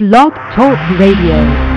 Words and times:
Blog 0.00 0.32
Talk 0.54 0.78
Radio. 0.98 1.69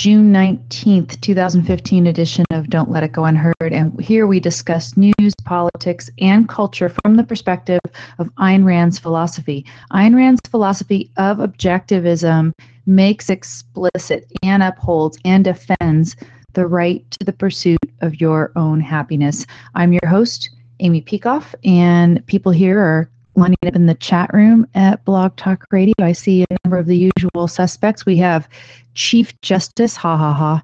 June 0.00 0.32
19th, 0.32 1.20
2015 1.20 2.06
edition 2.06 2.46
of 2.52 2.70
Don't 2.70 2.90
Let 2.90 3.02
It 3.02 3.12
Go 3.12 3.26
Unheard. 3.26 3.54
And 3.60 4.00
here 4.00 4.26
we 4.26 4.40
discuss 4.40 4.96
news, 4.96 5.34
politics, 5.44 6.08
and 6.18 6.48
culture 6.48 6.88
from 6.88 7.16
the 7.16 7.22
perspective 7.22 7.80
of 8.18 8.34
Ayn 8.36 8.64
Rand's 8.64 8.98
philosophy. 8.98 9.66
Ayn 9.92 10.16
Rand's 10.16 10.40
philosophy 10.48 11.10
of 11.18 11.36
objectivism 11.36 12.52
makes 12.86 13.28
explicit 13.28 14.24
and 14.42 14.62
upholds 14.62 15.18
and 15.26 15.44
defends 15.44 16.16
the 16.54 16.66
right 16.66 17.04
to 17.10 17.26
the 17.26 17.34
pursuit 17.34 17.84
of 18.00 18.22
your 18.22 18.52
own 18.56 18.80
happiness. 18.80 19.44
I'm 19.74 19.92
your 19.92 20.08
host, 20.08 20.48
Amy 20.78 21.02
Peikoff, 21.02 21.54
and 21.62 22.26
people 22.26 22.52
here 22.52 22.80
are 22.80 23.10
lining 23.34 23.58
up 23.66 23.74
in 23.74 23.86
the 23.86 23.94
chat 23.94 24.32
room 24.32 24.66
at 24.74 25.04
Blog 25.04 25.36
Talk 25.36 25.66
Radio. 25.70 25.94
I 26.00 26.12
see 26.12 26.42
a 26.42 26.56
number 26.64 26.78
of 26.78 26.86
the 26.86 27.10
usual 27.16 27.48
suspects. 27.48 28.06
We 28.06 28.16
have 28.18 28.48
Chief 28.94 29.38
Justice, 29.40 29.96
ha 29.96 30.16
ha 30.16 30.32
ha, 30.32 30.62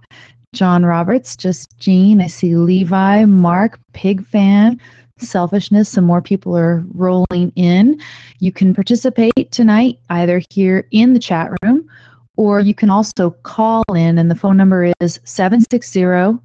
John 0.52 0.84
Roberts, 0.84 1.36
just 1.36 1.78
Jean. 1.78 2.20
I 2.20 2.26
see 2.26 2.56
Levi, 2.56 3.24
Mark, 3.24 3.78
Pig 3.92 4.26
Fan, 4.26 4.80
Selfishness. 5.18 5.88
Some 5.88 6.04
more 6.04 6.22
people 6.22 6.56
are 6.56 6.84
rolling 6.94 7.52
in. 7.56 8.00
You 8.40 8.52
can 8.52 8.74
participate 8.74 9.50
tonight 9.50 9.98
either 10.10 10.42
here 10.50 10.86
in 10.90 11.12
the 11.12 11.18
chat 11.18 11.50
room 11.62 11.88
or 12.36 12.60
you 12.60 12.74
can 12.74 12.90
also 12.90 13.30
call 13.30 13.82
in, 13.94 14.18
and 14.18 14.30
the 14.30 14.34
phone 14.34 14.56
number 14.56 14.92
is 15.00 15.18
760 15.24 16.38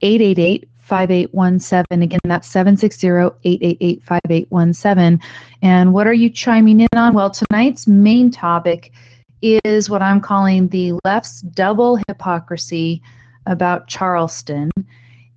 888 0.00 0.68
5817. 0.88 2.02
Again, 2.02 2.20
that's 2.24 2.52
760-888-5817. 2.52 5.20
And 5.62 5.92
what 5.92 6.06
are 6.06 6.14
you 6.14 6.30
chiming 6.30 6.80
in 6.80 6.88
on? 6.96 7.12
Well, 7.14 7.30
tonight's 7.30 7.86
main 7.86 8.30
topic 8.30 8.92
is 9.42 9.90
what 9.90 10.02
I'm 10.02 10.20
calling 10.20 10.68
the 10.68 10.92
left's 11.04 11.42
double 11.42 12.00
hypocrisy 12.08 13.02
about 13.46 13.86
Charleston. 13.86 14.70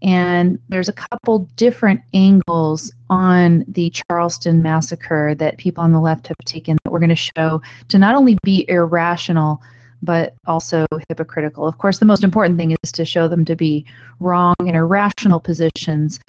And 0.02 0.57
there's 0.69 0.89
a 0.89 0.94
couple 0.94 1.39
different 1.57 2.02
angles 2.13 2.91
on 3.09 3.66
the 3.67 3.91
Charleston 3.91 4.63
massacre 4.63 5.35
that 5.35 5.57
people 5.57 5.84
on 5.84 5.91
the 5.91 6.00
left 6.00 6.28
have 6.28 6.38
taken 6.45 6.78
that 6.84 6.91
we're 6.91 7.00
going 7.00 7.09
to 7.09 7.16
show 7.16 7.61
to 7.90 8.00
not 8.00 8.16
only 8.16 8.40
be 8.44 8.66
irrational, 8.67 9.61
but 10.01 10.34
also 10.45 10.85
hypocritical. 11.09 11.67
Of 11.67 11.78
course, 11.78 12.00
the 12.00 12.06
most 12.06 12.23
important 12.23 12.57
thing 12.57 12.75
is 12.84 12.91
to 12.94 13.06
show 13.06 13.28
them 13.28 13.45
to 13.45 13.56
be 13.56 13.85
wrong 14.19 14.56
and 14.59 14.75
irrational 14.75 15.39
positions. 15.39 16.19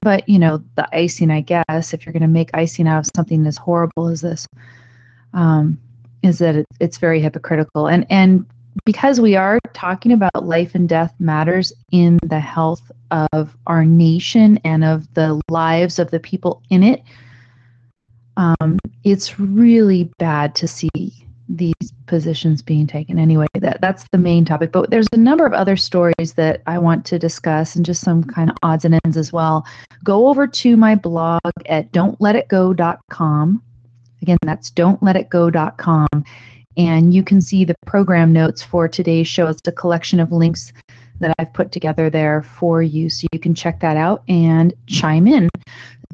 But, 0.00 0.28
you 0.28 0.38
know, 0.38 0.62
the 0.76 0.88
icing, 0.96 1.30
I 1.30 1.40
guess, 1.40 1.92
if 1.92 2.04
you're 2.04 2.12
going 2.12 2.22
to 2.22 2.28
make 2.28 2.50
icing 2.54 2.88
out 2.88 3.00
of 3.00 3.10
something 3.14 3.46
as 3.46 3.56
horrible 3.56 4.08
as 4.08 4.20
this, 4.20 4.46
um, 5.34 5.78
is 6.22 6.38
that 6.38 6.54
it, 6.56 6.66
it's 6.80 6.98
very 6.98 7.20
hypocritical. 7.20 7.88
And, 7.88 8.06
and 8.10 8.46
because 8.84 9.20
we 9.20 9.36
are 9.36 9.58
talking 9.74 10.12
about 10.12 10.46
life 10.46 10.74
and 10.74 10.88
death 10.88 11.14
matters 11.18 11.72
in 11.90 12.18
the 12.22 12.40
health 12.40 12.90
of 13.10 13.54
our 13.66 13.84
nation 13.84 14.58
and 14.64 14.82
of 14.84 15.12
the 15.14 15.40
lives 15.50 15.98
of 15.98 16.10
the 16.10 16.20
people 16.20 16.62
in 16.70 16.82
it, 16.82 17.02
um, 18.36 18.78
it's 19.04 19.38
really 19.38 20.04
bad 20.18 20.54
to 20.54 20.66
see 20.66 20.90
these 21.56 21.92
positions 22.06 22.62
being 22.62 22.86
taken 22.86 23.18
anyway. 23.18 23.46
That 23.54 23.80
that's 23.80 24.06
the 24.10 24.18
main 24.18 24.44
topic. 24.44 24.72
But 24.72 24.90
there's 24.90 25.08
a 25.12 25.16
number 25.16 25.46
of 25.46 25.52
other 25.52 25.76
stories 25.76 26.34
that 26.34 26.62
i 26.66 26.78
want 26.78 27.04
to 27.06 27.18
discuss 27.18 27.76
and 27.76 27.84
just 27.84 28.02
some 28.02 28.24
kind 28.24 28.50
of 28.50 28.56
odds 28.62 28.84
and 28.84 28.98
ends 29.04 29.16
as 29.16 29.32
well. 29.32 29.66
Go 30.02 30.28
over 30.28 30.46
to 30.46 30.76
my 30.76 30.94
blog 30.94 31.40
at 31.66 31.92
don'tletitgo.com 31.92 33.62
again 34.22 34.38
that's 34.42 34.70
don'tletitgo.com 34.70 36.08
and 36.76 37.12
you 37.12 37.22
can 37.22 37.40
see 37.40 37.64
the 37.64 37.74
program 37.86 38.32
notes 38.32 38.62
for 38.62 38.88
today's 38.88 39.28
show. 39.28 39.46
It's 39.46 39.60
a 39.66 39.72
collection 39.72 40.20
of 40.20 40.32
links 40.32 40.72
that 41.20 41.34
i've 41.38 41.52
put 41.52 41.70
together 41.70 42.10
there 42.10 42.42
for 42.42 42.82
you 42.82 43.08
so 43.08 43.28
you 43.32 43.38
can 43.38 43.54
check 43.54 43.78
that 43.78 43.96
out 43.96 44.24
and 44.28 44.74
chime 44.86 45.28
in 45.28 45.48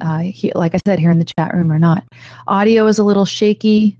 uh, 0.01 0.19
he, 0.19 0.51
like 0.53 0.75
i 0.75 0.79
said 0.85 0.99
here 0.99 1.09
in 1.09 1.17
the 1.17 1.25
chat 1.25 1.53
room 1.53 1.71
or 1.71 1.79
not. 1.79 2.03
Audio 2.47 2.85
is 2.85 2.99
a 2.99 3.03
little 3.03 3.25
shaky 3.25 3.97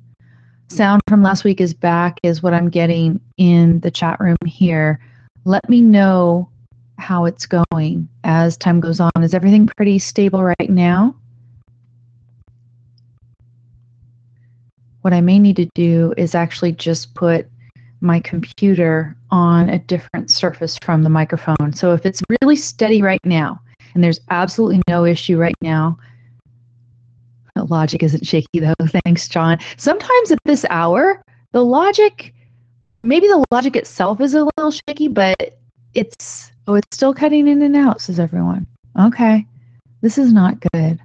sound 0.72 1.02
from 1.08 1.22
last 1.22 1.44
week 1.44 1.60
is 1.60 1.74
back, 1.74 2.20
is 2.24 2.42
what 2.42 2.54
I'm 2.54 2.70
getting 2.70 3.20
in 3.38 3.80
the 3.82 3.92
chat 3.92 4.20
room 4.20 4.38
here. 4.46 5.00
Let 5.46 5.68
me 5.70 5.82
know 5.82 6.50
how 6.98 7.26
it's 7.26 7.46
going 7.46 8.08
as 8.24 8.58
time 8.58 8.80
goes 8.80 9.00
on. 9.00 9.12
Is 9.22 9.34
everything 9.34 9.68
pretty 9.68 10.00
stable 10.00 10.44
right 10.44 10.70
now? 10.70 11.16
What 15.02 15.14
I 15.14 15.22
may 15.22 15.40
need 15.40 15.56
to 15.56 15.70
do 15.76 16.14
is 16.18 16.36
actually 16.36 16.74
just 16.74 17.14
put 17.14 17.48
my 18.02 18.20
computer 18.20 19.16
on 19.32 19.70
a 19.70 19.80
different 19.80 20.30
surface 20.30 20.78
from 20.82 21.04
the 21.04 21.10
microphone. 21.10 21.74
So 21.74 21.94
if 21.94 22.06
it's 22.06 22.22
really 22.42 22.56
steady 22.56 23.02
right 23.02 23.24
now, 23.26 23.62
and 23.94 24.04
there's 24.04 24.20
absolutely 24.30 24.82
no 24.88 25.06
issue 25.06 25.38
right 25.38 25.56
now, 25.62 25.98
Logic 27.66 28.02
isn't 28.04 28.26
shaky 28.26 28.60
though. 28.60 28.74
Thanks, 29.06 29.28
John. 29.28 29.58
Sometimes 29.78 30.32
at 30.32 30.40
this 30.46 30.66
hour, 30.70 31.22
the 31.52 31.64
logic, 31.64 32.34
maybe 33.04 33.28
the 33.28 33.46
logic 33.52 33.76
itself 33.76 34.22
is 34.22 34.34
a 34.34 34.46
little 34.46 34.72
shaky, 34.72 35.08
but 35.08 35.58
it's, 35.94 36.52
oh, 36.68 36.76
it's 36.76 36.96
still 36.96 37.14
cutting 37.14 37.48
in 37.48 37.62
and 37.62 37.76
out, 37.76 38.02
says 38.02 38.20
everyone. 38.20 38.68
Okay. 39.00 39.46
This 40.02 40.18
is 40.18 40.32
not 40.32 40.60
good 40.74 41.00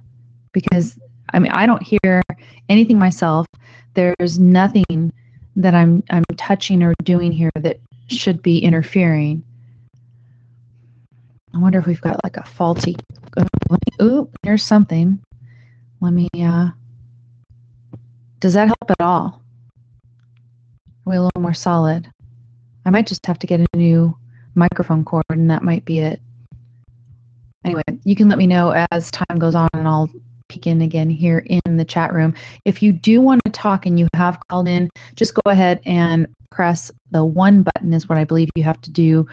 because, 0.53 0.97
I 1.33 1.39
mean, 1.39 1.51
I 1.51 1.65
don't 1.65 1.83
hear 1.83 2.21
anything 2.69 2.97
myself. 2.97 3.47
There's 3.93 4.39
nothing 4.39 5.11
that 5.55 5.73
I'm, 5.73 6.03
I'm 6.09 6.23
touching 6.37 6.83
or 6.83 6.93
doing 7.03 7.31
here 7.31 7.51
that 7.55 7.79
should 8.07 8.41
be 8.41 8.59
interfering. 8.59 9.43
I 11.53 11.57
wonder 11.57 11.79
if 11.79 11.85
we've 11.85 12.01
got 12.01 12.23
like 12.23 12.37
a 12.37 12.43
faulty. 12.43 12.97
Oh, 13.99 14.29
there's 14.43 14.63
something. 14.63 15.19
Let 16.05 16.13
me, 16.13 16.29
uh, 16.39 16.69
does 18.39 18.53
that 18.53 18.67
help 18.67 18.91
at 18.91 19.01
all? 19.01 19.41
Are 21.07 21.09
we 21.09 21.15
a 21.15 21.23
little 21.23 21.41
more 21.41 21.55
solid? 21.55 22.07
I 22.85 22.91
might 22.91 23.07
just 23.07 23.25
have 23.25 23.39
to 23.39 23.47
get 23.47 23.59
a 23.59 23.65
new 23.75 24.15
microphone 24.53 25.03
cord 25.03 25.25
and 25.29 25.49
that 25.49 25.63
might 25.63 25.83
be 25.83 25.97
it. 25.97 26.21
Anyway, 27.63 27.81
you 28.03 28.15
can 28.15 28.29
let 28.29 28.37
me 28.37 28.45
know 28.45 28.85
as 28.91 29.09
time 29.09 29.39
goes 29.39 29.55
on 29.55 29.67
and 29.73 29.87
I'll 29.87 30.07
peek 30.55 30.67
in 30.67 30.81
again 30.81 31.09
here 31.09 31.39
in 31.39 31.77
the 31.77 31.83
chat 31.83 32.13
room. 32.13 32.33
If 32.63 32.81
you 32.81 32.93
do 32.93 33.19
want 33.19 33.41
to 33.45 33.51
talk 33.51 33.85
and 33.85 33.99
you 33.99 34.07
have 34.13 34.39
called 34.47 34.67
in, 34.67 34.89
just 35.15 35.33
go 35.33 35.41
ahead 35.51 35.81
and 35.85 36.27
press 36.49 36.89
the 37.11 37.25
one 37.25 37.63
button 37.63 37.91
is 37.91 38.07
what 38.07 38.17
I 38.17 38.23
believe 38.23 38.49
you 38.55 38.63
have 38.63 38.79
to 38.81 38.89
do. 38.89 39.27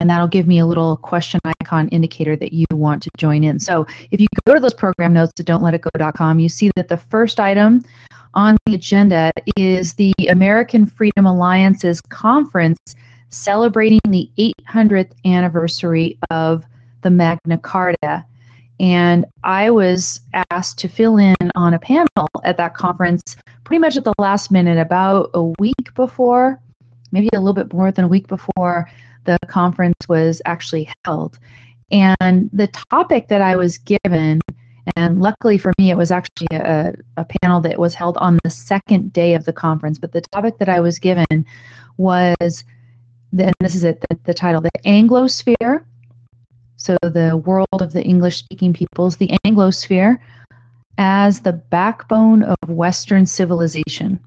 And 0.00 0.08
that'll 0.08 0.28
give 0.28 0.46
me 0.46 0.58
a 0.58 0.66
little 0.66 0.96
question 0.96 1.40
icon 1.60 1.88
indicator 1.88 2.36
that 2.36 2.54
you 2.54 2.64
want 2.70 3.02
to 3.02 3.10
join 3.18 3.44
in. 3.44 3.60
So 3.60 3.86
if 4.10 4.20
you 4.20 4.26
go 4.46 4.54
to 4.54 4.60
those 4.60 4.72
program 4.72 5.12
notes 5.12 5.32
to 5.34 5.44
don'tletitgo.com, 5.44 6.38
you 6.38 6.48
see 6.48 6.70
that 6.76 6.88
the 6.88 6.96
first 6.96 7.38
item 7.38 7.84
on 8.32 8.56
the 8.64 8.74
agenda 8.74 9.30
is 9.58 9.92
the 9.94 10.14
American 10.30 10.86
Freedom 10.86 11.26
Alliance's 11.26 12.00
conference 12.00 12.78
celebrating 13.28 14.00
the 14.08 14.30
800th 14.38 15.12
anniversary 15.26 16.18
of 16.30 16.64
the 17.02 17.10
Magna 17.10 17.58
Carta. 17.58 18.24
And 18.82 19.24
I 19.44 19.70
was 19.70 20.20
asked 20.50 20.78
to 20.80 20.88
fill 20.88 21.16
in 21.16 21.36
on 21.54 21.72
a 21.72 21.78
panel 21.78 22.28
at 22.44 22.56
that 22.56 22.74
conference 22.74 23.36
pretty 23.62 23.78
much 23.78 23.96
at 23.96 24.04
the 24.04 24.12
last 24.18 24.50
minute, 24.50 24.76
about 24.76 25.30
a 25.34 25.44
week 25.58 25.94
before 25.94 26.60
maybe 27.12 27.28
a 27.32 27.38
little 27.38 27.54
bit 27.54 27.72
more 27.72 27.92
than 27.92 28.04
a 28.04 28.08
week 28.08 28.26
before 28.26 28.90
the 29.24 29.38
conference 29.46 30.08
was 30.08 30.42
actually 30.46 30.90
held. 31.04 31.38
And 31.92 32.50
the 32.52 32.66
topic 32.90 33.28
that 33.28 33.42
I 33.42 33.54
was 33.54 33.78
given, 33.78 34.40
and 34.96 35.20
luckily 35.20 35.58
for 35.58 35.72
me, 35.78 35.90
it 35.90 35.96
was 35.96 36.10
actually 36.10 36.48
a, 36.50 36.94
a 37.18 37.26
panel 37.42 37.60
that 37.60 37.78
was 37.78 37.94
held 37.94 38.16
on 38.16 38.38
the 38.42 38.50
second 38.50 39.12
day 39.12 39.34
of 39.34 39.44
the 39.44 39.52
conference, 39.52 39.98
but 39.98 40.12
the 40.12 40.22
topic 40.22 40.58
that 40.58 40.68
I 40.68 40.80
was 40.80 40.98
given 40.98 41.46
was, 41.98 42.64
and 43.38 43.54
this 43.60 43.74
is 43.74 43.84
it, 43.84 44.02
the, 44.08 44.18
the 44.24 44.34
title, 44.34 44.60
The 44.60 44.70
Anglosphere. 44.84 45.84
So 46.82 46.96
the 47.00 47.36
world 47.36 47.68
of 47.80 47.92
the 47.92 48.02
English 48.02 48.38
speaking 48.38 48.72
peoples, 48.72 49.16
the 49.16 49.30
Anglosphere 49.46 50.18
as 50.98 51.38
the 51.38 51.52
backbone 51.52 52.42
of 52.42 52.56
Western 52.66 53.24
civilization. 53.24 54.18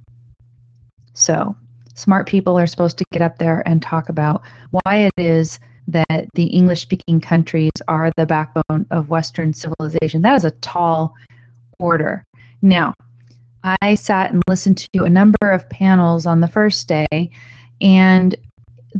So 1.13 1.54
smart 1.96 2.30
people 2.30 2.57
are 2.57 2.66
supposed 2.66 2.98
to 3.00 3.06
get 3.12 3.22
up 3.22 3.40
there 3.40 3.62
and 3.68 3.81
talk 3.81 4.07
about 4.07 4.42
why 4.72 4.96
it 5.00 5.13
is 5.18 5.60
that 5.90 6.30
the 6.34 6.46
English 6.46 6.84
speaking 6.84 7.19
countries 7.19 7.74
are 7.90 8.10
the 8.16 8.25
backbone 8.25 8.86
of 8.90 9.10
Western 9.10 9.52
civilization. 9.52 10.22
That 10.22 10.36
is 10.36 10.46
a 10.46 10.52
tall 10.52 11.13
order. 11.78 12.25
Now, 12.62 12.94
I 13.81 13.96
sat 13.96 14.31
and 14.31 14.42
listened 14.48 14.88
to 14.94 15.04
a 15.04 15.10
number 15.10 15.52
of 15.52 15.69
panels 15.69 16.25
on 16.25 16.40
the 16.40 16.48
first 16.48 16.88
day, 16.88 17.31
and 17.81 18.34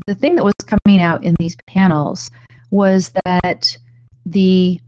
the 0.08 0.16
thing 0.16 0.36
that 0.36 0.44
was 0.44 0.56
coming 0.66 1.02
out 1.02 1.24
in 1.24 1.38
these 1.40 1.56
panels 1.68 2.30
was 2.76 3.12
that 3.26 3.78
the 4.26 4.80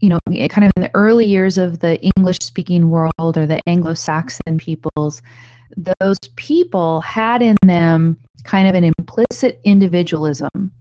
you 0.00 0.08
know, 0.08 0.20
kind 0.48 0.64
of 0.64 0.72
in 0.76 0.82
the 0.82 0.90
early 0.94 1.26
years 1.26 1.58
of 1.58 1.80
the 1.80 2.00
English 2.00 2.38
speaking 2.40 2.88
world 2.88 3.36
or 3.36 3.46
the 3.46 3.60
Anglo 3.68 3.94
Saxon 3.94 4.58
peoples, 4.58 5.22
those 5.76 6.18
people 6.36 7.00
had 7.00 7.42
in 7.42 7.56
them 7.62 8.16
kind 8.44 8.68
of 8.68 8.74
an 8.76 8.84
implicit 8.84 9.60
individualism 9.64 10.72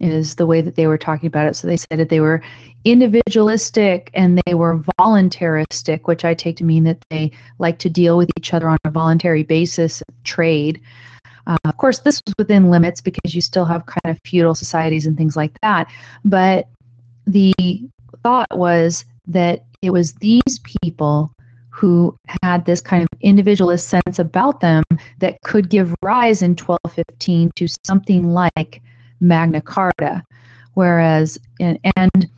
is 0.00 0.36
the 0.36 0.46
way 0.46 0.60
that 0.60 0.76
they 0.76 0.86
were 0.86 0.98
talking 0.98 1.26
about 1.26 1.46
it. 1.46 1.56
So 1.56 1.66
they 1.66 1.76
said 1.76 1.98
that 1.98 2.08
they 2.08 2.20
were 2.20 2.40
individualistic 2.84 4.10
and 4.14 4.40
they 4.46 4.54
were 4.54 4.82
voluntaristic, 4.98 6.06
which 6.06 6.24
I 6.24 6.34
take 6.34 6.56
to 6.58 6.64
mean 6.64 6.84
that 6.84 7.04
they 7.10 7.32
like 7.58 7.80
to 7.80 7.90
deal 7.90 8.16
with 8.16 8.30
each 8.38 8.54
other 8.54 8.68
on 8.68 8.78
a 8.84 8.90
voluntary 8.90 9.42
basis, 9.42 10.02
trade. 10.22 10.80
Uh, 11.48 11.56
of 11.64 11.76
course, 11.78 12.00
this 12.00 12.22
was 12.26 12.34
within 12.38 12.70
limits 12.70 13.00
because 13.00 13.34
you 13.34 13.40
still 13.40 13.64
have 13.64 13.86
kind 13.86 14.14
of 14.14 14.20
feudal 14.24 14.54
societies 14.54 15.06
and 15.06 15.16
things 15.16 15.36
like 15.36 15.58
that. 15.62 15.90
But 16.24 16.68
the 17.26 17.54
thought 18.22 18.56
was 18.56 19.04
that 19.26 19.64
it 19.82 19.90
was 19.90 20.12
these 20.14 20.60
people 20.82 21.32
who 21.70 22.16
had 22.42 22.64
this 22.64 22.80
kind 22.80 23.02
of 23.02 23.08
individualist 23.20 23.88
sense 23.88 24.18
about 24.18 24.60
them 24.60 24.84
that 25.18 25.40
could 25.42 25.70
give 25.70 25.94
rise 26.02 26.42
in 26.42 26.50
1215 26.50 27.52
to 27.54 27.68
something 27.86 28.32
like 28.32 28.82
Magna 29.20 29.60
Carta. 29.60 30.24
Whereas, 30.74 31.38
and, 31.60 31.78
and 31.96 32.28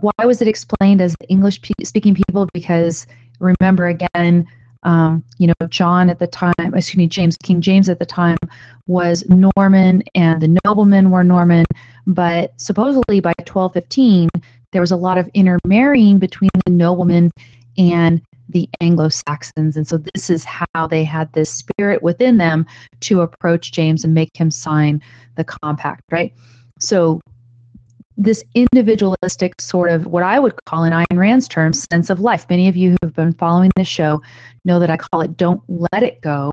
why 0.00 0.24
was 0.24 0.40
it 0.40 0.48
explained 0.48 1.00
as 1.00 1.14
English 1.28 1.60
speaking 1.82 2.14
people? 2.14 2.48
Because 2.54 3.06
remember 3.40 3.88
again, 3.88 4.46
um, 4.84 5.24
you 5.38 5.46
know, 5.46 5.66
John 5.68 6.10
at 6.10 6.18
the 6.18 6.26
time, 6.26 6.54
excuse 6.58 6.96
me, 6.96 7.06
James, 7.06 7.36
King 7.36 7.60
James 7.60 7.88
at 7.88 7.98
the 7.98 8.06
time 8.06 8.38
was 8.86 9.24
Norman 9.28 10.02
and 10.14 10.40
the 10.40 10.58
noblemen 10.64 11.10
were 11.10 11.24
Norman. 11.24 11.64
But 12.06 12.52
supposedly 12.60 13.20
by 13.20 13.34
1215, 13.38 14.28
there 14.72 14.80
was 14.80 14.90
a 14.90 14.96
lot 14.96 15.18
of 15.18 15.30
intermarrying 15.34 16.18
between 16.18 16.50
the 16.66 16.72
noblemen 16.72 17.30
and 17.78 18.20
the 18.48 18.68
Anglo 18.80 19.08
Saxons. 19.08 19.76
And 19.76 19.86
so 19.86 19.98
this 19.98 20.28
is 20.28 20.44
how 20.44 20.86
they 20.86 21.04
had 21.04 21.32
this 21.32 21.50
spirit 21.50 22.02
within 22.02 22.38
them 22.38 22.66
to 23.00 23.20
approach 23.20 23.72
James 23.72 24.04
and 24.04 24.14
make 24.14 24.36
him 24.36 24.50
sign 24.50 25.00
the 25.36 25.44
compact, 25.44 26.02
right? 26.10 26.34
So 26.78 27.20
this 28.16 28.44
individualistic 28.54 29.60
sort 29.60 29.90
of 29.90 30.06
what 30.06 30.22
I 30.22 30.38
would 30.38 30.54
call 30.64 30.84
in 30.84 30.92
Ayn 30.92 31.16
Rand's 31.16 31.48
terms 31.48 31.86
sense 31.90 32.10
of 32.10 32.20
life. 32.20 32.46
Many 32.50 32.68
of 32.68 32.76
you 32.76 32.90
who 32.90 32.96
have 33.02 33.14
been 33.14 33.32
following 33.32 33.70
this 33.76 33.88
show 33.88 34.22
know 34.64 34.78
that 34.78 34.90
I 34.90 34.96
call 34.96 35.22
it 35.22 35.36
don't 35.36 35.62
let 35.68 36.02
it 36.02 36.20
go. 36.20 36.52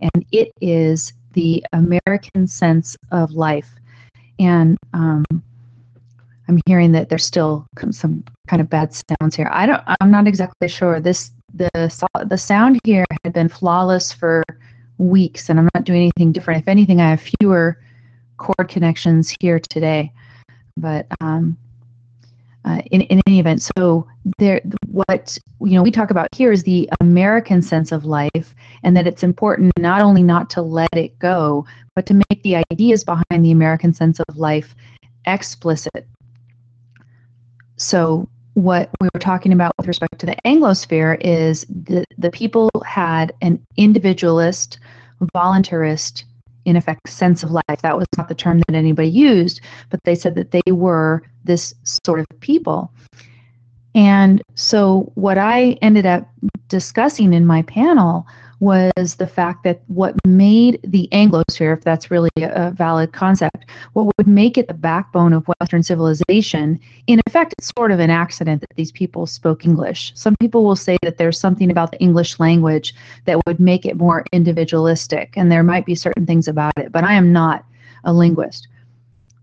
And 0.00 0.24
it 0.32 0.52
is 0.60 1.12
the 1.32 1.64
American 1.72 2.46
sense 2.46 2.96
of 3.10 3.32
life. 3.32 3.68
And 4.38 4.78
um, 4.92 5.24
I'm 6.48 6.60
hearing 6.66 6.92
that 6.92 7.08
there's 7.08 7.24
still 7.24 7.66
some 7.90 8.24
kind 8.48 8.60
of 8.60 8.68
bad 8.68 8.94
sounds 8.94 9.36
here. 9.36 9.48
I 9.52 9.66
don't. 9.66 9.82
I'm 10.00 10.10
not 10.10 10.26
exactly 10.26 10.68
sure. 10.68 11.00
This 11.00 11.30
the 11.54 11.70
the 12.26 12.38
sound 12.38 12.80
here 12.84 13.04
had 13.24 13.32
been 13.32 13.48
flawless 13.48 14.12
for 14.12 14.42
weeks, 14.98 15.48
and 15.48 15.58
I'm 15.58 15.68
not 15.74 15.84
doing 15.84 16.00
anything 16.00 16.32
different. 16.32 16.62
If 16.62 16.68
anything, 16.68 17.00
I 17.00 17.10
have 17.10 17.22
fewer 17.40 17.78
cord 18.36 18.68
connections 18.68 19.34
here 19.40 19.60
today. 19.60 20.12
But 20.76 21.06
um, 21.20 21.56
uh, 22.64 22.80
in 22.90 23.02
in 23.02 23.20
any 23.26 23.40
event, 23.40 23.62
so 23.62 24.06
there, 24.38 24.60
what 24.86 25.38
you 25.60 25.72
know, 25.72 25.82
we 25.82 25.90
talk 25.90 26.10
about 26.10 26.28
here 26.34 26.52
is 26.52 26.62
the 26.62 26.88
American 27.00 27.62
sense 27.62 27.92
of 27.92 28.04
life, 28.04 28.54
and 28.82 28.96
that 28.96 29.06
it's 29.06 29.22
important 29.22 29.72
not 29.78 30.00
only 30.00 30.22
not 30.22 30.50
to 30.50 30.62
let 30.62 30.94
it 30.94 31.18
go, 31.18 31.66
but 31.94 32.06
to 32.06 32.14
make 32.14 32.42
the 32.42 32.62
ideas 32.70 33.04
behind 33.04 33.44
the 33.44 33.50
American 33.50 33.92
sense 33.92 34.20
of 34.20 34.36
life 34.36 34.74
explicit. 35.26 36.06
So 37.76 38.28
what 38.54 38.90
we 39.00 39.08
were 39.14 39.20
talking 39.20 39.52
about 39.52 39.72
with 39.78 39.86
respect 39.86 40.18
to 40.20 40.26
the 40.26 40.36
Anglosphere 40.44 41.16
is 41.20 41.64
the, 41.68 42.04
the 42.18 42.30
people 42.30 42.70
had 42.84 43.32
an 43.40 43.64
individualist, 43.76 44.78
voluntarist, 45.34 46.24
in 46.64 46.76
effect, 46.76 47.08
sense 47.08 47.42
of 47.42 47.50
life. 47.50 47.82
That 47.82 47.96
was 47.96 48.06
not 48.16 48.28
the 48.28 48.34
term 48.34 48.60
that 48.66 48.74
anybody 48.74 49.08
used, 49.08 49.60
but 49.90 50.02
they 50.04 50.14
said 50.14 50.34
that 50.36 50.50
they 50.50 50.72
were 50.72 51.22
this 51.44 51.74
sort 51.84 52.20
of 52.20 52.26
people. 52.40 52.92
And 53.94 54.42
so 54.54 55.12
what 55.14 55.38
I 55.38 55.72
ended 55.82 56.06
up 56.06 56.28
discussing 56.68 57.32
in 57.32 57.44
my 57.44 57.62
panel 57.62 58.26
was 58.62 59.16
the 59.16 59.26
fact 59.26 59.64
that 59.64 59.82
what 59.88 60.14
made 60.24 60.78
the 60.84 61.08
Anglosphere, 61.10 61.76
if 61.76 61.82
that's 61.82 62.12
really 62.12 62.30
a 62.36 62.70
valid 62.70 63.12
concept, 63.12 63.64
what 63.94 64.06
would 64.16 64.28
make 64.28 64.56
it 64.56 64.68
the 64.68 64.74
backbone 64.74 65.32
of 65.32 65.48
Western 65.58 65.82
civilization, 65.82 66.78
in 67.08 67.20
effect, 67.26 67.54
it's 67.58 67.72
sort 67.76 67.90
of 67.90 67.98
an 67.98 68.08
accident 68.08 68.60
that 68.60 68.76
these 68.76 68.92
people 68.92 69.26
spoke 69.26 69.64
English. 69.64 70.12
Some 70.14 70.36
people 70.38 70.62
will 70.62 70.76
say 70.76 70.96
that 71.02 71.18
there's 71.18 71.40
something 71.40 71.72
about 71.72 71.90
the 71.90 71.98
English 71.98 72.38
language 72.38 72.94
that 73.24 73.44
would 73.48 73.58
make 73.58 73.84
it 73.84 73.96
more 73.96 74.24
individualistic, 74.32 75.34
and 75.36 75.50
there 75.50 75.64
might 75.64 75.84
be 75.84 75.96
certain 75.96 76.24
things 76.24 76.46
about 76.46 76.72
it, 76.76 76.92
but 76.92 77.02
I 77.02 77.14
am 77.14 77.32
not 77.32 77.64
a 78.04 78.12
linguist. 78.12 78.68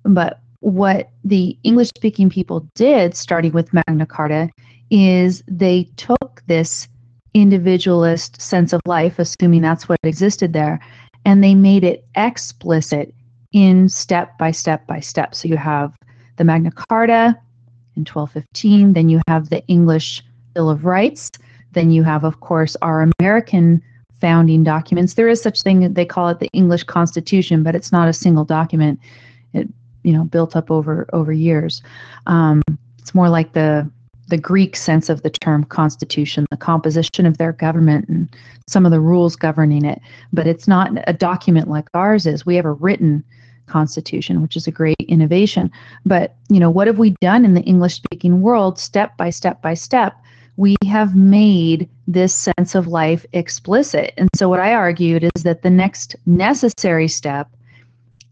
But 0.04 0.40
what 0.62 1.10
the 1.26 1.58
English 1.64 1.90
speaking 1.90 2.30
people 2.30 2.66
did, 2.74 3.18
starting 3.18 3.52
with 3.52 3.74
Magna 3.74 4.06
Carta, 4.06 4.50
is 4.90 5.44
they 5.46 5.90
took 5.98 6.42
this 6.48 6.88
individualist 7.34 8.42
sense 8.42 8.74
of 8.74 8.82
life, 8.86 9.20
assuming 9.20 9.62
that's 9.62 9.88
what 9.88 10.00
existed 10.04 10.54
there, 10.54 10.80
and 11.26 11.44
they 11.44 11.56
made 11.56 11.84
it 11.84 12.06
explicit 12.16 13.14
in 13.52 13.90
step 13.90 14.38
by 14.38 14.52
step 14.52 14.86
by 14.88 15.00
step. 15.00 15.36
So 15.36 15.48
you 15.48 15.58
have 15.58 15.94
the 16.38 16.44
Magna 16.44 16.72
Carta 16.72 17.38
in 17.96 18.02
1215, 18.02 18.94
then 18.94 19.10
you 19.10 19.22
have 19.28 19.50
the 19.50 19.66
English 19.68 20.24
Bill 20.54 20.70
of 20.70 20.86
Rights, 20.86 21.32
then 21.72 21.92
you 21.92 22.04
have, 22.04 22.24
of 22.24 22.40
course, 22.40 22.76
our 22.82 23.08
American 23.20 23.82
founding 24.22 24.64
documents. 24.64 25.14
There 25.14 25.28
is 25.28 25.42
such 25.42 25.62
thing 25.62 25.94
they 25.94 26.06
call 26.06 26.30
it 26.30 26.40
the 26.40 26.50
English 26.54 26.84
Constitution, 26.84 27.64
but 27.64 27.76
it's 27.76 27.92
not 27.92 28.08
a 28.08 28.14
single 28.14 28.46
document. 28.46 29.00
It 29.54 29.68
you 30.04 30.14
know 30.14 30.24
built 30.24 30.56
up 30.56 30.72
over 30.72 31.10
over 31.14 31.32
years. 31.32 31.82
Um, 32.28 32.62
it's 32.98 33.14
more 33.14 33.30
like 33.30 33.54
the 33.54 33.90
the 34.30 34.38
Greek 34.38 34.76
sense 34.76 35.10
of 35.10 35.24
the 35.24 35.30
term 35.30 35.64
constitution, 35.66 36.46
the 36.52 36.58
composition 36.58 37.26
of 37.26 37.38
their 37.38 37.52
government, 37.52 38.08
and 38.08 38.30
some 38.68 38.86
of 38.86 38.92
the 38.92 39.00
rules 39.00 39.36
governing 39.36 39.86
it. 39.86 40.02
But 40.32 40.48
it's 40.48 40.68
not 40.68 40.92
a 41.08 41.14
document 41.14 41.68
like 41.68 41.90
ours 41.94 42.26
is. 42.26 42.46
We 42.46 42.56
have 42.56 42.66
a 42.66 42.72
written 42.72 43.24
constitution, 43.66 44.42
which 44.42 44.56
is 44.56 44.68
a 44.68 44.72
great 44.72 45.00
innovation. 45.08 45.72
But 46.06 46.36
you 46.50 46.60
know, 46.60 46.70
what 46.70 46.88
have 46.88 47.00
we 47.00 47.12
done 47.22 47.46
in 47.46 47.54
the 47.54 47.62
English-speaking 47.62 48.42
world, 48.42 48.80
step 48.80 49.18
by 49.18 49.30
step 49.30 49.62
by 49.62 49.74
step? 49.74 50.16
We 50.58 50.76
have 50.86 51.16
made 51.16 51.90
this 52.08 52.36
sense 52.36 52.76
of 52.76 52.88
life 52.88 53.26
explicit. 53.34 54.14
And 54.18 54.30
so, 54.36 54.50
what 54.50 54.60
I 54.60 54.74
argued 54.74 55.24
is 55.24 55.44
that 55.44 55.62
the 55.62 55.70
next 55.70 56.16
necessary 56.26 57.08
step 57.08 57.50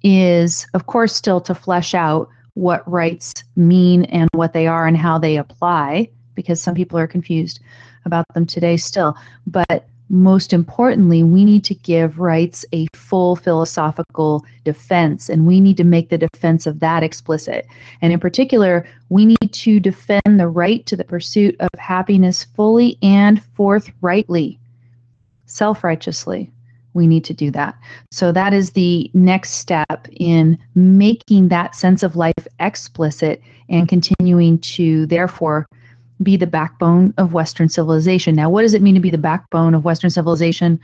is, 0.03 0.67
of 0.73 0.85
course, 0.87 1.15
still 1.15 1.41
to 1.41 1.55
flesh 1.55 1.93
out 1.93 2.29
what 2.57 2.89
rights 2.89 3.33
mean 3.55 4.05
and 4.05 4.29
what 4.33 4.53
they 4.53 4.67
are 4.67 4.87
and 4.87 4.97
how 4.97 5.17
they 5.17 5.37
apply, 5.37 6.09
because 6.33 6.61
some 6.61 6.73
people 6.73 6.97
are 6.97 7.07
confused 7.07 7.59
about 8.03 8.25
them 8.33 8.45
today 8.45 8.77
still. 8.77 9.15
But 9.45 9.87
most 10.09 10.53
importantly, 10.53 11.21
we 11.21 11.43
need 11.43 11.63
to 11.65 11.75
give 11.75 12.17
rights 12.17 12.65
a 12.71 12.87
full 12.93 13.35
philosophical 13.35 14.43
defense, 14.63 15.29
and 15.29 15.45
we 15.45 15.59
need 15.59 15.77
to 15.77 15.83
make 15.83 16.09
the 16.09 16.17
defense 16.17 16.65
of 16.65 16.79
that 16.79 17.03
explicit. 17.03 17.67
And 18.01 18.13
in 18.13 18.19
particular, 18.19 18.87
we 19.09 19.25
need 19.25 19.51
to 19.51 19.79
defend 19.79 20.39
the 20.39 20.47
right 20.47 20.85
to 20.85 20.95
the 20.95 21.03
pursuit 21.03 21.55
of 21.59 21.69
happiness 21.77 22.43
fully 22.43 22.97
and 23.03 23.43
forthrightly, 23.53 24.59
self 25.45 25.83
righteously. 25.83 26.51
We 26.97 27.07
need 27.07 27.23
to 27.25 27.33
do 27.33 27.49
that. 27.51 27.77
So 28.11 28.33
that 28.33 28.53
is 28.53 28.71
the 28.71 29.09
next 29.13 29.51
step 29.51 30.07
in 30.11 30.57
making 30.75 31.47
that 31.47 31.75
sense 31.75 32.03
of 32.03 32.17
life 32.17 32.33
explicit 32.59 33.41
and 33.69 33.87
continuing 33.87 34.59
to 34.59 35.05
therefore 35.05 35.67
be 36.23 36.35
the 36.35 36.47
backbone 36.47 37.13
of 37.17 37.31
Western 37.31 37.69
civilization. 37.69 38.35
Now, 38.35 38.49
what 38.49 38.63
does 38.63 38.73
it 38.73 38.81
mean 38.81 38.95
to 38.95 39.01
be 39.01 39.11
the 39.11 39.17
backbone 39.17 39.75
of 39.75 39.85
Western 39.85 40.09
civilization? 40.09 40.79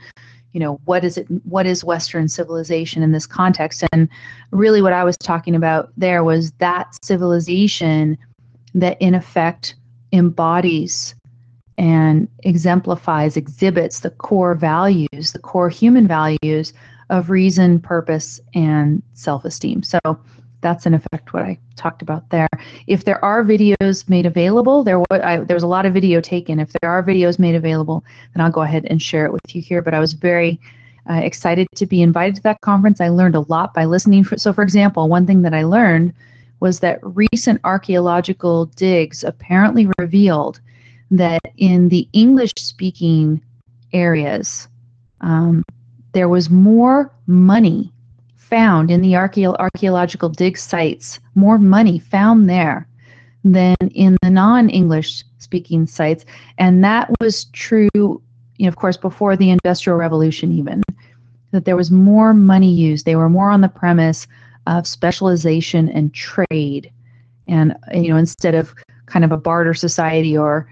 You 0.52 0.60
know, 0.60 0.80
what 0.84 1.04
is 1.04 1.18
it? 1.18 1.26
What 1.44 1.66
is 1.66 1.82
Western 1.82 2.28
civilization 2.28 3.02
in 3.02 3.10
this 3.10 3.26
context? 3.26 3.82
And 3.92 4.08
really, 4.52 4.80
what 4.80 4.92
I 4.92 5.02
was 5.02 5.16
talking 5.16 5.56
about 5.56 5.90
there 5.96 6.22
was 6.22 6.52
that 6.52 6.96
civilization 7.04 8.16
that, 8.74 8.96
in 9.02 9.14
effect, 9.14 9.74
embodies 10.12 11.16
and 11.78 12.28
exemplifies, 12.44 13.36
exhibits 13.36 14.00
the 14.00 14.10
core 14.10 14.54
values, 14.54 15.32
the 15.32 15.38
core 15.38 15.68
human 15.68 16.06
values 16.06 16.72
of 17.10 17.30
reason, 17.30 17.80
purpose, 17.80 18.40
and 18.54 19.02
self 19.14 19.44
esteem. 19.44 19.82
So 19.82 19.98
that's 20.60 20.86
in 20.86 20.94
effect 20.94 21.34
what 21.34 21.42
I 21.42 21.58
talked 21.76 22.00
about 22.00 22.30
there. 22.30 22.48
If 22.86 23.04
there 23.04 23.22
are 23.22 23.44
videos 23.44 24.08
made 24.08 24.24
available, 24.24 24.82
there 24.82 24.98
was 24.98 25.46
there's 25.46 25.62
a 25.62 25.68
lot 25.68 25.84
of 25.84 25.92
video 25.92 26.20
taken. 26.20 26.58
If 26.58 26.72
there 26.80 26.90
are 26.90 27.02
videos 27.02 27.38
made 27.38 27.54
available, 27.54 28.04
then 28.34 28.44
I'll 28.44 28.50
go 28.50 28.62
ahead 28.62 28.86
and 28.88 29.00
share 29.00 29.26
it 29.26 29.32
with 29.32 29.54
you 29.54 29.60
here. 29.60 29.82
But 29.82 29.94
I 29.94 30.00
was 30.00 30.14
very 30.14 30.58
uh, 31.08 31.14
excited 31.14 31.68
to 31.74 31.86
be 31.86 32.00
invited 32.00 32.36
to 32.36 32.42
that 32.44 32.62
conference. 32.62 33.00
I 33.00 33.10
learned 33.10 33.34
a 33.34 33.40
lot 33.40 33.74
by 33.74 33.84
listening. 33.84 34.24
For, 34.24 34.38
so, 34.38 34.52
for 34.52 34.62
example, 34.62 35.08
one 35.08 35.26
thing 35.26 35.42
that 35.42 35.52
I 35.52 35.64
learned 35.64 36.14
was 36.60 36.80
that 36.80 36.98
recent 37.02 37.60
archaeological 37.64 38.66
digs 38.66 39.22
apparently 39.22 39.86
revealed 39.98 40.60
that 41.10 41.42
in 41.56 41.88
the 41.88 42.08
English 42.12 42.52
speaking 42.56 43.40
areas, 43.92 44.68
um, 45.20 45.62
there 46.12 46.28
was 46.28 46.50
more 46.50 47.12
money 47.26 47.92
found 48.36 48.90
in 48.90 49.00
the 49.00 49.12
archae- 49.12 49.56
archaeological 49.58 50.28
dig 50.28 50.56
sites, 50.56 51.18
more 51.34 51.58
money 51.58 51.98
found 51.98 52.48
there 52.48 52.86
than 53.44 53.76
in 53.94 54.16
the 54.22 54.30
non 54.30 54.70
English 54.70 55.24
speaking 55.38 55.86
sites. 55.86 56.24
And 56.58 56.82
that 56.84 57.10
was 57.20 57.44
true, 57.46 57.90
you 57.94 58.20
know, 58.60 58.68
of 58.68 58.76
course, 58.76 58.96
before 58.96 59.36
the 59.36 59.50
Industrial 59.50 59.98
Revolution, 59.98 60.52
even, 60.52 60.82
that 61.50 61.64
there 61.64 61.76
was 61.76 61.90
more 61.90 62.32
money 62.32 62.72
used. 62.72 63.04
They 63.04 63.16
were 63.16 63.28
more 63.28 63.50
on 63.50 63.60
the 63.60 63.68
premise 63.68 64.26
of 64.66 64.86
specialization 64.86 65.88
and 65.90 66.12
trade. 66.14 66.90
And, 67.46 67.76
you 67.92 68.08
know, 68.08 68.16
instead 68.16 68.54
of 68.54 68.74
kind 69.06 69.24
of 69.24 69.32
a 69.32 69.36
barter 69.36 69.74
society 69.74 70.36
or 70.36 70.66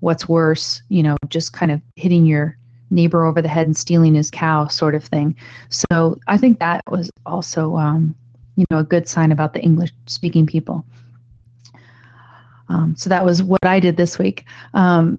what's 0.00 0.28
worse, 0.28 0.82
you 0.88 1.02
know, 1.02 1.16
just 1.28 1.52
kind 1.52 1.72
of 1.72 1.80
hitting 1.96 2.26
your 2.26 2.56
neighbor 2.90 3.24
over 3.24 3.42
the 3.42 3.48
head 3.48 3.66
and 3.66 3.76
stealing 3.76 4.14
his 4.14 4.30
cow 4.30 4.68
sort 4.68 4.94
of 4.94 5.04
thing. 5.04 5.34
So 5.68 6.18
I 6.26 6.38
think 6.38 6.58
that 6.60 6.82
was 6.88 7.10
also, 7.24 7.76
um, 7.76 8.14
you 8.56 8.64
know, 8.70 8.78
a 8.78 8.84
good 8.84 9.08
sign 9.08 9.32
about 9.32 9.54
the 9.54 9.60
English 9.60 9.90
speaking 10.06 10.46
people. 10.46 10.84
Um, 12.68 12.94
so 12.96 13.08
that 13.10 13.24
was 13.24 13.42
what 13.42 13.64
I 13.64 13.80
did 13.80 13.96
this 13.96 14.18
week. 14.18 14.44
Um, 14.74 15.18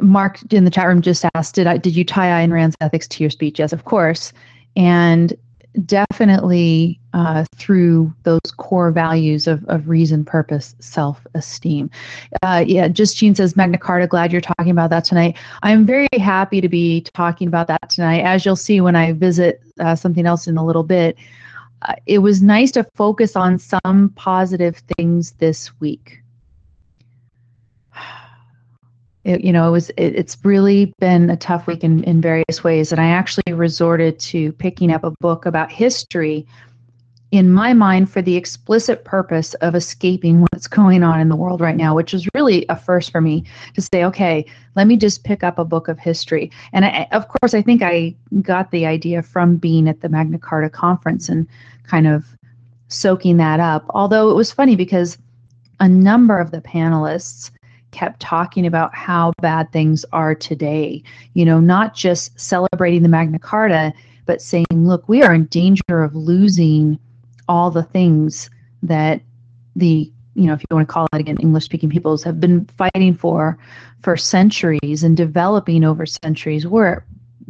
Mark 0.00 0.40
in 0.52 0.64
the 0.64 0.70
chat 0.70 0.86
room 0.86 1.00
just 1.00 1.24
asked, 1.34 1.54
did 1.54 1.66
I 1.66 1.78
did 1.78 1.96
you 1.96 2.04
tie 2.04 2.44
Ayn 2.44 2.52
Rand's 2.52 2.76
ethics 2.80 3.08
to 3.08 3.22
your 3.22 3.30
speech? 3.30 3.58
Yes, 3.58 3.72
of 3.72 3.84
course. 3.84 4.32
And 4.76 5.32
definitely 5.86 6.98
uh, 7.12 7.44
through 7.56 8.12
those 8.22 8.40
core 8.56 8.90
values 8.90 9.46
of, 9.46 9.64
of 9.68 9.88
reason, 9.88 10.24
purpose, 10.24 10.74
self 10.80 11.26
esteem. 11.34 11.90
Uh, 12.42 12.64
yeah, 12.66 12.88
just 12.88 13.16
Jean 13.16 13.34
says, 13.34 13.56
Magna 13.56 13.78
Carta, 13.78 14.06
glad 14.06 14.32
you're 14.32 14.40
talking 14.40 14.70
about 14.70 14.90
that 14.90 15.04
tonight. 15.04 15.36
I'm 15.62 15.86
very 15.86 16.08
happy 16.18 16.60
to 16.60 16.68
be 16.68 17.02
talking 17.14 17.48
about 17.48 17.66
that 17.68 17.88
tonight. 17.88 18.20
As 18.20 18.44
you'll 18.44 18.56
see 18.56 18.80
when 18.80 18.96
I 18.96 19.12
visit 19.12 19.62
uh, 19.80 19.94
something 19.94 20.26
else 20.26 20.46
in 20.46 20.56
a 20.56 20.64
little 20.64 20.84
bit, 20.84 21.16
uh, 21.82 21.94
it 22.06 22.18
was 22.18 22.42
nice 22.42 22.70
to 22.72 22.84
focus 22.94 23.36
on 23.36 23.58
some 23.58 24.10
positive 24.10 24.82
things 24.96 25.32
this 25.32 25.78
week 25.80 26.19
it, 29.24 29.42
you 29.42 29.52
know, 29.52 29.68
it 29.68 29.70
was 29.70 29.90
it, 29.90 30.14
it's 30.14 30.36
really 30.44 30.92
been 30.98 31.30
a 31.30 31.36
tough 31.36 31.66
week 31.66 31.84
in, 31.84 32.02
in 32.04 32.20
various 32.20 32.64
ways. 32.64 32.92
And 32.92 33.00
I 33.00 33.08
actually 33.08 33.52
resorted 33.52 34.18
to 34.20 34.52
picking 34.52 34.92
up 34.92 35.04
a 35.04 35.12
book 35.20 35.46
about 35.46 35.70
history 35.70 36.46
in 37.30 37.50
my 37.50 37.72
mind 37.72 38.10
for 38.10 38.20
the 38.20 38.36
explicit 38.36 39.04
purpose 39.04 39.54
of 39.54 39.76
escaping 39.76 40.40
what's 40.40 40.66
going 40.66 41.04
on 41.04 41.20
in 41.20 41.28
the 41.28 41.36
world 41.36 41.60
right 41.60 41.76
now, 41.76 41.94
which 41.94 42.12
is 42.12 42.28
really 42.34 42.66
a 42.68 42.76
first 42.76 43.12
for 43.12 43.20
me 43.20 43.44
to 43.74 43.80
say, 43.80 44.04
okay, 44.04 44.44
let 44.74 44.88
me 44.88 44.96
just 44.96 45.22
pick 45.22 45.44
up 45.44 45.58
a 45.58 45.64
book 45.64 45.86
of 45.86 45.98
history. 45.98 46.50
And 46.72 46.84
I, 46.84 47.06
of 47.12 47.28
course, 47.28 47.54
I 47.54 47.62
think 47.62 47.82
I 47.82 48.16
got 48.42 48.72
the 48.72 48.84
idea 48.84 49.22
from 49.22 49.56
being 49.56 49.88
at 49.88 50.00
the 50.00 50.08
Magna 50.08 50.38
Carta 50.38 50.68
conference 50.68 51.28
and 51.28 51.46
kind 51.84 52.08
of 52.08 52.24
soaking 52.88 53.36
that 53.36 53.60
up. 53.60 53.84
Although 53.90 54.30
it 54.30 54.34
was 54.34 54.50
funny 54.50 54.74
because 54.74 55.16
a 55.78 55.88
number 55.88 56.38
of 56.38 56.50
the 56.50 56.60
panelists 56.60 57.52
kept 57.90 58.20
talking 58.20 58.66
about 58.66 58.94
how 58.94 59.32
bad 59.40 59.70
things 59.72 60.04
are 60.12 60.34
today. 60.34 61.02
You 61.34 61.44
know, 61.44 61.60
not 61.60 61.94
just 61.94 62.38
celebrating 62.38 63.02
the 63.02 63.08
Magna 63.08 63.38
Carta, 63.38 63.92
but 64.26 64.42
saying, 64.42 64.66
look, 64.70 65.08
we 65.08 65.22
are 65.22 65.34
in 65.34 65.46
danger 65.46 66.02
of 66.02 66.14
losing 66.14 66.98
all 67.48 67.70
the 67.70 67.82
things 67.82 68.48
that 68.82 69.20
the 69.76 70.10
you 70.34 70.46
know, 70.46 70.54
if 70.54 70.60
you 70.60 70.76
want 70.76 70.88
to 70.88 70.92
call 70.92 71.06
it 71.12 71.18
again, 71.18 71.36
English 71.40 71.64
speaking 71.64 71.90
peoples 71.90 72.22
have 72.22 72.40
been 72.40 72.64
fighting 72.78 73.14
for 73.14 73.58
for 74.02 74.16
centuries 74.16 75.02
and 75.02 75.16
developing 75.16 75.84
over 75.84 76.06
centuries. 76.06 76.66
We're 76.66 76.86
at 76.86 77.02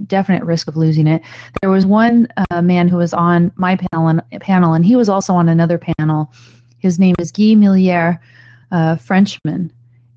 definite 0.07 0.43
risk 0.45 0.67
of 0.67 0.77
losing 0.77 1.07
it. 1.07 1.23
There 1.61 1.71
was 1.71 1.85
one 1.85 2.29
uh, 2.51 2.63
man 2.63 2.89
who 2.89 2.97
was 2.97 3.13
on 3.13 3.53
my 3.57 3.77
panel 3.77 4.09
and, 4.09 4.23
panel, 4.41 4.73
and 4.73 4.85
he 4.85 4.97
was 4.97 5.09
also 5.09 5.35
on 5.35 5.49
another 5.49 5.79
panel. 5.79 6.33
His 6.79 6.99
name 6.99 7.15
is 7.19 7.31
Guy 7.31 7.55
Millière, 7.55 8.19
uh, 8.73 8.97
Frenchman, 8.97 9.71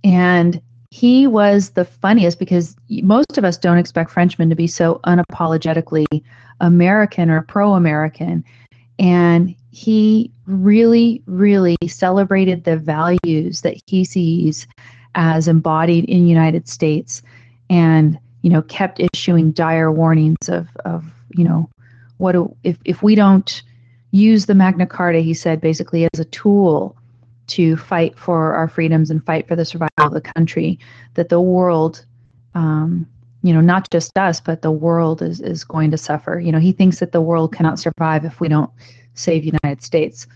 and 0.04 0.62
he 0.94 1.26
was 1.26 1.72
the 1.72 1.86
funniest 1.86 2.38
because 2.38 2.76
most 3.02 3.38
of 3.38 3.44
us 3.44 3.58
don't 3.58 3.80
expect 3.80 4.12
Frenchmen 4.12 4.50
to 4.50 4.56
be 4.56 4.68
so 4.68 5.00
unapologetically 5.06 6.06
American 6.60 7.32
or 7.32 7.42
pro 7.42 7.74
American. 7.74 8.44
And 9.00 9.56
he 9.72 10.30
really, 10.46 11.24
really 11.26 11.78
celebrated 11.88 12.64
the 12.64 12.78
values 12.78 13.62
that 13.62 13.76
he 13.88 14.06
sees 14.06 14.68
as 15.16 15.48
embodied 15.48 16.06
in 16.06 16.28
United 16.28 16.68
States 16.68 17.24
and, 17.72 18.20
you 18.44 18.52
know, 18.52 18.62
kept 18.62 19.02
issuing 19.16 19.52
dire 19.52 19.92
warnings 19.92 20.48
of, 20.48 20.68
of 20.86 21.06
you 21.36 21.44
know, 21.44 21.68
what 22.18 22.34
do, 22.34 22.56
if, 22.64 22.78
if 22.86 23.02
we 23.02 23.16
don't 23.16 23.64
use 24.12 24.46
the 24.46 24.54
Magna 24.54 24.86
Carta, 24.86 25.20
he 25.20 25.34
said, 25.34 25.60
basically 25.60 26.08
as 26.14 26.20
a 26.20 26.26
tool 26.26 26.96
to 27.48 27.76
fight 27.78 28.18
for 28.18 28.54
our 28.54 28.68
freedoms 28.68 29.12
and 29.12 29.26
fight 29.26 29.48
for 29.48 29.56
the 29.56 29.66
survival 29.66 29.92
of 29.98 30.14
the 30.14 30.22
country, 30.22 30.80
that 31.16 31.30
the 31.30 31.42
world, 31.42 32.06
um, 32.56 33.08
you 33.42 33.54
know, 33.54 33.62
not 33.62 33.90
just 33.92 34.18
us, 34.18 34.40
but 34.40 34.62
the 34.62 34.72
world 34.72 35.22
is, 35.22 35.42
is 35.42 35.64
going 35.64 35.92
to 35.92 35.98
suffer. 35.98 36.40
You 36.40 36.52
know, 36.52 36.60
he 36.60 36.72
thinks 36.72 37.00
that 37.00 37.12
the 37.12 37.22
world 37.22 37.54
cannot 37.54 37.80
survive 37.80 38.26
if 38.26 38.40
we 38.40 38.48
don't 38.48 38.72
save 39.16 39.44
United 39.44 39.84
States. 39.84 40.28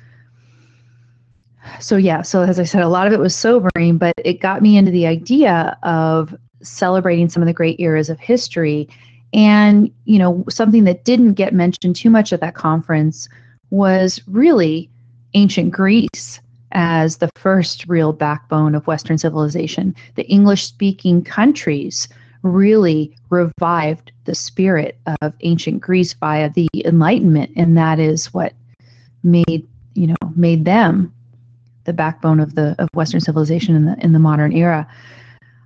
So, 1.80 1.98
yeah, 1.98 2.22
so 2.22 2.44
as 2.44 2.60
I 2.60 2.64
said, 2.64 2.82
a 2.82 2.90
lot 2.90 3.08
of 3.08 3.14
it 3.14 3.20
was 3.20 3.36
sobering, 3.36 3.98
but 3.98 4.14
it 4.24 4.40
got 4.40 4.62
me 4.62 4.78
into 4.78 4.92
the 4.92 5.08
idea 5.08 5.78
of 5.84 6.36
celebrating 6.62 7.30
some 7.30 7.42
of 7.42 7.48
the 7.48 7.54
great 7.54 7.80
eras 7.80 8.10
of 8.10 8.20
history. 8.20 8.88
And, 9.34 9.92
you 10.06 10.18
know, 10.20 10.44
something 10.50 10.86
that 10.86 11.04
didn't 11.04 11.34
get 11.34 11.54
mentioned 11.54 11.96
too 11.96 12.10
much 12.10 12.32
at 12.32 12.42
that 12.42 12.56
conference 12.56 13.28
was 13.70 14.22
really 14.28 14.90
ancient 15.34 15.72
Greece 15.72 16.40
as 16.72 17.18
the 17.18 17.30
first 17.36 17.88
real 17.88 18.14
backbone 18.14 18.76
of 18.76 18.88
Western 18.88 19.18
civilization. 19.18 19.96
The 20.16 20.28
English 20.28 20.66
speaking 20.66 21.24
countries 21.24 22.08
really 22.44 23.16
revived 23.30 24.12
the 24.26 24.36
spirit 24.36 24.98
of 25.22 25.34
ancient 25.42 25.82
Greece 25.82 26.14
via 26.14 26.50
the 26.50 26.68
Enlightenment, 26.86 27.52
and 27.56 27.78
that 27.78 28.00
is 28.00 28.34
what 28.34 28.54
made 29.24 29.68
you 29.94 30.08
know 30.08 30.16
made 30.36 30.66
them 30.66 31.14
the 31.86 31.94
backbone 31.94 32.40
of 32.40 32.56
the 32.56 32.76
of 32.80 32.90
Western 32.94 33.22
civilization 33.22 33.76
in 33.76 33.86
the 33.86 33.98
in 34.04 34.14
the 34.14 34.20
modern 34.20 34.52
era. 34.52 34.88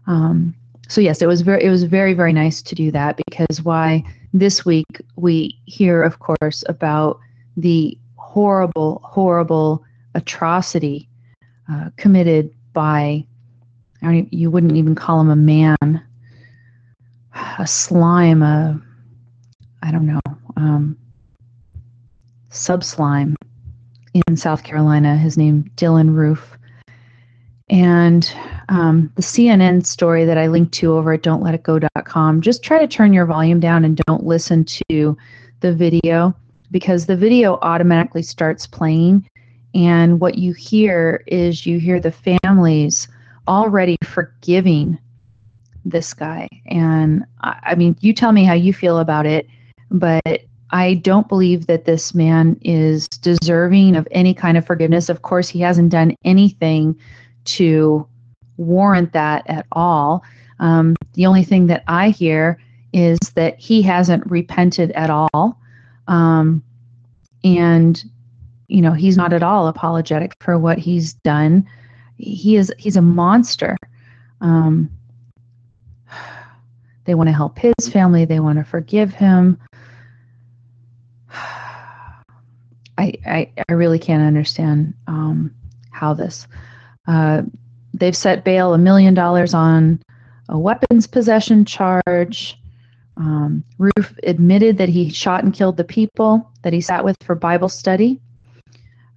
Um, 0.07 0.55
so 0.87 1.01
yes, 1.01 1.21
it 1.21 1.27
was 1.27 1.41
very 1.41 1.63
it 1.63 1.69
was 1.69 1.83
very 1.83 2.13
very 2.13 2.33
nice 2.33 2.61
to 2.61 2.75
do 2.75 2.91
that 2.91 3.19
because 3.27 3.61
why 3.61 4.03
this 4.33 4.65
week 4.65 5.01
we 5.15 5.57
hear 5.65 6.03
of 6.03 6.19
course 6.19 6.63
about 6.67 7.19
the 7.57 7.97
horrible 8.15 9.01
horrible 9.03 9.83
atrocity 10.15 11.07
uh, 11.71 11.89
committed 11.97 12.53
by, 12.73 13.25
you 14.01 14.49
wouldn't 14.49 14.75
even 14.75 14.95
call 14.95 15.21
him 15.21 15.29
a 15.29 15.35
man, 15.35 16.01
a 17.59 17.67
slime, 17.67 18.41
a, 18.41 18.81
I 19.83 19.91
don't 19.91 20.07
know, 20.07 20.19
um, 20.57 20.97
sub 22.49 22.83
slime 22.83 23.35
in 24.27 24.35
South 24.35 24.63
Carolina. 24.63 25.17
His 25.17 25.37
name 25.37 25.71
Dylann 25.75 26.13
Roof, 26.13 26.57
and 27.69 28.33
um, 28.67 29.11
the 29.15 29.21
CNN 29.21 29.85
story 29.85 30.25
that 30.25 30.37
I 30.37 30.47
linked 30.47 30.73
to 30.75 30.93
over 30.93 31.13
at 31.13 31.23
don'tletitgo.com, 31.23 32.41
just 32.41 32.63
try 32.63 32.79
to 32.79 32.87
turn 32.87 33.13
your 33.13 33.25
volume 33.25 33.61
down 33.61 33.85
and 33.85 33.95
don't 34.05 34.25
listen 34.25 34.65
to 34.65 35.17
the 35.61 35.73
video 35.73 36.35
because 36.69 37.05
the 37.05 37.15
video 37.15 37.59
automatically 37.61 38.23
starts 38.23 38.67
playing. 38.67 39.25
And 39.73 40.19
what 40.19 40.37
you 40.37 40.53
hear 40.53 41.23
is 41.27 41.65
you 41.65 41.79
hear 41.79 41.99
the 41.99 42.11
families 42.11 43.07
already 43.47 43.97
forgiving 44.03 44.99
this 45.85 46.13
guy. 46.13 46.47
And 46.67 47.25
I, 47.41 47.59
I 47.63 47.75
mean, 47.75 47.95
you 48.01 48.13
tell 48.13 48.31
me 48.31 48.43
how 48.43 48.53
you 48.53 48.73
feel 48.73 48.99
about 48.99 49.25
it, 49.25 49.47
but 49.89 50.41
I 50.71 50.95
don't 50.95 51.27
believe 51.27 51.67
that 51.67 51.85
this 51.85 52.13
man 52.13 52.57
is 52.61 53.07
deserving 53.07 53.95
of 53.95 54.07
any 54.11 54.33
kind 54.33 54.57
of 54.57 54.65
forgiveness. 54.65 55.09
Of 55.09 55.21
course, 55.21 55.49
he 55.49 55.59
hasn't 55.59 55.89
done 55.89 56.15
anything 56.23 56.97
to 57.45 58.07
warrant 58.57 59.13
that 59.13 59.49
at 59.49 59.65
all. 59.71 60.23
Um, 60.59 60.95
the 61.13 61.25
only 61.25 61.43
thing 61.43 61.67
that 61.67 61.83
I 61.87 62.09
hear 62.09 62.59
is 62.93 63.19
that 63.35 63.57
he 63.57 63.81
hasn't 63.81 64.29
repented 64.29 64.91
at 64.91 65.09
all. 65.09 65.57
Um, 66.07 66.63
and, 67.43 68.03
you 68.71 68.81
know, 68.81 68.93
he's 68.93 69.17
not 69.17 69.33
at 69.33 69.43
all 69.43 69.67
apologetic 69.67 70.33
for 70.39 70.57
what 70.57 70.77
he's 70.77 71.13
done. 71.13 71.67
He 72.17 72.55
is, 72.55 72.73
he's 72.77 72.95
a 72.95 73.01
monster. 73.01 73.75
Um, 74.39 74.89
they 77.05 77.13
want 77.13 77.27
to 77.27 77.33
help 77.33 77.59
his 77.59 77.89
family, 77.89 78.23
they 78.23 78.39
want 78.39 78.59
to 78.59 78.63
forgive 78.63 79.13
him. 79.13 79.59
I, 82.97 83.13
I, 83.25 83.51
I 83.67 83.73
really 83.73 83.99
can't 83.99 84.23
understand 84.23 84.93
um, 85.07 85.53
how 85.91 86.13
this. 86.13 86.47
Uh, 87.07 87.41
they've 87.93 88.15
set 88.15 88.45
bail 88.45 88.73
a 88.73 88.77
million 88.77 89.13
dollars 89.13 89.53
on 89.53 90.01
a 90.47 90.57
weapons 90.57 91.07
possession 91.07 91.65
charge. 91.65 92.57
Um, 93.17 93.65
Roof 93.77 94.17
admitted 94.23 94.77
that 94.77 94.87
he 94.87 95.09
shot 95.09 95.43
and 95.43 95.53
killed 95.53 95.75
the 95.75 95.83
people 95.83 96.49
that 96.61 96.71
he 96.71 96.79
sat 96.79 97.03
with 97.03 97.17
for 97.21 97.35
Bible 97.35 97.67
study. 97.67 98.21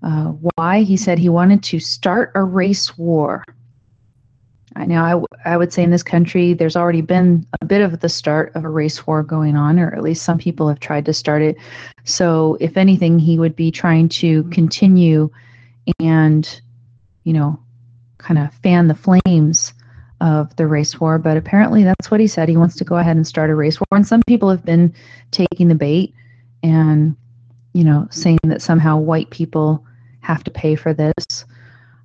Uh, 0.05 0.33
why? 0.57 0.83
He 0.83 0.99
said 0.99 1.19
he 1.19 1.31
wanted 1.31 1.63
to 1.65 1.81
start 1.81 2.31
a 2.35 2.45
race 2.45 2.97
war. 2.99 3.43
I 4.77 4.85
now, 4.85 5.03
I, 5.05 5.11
w- 5.11 5.27
I 5.47 5.57
would 5.57 5.73
say 5.73 5.83
in 5.83 5.91
this 5.91 6.03
country, 6.03 6.53
there's 6.53 6.77
already 6.77 7.01
been 7.01 7.47
a 7.63 7.65
bit 7.65 7.81
of 7.81 8.01
the 8.01 8.09
start 8.11 8.53
of 8.55 8.65
a 8.65 8.69
race 8.69 9.07
war 9.07 9.23
going 9.23 9.57
on, 9.57 9.79
or 9.79 9.95
at 9.95 10.03
least 10.03 10.23
some 10.23 10.37
people 10.37 10.69
have 10.69 10.79
tried 10.79 11.07
to 11.07 11.15
start 11.15 11.41
it. 11.41 11.57
So, 12.05 12.59
if 12.61 12.77
anything, 12.77 13.19
he 13.19 13.39
would 13.39 13.57
be 13.57 13.71
trying 13.71 14.11
to 14.11 14.45
continue 14.45 15.31
and, 16.01 16.61
you 17.23 17.33
know, 17.33 17.59
kind 18.19 18.39
of 18.39 18.53
fan 18.53 18.89
the 18.89 18.95
flames 18.95 19.73
of 20.21 20.55
the 20.57 20.67
race 20.67 21.01
war. 21.01 21.19
But 21.19 21.39
apparently, 21.39 21.83
that's 21.83 22.11
what 22.11 22.21
he 22.21 22.27
said. 22.27 22.51
He 22.51 22.59
wants 22.59 22.77
to 22.77 22.85
go 22.85 22.97
ahead 22.97 23.17
and 23.17 23.27
start 23.27 23.49
a 23.49 23.55
race 23.55 23.81
war. 23.81 23.87
And 23.93 24.07
some 24.07 24.23
people 24.27 24.51
have 24.51 24.67
been 24.67 24.93
taking 25.31 25.69
the 25.69 25.75
bait 25.75 26.13
and, 26.63 27.17
you 27.73 27.85
know, 27.85 28.07
saying 28.11 28.41
that 28.43 28.61
somehow 28.61 28.99
white 28.99 29.31
people 29.31 29.83
have 30.25 30.43
to 30.45 30.51
pay 30.51 30.75
for 30.75 30.95
this. 30.95 31.45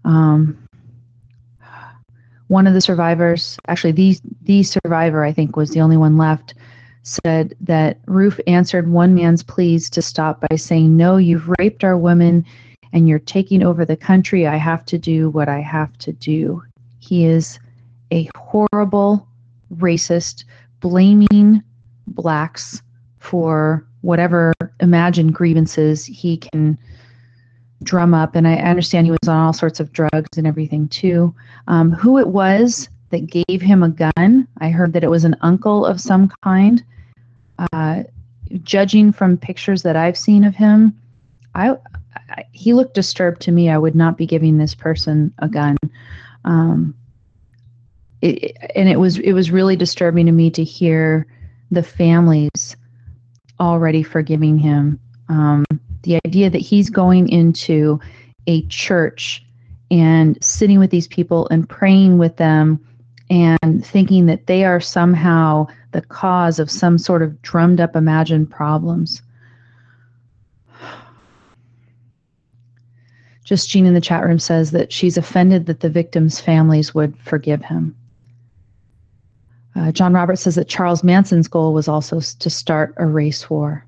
Um, 0.03 0.57
one 2.47 2.67
of 2.67 2.73
the 2.73 2.81
survivors, 2.81 3.57
actually 3.67 3.93
the 3.93 4.17
the 4.43 4.63
survivor, 4.63 5.23
I 5.23 5.31
think, 5.31 5.55
was 5.55 5.71
the 5.71 5.81
only 5.81 5.97
one 5.97 6.17
left, 6.17 6.55
said 7.03 7.55
that 7.61 7.99
Roof 8.07 8.39
answered 8.47 8.89
one 8.89 9.15
man's 9.15 9.43
pleas 9.43 9.89
to 9.91 10.01
stop 10.01 10.43
by 10.49 10.55
saying, 10.55 10.97
"No, 10.97 11.17
you've 11.17 11.49
raped 11.59 11.83
our 11.83 11.97
women, 11.97 12.45
and 12.91 13.07
you're 13.07 13.19
taking 13.19 13.63
over 13.63 13.85
the 13.85 13.95
country. 13.95 14.47
I 14.47 14.57
have 14.57 14.85
to 14.85 14.97
do 14.97 15.29
what 15.29 15.47
I 15.47 15.59
have 15.59 15.97
to 15.99 16.11
do." 16.11 16.63
He 16.99 17.25
is 17.25 17.59
a 18.11 18.27
horrible 18.35 19.27
racist, 19.75 20.43
blaming 20.79 21.63
blacks 22.07 22.81
for 23.19 23.85
whatever 24.01 24.53
imagined 24.79 25.35
grievances 25.35 26.05
he 26.05 26.37
can 26.37 26.77
drum 27.83 28.13
up, 28.13 28.35
and 28.35 28.47
I 28.47 28.55
understand 28.55 29.05
he 29.05 29.11
was 29.11 29.27
on 29.27 29.37
all 29.37 29.53
sorts 29.53 29.79
of 29.79 29.91
drugs 29.93 30.37
and 30.37 30.45
everything 30.45 30.87
too. 30.87 31.33
Um, 31.67 31.91
who 31.91 32.17
it 32.17 32.27
was 32.27 32.89
that 33.09 33.27
gave 33.27 33.61
him 33.61 33.83
a 33.83 33.89
gun, 33.89 34.47
I 34.59 34.69
heard 34.69 34.93
that 34.93 35.03
it 35.03 35.09
was 35.09 35.25
an 35.25 35.35
uncle 35.41 35.85
of 35.85 36.01
some 36.01 36.31
kind. 36.43 36.83
Uh, 37.73 38.03
judging 38.63 39.11
from 39.11 39.37
pictures 39.37 39.83
that 39.83 39.95
I've 39.95 40.17
seen 40.17 40.43
of 40.43 40.55
him, 40.55 40.97
I, 41.55 41.75
I, 42.29 42.45
he 42.51 42.73
looked 42.73 42.95
disturbed 42.95 43.41
to 43.41 43.51
me. 43.51 43.69
I 43.69 43.77
would 43.77 43.95
not 43.95 44.17
be 44.17 44.25
giving 44.25 44.57
this 44.57 44.75
person 44.75 45.33
a 45.39 45.47
gun. 45.47 45.77
Um, 46.45 46.95
it, 48.21 48.57
and 48.75 48.89
it 48.89 48.99
was 48.99 49.17
it 49.17 49.33
was 49.33 49.51
really 49.51 49.75
disturbing 49.75 50.25
to 50.25 50.31
me 50.31 50.49
to 50.51 50.63
hear 50.63 51.25
the 51.71 51.83
families 51.83 52.75
already 53.59 54.03
forgiving 54.03 54.57
him. 54.57 54.99
Um, 55.29 55.65
the 56.03 56.19
idea 56.25 56.49
that 56.49 56.59
he's 56.61 56.89
going 56.89 57.29
into 57.29 57.99
a 58.47 58.65
church 58.67 59.45
and 59.91 60.37
sitting 60.43 60.79
with 60.79 60.91
these 60.91 61.07
people 61.07 61.47
and 61.49 61.67
praying 61.67 62.17
with 62.17 62.37
them 62.37 62.79
and 63.29 63.85
thinking 63.85 64.25
that 64.25 64.47
they 64.47 64.65
are 64.65 64.79
somehow 64.79 65.67
the 65.91 66.01
cause 66.01 66.59
of 66.59 66.69
some 66.69 66.97
sort 66.97 67.21
of 67.21 67.41
drummed 67.41 67.79
up 67.79 67.95
imagined 67.95 68.49
problems. 68.49 69.21
Just 73.43 73.69
Jean 73.69 73.87
in 73.87 73.95
the 73.95 74.01
chat 74.01 74.23
room 74.23 74.37
says 74.37 74.71
that 74.71 74.91
she's 74.91 75.17
offended 75.17 75.65
that 75.65 75.79
the 75.79 75.89
victims' 75.89 76.39
families 76.39 76.93
would 76.93 77.17
forgive 77.17 77.63
him. 77.63 77.95
Uh, 79.75 79.91
John 79.91 80.13
Roberts 80.13 80.41
says 80.41 80.55
that 80.55 80.67
Charles 80.67 81.03
Manson's 81.03 81.47
goal 81.47 81.73
was 81.73 81.87
also 81.87 82.19
to 82.19 82.49
start 82.49 82.93
a 82.97 83.05
race 83.05 83.49
war. 83.49 83.83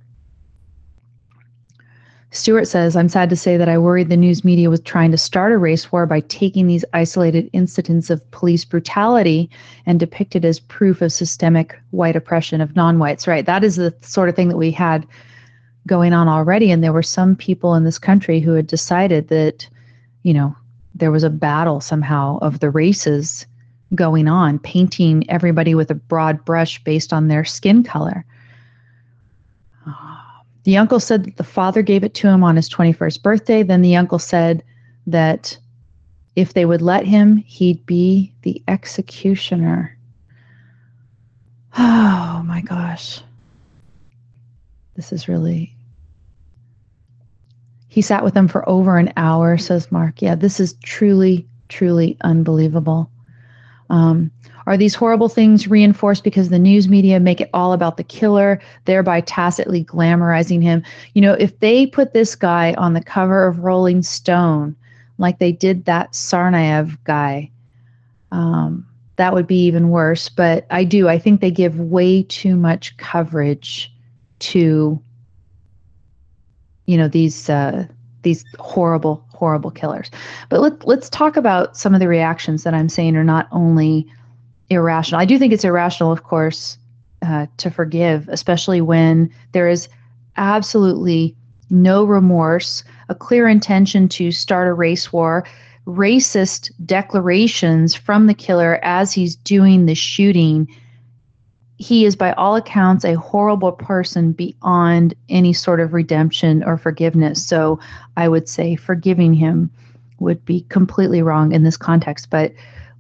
Stewart 2.34 2.65
says, 2.65 2.96
I'm 2.96 3.10
sad 3.10 3.30
to 3.30 3.36
say 3.36 3.58
that 3.58 3.67
I 3.67 3.78
worried 3.78 4.08
the 4.08 4.15
news 4.15 4.46
media 4.46 4.70
was 4.70 4.80
trying 4.80 5.12
to 5.12 5.17
start 5.17 5.52
a 5.52 5.58
race 5.58 5.91
war 5.91 6.06
by 6.06 6.22
taking 6.22 6.65
these 6.65 6.86
isolated 6.94 7.50
incidents 7.52 8.10
of 8.10 8.32
police 8.32 8.63
brutality 8.63 9.50
and 9.86 10.00
depict 10.00 10.38
it 10.38 10.46
as 10.46 10.62
proof 10.62 11.02
of 11.02 11.12
systemic 11.12 11.78
white 11.89 12.15
oppression 12.15 12.62
of 12.62 12.74
non 12.74 13.00
whites, 13.00 13.28
right? 13.28 13.46
That 13.46 13.65
is 13.65 13.76
the 13.76 13.94
sort 14.02 14.30
of 14.30 14.36
thing 14.36 14.48
that 14.48 14.58
we 14.58 14.72
had 14.72 15.06
going 15.88 16.13
on 16.13 16.30
already. 16.30 16.72
And 16.72 16.82
there 16.82 16.94
were 16.94 17.04
some 17.04 17.36
people 17.36 17.76
in 17.76 17.84
this 17.84 18.00
country 18.00 18.39
who 18.39 18.54
had 18.54 18.67
decided 18.67 19.28
that, 19.28 19.67
you 20.24 20.34
know, 20.34 20.56
there 20.96 21.12
was 21.12 21.24
a 21.24 21.30
battle 21.30 21.82
somehow 21.82 22.38
of 22.41 22.62
the 22.62 22.70
races 22.70 23.46
going 23.94 24.30
on, 24.30 24.58
painting 24.60 25.30
everybody 25.30 25.76
with 25.76 25.91
a 25.91 25.96
broad 25.96 26.46
brush 26.46 26.82
based 26.86 27.12
on 27.12 27.28
their 27.28 27.44
skin 27.44 27.84
color. 27.84 28.24
The 30.63 30.78
uncle 30.78 31.00
said 31.00 31.26
that 31.26 31.38
the 31.38 31.43
father 31.43 31.82
gave 31.82 32.04
it 32.04 32.13
to 32.15 32.28
him 32.28 32.43
on 32.43 32.56
his 32.56 32.69
21st 32.69 33.21
birthday. 33.24 33.63
Then 33.63 33.82
the 33.82 33.95
uncle 33.95 34.19
said 34.19 34.63
that 35.08 35.58
if 36.36 36.54
they 36.54 36.65
would 36.65 36.82
let 36.82 37.06
him, 37.06 37.38
he'd 37.38 37.86
be 37.86 38.32
the 38.43 38.62
executioner. 38.67 39.97
Oh 41.78 42.43
my 42.45 42.62
gosh. 42.62 43.21
This 44.95 45.12
is 45.12 45.28
really. 45.28 45.74
He 47.88 48.02
sat 48.02 48.24
with 48.24 48.34
them 48.34 48.47
for 48.47 48.67
over 48.69 48.97
an 48.97 49.12
hour, 49.17 49.58
says 49.58 49.91
Mark. 49.91 50.21
Yeah, 50.21 50.36
this 50.36 50.60
is 50.60 50.74
truly, 50.84 51.45
truly 51.67 52.17
unbelievable. 52.21 53.10
Um, 53.89 54.32
are 54.67 54.78
these 54.78 54.95
horrible 54.95 55.30
things 55.30 55.67
reinforced 55.67 56.24
because 56.24 56.50
the 56.50 56.60
news 56.60 56.88
media 56.88 57.19
make 57.19 57.41
it 57.41 57.50
all 57.54 57.74
about 57.74 57.97
the 57.97 58.04
killer, 58.04 58.62
thereby 58.86 59.21
tacitly 59.21 59.84
glamorizing 59.84 60.62
him? 60.62 60.84
You 61.13 61.21
know, 61.21 61.34
if 61.34 61.60
they 61.60 61.88
put 61.88 62.13
this 62.13 62.36
guy 62.36 62.74
on 62.78 62.93
the 62.93 63.04
cover 63.04 63.45
of 63.47 63.60
Rolling 63.60 64.04
Stone, 64.04 64.76
like 65.17 65.39
they 65.39 65.52
did 65.52 65.86
that 65.86 66.13
Tsarnaev 66.13 66.97
guy, 67.04 67.50
um, 68.32 68.88
that 69.15 69.34
would 69.34 69.47
be 69.47 69.63
even 69.65 69.89
worse. 69.89 70.30
But 70.30 70.65
I 70.69 70.84
do, 70.84 71.08
I 71.08 71.19
think 71.19 71.41
they 71.41 71.52
give 71.52 71.80
way 71.80 72.24
too 72.24 72.56
much 72.56 72.95
coverage 72.97 73.91
to, 74.39 75.02
you 76.86 76.97
know, 76.97 77.08
these 77.08 77.50
uh, 77.50 77.88
these 78.24 78.45
horrible, 78.60 79.26
horrible 79.34 79.71
killers. 79.71 80.12
But 80.50 80.62
let, 80.62 80.88
let's 80.88 81.10
talk 81.10 81.38
about 81.38 81.76
some 81.76 81.93
of 81.93 82.00
the 82.00 82.08
reactions 82.08 82.63
that 82.63 82.74
I'm 82.74 82.89
saying 82.89 83.15
are 83.15 83.24
not 83.24 83.47
only 83.52 84.08
irrational. 84.71 85.21
I 85.21 85.25
do 85.25 85.38
think 85.38 85.53
it's 85.53 85.65
irrational, 85.65 86.12
of 86.12 86.23
course, 86.23 86.77
uh, 87.21 87.45
to 87.57 87.69
forgive, 87.69 88.27
especially 88.29 88.81
when 88.81 89.31
there 89.51 89.69
is 89.69 89.88
absolutely 90.38 91.36
no 91.69 92.03
remorse, 92.03 92.84
a 93.10 93.15
clear 93.15 93.47
intention 93.47 94.07
to 94.10 94.31
start 94.31 94.67
a 94.67 94.73
race 94.73 95.13
war, 95.13 95.45
racist 95.86 96.71
declarations 96.86 97.95
from 97.95 98.27
the 98.27 98.34
killer 98.34 98.79
as 98.84 99.13
he's 99.13 99.36
doing 99.36 99.86
the 99.86 99.95
shooting. 99.95 100.67
He 101.77 102.05
is, 102.05 102.15
by 102.15 102.34
all 102.34 102.55
accounts, 102.55 103.03
a 103.03 103.15
horrible 103.15 103.71
person 103.71 104.31
beyond 104.31 105.13
any 105.29 105.53
sort 105.53 105.79
of 105.79 105.93
redemption 105.93 106.63
or 106.63 106.77
forgiveness. 106.77 107.45
So 107.45 107.79
I 108.17 108.27
would 108.27 108.47
say 108.47 108.75
forgiving 108.75 109.34
him 109.34 109.69
would 110.19 110.43
be 110.45 110.62
completely 110.69 111.21
wrong 111.21 111.51
in 111.51 111.63
this 111.63 111.77
context. 111.77 112.29
But 112.29 112.53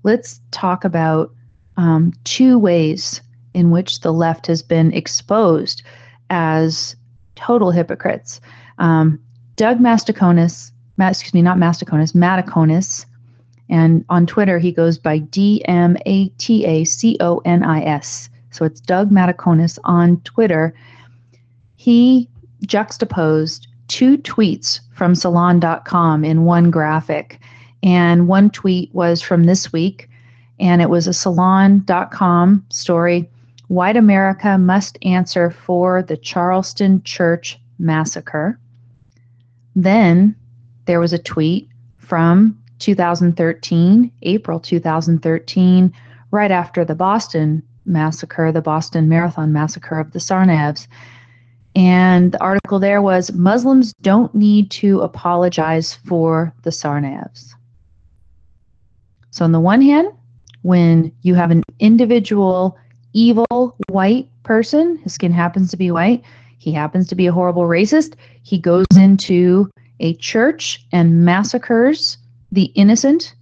let's 0.03 0.41
talk 0.51 0.83
about 0.83 1.31
um, 1.81 2.13
two 2.25 2.59
ways 2.59 3.21
in 3.55 3.71
which 3.71 4.01
the 4.01 4.13
left 4.13 4.45
has 4.45 4.61
been 4.61 4.93
exposed 4.93 5.81
as 6.29 6.95
total 7.33 7.71
hypocrites. 7.71 8.39
Um, 8.77 9.19
Doug 9.55 9.79
Mastoconis, 9.79 10.71
excuse 10.99 11.33
me, 11.33 11.41
not 11.41 11.57
Mastoconis, 11.57 12.13
Mataconis, 12.13 13.05
and 13.67 14.05
on 14.09 14.27
Twitter 14.27 14.59
he 14.59 14.71
goes 14.71 14.99
by 14.99 15.17
D 15.17 15.63
M 15.65 15.97
A 16.05 16.27
T 16.37 16.65
A 16.65 16.83
C 16.83 17.17
O 17.19 17.41
N 17.45 17.63
I 17.63 17.81
S. 17.83 18.29
So 18.51 18.63
it's 18.63 18.79
Doug 18.79 19.09
Mataconis 19.09 19.79
on 19.83 20.21
Twitter. 20.21 20.75
He 21.77 22.29
juxtaposed 22.63 23.67
two 23.87 24.19
tweets 24.19 24.81
from 24.93 25.15
salon.com 25.15 26.23
in 26.23 26.45
one 26.45 26.69
graphic. 26.69 27.39
And 27.81 28.27
one 28.27 28.51
tweet 28.51 28.93
was 28.93 29.19
from 29.19 29.45
this 29.45 29.73
week, 29.73 30.10
and 30.61 30.81
it 30.81 30.89
was 30.89 31.07
a 31.07 31.13
salon.com 31.13 32.65
story. 32.69 33.27
White 33.67 33.97
America 33.97 34.57
must 34.57 34.97
answer 35.01 35.49
for 35.49 36.03
the 36.03 36.15
Charleston 36.15 37.01
Church 37.03 37.59
massacre. 37.79 38.59
Then 39.75 40.35
there 40.85 40.99
was 40.99 41.13
a 41.13 41.17
tweet 41.17 41.67
from 41.97 42.57
2013, 42.79 44.11
April 44.21 44.59
2013, 44.59 45.93
right 46.29 46.51
after 46.51 46.85
the 46.85 46.95
Boston 46.95 47.63
massacre, 47.85 48.51
the 48.51 48.61
Boston 48.61 49.09
Marathon 49.09 49.51
massacre 49.51 49.99
of 49.99 50.11
the 50.11 50.19
Tsarnaevs. 50.19 50.87
And 51.75 52.33
the 52.33 52.41
article 52.41 52.77
there 52.77 53.01
was 53.01 53.33
Muslims 53.33 53.93
don't 54.01 54.33
need 54.35 54.69
to 54.71 55.01
apologize 55.01 55.95
for 55.95 56.53
the 56.63 56.69
Tsarnaevs. 56.69 57.53
So, 59.31 59.45
on 59.45 59.53
the 59.53 59.59
one 59.59 59.81
hand, 59.81 60.09
when 60.61 61.11
you 61.21 61.35
have 61.35 61.51
an 61.51 61.63
individual 61.79 62.77
evil 63.13 63.75
white 63.89 64.27
person, 64.43 64.97
his 64.97 65.13
skin 65.13 65.31
happens 65.31 65.71
to 65.71 65.77
be 65.77 65.91
white, 65.91 66.23
he 66.57 66.71
happens 66.71 67.07
to 67.07 67.15
be 67.15 67.27
a 67.27 67.31
horrible 67.31 67.63
racist, 67.63 68.13
he 68.43 68.57
goes 68.57 68.85
into 68.95 69.69
a 69.99 70.13
church 70.15 70.85
and 70.91 71.25
massacres 71.25 72.17
the 72.51 72.65
innocent. 72.75 73.33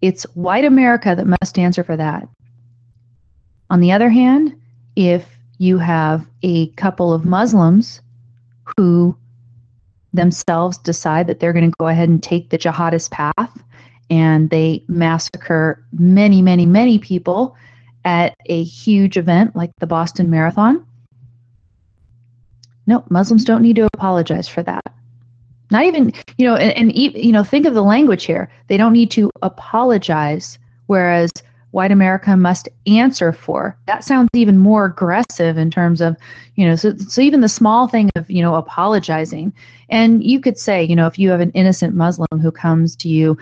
It's 0.00 0.24
white 0.34 0.64
America 0.64 1.14
that 1.14 1.26
must 1.26 1.58
answer 1.58 1.84
for 1.84 1.96
that. 1.96 2.28
On 3.68 3.80
the 3.80 3.92
other 3.92 4.08
hand, 4.08 4.58
if 4.96 5.26
you 5.58 5.78
have 5.78 6.26
a 6.42 6.68
couple 6.70 7.12
of 7.12 7.24
Muslims 7.24 8.00
who 8.76 9.16
themselves 10.12 10.78
decide 10.78 11.26
that 11.26 11.38
they're 11.38 11.52
going 11.52 11.70
to 11.70 11.76
go 11.78 11.86
ahead 11.86 12.08
and 12.08 12.22
take 12.22 12.50
the 12.50 12.58
jihadist 12.58 13.10
path 13.10 13.62
and 14.10 14.50
they 14.50 14.84
massacre 14.88 15.82
many, 15.92 16.42
many, 16.42 16.66
many 16.66 16.98
people 16.98 17.56
at 18.04 18.34
a 18.46 18.62
huge 18.64 19.16
event 19.16 19.54
like 19.54 19.70
the 19.78 19.86
Boston 19.86 20.28
Marathon. 20.28 20.84
No, 22.86 23.04
Muslims 23.08 23.44
don't 23.44 23.62
need 23.62 23.76
to 23.76 23.88
apologize 23.94 24.48
for 24.48 24.62
that. 24.64 24.82
Not 25.70 25.84
even, 25.84 26.12
you 26.36 26.46
know, 26.46 26.56
and, 26.56 26.72
and 26.72 26.96
you 26.96 27.30
know, 27.30 27.44
think 27.44 27.66
of 27.66 27.74
the 27.74 27.82
language 27.82 28.24
here. 28.24 28.50
They 28.66 28.76
don't 28.76 28.92
need 28.92 29.12
to 29.12 29.30
apologize, 29.42 30.58
whereas 30.86 31.30
white 31.70 31.92
America 31.92 32.36
must 32.36 32.68
answer 32.86 33.32
for. 33.32 33.76
That 33.86 34.04
sounds 34.04 34.28
even 34.34 34.58
more 34.58 34.86
aggressive 34.86 35.56
in 35.56 35.70
terms 35.70 36.00
of, 36.00 36.16
you 36.56 36.66
know, 36.66 36.76
so, 36.76 36.96
so 36.96 37.20
even 37.20 37.40
the 37.40 37.48
small 37.48 37.86
thing 37.86 38.10
of, 38.16 38.30
you 38.30 38.42
know, 38.42 38.56
apologizing. 38.56 39.52
And 39.88 40.22
you 40.24 40.40
could 40.40 40.58
say, 40.58 40.82
you 40.82 40.96
know, 40.96 41.06
if 41.06 41.18
you 41.18 41.30
have 41.30 41.40
an 41.40 41.52
innocent 41.52 41.94
Muslim 41.94 42.40
who 42.40 42.50
comes 42.50 42.96
to 42.96 43.08
you 43.08 43.38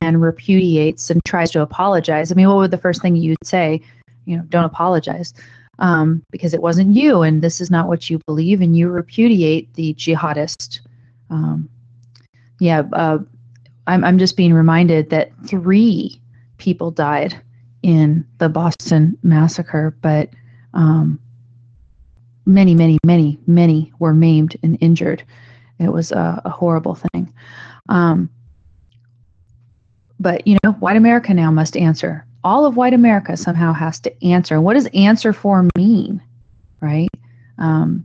and 0.00 0.22
repudiates 0.22 1.10
and 1.10 1.24
tries 1.24 1.50
to 1.52 1.60
apologize, 1.60 2.30
I 2.30 2.34
mean, 2.34 2.48
what 2.48 2.58
would 2.58 2.70
the 2.70 2.78
first 2.78 3.02
thing 3.02 3.16
you'd 3.16 3.36
say? 3.44 3.80
You 4.26 4.36
know, 4.36 4.44
don't 4.48 4.64
apologize 4.64 5.34
um, 5.80 6.24
because 6.30 6.54
it 6.54 6.62
wasn't 6.62 6.94
you 6.94 7.22
and 7.22 7.42
this 7.42 7.60
is 7.60 7.70
not 7.70 7.88
what 7.88 8.08
you 8.08 8.20
believe 8.26 8.60
and 8.60 8.76
you 8.76 8.88
repudiate 8.88 9.74
the 9.74 9.94
jihadist. 9.94 10.80
Um, 11.30 11.68
yeah, 12.60 12.82
uh, 12.92 13.18
I'm, 13.88 14.04
I'm 14.04 14.18
just 14.18 14.36
being 14.36 14.54
reminded 14.54 15.10
that 15.10 15.32
three 15.46 16.20
people 16.58 16.92
died 16.92 17.40
in 17.82 18.26
the 18.38 18.48
Boston 18.48 19.18
massacre, 19.22 19.96
but 20.00 20.30
um, 20.74 21.18
many, 22.46 22.74
many, 22.74 22.98
many, 23.04 23.38
many 23.46 23.92
were 23.98 24.14
maimed 24.14 24.56
and 24.62 24.78
injured. 24.80 25.22
It 25.78 25.92
was 25.92 26.12
a, 26.12 26.40
a 26.44 26.50
horrible 26.50 26.94
thing. 26.94 27.32
Um, 27.88 28.30
but, 30.20 30.46
you 30.46 30.56
know, 30.62 30.72
white 30.72 30.96
America 30.96 31.34
now 31.34 31.50
must 31.50 31.76
answer. 31.76 32.24
All 32.44 32.64
of 32.64 32.76
white 32.76 32.94
America 32.94 33.36
somehow 33.36 33.72
has 33.72 34.00
to 34.00 34.24
answer. 34.24 34.60
What 34.60 34.74
does 34.74 34.86
answer 34.94 35.32
for 35.32 35.68
mean? 35.76 36.22
Right? 36.80 37.10
Um, 37.58 38.04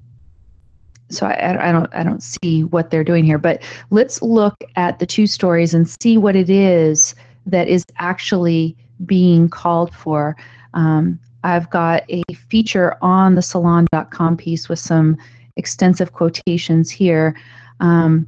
so 1.10 1.26
I, 1.26 1.70
I, 1.70 1.72
don't 1.72 1.94
I 1.94 2.04
don't 2.04 2.22
see 2.22 2.64
what 2.64 2.90
they're 2.90 3.04
doing 3.04 3.24
here. 3.24 3.38
But 3.38 3.62
let's 3.92 4.22
look 4.22 4.64
at 4.76 5.00
the 5.00 5.06
two 5.06 5.28
stories 5.28 5.74
and 5.74 5.90
see 6.02 6.18
what 6.18 6.36
it 6.36 6.50
is 6.50 7.16
that 7.46 7.68
is 7.68 7.86
actually 7.98 8.76
being 9.06 9.50
called 9.50 9.94
for. 9.94 10.36
Um, 10.74 11.20
I've 11.44 11.70
got 11.70 12.04
a 12.10 12.24
feature 12.34 12.98
on 13.02 13.36
the 13.36 13.42
salon.com 13.42 14.38
piece 14.38 14.68
with 14.68 14.80
some 14.80 15.18
extensive 15.56 16.14
quotations 16.14 16.90
here. 16.90 17.36
Um, 17.80 18.28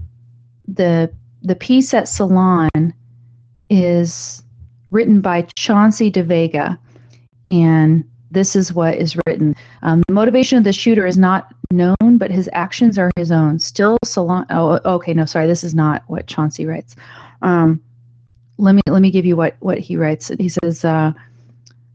the 0.67 1.11
the 1.41 1.55
piece 1.55 1.93
at 1.93 2.07
Salon 2.07 2.93
is 3.69 4.43
written 4.91 5.21
by 5.21 5.47
Chauncey 5.55 6.11
DeVega, 6.11 6.77
and 7.51 8.03
this 8.31 8.55
is 8.55 8.73
what 8.73 8.95
is 8.95 9.17
written. 9.25 9.55
Um, 9.81 10.03
the 10.07 10.13
motivation 10.13 10.57
of 10.57 10.63
the 10.63 10.73
shooter 10.73 11.07
is 11.07 11.17
not 11.17 11.53
known, 11.71 12.17
but 12.17 12.31
his 12.31 12.49
actions 12.53 12.97
are 12.97 13.11
his 13.15 13.31
own. 13.31 13.59
Still, 13.59 13.97
Salon. 14.03 14.45
Oh, 14.49 14.79
okay, 14.85 15.13
no, 15.13 15.25
sorry, 15.25 15.47
this 15.47 15.63
is 15.63 15.73
not 15.73 16.03
what 16.07 16.27
Chauncey 16.27 16.65
writes. 16.65 16.95
Um, 17.41 17.81
let 18.59 18.75
me 18.75 18.81
let 18.87 19.01
me 19.01 19.09
give 19.09 19.25
you 19.25 19.35
what 19.35 19.55
what 19.59 19.79
he 19.79 19.95
writes. 19.95 20.29
He 20.37 20.49
says 20.49 20.83
uh, 20.85 21.13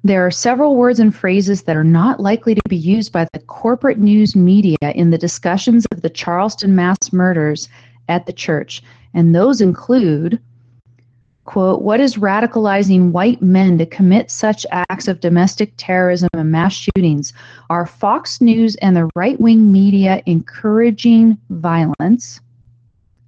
there 0.02 0.26
are 0.26 0.30
several 0.30 0.76
words 0.76 0.98
and 0.98 1.14
phrases 1.14 1.62
that 1.62 1.76
are 1.76 1.84
not 1.84 2.20
likely 2.20 2.54
to 2.54 2.62
be 2.68 2.76
used 2.76 3.12
by 3.12 3.26
the 3.32 3.38
corporate 3.40 3.98
news 3.98 4.34
media 4.34 4.76
in 4.94 5.10
the 5.10 5.18
discussions 5.18 5.86
of 5.92 6.02
the 6.02 6.10
Charleston 6.10 6.74
mass 6.74 7.12
murders 7.12 7.68
at 8.08 8.26
the 8.26 8.32
church, 8.32 8.82
and 9.12 9.34
those 9.34 9.60
include 9.60 10.40
quote 11.44 11.82
what 11.82 12.00
is 12.00 12.16
radicalizing 12.16 13.12
white 13.12 13.42
men 13.42 13.76
to 13.76 13.84
commit 13.84 14.30
such 14.30 14.64
acts 14.72 15.06
of 15.06 15.20
domestic 15.20 15.74
terrorism 15.76 16.30
and 16.32 16.50
mass 16.50 16.72
shootings? 16.72 17.34
Are 17.68 17.84
fox 17.84 18.40
news 18.40 18.74
and 18.76 18.96
the 18.96 19.10
right-wing 19.14 19.70
media 19.70 20.22
encouraging 20.24 21.36
violence? 21.50 22.40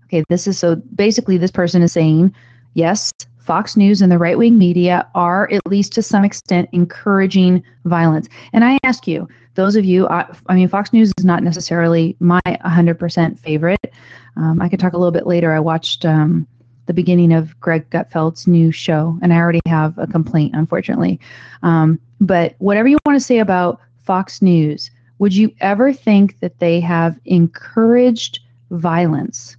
Okay 0.06 0.24
this 0.30 0.46
is 0.46 0.58
so 0.58 0.76
basically 0.94 1.36
this 1.36 1.50
person 1.50 1.82
is 1.82 1.92
saying 1.92 2.34
yes, 2.76 3.10
Fox 3.38 3.76
News 3.76 4.02
and 4.02 4.12
the 4.12 4.18
right 4.18 4.36
wing 4.36 4.58
media 4.58 5.08
are, 5.14 5.50
at 5.50 5.66
least 5.66 5.92
to 5.94 6.02
some 6.02 6.24
extent, 6.24 6.68
encouraging 6.72 7.62
violence. 7.84 8.28
And 8.52 8.64
I 8.64 8.78
ask 8.84 9.06
you, 9.06 9.28
those 9.54 9.76
of 9.76 9.84
you, 9.84 10.06
I, 10.08 10.26
I 10.48 10.54
mean, 10.54 10.68
Fox 10.68 10.92
News 10.92 11.12
is 11.16 11.24
not 11.24 11.42
necessarily 11.42 12.16
my 12.20 12.40
100% 12.46 13.38
favorite. 13.38 13.94
Um, 14.36 14.60
I 14.60 14.68
could 14.68 14.78
talk 14.78 14.92
a 14.92 14.98
little 14.98 15.12
bit 15.12 15.26
later. 15.26 15.52
I 15.52 15.60
watched 15.60 16.04
um, 16.04 16.46
the 16.84 16.92
beginning 16.92 17.32
of 17.32 17.58
Greg 17.60 17.88
Gutfeld's 17.88 18.46
new 18.46 18.70
show, 18.70 19.18
and 19.22 19.32
I 19.32 19.36
already 19.36 19.62
have 19.66 19.96
a 19.96 20.06
complaint, 20.06 20.54
unfortunately. 20.54 21.18
Um, 21.62 21.98
but 22.20 22.56
whatever 22.58 22.88
you 22.88 22.98
want 23.06 23.18
to 23.18 23.24
say 23.24 23.38
about 23.38 23.80
Fox 24.02 24.42
News, 24.42 24.90
would 25.18 25.34
you 25.34 25.50
ever 25.60 25.92
think 25.92 26.38
that 26.40 26.58
they 26.58 26.80
have 26.80 27.18
encouraged 27.24 28.40
violence? 28.70 29.56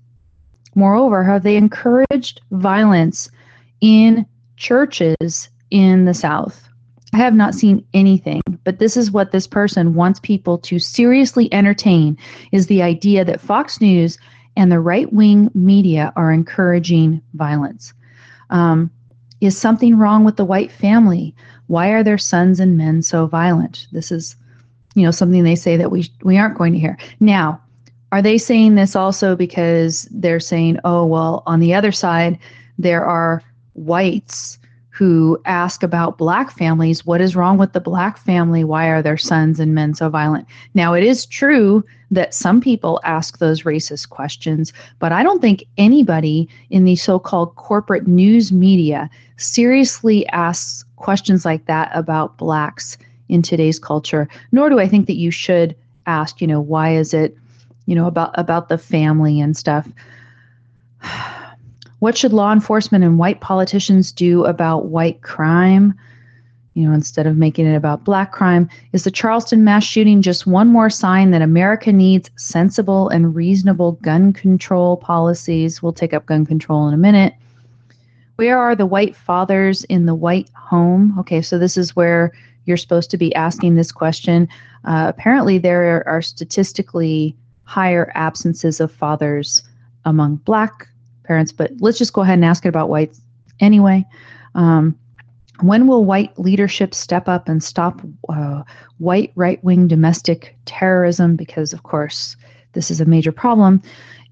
Moreover, 0.78 1.24
have 1.24 1.42
they 1.42 1.58
encouraged 1.58 2.40
violence 2.52 3.32
in 3.82 4.28
churches 4.58 5.50
in 5.72 6.06
the 6.06 6.13
South? 6.13 6.70
I 7.13 7.18
have 7.18 7.34
not 7.34 7.56
seen 7.56 7.84
anything, 7.96 8.44
but 8.63 8.78
this 8.78 8.96
is 8.96 9.10
what 9.10 9.32
this 9.32 9.48
person 9.48 9.96
wants 9.96 10.20
people 10.20 10.60
to 10.60 10.78
seriously 10.78 11.52
entertain 11.52 12.16
is 12.52 12.68
the 12.68 12.84
idea 12.84 13.26
that 13.26 13.42
Fox 13.42 13.82
News 13.82 14.20
and 14.56 14.72
the 14.72 14.80
right-wing 14.80 15.50
media 15.56 16.13
are 16.16 16.32
encouraging 16.32 17.24
violence. 17.34 17.92
Um, 18.52 18.92
is 19.42 19.58
something 19.58 19.98
wrong 19.98 20.26
with 20.26 20.36
the 20.36 20.46
white 20.46 20.72
family? 20.72 21.34
Why 21.66 21.88
are 21.88 22.04
their 22.04 22.20
sons 22.20 22.60
and 22.60 22.78
men 22.78 23.02
so 23.02 23.26
violent? 23.26 23.88
This 23.92 24.12
is, 24.12 24.36
you 24.94 25.02
know, 25.02 25.12
something 25.12 25.44
they 25.44 25.56
say 25.56 25.76
that 25.76 25.90
we 25.90 26.08
we 26.22 26.38
aren't 26.38 26.58
going 26.58 26.74
to 26.74 26.80
hear. 26.80 27.00
Now, 27.20 27.60
are 28.12 28.22
they 28.22 28.38
saying 28.38 28.76
this 28.76 28.96
also 28.96 29.36
because 29.36 30.08
they're 30.12 30.39
saying, 30.39 30.80
oh, 30.84 31.06
well, 31.06 31.43
on 31.46 31.60
the 31.60 31.74
other 31.74 31.91
side, 31.91 32.39
there 32.78 33.04
are 33.04 33.41
whites 33.74 34.60
who 34.89 35.39
ask 35.46 35.84
about 35.84 36.17
black 36.17 36.52
families. 36.52 37.06
What 37.06 37.22
is 37.22 37.36
wrong 37.36 37.58
with 37.58 37.74
the 37.74 37.80
black 37.80 38.17
family? 38.17 38.63
Why 38.63 38.88
are 38.88 39.02
their 39.02 39.17
sons 39.17 39.60
and 39.60 39.76
men 39.76 39.93
so 39.93 40.10
violent? 40.10 40.48
Now 40.74 40.93
it 40.93 41.04
is 41.04 41.26
true 41.26 41.84
that 42.12 42.34
some 42.34 42.62
people 42.62 43.00
ask 43.04 43.38
those 43.38 43.63
racist 43.63 44.10
questions 44.10 44.72
but 45.00 45.12
i 45.12 45.24
don't 45.24 45.41
think 45.41 45.63
anybody 45.78 46.48
in 46.70 46.86
the 46.86 46.96
so-called 46.96 47.56
corporate 47.56 48.08
news 48.08 48.52
media 48.52 49.10
seriously 49.38 50.28
asks 50.28 50.86
questions 50.96 51.46
like 51.46 51.65
that 51.65 51.91
about 51.93 52.38
blacks 52.38 52.98
in 53.30 53.41
today's 53.41 53.80
culture 53.80 54.28
nor 54.52 54.70
do 54.70 54.80
i 54.80 54.88
think 54.88 55.08
that 55.08 55.17
you 55.17 55.32
should 55.32 55.76
ask 56.06 56.39
you 56.39 56.48
know 56.48 56.62
why 56.62 56.96
is 56.96 57.13
it 57.13 57.38
you 57.88 57.95
know 57.95 58.06
about 58.06 58.32
about 58.36 58.69
the 58.69 58.78
family 58.78 59.39
and 59.39 59.58
stuff 59.58 59.88
what 62.00 62.17
should 62.17 62.34
law 62.34 62.54
enforcement 62.54 63.04
and 63.04 63.17
white 63.17 63.41
politicians 63.41 64.12
do 64.12 64.45
about 64.45 64.86
white 64.86 65.21
crime? 65.21 65.93
You 66.73 66.88
know, 66.88 66.93
instead 66.93 67.26
of 67.26 67.38
making 67.38 67.65
it 67.65 67.76
about 67.76 68.04
black 68.04 68.32
crime, 68.32 68.69
is 68.93 69.04
the 69.04 69.10
Charleston 69.10 69.63
mass 69.63 69.84
shooting 69.84 70.21
just 70.21 70.45
one 70.45 70.67
more 70.67 70.91
sign 70.91 71.32
that 71.32 71.41
America 71.41 71.91
needs 71.91 72.30
sensible 72.36 73.10
and 73.10 73.34
reasonable 73.34 73.93
gun 73.93 74.32
control 74.32 74.97
policies? 74.97 75.82
We'll 75.82 75.93
take 75.93 76.13
up 76.13 76.28
gun 76.28 76.45
control 76.45 76.88
in 76.88 76.93
a 76.93 76.97
minute. 76.97 77.34
Where 78.36 78.60
are 78.60 78.76
the 78.76 78.86
white 78.86 79.15
fathers 79.15 79.84
in 79.86 80.06
the 80.06 80.13
white 80.13 80.50
home? 80.54 81.17
Okay, 81.17 81.41
so 81.41 81.58
this 81.58 81.78
is 81.78 81.95
where 81.95 82.32
you're 82.65 82.78
supposed 82.78 83.10
to 83.10 83.17
be 83.17 83.34
asking 83.34 83.73
this 83.73 83.91
question. 83.91 84.47
Uh, 84.86 85.06
apparently, 85.10 85.58
there 85.58 86.08
are 86.08 86.21
statistically 86.21 87.36
higher 87.67 88.12
absences 88.15 88.80
of 88.80 88.91
fathers 88.91 89.62
among 90.06 90.38
black 90.38 90.88
parents, 91.25 91.51
but 91.51 91.71
let's 91.80 91.97
just 91.97 92.13
go 92.13 92.21
ahead 92.21 92.36
and 92.36 92.45
ask 92.45 92.65
it 92.65 92.69
about 92.69 92.89
whites 92.89 93.21
anyway. 93.60 94.06
Um, 94.56 94.97
when 95.60 95.86
will 95.86 96.06
white 96.06 96.38
leadership 96.39 96.95
step 96.95 97.27
up 97.27 97.49
and 97.49 97.62
stop 97.62 98.01
uh, 98.30 98.63
white 98.99 99.34
right 99.36 99.62
wing 99.63 99.88
domestic 99.88 100.56
terrorism? 100.65 101.36
Because, 101.36 101.73
of 101.73 101.84
course, 101.84 102.38
this 102.73 102.89
is 102.89 103.01
a 103.01 103.06
major 103.06 103.32
problem. 103.32 103.82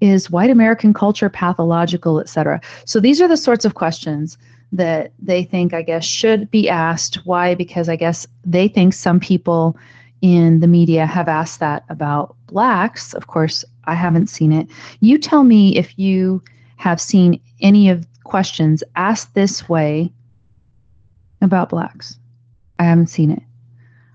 Is 0.00 0.30
white 0.30 0.50
American 0.50 0.94
culture 0.94 1.28
pathological, 1.28 2.20
et 2.20 2.28
cetera? 2.28 2.60
So, 2.84 3.00
these 3.00 3.20
are 3.20 3.28
the 3.28 3.36
sorts 3.36 3.64
of 3.64 3.74
questions 3.74 4.38
that 4.72 5.12
they 5.18 5.44
think, 5.44 5.74
I 5.74 5.82
guess, 5.82 6.04
should 6.04 6.50
be 6.50 6.68
asked. 6.68 7.16
Why? 7.24 7.54
Because 7.54 7.88
I 7.88 7.96
guess 7.96 8.26
they 8.44 8.68
think 8.68 8.94
some 8.94 9.20
people 9.20 9.76
in 10.22 10.60
the 10.60 10.68
media 10.68 11.06
have 11.06 11.28
asked 11.28 11.60
that 11.60 11.84
about 11.88 12.35
blacks. 12.46 13.14
Of 13.14 13.26
course, 13.26 13.64
I 13.84 13.94
haven't 13.94 14.28
seen 14.28 14.52
it. 14.52 14.68
You 15.00 15.18
tell 15.18 15.44
me 15.44 15.76
if 15.76 15.98
you 15.98 16.42
have 16.76 17.00
seen 17.00 17.40
any 17.60 17.88
of 17.88 18.06
questions 18.24 18.82
asked 18.96 19.34
this 19.34 19.68
way 19.68 20.12
about 21.40 21.70
blacks. 21.70 22.18
I 22.78 22.84
haven't 22.84 23.08
seen 23.08 23.30
it. 23.30 23.42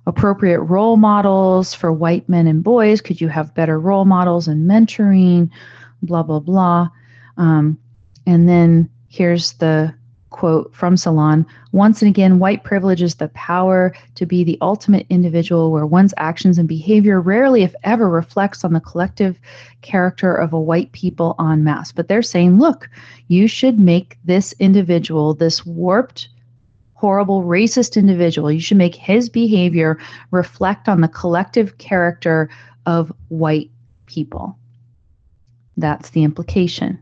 Appropriate 0.05 0.61
role 0.61 0.97
models 0.97 1.73
for 1.73 1.91
white 1.91 2.27
men 2.27 2.47
and 2.47 2.63
boys. 2.63 3.01
Could 3.01 3.21
you 3.21 3.27
have 3.27 3.53
better 3.53 3.79
role 3.79 4.05
models 4.05 4.47
and 4.47 4.69
mentoring? 4.69 5.49
Blah, 6.01 6.23
blah, 6.23 6.39
blah. 6.39 6.89
Um, 7.37 7.77
and 8.25 8.49
then 8.49 8.89
here's 9.07 9.53
the 9.53 9.93
quote 10.31 10.73
from 10.73 10.97
Salon 10.97 11.45
Once 11.71 12.01
and 12.01 12.09
again, 12.09 12.39
white 12.39 12.63
privilege 12.63 13.01
is 13.01 13.15
the 13.15 13.27
power 13.29 13.93
to 14.15 14.25
be 14.25 14.43
the 14.43 14.57
ultimate 14.61 15.05
individual 15.09 15.71
where 15.71 15.85
one's 15.85 16.13
actions 16.17 16.57
and 16.57 16.67
behavior 16.67 17.21
rarely, 17.21 17.61
if 17.63 17.75
ever, 17.83 18.09
reflects 18.09 18.63
on 18.63 18.73
the 18.73 18.79
collective 18.79 19.39
character 19.81 20.33
of 20.33 20.53
a 20.53 20.59
white 20.59 20.91
people 20.93 21.35
en 21.39 21.63
masse. 21.63 21.91
But 21.91 22.07
they're 22.07 22.23
saying, 22.23 22.57
look, 22.57 22.89
you 23.27 23.47
should 23.47 23.79
make 23.79 24.17
this 24.25 24.53
individual, 24.59 25.33
this 25.33 25.65
warped, 25.65 26.29
horrible, 26.93 27.43
racist 27.43 27.95
individual, 27.95 28.51
you 28.51 28.61
should 28.61 28.77
make 28.77 28.95
his 28.95 29.29
behavior 29.29 29.97
reflect 30.31 30.87
on 30.87 31.01
the 31.01 31.07
collective 31.07 31.77
character 31.77 32.49
of 32.85 33.11
white 33.29 33.69
people. 34.05 34.57
That's 35.77 36.11
the 36.11 36.23
implication. 36.23 36.99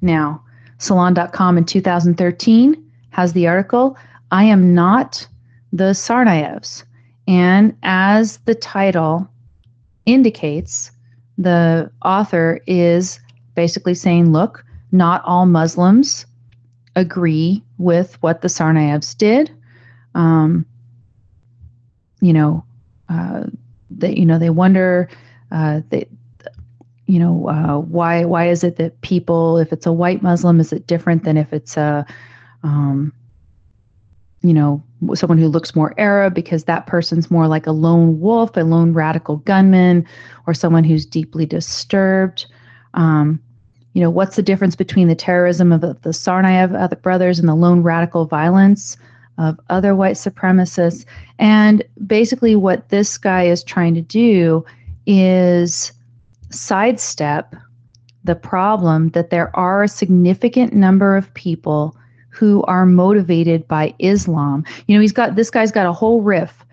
Now, 0.00 0.44
Salon.com 0.78 1.58
in 1.58 1.64
2013 1.64 2.82
has 3.10 3.32
the 3.32 3.46
article, 3.46 3.96
I 4.30 4.44
am 4.44 4.74
not 4.74 5.26
the 5.72 5.92
Tsarnaevs. 5.92 6.84
And 7.26 7.76
as 7.82 8.38
the 8.44 8.54
title 8.54 9.28
indicates, 10.04 10.90
the 11.38 11.90
author 12.04 12.60
is 12.66 13.20
basically 13.54 13.94
saying, 13.94 14.32
look, 14.32 14.64
not 14.92 15.22
all 15.24 15.46
Muslims 15.46 16.26
agree 16.94 17.62
with 17.78 18.20
what 18.22 18.42
the 18.42 18.48
Tsarnaevs 18.48 19.16
did. 19.16 19.50
Um, 20.14 20.64
you 22.20 22.32
know, 22.32 22.64
uh, 23.08 23.44
they, 23.90 24.14
you 24.14 24.24
know, 24.24 24.38
they 24.38 24.50
wonder, 24.50 25.08
uh, 25.50 25.80
you 27.06 27.20
know, 27.20 27.48
uh, 27.48 27.78
why 27.78 28.24
why 28.24 28.48
is 28.48 28.64
it 28.64 28.76
that 28.76 29.00
people, 29.00 29.58
if 29.58 29.72
it's 29.72 29.86
a 29.86 29.92
white 29.92 30.22
Muslim, 30.22 30.58
is 30.60 30.72
it 30.72 30.86
different 30.86 31.24
than 31.24 31.36
if 31.36 31.52
it's 31.52 31.76
a, 31.76 32.04
um, 32.64 33.12
you 34.42 34.52
know, 34.52 34.82
someone 35.14 35.38
who 35.38 35.48
looks 35.48 35.76
more 35.76 35.94
Arab 35.98 36.34
because 36.34 36.64
that 36.64 36.86
person's 36.86 37.30
more 37.30 37.46
like 37.46 37.66
a 37.66 37.72
lone 37.72 38.20
wolf, 38.20 38.56
a 38.56 38.60
lone 38.60 38.92
radical 38.92 39.36
gunman, 39.38 40.06
or 40.46 40.54
someone 40.54 40.84
who's 40.84 41.06
deeply 41.06 41.46
disturbed. 41.46 42.46
Um, 42.94 43.40
you 43.92 44.02
know, 44.02 44.10
what's 44.10 44.36
the 44.36 44.42
difference 44.42 44.76
between 44.76 45.08
the 45.08 45.14
terrorism 45.14 45.72
of 45.72 45.80
the, 45.80 45.96
the 46.02 46.10
Tsarnaev 46.10 47.02
brothers 47.02 47.38
and 47.38 47.48
the 47.48 47.54
lone 47.54 47.82
radical 47.82 48.26
violence 48.26 48.96
of 49.38 49.58
other 49.70 49.94
white 49.94 50.16
supremacists? 50.16 51.04
And 51.38 51.84
basically, 52.06 52.56
what 52.56 52.88
this 52.88 53.16
guy 53.16 53.44
is 53.44 53.62
trying 53.62 53.94
to 53.94 54.02
do 54.02 54.64
is 55.06 55.92
sidestep 56.50 57.54
the 58.24 58.34
problem 58.34 59.10
that 59.10 59.30
there 59.30 59.54
are 59.56 59.82
a 59.82 59.88
significant 59.88 60.72
number 60.72 61.16
of 61.16 61.32
people 61.34 61.96
who 62.30 62.62
are 62.64 62.84
motivated 62.84 63.66
by 63.66 63.94
Islam. 63.98 64.64
You 64.86 64.94
know, 64.94 65.00
he's 65.00 65.12
got 65.12 65.36
this 65.36 65.50
guy's 65.50 65.72
got 65.72 65.86
a 65.86 65.92
whole 65.92 66.20
riff 66.20 66.64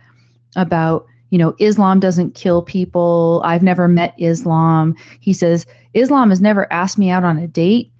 about, 0.55 1.05
you 1.29 1.37
know, 1.37 1.55
Islam 1.59 1.99
doesn't 1.99 2.35
kill 2.35 2.61
people. 2.61 3.41
I've 3.45 3.63
never 3.63 3.87
met 3.87 4.13
Islam. 4.17 4.95
He 5.19 5.31
says, 5.31 5.65
Islam 5.93 6.29
has 6.29 6.41
never 6.41 6.71
asked 6.71 6.97
me 6.97 7.09
out 7.09 7.23
on 7.23 7.37
a 7.37 7.47
date. 7.47 7.91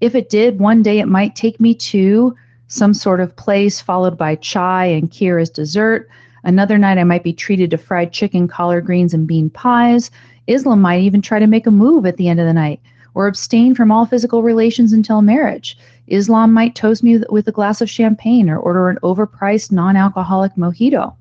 If 0.00 0.14
it 0.14 0.30
did, 0.30 0.60
one 0.60 0.82
day 0.82 0.98
it 0.98 1.08
might 1.08 1.36
take 1.36 1.60
me 1.60 1.74
to 1.74 2.34
some 2.68 2.94
sort 2.94 3.20
of 3.20 3.34
place 3.36 3.80
followed 3.80 4.16
by 4.16 4.36
chai 4.36 4.86
and 4.86 5.10
kheer 5.10 5.42
as 5.42 5.50
dessert. 5.50 6.08
Another 6.44 6.78
night 6.78 6.96
I 6.96 7.04
might 7.04 7.24
be 7.24 7.32
treated 7.32 7.70
to 7.72 7.78
fried 7.78 8.12
chicken, 8.12 8.48
collard 8.48 8.86
greens, 8.86 9.12
and 9.12 9.26
bean 9.26 9.50
pies. 9.50 10.10
Islam 10.50 10.80
might 10.80 11.02
even 11.02 11.22
try 11.22 11.38
to 11.38 11.46
make 11.46 11.66
a 11.66 11.70
move 11.70 12.04
at 12.04 12.16
the 12.16 12.28
end 12.28 12.40
of 12.40 12.46
the 12.46 12.52
night 12.52 12.80
or 13.14 13.26
abstain 13.26 13.74
from 13.74 13.92
all 13.92 14.04
physical 14.04 14.42
relations 14.42 14.92
until 14.92 15.22
marriage. 15.22 15.78
Islam 16.08 16.52
might 16.52 16.74
toast 16.74 17.02
me 17.02 17.20
with 17.30 17.46
a 17.46 17.52
glass 17.52 17.80
of 17.80 17.88
champagne 17.88 18.50
or 18.50 18.58
order 18.58 18.88
an 18.88 18.98
overpriced 19.02 19.70
non-alcoholic 19.70 20.54
mojito, 20.56 21.14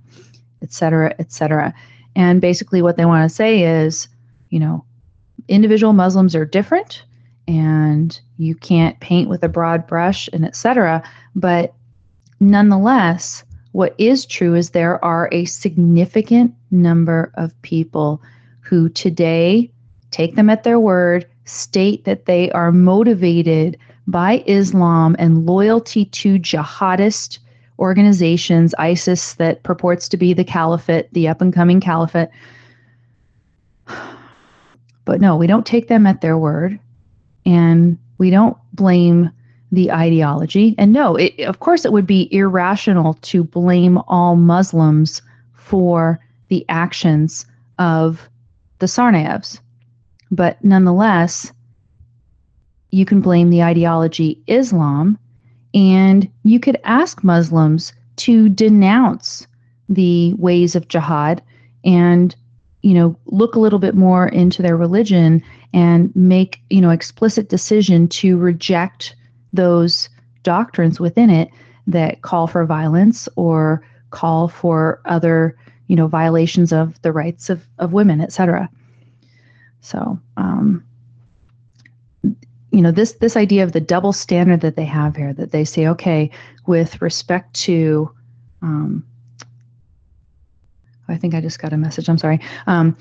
etc., 0.63 1.13
etc. 1.19 1.73
And 2.15 2.41
basically 2.41 2.81
what 2.81 2.97
they 2.97 3.05
want 3.05 3.29
to 3.29 3.35
say 3.35 3.63
is, 3.63 4.07
you 4.49 4.59
know, 4.59 4.83
individual 5.47 5.93
Muslims 5.93 6.35
are 6.35 6.45
different 6.45 7.03
and 7.47 8.19
you 8.37 8.55
can't 8.55 8.99
paint 8.99 9.29
with 9.29 9.43
a 9.43 9.49
broad 9.49 9.85
brush 9.85 10.27
and 10.33 10.43
etc. 10.43 11.03
But 11.35 11.73
nonetheless, 12.39 13.43
what 13.73 13.93
is 13.99 14.25
true 14.25 14.55
is 14.55 14.71
there 14.71 15.03
are 15.05 15.29
a 15.31 15.45
significant 15.45 16.53
number 16.71 17.31
of 17.35 17.59
people 17.61 18.21
who 18.69 18.87
today 18.89 19.71
take 20.11 20.35
them 20.35 20.49
at 20.49 20.63
their 20.63 20.79
word, 20.79 21.25
state 21.45 22.05
that 22.05 22.25
they 22.25 22.51
are 22.51 22.71
motivated 22.71 23.77
by 24.05 24.43
Islam 24.45 25.15
and 25.17 25.45
loyalty 25.45 26.05
to 26.05 26.37
jihadist 26.37 27.39
organizations, 27.79 28.75
ISIS, 28.77 29.33
that 29.35 29.63
purports 29.63 30.07
to 30.09 30.17
be 30.17 30.33
the 30.33 30.43
caliphate, 30.43 31.11
the 31.13 31.27
up 31.27 31.41
and 31.41 31.53
coming 31.53 31.79
caliphate. 31.81 32.29
But 35.05 35.21
no, 35.21 35.35
we 35.35 35.47
don't 35.47 35.65
take 35.65 35.87
them 35.87 36.05
at 36.05 36.21
their 36.21 36.37
word 36.37 36.79
and 37.43 37.97
we 38.19 38.29
don't 38.29 38.55
blame 38.73 39.31
the 39.71 39.91
ideology. 39.91 40.75
And 40.77 40.93
no, 40.93 41.15
it, 41.15 41.39
of 41.39 41.61
course, 41.61 41.83
it 41.83 41.91
would 41.91 42.05
be 42.05 42.31
irrational 42.31 43.15
to 43.15 43.43
blame 43.43 43.97
all 44.07 44.35
Muslims 44.35 45.23
for 45.55 46.19
the 46.49 46.63
actions 46.69 47.47
of 47.79 48.29
the 48.79 48.85
Tsarnaevs. 48.85 49.59
But 50.31 50.63
nonetheless, 50.63 51.51
you 52.91 53.05
can 53.05 53.21
blame 53.21 53.49
the 53.49 53.63
ideology 53.63 54.41
Islam, 54.47 55.17
and 55.73 56.29
you 56.43 56.59
could 56.59 56.79
ask 56.83 57.23
Muslims 57.23 57.93
to 58.17 58.49
denounce 58.49 59.47
the 59.87 60.33
ways 60.35 60.75
of 60.75 60.87
jihad 60.87 61.41
and 61.83 62.35
you 62.81 62.93
know 62.93 63.15
look 63.25 63.55
a 63.55 63.59
little 63.59 63.79
bit 63.79 63.95
more 63.95 64.27
into 64.27 64.61
their 64.61 64.77
religion 64.77 65.41
and 65.73 66.15
make 66.15 66.61
you 66.69 66.81
know 66.81 66.89
explicit 66.89 67.49
decision 67.49 68.07
to 68.07 68.37
reject 68.37 69.15
those 69.53 70.09
doctrines 70.43 70.99
within 70.99 71.29
it 71.29 71.49
that 71.87 72.21
call 72.21 72.47
for 72.47 72.65
violence 72.65 73.27
or 73.35 73.83
call 74.11 74.47
for 74.47 75.01
other, 75.05 75.55
you 75.89 75.95
know, 75.95 76.07
violations 76.07 76.71
of 76.71 77.01
the 77.01 77.11
rights 77.11 77.49
of, 77.49 77.67
of 77.79 77.91
women, 77.91 78.21
etc. 78.21 78.69
So, 79.81 80.19
um, 80.37 80.85
you 82.23 82.81
know, 82.81 82.91
this 82.91 83.13
this 83.13 83.35
idea 83.35 83.63
of 83.63 83.71
the 83.71 83.81
double 83.81 84.13
standard 84.13 84.61
that 84.61 84.75
they 84.75 84.85
have 84.85 85.15
here, 85.15 85.33
that 85.33 85.51
they 85.51 85.65
say, 85.65 85.87
okay, 85.87 86.29
with 86.67 87.01
respect 87.01 87.55
to, 87.55 88.11
um, 88.61 89.03
I 91.07 91.17
think 91.17 91.33
I 91.33 91.41
just 91.41 91.59
got 91.59 91.73
a 91.73 91.77
message. 91.77 92.07
I'm 92.07 92.19
sorry. 92.19 92.39
Um, 92.67 92.95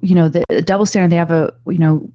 you 0.00 0.14
know, 0.14 0.28
the, 0.28 0.44
the 0.48 0.62
double 0.62 0.86
standard 0.86 1.10
they 1.10 1.16
have 1.16 1.32
a, 1.32 1.52
you 1.66 1.78
know, 1.78 2.08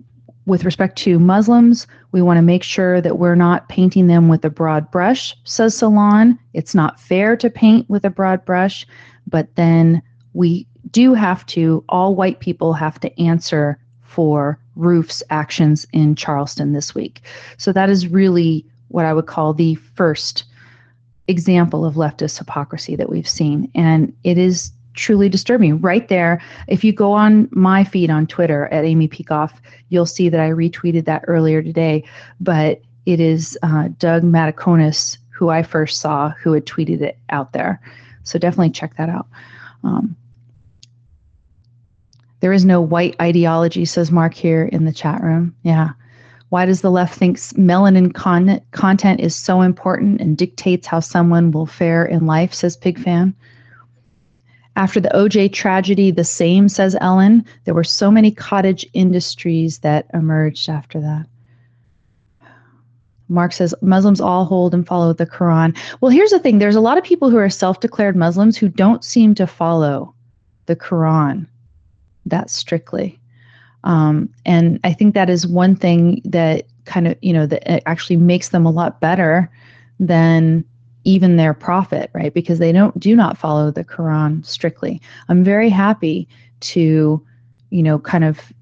with 0.46 0.64
respect 0.64 0.98
to 1.00 1.20
Muslims, 1.20 1.86
we 2.14 2.22
want 2.22 2.38
to 2.38 2.42
make 2.42 2.64
sure 2.64 3.02
that 3.02 3.20
we're 3.20 3.36
not 3.36 3.68
painting 3.68 4.08
them 4.08 4.30
with 4.30 4.46
a 4.46 4.50
broad 4.50 4.90
brush, 4.90 5.36
says 5.44 5.78
Salon. 5.78 6.40
It's 6.54 6.74
not 6.74 7.00
fair 7.00 7.36
to 7.36 7.50
paint 7.50 7.90
with 7.90 8.06
a 8.06 8.10
broad 8.10 8.46
brush, 8.46 8.88
but 9.28 9.56
then 9.56 10.02
we 10.34 10.68
do 10.92 11.14
have 11.14 11.46
to, 11.48 11.84
all 11.90 12.16
white 12.16 12.40
people 12.40 12.74
have 12.74 13.00
to 13.00 13.22
answer 13.22 13.78
for 14.04 14.60
Roof's 14.76 15.24
actions 15.30 15.86
in 15.94 16.16
Charleston 16.16 16.74
this 16.74 16.94
week. 16.96 17.22
So 17.58 17.72
that 17.74 17.90
is 17.90 18.08
really 18.08 18.66
what 18.90 19.06
I 19.06 19.14
would 19.14 19.28
call 19.28 19.54
the 19.54 19.76
first 19.76 20.44
example 21.28 21.86
of 21.86 21.96
leftist 21.96 22.38
hypocrisy 22.38 22.96
that 22.96 23.10
we've 23.10 23.30
seen. 23.30 23.72
And 23.74 24.14
it 24.24 24.38
is 24.38 24.72
truly 24.94 25.30
disturbing. 25.30 25.80
Right 25.80 26.08
there, 26.10 26.42
if 26.68 26.84
you 26.84 26.92
go 26.92 27.14
on 27.14 27.48
my 27.52 27.84
feed 27.84 28.10
on 28.10 28.28
Twitter 28.28 28.68
at 28.68 28.84
Amy 28.84 29.08
Peikoff, 29.08 29.54
you'll 29.90 30.06
see 30.06 30.28
that 30.28 30.40
I 30.40 30.50
retweeted 30.50 31.06
that 31.06 31.24
earlier 31.28 31.62
today. 31.62 32.04
But 32.42 32.82
it 33.06 33.20
is 33.20 33.58
uh, 33.64 33.90
Doug 33.98 34.24
Mataconis 34.24 35.18
who 35.30 35.50
I 35.50 35.64
first 35.64 36.00
saw 36.00 36.30
who 36.30 36.54
had 36.54 36.68
tweeted 36.68 37.02
it 37.02 37.18
out 37.30 37.54
there. 37.54 37.82
So 38.24 38.40
definitely 38.40 38.72
check 38.72 38.96
that 38.98 39.10
out. 39.10 39.28
Um, 39.84 40.16
there 42.42 42.54
is 42.54 42.66
no 42.66 42.82
white 42.82 43.16
ideology, 43.22 43.86
says 43.86 44.12
Mark 44.12 44.34
here 44.34 44.66
in 44.66 44.86
the 44.86 44.92
chat 44.92 45.22
room. 45.22 45.56
Yeah. 45.64 45.92
Why 46.50 46.66
does 46.66 46.82
the 46.82 46.92
left 46.92 47.16
think 47.18 47.38
melanin 47.38 48.14
con- 48.14 48.62
content 48.72 49.22
is 49.22 49.36
so 49.36 49.62
important 49.62 50.20
and 50.20 50.38
dictates 50.38 50.88
how 50.88 51.00
someone 51.00 51.52
will 51.52 51.66
fare 51.66 52.04
in 52.04 52.26
life, 52.26 52.54
says 52.54 52.76
Pig 52.76 53.00
Fan. 53.00 53.34
After 54.76 55.00
the 55.00 55.10
OJ 55.10 55.54
tragedy, 55.54 56.12
the 56.12 56.24
same, 56.24 56.68
says 56.68 56.96
Ellen. 57.00 57.46
There 57.66 57.74
were 57.74 57.84
so 57.84 58.10
many 58.10 58.32
cottage 58.32 58.86
industries 58.94 59.80
that 59.80 60.08
emerged 60.14 60.68
after 60.70 61.00
that. 61.02 61.28
Mark 63.32 63.54
says 63.54 63.74
Muslims 63.82 64.22
all 64.22 64.46
hold 64.46 64.74
and 64.74 64.86
follow 64.86 65.14
the 65.14 65.26
Quran. 65.26 65.76
Well, 66.02 66.12
here's 66.12 66.32
the 66.32 66.40
thing 66.40 66.60
there's 66.60 66.76
a 66.76 66.82
lot 66.82 66.98
of 66.98 67.04
people 67.04 67.30
who 67.30 67.38
are 67.38 67.50
self 67.50 67.80
declared 67.80 68.16
Muslims 68.16 68.58
who 68.58 68.68
don't 68.68 69.04
seem 69.04 69.34
to 69.36 69.48
follow 69.48 70.14
the 70.66 70.76
Quran 70.76 71.48
that 72.26 72.50
strictly. 72.50 73.20
Um, 73.84 74.30
and 74.46 74.80
I 74.84 74.94
think 74.94 75.16
that 75.16 75.30
is 75.30 75.48
one 75.48 75.76
thing 75.76 76.22
that 76.26 76.66
kind 76.86 77.08
of, 77.08 77.18
you 77.22 77.34
know, 77.34 77.48
that 77.48 77.88
actually 77.88 78.18
makes 78.18 78.50
them 78.50 78.66
a 78.66 78.72
lot 78.72 79.00
better 79.00 79.50
than 80.00 80.64
even 81.04 81.38
their 81.38 81.54
prophet, 81.54 82.12
right? 82.14 82.34
Because 82.34 82.60
they 82.60 82.72
don't 82.72 83.00
do 83.00 83.16
not 83.16 83.38
follow 83.38 83.72
the 83.72 83.84
Quran 83.84 84.46
strictly. 84.46 85.02
I'm 85.30 85.44
very 85.44 85.70
happy 85.70 86.28
to, 86.62 87.26
you 87.72 87.84
know, 87.84 87.98
kind 87.98 88.24
of 88.24 88.54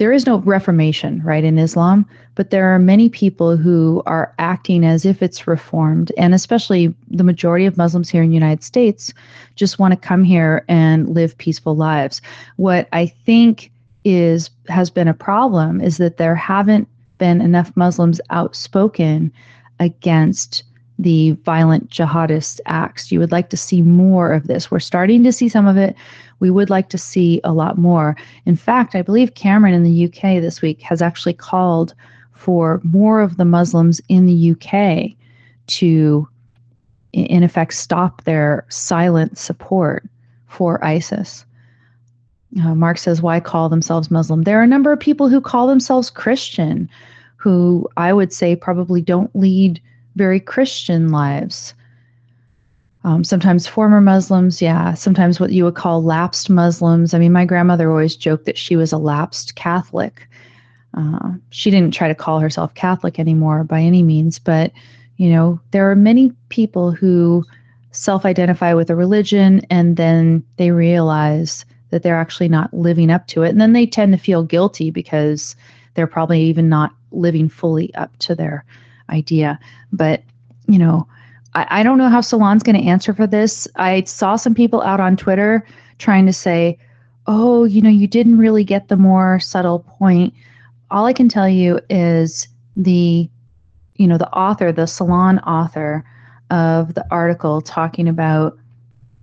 there 0.00 0.12
is 0.14 0.24
no 0.24 0.38
reformation, 0.38 1.22
right, 1.22 1.44
in 1.44 1.58
Islam, 1.58 2.06
but 2.34 2.48
there 2.48 2.74
are 2.74 2.78
many 2.78 3.10
people 3.10 3.58
who 3.58 4.02
are 4.06 4.34
acting 4.38 4.82
as 4.82 5.04
if 5.04 5.22
it's 5.22 5.46
reformed, 5.46 6.10
and 6.16 6.32
especially 6.32 6.94
the 7.10 7.22
majority 7.22 7.66
of 7.66 7.76
Muslims 7.76 8.08
here 8.08 8.22
in 8.22 8.30
the 8.30 8.34
United 8.34 8.64
States 8.64 9.12
just 9.56 9.78
want 9.78 9.92
to 9.92 10.08
come 10.08 10.24
here 10.24 10.64
and 10.68 11.10
live 11.10 11.36
peaceful 11.36 11.76
lives. 11.76 12.22
What 12.56 12.88
I 12.94 13.08
think 13.08 13.70
is 14.02 14.48
has 14.70 14.88
been 14.88 15.06
a 15.06 15.12
problem 15.12 15.82
is 15.82 15.98
that 15.98 16.16
there 16.16 16.34
haven't 16.34 16.88
been 17.18 17.42
enough 17.42 17.70
Muslims 17.76 18.22
outspoken 18.30 19.30
against 19.80 20.62
the 21.00 21.32
violent 21.44 21.88
jihadist 21.88 22.60
acts. 22.66 23.10
You 23.10 23.18
would 23.20 23.32
like 23.32 23.48
to 23.50 23.56
see 23.56 23.80
more 23.80 24.32
of 24.32 24.46
this. 24.46 24.70
We're 24.70 24.80
starting 24.80 25.24
to 25.24 25.32
see 25.32 25.48
some 25.48 25.66
of 25.66 25.78
it. 25.78 25.96
We 26.40 26.50
would 26.50 26.68
like 26.68 26.90
to 26.90 26.98
see 26.98 27.40
a 27.42 27.52
lot 27.52 27.78
more. 27.78 28.16
In 28.44 28.54
fact, 28.54 28.94
I 28.94 29.00
believe 29.00 29.34
Cameron 29.34 29.72
in 29.72 29.82
the 29.82 30.04
UK 30.04 30.42
this 30.42 30.60
week 30.60 30.82
has 30.82 31.00
actually 31.00 31.32
called 31.32 31.94
for 32.34 32.80
more 32.84 33.20
of 33.20 33.38
the 33.38 33.46
Muslims 33.46 34.00
in 34.08 34.26
the 34.26 34.50
UK 34.52 35.16
to, 35.68 36.28
in 37.12 37.42
effect, 37.42 37.74
stop 37.74 38.24
their 38.24 38.66
silent 38.68 39.38
support 39.38 40.06
for 40.48 40.84
ISIS. 40.84 41.46
Uh, 42.62 42.74
Mark 42.74 42.98
says, 42.98 43.22
why 43.22 43.40
call 43.40 43.70
themselves 43.70 44.10
Muslim? 44.10 44.42
There 44.42 44.58
are 44.60 44.64
a 44.64 44.66
number 44.66 44.92
of 44.92 45.00
people 45.00 45.28
who 45.28 45.40
call 45.40 45.66
themselves 45.66 46.10
Christian 46.10 46.90
who 47.36 47.88
I 47.96 48.12
would 48.12 48.34
say 48.34 48.54
probably 48.54 49.00
don't 49.00 49.34
lead 49.34 49.80
very 50.16 50.40
Christian 50.40 51.10
lives. 51.10 51.74
Um, 53.02 53.24
sometimes 53.24 53.66
former 53.66 54.00
Muslims, 54.00 54.60
yeah. 54.60 54.92
Sometimes 54.94 55.40
what 55.40 55.52
you 55.52 55.64
would 55.64 55.74
call 55.74 56.02
lapsed 56.02 56.50
Muslims. 56.50 57.14
I 57.14 57.18
mean, 57.18 57.32
my 57.32 57.46
grandmother 57.46 57.90
always 57.90 58.14
joked 58.14 58.44
that 58.44 58.58
she 58.58 58.76
was 58.76 58.92
a 58.92 58.98
lapsed 58.98 59.54
Catholic. 59.54 60.28
Uh, 60.94 61.32
she 61.50 61.70
didn't 61.70 61.94
try 61.94 62.08
to 62.08 62.14
call 62.14 62.40
herself 62.40 62.74
Catholic 62.74 63.18
anymore 63.18 63.64
by 63.64 63.80
any 63.80 64.02
means, 64.02 64.38
but 64.38 64.72
you 65.16 65.30
know, 65.30 65.60
there 65.70 65.90
are 65.90 65.96
many 65.96 66.32
people 66.48 66.92
who 66.92 67.44
self-identify 67.92 68.74
with 68.74 68.90
a 68.90 68.96
religion 68.96 69.60
and 69.70 69.96
then 69.96 70.42
they 70.56 70.70
realize 70.70 71.64
that 71.90 72.02
they're 72.02 72.16
actually 72.16 72.48
not 72.48 72.72
living 72.72 73.10
up 73.10 73.26
to 73.28 73.42
it, 73.42 73.50
and 73.50 73.60
then 73.60 73.72
they 73.72 73.86
tend 73.86 74.12
to 74.12 74.18
feel 74.18 74.42
guilty 74.42 74.90
because 74.90 75.56
they're 75.94 76.06
probably 76.06 76.40
even 76.42 76.68
not 76.68 76.92
living 77.12 77.48
fully 77.48 77.92
up 77.94 78.16
to 78.18 78.34
their 78.34 78.64
idea. 79.10 79.58
But, 79.92 80.22
you 80.66 80.78
know, 80.78 81.06
I, 81.54 81.66
I 81.80 81.82
don't 81.82 81.98
know 81.98 82.08
how 82.08 82.20
Salon's 82.20 82.62
going 82.62 82.76
to 82.80 82.88
answer 82.88 83.12
for 83.12 83.26
this. 83.26 83.68
I 83.76 84.04
saw 84.04 84.36
some 84.36 84.54
people 84.54 84.82
out 84.82 85.00
on 85.00 85.16
Twitter 85.16 85.66
trying 85.98 86.26
to 86.26 86.32
say, 86.32 86.78
oh, 87.26 87.64
you 87.64 87.82
know, 87.82 87.90
you 87.90 88.06
didn't 88.06 88.38
really 88.38 88.64
get 88.64 88.88
the 88.88 88.96
more 88.96 89.40
subtle 89.40 89.80
point. 89.80 90.34
All 90.90 91.06
I 91.06 91.12
can 91.12 91.28
tell 91.28 91.48
you 91.48 91.80
is 91.88 92.48
the, 92.76 93.28
you 93.96 94.06
know, 94.06 94.18
the 94.18 94.32
author, 94.32 94.72
the 94.72 94.86
Salon 94.86 95.38
author 95.40 96.04
of 96.50 96.94
the 96.94 97.06
article 97.10 97.60
talking 97.60 98.08
about, 98.08 98.58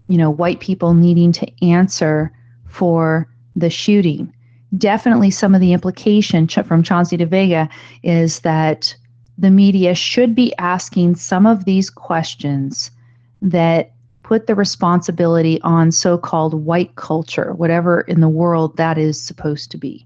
you 0.07 0.17
know, 0.17 0.29
white 0.29 0.59
people 0.59 0.93
needing 0.93 1.31
to 1.33 1.65
answer 1.65 2.31
for 2.67 3.27
the 3.55 3.69
shooting. 3.69 4.33
Definitely 4.77 5.31
some 5.31 5.55
of 5.55 5.61
the 5.61 5.73
implication 5.73 6.47
from 6.47 6.83
Chauncey 6.83 7.17
DeVega 7.17 7.69
is 8.03 8.41
that 8.41 8.95
the 9.37 9.51
media 9.51 9.93
should 9.93 10.35
be 10.35 10.53
asking 10.57 11.15
some 11.15 11.45
of 11.45 11.65
these 11.65 11.89
questions 11.89 12.91
that 13.41 13.91
put 14.23 14.47
the 14.47 14.55
responsibility 14.55 15.61
on 15.61 15.91
so 15.91 16.17
called 16.17 16.65
white 16.65 16.95
culture, 16.95 17.53
whatever 17.53 18.01
in 18.01 18.19
the 18.19 18.27
world 18.27 18.75
that 18.77 18.97
is 18.97 19.21
supposed 19.21 19.71
to 19.71 19.77
be. 19.77 20.05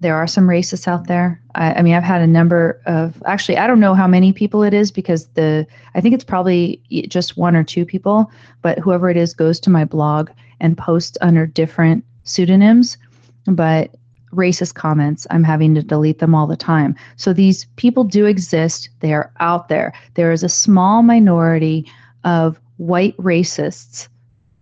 There 0.00 0.16
are 0.16 0.26
some 0.26 0.46
racists 0.46 0.88
out 0.88 1.06
there. 1.06 1.40
I, 1.54 1.74
I, 1.74 1.82
mean, 1.82 1.94
I've 1.94 2.02
had 2.02 2.20
a 2.20 2.26
number 2.26 2.80
of 2.86 3.22
actually, 3.26 3.58
I 3.58 3.66
don't 3.66 3.80
know 3.80 3.94
how 3.94 4.06
many 4.06 4.32
people 4.32 4.62
it 4.62 4.74
is 4.74 4.90
because 4.90 5.26
the 5.28 5.66
I 5.94 6.00
think 6.00 6.14
it's 6.14 6.24
probably 6.24 6.82
just 7.08 7.36
one 7.36 7.56
or 7.56 7.64
two 7.64 7.84
people, 7.84 8.30
but 8.60 8.78
whoever 8.78 9.08
it 9.08 9.16
is 9.16 9.32
goes 9.32 9.58
to 9.60 9.70
my 9.70 9.84
blog 9.84 10.30
and 10.60 10.76
posts 10.76 11.16
under 11.20 11.46
different 11.46 12.04
pseudonyms. 12.24 12.98
But 13.46 13.94
racist 14.36 14.74
comments, 14.74 15.26
I'm 15.30 15.44
having 15.44 15.74
to 15.74 15.82
delete 15.82 16.18
them 16.18 16.34
all 16.34 16.46
the 16.46 16.56
time. 16.56 16.94
So 17.16 17.32
these 17.32 17.64
people 17.76 18.04
do 18.04 18.26
exist. 18.26 18.88
They 19.00 19.12
are 19.12 19.32
out 19.40 19.68
there. 19.68 19.92
There 20.14 20.32
is 20.32 20.42
a 20.42 20.48
small 20.48 21.02
minority 21.02 21.90
of 22.24 22.60
white 22.76 23.16
racists 23.16 24.08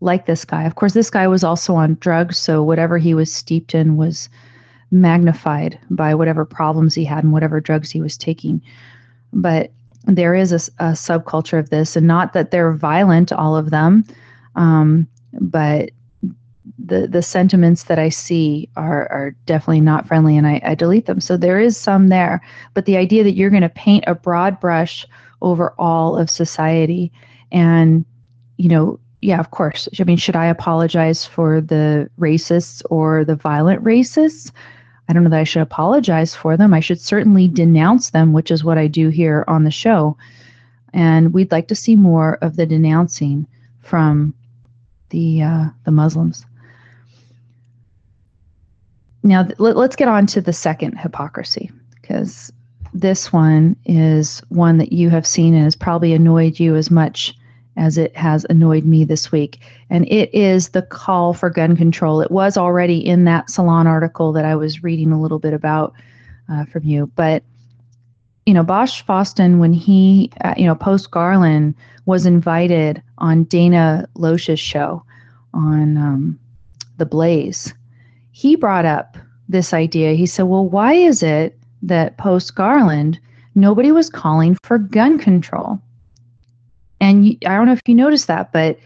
like 0.00 0.26
this 0.26 0.44
guy. 0.44 0.64
Of 0.64 0.76
course, 0.76 0.92
this 0.92 1.10
guy 1.10 1.26
was 1.26 1.44
also 1.44 1.74
on 1.74 1.96
drugs, 2.00 2.38
so 2.38 2.62
whatever 2.62 2.98
he 2.98 3.14
was 3.14 3.32
steeped 3.32 3.74
in 3.74 3.96
was 3.96 4.28
magnified 4.90 5.78
by 5.90 6.14
whatever 6.14 6.44
problems 6.44 6.94
he 6.94 7.04
had 7.04 7.24
and 7.24 7.32
whatever 7.32 7.60
drugs 7.60 7.90
he 7.90 8.00
was 8.00 8.16
taking. 8.16 8.62
But 9.32 9.72
there 10.04 10.34
is 10.34 10.52
a, 10.52 10.56
a 10.78 10.92
subculture 10.92 11.58
of 11.58 11.70
this, 11.70 11.96
and 11.96 12.06
not 12.06 12.32
that 12.34 12.50
they're 12.50 12.72
violent, 12.72 13.32
all 13.32 13.56
of 13.56 13.70
them, 13.70 14.04
um, 14.54 15.08
but 15.40 15.90
the 16.78 17.06
the 17.06 17.22
sentiments 17.22 17.84
that 17.84 17.98
I 17.98 18.08
see 18.08 18.68
are 18.76 19.10
are 19.10 19.36
definitely 19.46 19.80
not 19.80 20.06
friendly, 20.06 20.36
and 20.36 20.46
I, 20.46 20.60
I 20.64 20.74
delete 20.74 21.06
them. 21.06 21.20
So 21.20 21.36
there 21.36 21.60
is 21.60 21.76
some 21.76 22.08
there, 22.08 22.40
but 22.72 22.86
the 22.86 22.96
idea 22.96 23.22
that 23.24 23.34
you're 23.34 23.50
going 23.50 23.62
to 23.62 23.68
paint 23.68 24.04
a 24.06 24.14
broad 24.14 24.60
brush 24.60 25.06
over 25.42 25.74
all 25.78 26.16
of 26.16 26.30
society, 26.30 27.12
and 27.52 28.04
you 28.56 28.68
know, 28.68 28.98
yeah, 29.20 29.40
of 29.40 29.50
course. 29.50 29.88
I 29.98 30.04
mean, 30.04 30.16
should 30.16 30.36
I 30.36 30.46
apologize 30.46 31.24
for 31.24 31.60
the 31.60 32.08
racists 32.18 32.82
or 32.90 33.24
the 33.24 33.36
violent 33.36 33.82
racists? 33.84 34.50
I 35.08 35.12
don't 35.12 35.24
know 35.24 35.30
that 35.30 35.40
I 35.40 35.44
should 35.44 35.62
apologize 35.62 36.34
for 36.34 36.56
them. 36.56 36.72
I 36.72 36.80
should 36.80 37.00
certainly 37.00 37.46
denounce 37.46 38.10
them, 38.10 38.32
which 38.32 38.50
is 38.50 38.64
what 38.64 38.78
I 38.78 38.86
do 38.86 39.10
here 39.10 39.44
on 39.48 39.64
the 39.64 39.70
show. 39.70 40.16
And 40.94 41.34
we'd 41.34 41.52
like 41.52 41.68
to 41.68 41.74
see 41.74 41.94
more 41.94 42.38
of 42.40 42.56
the 42.56 42.64
denouncing 42.64 43.46
from 43.82 44.32
the 45.10 45.42
uh, 45.42 45.64
the 45.84 45.90
Muslims. 45.90 46.46
Now, 49.24 49.48
let, 49.58 49.76
let's 49.76 49.96
get 49.96 50.06
on 50.06 50.26
to 50.26 50.40
the 50.40 50.52
second 50.52 50.98
hypocrisy, 50.98 51.72
because 52.00 52.52
this 52.92 53.32
one 53.32 53.74
is 53.86 54.40
one 54.50 54.78
that 54.78 54.92
you 54.92 55.10
have 55.10 55.26
seen 55.26 55.54
and 55.54 55.64
has 55.64 55.74
probably 55.74 56.12
annoyed 56.12 56.60
you 56.60 56.76
as 56.76 56.90
much 56.90 57.34
as 57.76 57.98
it 57.98 58.14
has 58.16 58.46
annoyed 58.50 58.84
me 58.84 59.02
this 59.02 59.32
week. 59.32 59.58
And 59.90 60.06
it 60.06 60.32
is 60.32 60.68
the 60.68 60.82
call 60.82 61.34
for 61.34 61.50
gun 61.50 61.74
control. 61.76 62.20
It 62.20 62.30
was 62.30 62.56
already 62.56 63.04
in 63.04 63.24
that 63.24 63.50
Salon 63.50 63.86
article 63.86 64.30
that 64.32 64.44
I 64.44 64.54
was 64.54 64.84
reading 64.84 65.10
a 65.10 65.20
little 65.20 65.40
bit 65.40 65.54
about 65.54 65.92
uh, 66.52 66.66
from 66.66 66.84
you. 66.84 67.10
But, 67.16 67.42
you 68.46 68.54
know, 68.54 68.62
Bosch 68.62 69.02
Fawstin, 69.02 69.58
when 69.58 69.72
he, 69.72 70.30
uh, 70.44 70.54
you 70.56 70.66
know, 70.66 70.74
post 70.76 71.10
Garland 71.10 71.74
was 72.04 72.26
invited 72.26 73.02
on 73.18 73.44
Dana 73.44 74.06
Loesch's 74.14 74.60
show 74.60 75.02
on 75.54 75.96
um, 75.96 76.38
The 76.98 77.06
Blaze, 77.06 77.72
he 78.34 78.56
brought 78.56 78.84
up 78.84 79.16
this 79.48 79.72
idea. 79.72 80.14
He 80.14 80.26
said, 80.26 80.42
well, 80.42 80.66
why 80.68 80.94
is 80.94 81.22
it 81.22 81.56
that 81.82 82.16
post 82.16 82.56
Garland, 82.56 83.20
nobody 83.54 83.92
was 83.92 84.10
calling 84.10 84.56
for 84.64 84.76
gun 84.76 85.20
control? 85.20 85.80
And 87.00 87.38
I 87.46 87.54
don't 87.54 87.66
know 87.66 87.72
if 87.72 87.82
you 87.86 87.94
noticed 87.94 88.26
that, 88.26 88.50
but 88.50 88.76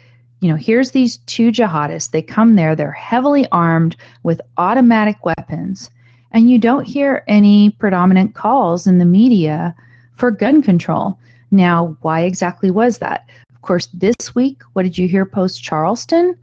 you 0.40 0.50
know, 0.50 0.56
here's 0.56 0.90
these 0.90 1.16
two 1.24 1.50
jihadists. 1.50 2.10
They 2.10 2.20
come 2.20 2.56
there, 2.56 2.76
they're 2.76 2.92
heavily 2.92 3.46
armed 3.50 3.96
with 4.22 4.42
automatic 4.58 5.24
weapons, 5.24 5.90
and 6.32 6.50
you 6.50 6.58
don't 6.58 6.84
hear 6.84 7.24
any 7.26 7.70
predominant 7.70 8.34
calls 8.34 8.86
in 8.86 8.98
the 8.98 9.06
media 9.06 9.74
for 10.14 10.30
gun 10.30 10.60
control. 10.60 11.18
Now, 11.50 11.96
why 12.02 12.20
exactly 12.20 12.70
was 12.70 12.98
that? 12.98 13.26
Of 13.54 13.62
course, 13.62 13.88
this 13.94 14.34
week, 14.34 14.60
what 14.74 14.82
did 14.82 14.98
you 14.98 15.08
hear 15.08 15.24
post 15.24 15.62
Charleston? 15.62 16.36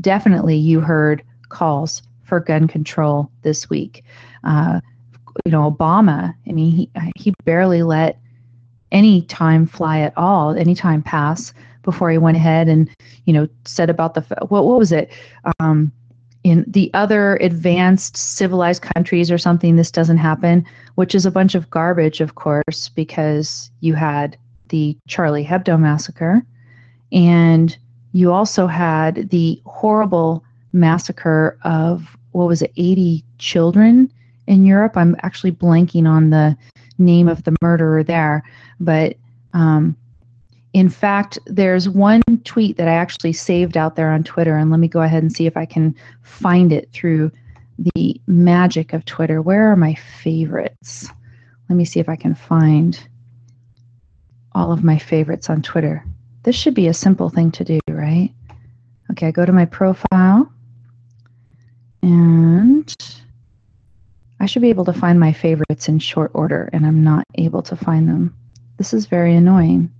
Definitely 0.00 0.56
you 0.56 0.80
heard 0.80 1.22
calls 1.50 2.02
for 2.28 2.40
gun 2.40 2.68
control 2.68 3.30
this 3.42 3.70
week. 3.70 4.04
Uh, 4.44 4.80
you 5.44 5.52
know, 5.52 5.70
Obama, 5.70 6.34
I 6.46 6.52
mean, 6.52 6.70
he, 6.70 6.90
he 7.16 7.32
barely 7.44 7.82
let 7.82 8.20
any 8.92 9.22
time 9.22 9.66
fly 9.66 10.00
at 10.00 10.16
all, 10.16 10.50
any 10.56 10.74
time 10.74 11.02
pass 11.02 11.52
before 11.82 12.10
he 12.10 12.18
went 12.18 12.36
ahead 12.36 12.68
and, 12.68 12.90
you 13.24 13.32
know, 13.32 13.48
said 13.64 13.90
about 13.90 14.14
the, 14.14 14.20
what, 14.48 14.64
what 14.64 14.78
was 14.78 14.92
it? 14.92 15.10
Um, 15.58 15.92
in 16.44 16.64
the 16.68 16.90
other 16.94 17.36
advanced 17.36 18.16
civilized 18.16 18.82
countries 18.82 19.30
or 19.30 19.38
something, 19.38 19.76
this 19.76 19.90
doesn't 19.90 20.18
happen, 20.18 20.64
which 20.94 21.14
is 21.14 21.26
a 21.26 21.30
bunch 21.30 21.54
of 21.54 21.68
garbage, 21.70 22.20
of 22.20 22.34
course, 22.34 22.88
because 22.94 23.70
you 23.80 23.94
had 23.94 24.36
the 24.68 24.96
Charlie 25.08 25.44
Hebdo 25.44 25.78
massacre 25.78 26.42
and 27.10 27.76
you 28.12 28.32
also 28.32 28.66
had 28.66 29.30
the 29.30 29.60
horrible 29.66 30.44
massacre 30.72 31.58
of 31.62 32.17
what 32.38 32.48
was 32.48 32.62
it 32.62 32.72
80 32.76 33.24
children 33.38 34.10
in 34.46 34.64
Europe? 34.64 34.96
I'm 34.96 35.16
actually 35.22 35.52
blanking 35.52 36.08
on 36.08 36.30
the 36.30 36.56
name 36.98 37.28
of 37.28 37.44
the 37.44 37.56
murderer 37.60 38.02
there 38.02 38.42
but 38.80 39.16
um, 39.52 39.96
in 40.72 40.88
fact 40.88 41.38
there's 41.46 41.88
one 41.88 42.22
tweet 42.44 42.76
that 42.76 42.88
I 42.88 42.92
actually 42.92 43.32
saved 43.32 43.76
out 43.76 43.96
there 43.96 44.10
on 44.10 44.24
Twitter 44.24 44.56
and 44.56 44.70
let 44.70 44.80
me 44.80 44.88
go 44.88 45.02
ahead 45.02 45.22
and 45.22 45.32
see 45.32 45.46
if 45.46 45.56
I 45.56 45.66
can 45.66 45.94
find 46.22 46.72
it 46.72 46.90
through 46.92 47.30
the 47.94 48.20
magic 48.26 48.92
of 48.92 49.04
Twitter. 49.04 49.40
Where 49.40 49.70
are 49.70 49.76
my 49.76 49.94
favorites? 49.94 51.08
Let 51.68 51.76
me 51.76 51.84
see 51.84 52.00
if 52.00 52.08
I 52.08 52.16
can 52.16 52.34
find 52.34 52.98
all 54.52 54.72
of 54.72 54.82
my 54.82 54.98
favorites 54.98 55.48
on 55.48 55.62
Twitter. 55.62 56.04
This 56.42 56.56
should 56.56 56.74
be 56.74 56.88
a 56.88 56.94
simple 56.94 57.28
thing 57.28 57.52
to 57.52 57.64
do, 57.64 57.80
right? 57.88 58.32
Okay, 59.12 59.28
I 59.28 59.30
go 59.30 59.46
to 59.46 59.52
my 59.52 59.64
profile 59.64 60.50
and 62.02 62.94
I 64.40 64.46
should 64.46 64.62
be 64.62 64.70
able 64.70 64.84
to 64.86 64.92
find 64.92 65.18
my 65.18 65.32
favorites 65.32 65.88
in 65.88 65.98
short 65.98 66.30
order, 66.34 66.70
and 66.72 66.86
I'm 66.86 67.02
not 67.02 67.24
able 67.34 67.62
to 67.62 67.76
find 67.76 68.08
them. 68.08 68.36
This 68.76 68.94
is 68.94 69.06
very 69.06 69.34
annoying. 69.34 69.92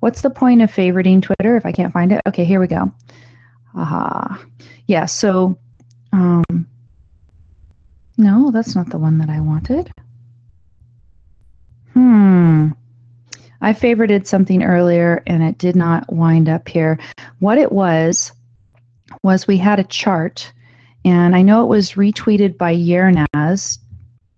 What's 0.00 0.22
the 0.22 0.30
point 0.30 0.62
of 0.62 0.72
favoriting 0.72 1.22
Twitter 1.22 1.56
if 1.56 1.66
I 1.66 1.72
can't 1.72 1.92
find 1.92 2.12
it? 2.12 2.20
Okay, 2.26 2.44
here 2.44 2.60
we 2.60 2.66
go. 2.66 2.92
Aha. 3.74 4.42
Yeah, 4.86 5.06
so, 5.06 5.58
um, 6.12 6.44
no, 8.16 8.50
that's 8.50 8.74
not 8.74 8.90
the 8.90 8.98
one 8.98 9.18
that 9.18 9.30
I 9.30 9.40
wanted. 9.40 9.90
Hmm. 11.92 12.68
I 13.62 13.72
favorited 13.72 14.26
something 14.26 14.62
earlier 14.62 15.22
and 15.26 15.42
it 15.42 15.58
did 15.58 15.76
not 15.76 16.10
wind 16.12 16.48
up 16.48 16.68
here. 16.68 16.98
What 17.40 17.58
it 17.58 17.72
was, 17.72 18.32
was 19.22 19.46
we 19.46 19.58
had 19.58 19.78
a 19.78 19.84
chart, 19.84 20.50
and 21.04 21.34
I 21.34 21.42
know 21.42 21.62
it 21.62 21.68
was 21.68 21.92
retweeted 21.92 22.58
by 22.58 22.74
Yernaz. 22.74 23.78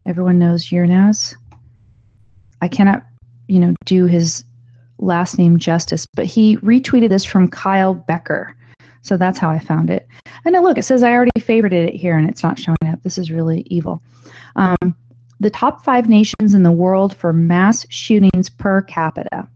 Everyone 0.07 0.39
knows 0.39 0.69
Yernaz. 0.69 1.35
I 2.61 2.69
cannot, 2.69 3.05
you 3.49 3.59
know, 3.59 3.75
do 3.85 4.07
his 4.07 4.45
last 4.99 5.39
name 5.39 5.59
justice, 5.59 6.07
but 6.07 6.27
he 6.27 6.57
retweeted 6.59 7.09
this 7.09 7.25
from 7.25 7.49
Kyle 7.49 7.95
Becker. 7.95 8.57
So 9.03 9.17
that's 9.17 9.39
how 9.39 9.51
I 9.51 9.59
found 9.59 9.91
it. 9.91 10.07
And 10.45 10.55
look, 10.63 10.79
it 10.79 10.85
says 10.85 11.03
I 11.03 11.13
already 11.13 11.33
favorited 11.41 11.89
it 11.89 11.95
here 11.95 12.17
and 12.17 12.29
it's 12.29 12.45
not 12.45 12.59
showing 12.59 12.77
up. 12.87 13.03
This 13.03 13.19
is 13.19 13.31
really 13.31 13.63
evil. 13.67 14.01
Um, 14.55 14.95
the 15.41 15.51
top 15.51 15.85
five 15.85 16.09
nations 16.09 16.55
in 16.55 16.63
the 16.63 16.71
world 16.71 17.17
for 17.17 17.33
mass 17.33 17.85
shootings 17.89 18.49
per 18.49 18.83
capita. 18.83 19.49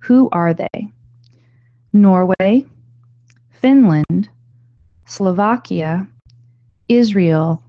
Who 0.00 0.28
are 0.32 0.52
they? 0.52 0.88
Norway, 1.92 2.66
Finland, 3.60 4.28
Slovakia, 5.06 6.08
Israel, 6.88 7.62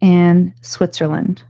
and 0.00 0.52
Switzerland. 0.62 1.42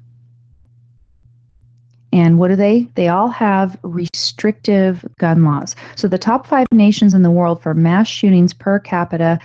And 2.13 2.39
what 2.39 2.49
do 2.49 2.57
they? 2.57 2.89
They 2.95 3.09
all 3.09 3.29
have 3.29 3.79
restrictive 3.83 5.05
gun 5.19 5.45
laws. 5.45 5.77
So 5.95 6.09
the 6.09 6.19
top 6.19 6.47
five 6.47 6.67
nations 6.73 7.13
in 7.13 7.23
the 7.23 7.31
world 7.31 7.63
for 7.63 7.75
mass 7.75 8.09
shootings 8.09 8.55
per 8.55 8.79
capita 8.79 9.39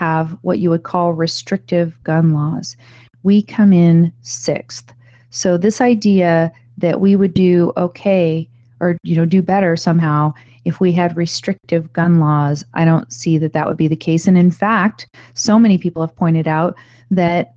have 0.00 0.36
what 0.42 0.58
you 0.58 0.70
would 0.70 0.82
call 0.82 1.12
restrictive 1.12 1.94
gun 2.04 2.34
laws. 2.34 2.76
We 3.22 3.42
come 3.42 3.72
in 3.72 4.12
sixth. 4.20 4.92
So 5.30 5.56
this 5.56 5.80
idea 5.80 6.52
that 6.78 7.00
we 7.00 7.16
would 7.16 7.34
do 7.34 7.72
okay 7.76 8.48
or 8.80 8.96
you 9.02 9.16
know 9.16 9.26
do 9.26 9.42
better 9.42 9.76
somehow 9.76 10.32
if 10.64 10.80
we 10.80 10.92
had 10.92 11.16
restrictive 11.16 11.92
gun 11.92 12.20
laws, 12.20 12.64
I 12.74 12.84
don't 12.84 13.12
see 13.12 13.38
that 13.38 13.52
that 13.54 13.66
would 13.66 13.76
be 13.76 13.88
the 13.88 13.96
case. 13.96 14.26
And 14.26 14.36
in 14.36 14.50
fact, 14.50 15.08
so 15.34 15.58
many 15.58 15.78
people 15.78 16.02
have 16.02 16.14
pointed 16.14 16.46
out 16.46 16.76
that 17.10 17.54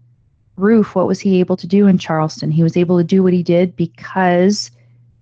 Roof, 0.56 0.96
what 0.96 1.08
was 1.08 1.20
he 1.20 1.40
able 1.40 1.58
to 1.58 1.68
do 1.68 1.88
in 1.88 1.98
Charleston? 1.98 2.52
He 2.52 2.64
was 2.64 2.78
able 2.78 2.98
to 2.98 3.04
do 3.04 3.24
what 3.24 3.34
he 3.34 3.44
did 3.44 3.76
because 3.76 4.70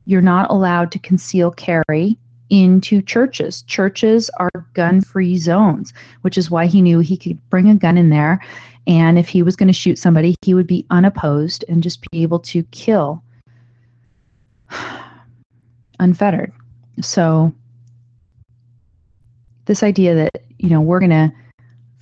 you're 0.06 0.22
not 0.22 0.50
allowed 0.50 0.92
to 0.92 1.00
conceal 1.00 1.52
carry 1.52 2.18
into 2.50 3.02
churches. 3.02 3.62
Churches 3.62 4.30
are 4.38 4.52
gun 4.74 5.00
free 5.02 5.38
zones, 5.38 5.94
which 6.22 6.38
is 6.38 6.52
why 6.52 6.66
he 6.66 6.82
knew 6.82 7.00
he 7.00 7.16
could 7.16 7.40
bring 7.50 7.70
a 7.70 7.76
gun 7.76 7.98
in 7.98 8.10
there 8.10 8.42
and 8.88 9.18
if 9.20 9.30
he 9.30 9.44
was 9.44 9.56
going 9.56 9.68
to 9.68 9.74
shoot 9.74 9.98
somebody, 10.00 10.36
he 10.42 10.54
would 10.54 10.68
be 10.68 10.86
unopposed 10.90 11.64
and 11.70 11.84
just 11.84 12.02
be 12.10 12.24
able 12.24 12.40
to 12.40 12.64
kill 12.64 13.24
unfettered. 16.00 16.52
So, 17.02 17.54
this 19.66 19.84
idea 19.84 20.16
that, 20.16 20.44
you 20.58 20.70
know, 20.70 20.82
we're 20.82 21.00
going 21.00 21.12
to 21.12 21.32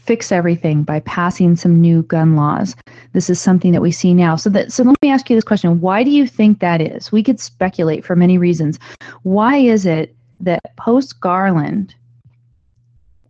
fix 0.10 0.32
everything 0.32 0.82
by 0.82 1.02
passing 1.02 1.56
some 1.56 1.80
new 1.80 2.02
gun 2.02 2.36
laws. 2.36 2.76
This 3.14 3.30
is 3.30 3.40
something 3.40 3.74
that 3.74 3.82
we 3.84 3.92
see 3.92 4.12
now. 4.12 4.38
So 4.38 4.50
that 4.50 4.72
so 4.72 4.82
let 4.82 5.00
me 5.04 5.12
ask 5.12 5.30
you 5.30 5.36
this 5.38 5.44
question. 5.44 5.80
Why 5.82 6.04
do 6.04 6.10
you 6.10 6.26
think 6.26 6.62
that 6.62 6.82
is? 6.82 7.12
We 7.12 7.22
could 7.22 7.40
speculate 7.40 8.04
for 8.04 8.16
many 8.16 8.40
reasons. 8.40 8.80
Why 9.22 9.58
is 9.58 9.86
it 9.86 10.16
that 10.40 10.76
post 10.78 11.20
Garland 11.20 11.94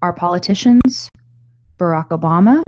our 0.01 0.13
politicians, 0.13 1.11
Barack 1.77 2.07
Obama, 2.17 2.63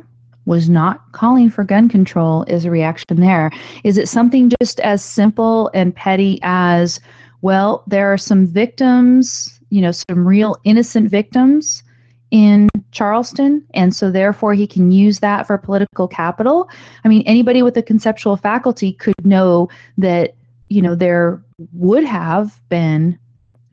was 0.46 0.70
not 0.70 1.10
calling 1.14 1.50
for 1.50 1.64
gun 1.64 1.88
control 1.88 2.44
is 2.50 2.66
a 2.66 2.70
reaction 2.70 3.22
there. 3.22 3.50
Is 3.86 3.98
it 3.98 4.10
something 4.10 4.52
just 4.62 4.82
as 4.82 5.02
simple 5.02 5.72
and 5.74 5.96
petty 5.96 6.38
as, 6.44 7.00
well, 7.44 7.86
there 7.88 8.12
are 8.12 8.18
some 8.18 8.46
victims, 8.46 9.58
you 9.70 9.80
know, 9.80 9.94
some 9.94 10.28
real 10.28 10.58
innocent 10.66 11.10
victims 11.10 11.84
in 12.32 12.70
Charleston, 12.92 13.66
and 13.74 13.96
so 13.96 14.10
therefore 14.10 14.54
he 14.54 14.66
can 14.66 14.92
use 14.92 15.20
that 15.20 15.46
for 15.46 15.58
political 15.58 16.08
capital? 16.08 16.70
I 17.04 17.10
mean, 17.10 17.24
anybody 17.26 17.62
with 17.62 17.78
a 17.78 17.84
conceptual 17.84 18.38
faculty 18.38 18.94
could 18.94 19.26
know 19.26 19.70
that, 19.98 20.36
you 20.70 20.82
know, 20.82 20.96
there 20.96 21.44
would 21.74 22.06
have 22.06 22.60
been 22.70 23.20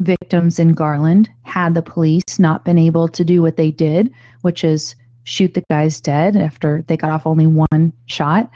victims 0.01 0.59
in 0.59 0.75
Garland 0.75 1.29
had 1.43 1.75
the 1.75 1.83
police 1.83 2.39
not 2.39 2.65
been 2.65 2.79
able 2.79 3.09
to 3.09 3.25
do 3.25 3.43
what 3.43 3.57
they 3.57 3.71
did, 3.71 4.13
which 4.43 4.63
is 4.65 4.95
shoot 5.25 5.55
the 5.55 5.65
guys 5.71 6.01
dead 6.01 6.37
after 6.37 6.83
they 6.87 6.97
got 6.97 7.11
off 7.11 7.27
only 7.27 7.47
one 7.47 7.93
shot. 8.07 8.51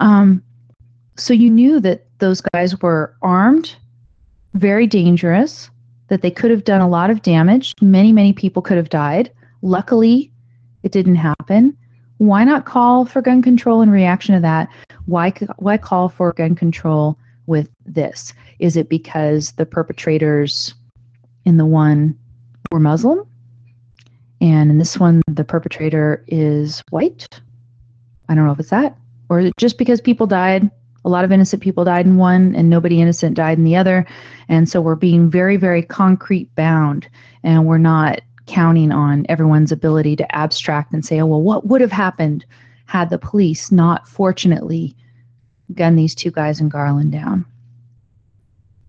Um, 0.00 0.42
so 1.16 1.32
you 1.32 1.50
knew 1.50 1.80
that 1.80 2.06
those 2.18 2.40
guys 2.40 2.80
were 2.80 3.14
armed, 3.22 3.74
very 4.54 4.86
dangerous, 4.86 5.70
that 6.08 6.22
they 6.22 6.30
could 6.30 6.50
have 6.50 6.64
done 6.64 6.80
a 6.80 6.88
lot 6.88 7.10
of 7.10 7.22
damage. 7.22 7.74
Many, 7.80 8.12
many 8.12 8.32
people 8.32 8.62
could 8.62 8.76
have 8.76 8.88
died. 8.88 9.30
Luckily, 9.62 10.30
it 10.82 10.92
didn't 10.92 11.16
happen. 11.16 11.76
Why 12.18 12.44
not 12.44 12.64
call 12.64 13.04
for 13.04 13.20
gun 13.20 13.42
control 13.42 13.82
in 13.82 13.90
reaction 13.90 14.34
to 14.34 14.40
that? 14.40 14.68
Why, 15.06 15.32
why 15.56 15.76
call 15.76 16.08
for 16.08 16.32
gun 16.32 16.54
control 16.54 17.18
with 17.46 17.68
this? 17.84 18.32
Is 18.58 18.76
it 18.76 18.88
because 18.88 19.52
the 19.52 19.66
perpetrators 19.66 20.74
in 21.44 21.56
the 21.56 21.66
one 21.66 22.18
were 22.72 22.80
Muslim? 22.80 23.26
And 24.40 24.70
in 24.70 24.78
this 24.78 24.98
one, 24.98 25.22
the 25.28 25.44
perpetrator 25.44 26.24
is 26.28 26.82
white? 26.90 27.26
I 28.28 28.34
don't 28.34 28.46
know 28.46 28.52
if 28.52 28.60
it's 28.60 28.70
that. 28.70 28.96
Or 29.28 29.50
just 29.58 29.78
because 29.78 30.00
people 30.00 30.26
died? 30.26 30.70
A 31.06 31.08
lot 31.08 31.24
of 31.24 31.30
innocent 31.30 31.62
people 31.62 31.84
died 31.84 32.04
in 32.04 32.16
one, 32.16 32.54
and 32.56 32.68
nobody 32.68 33.00
innocent 33.00 33.36
died 33.36 33.58
in 33.58 33.64
the 33.64 33.76
other. 33.76 34.04
And 34.48 34.68
so 34.68 34.80
we're 34.80 34.96
being 34.96 35.30
very, 35.30 35.56
very 35.56 35.82
concrete 35.82 36.52
bound, 36.56 37.08
and 37.44 37.64
we're 37.64 37.78
not 37.78 38.20
counting 38.46 38.90
on 38.90 39.24
everyone's 39.28 39.70
ability 39.70 40.16
to 40.16 40.34
abstract 40.34 40.92
and 40.92 41.06
say, 41.06 41.20
oh, 41.20 41.26
well, 41.26 41.42
what 41.42 41.66
would 41.66 41.80
have 41.80 41.92
happened 41.92 42.44
had 42.86 43.10
the 43.10 43.18
police 43.18 43.70
not 43.70 44.08
fortunately 44.08 44.96
gunned 45.74 45.98
these 45.98 46.14
two 46.14 46.32
guys 46.32 46.60
in 46.60 46.68
Garland 46.68 47.12
down? 47.12 47.44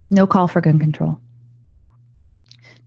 No 0.10 0.26
call 0.26 0.48
for 0.48 0.60
gun 0.60 0.80
control. 0.80 1.20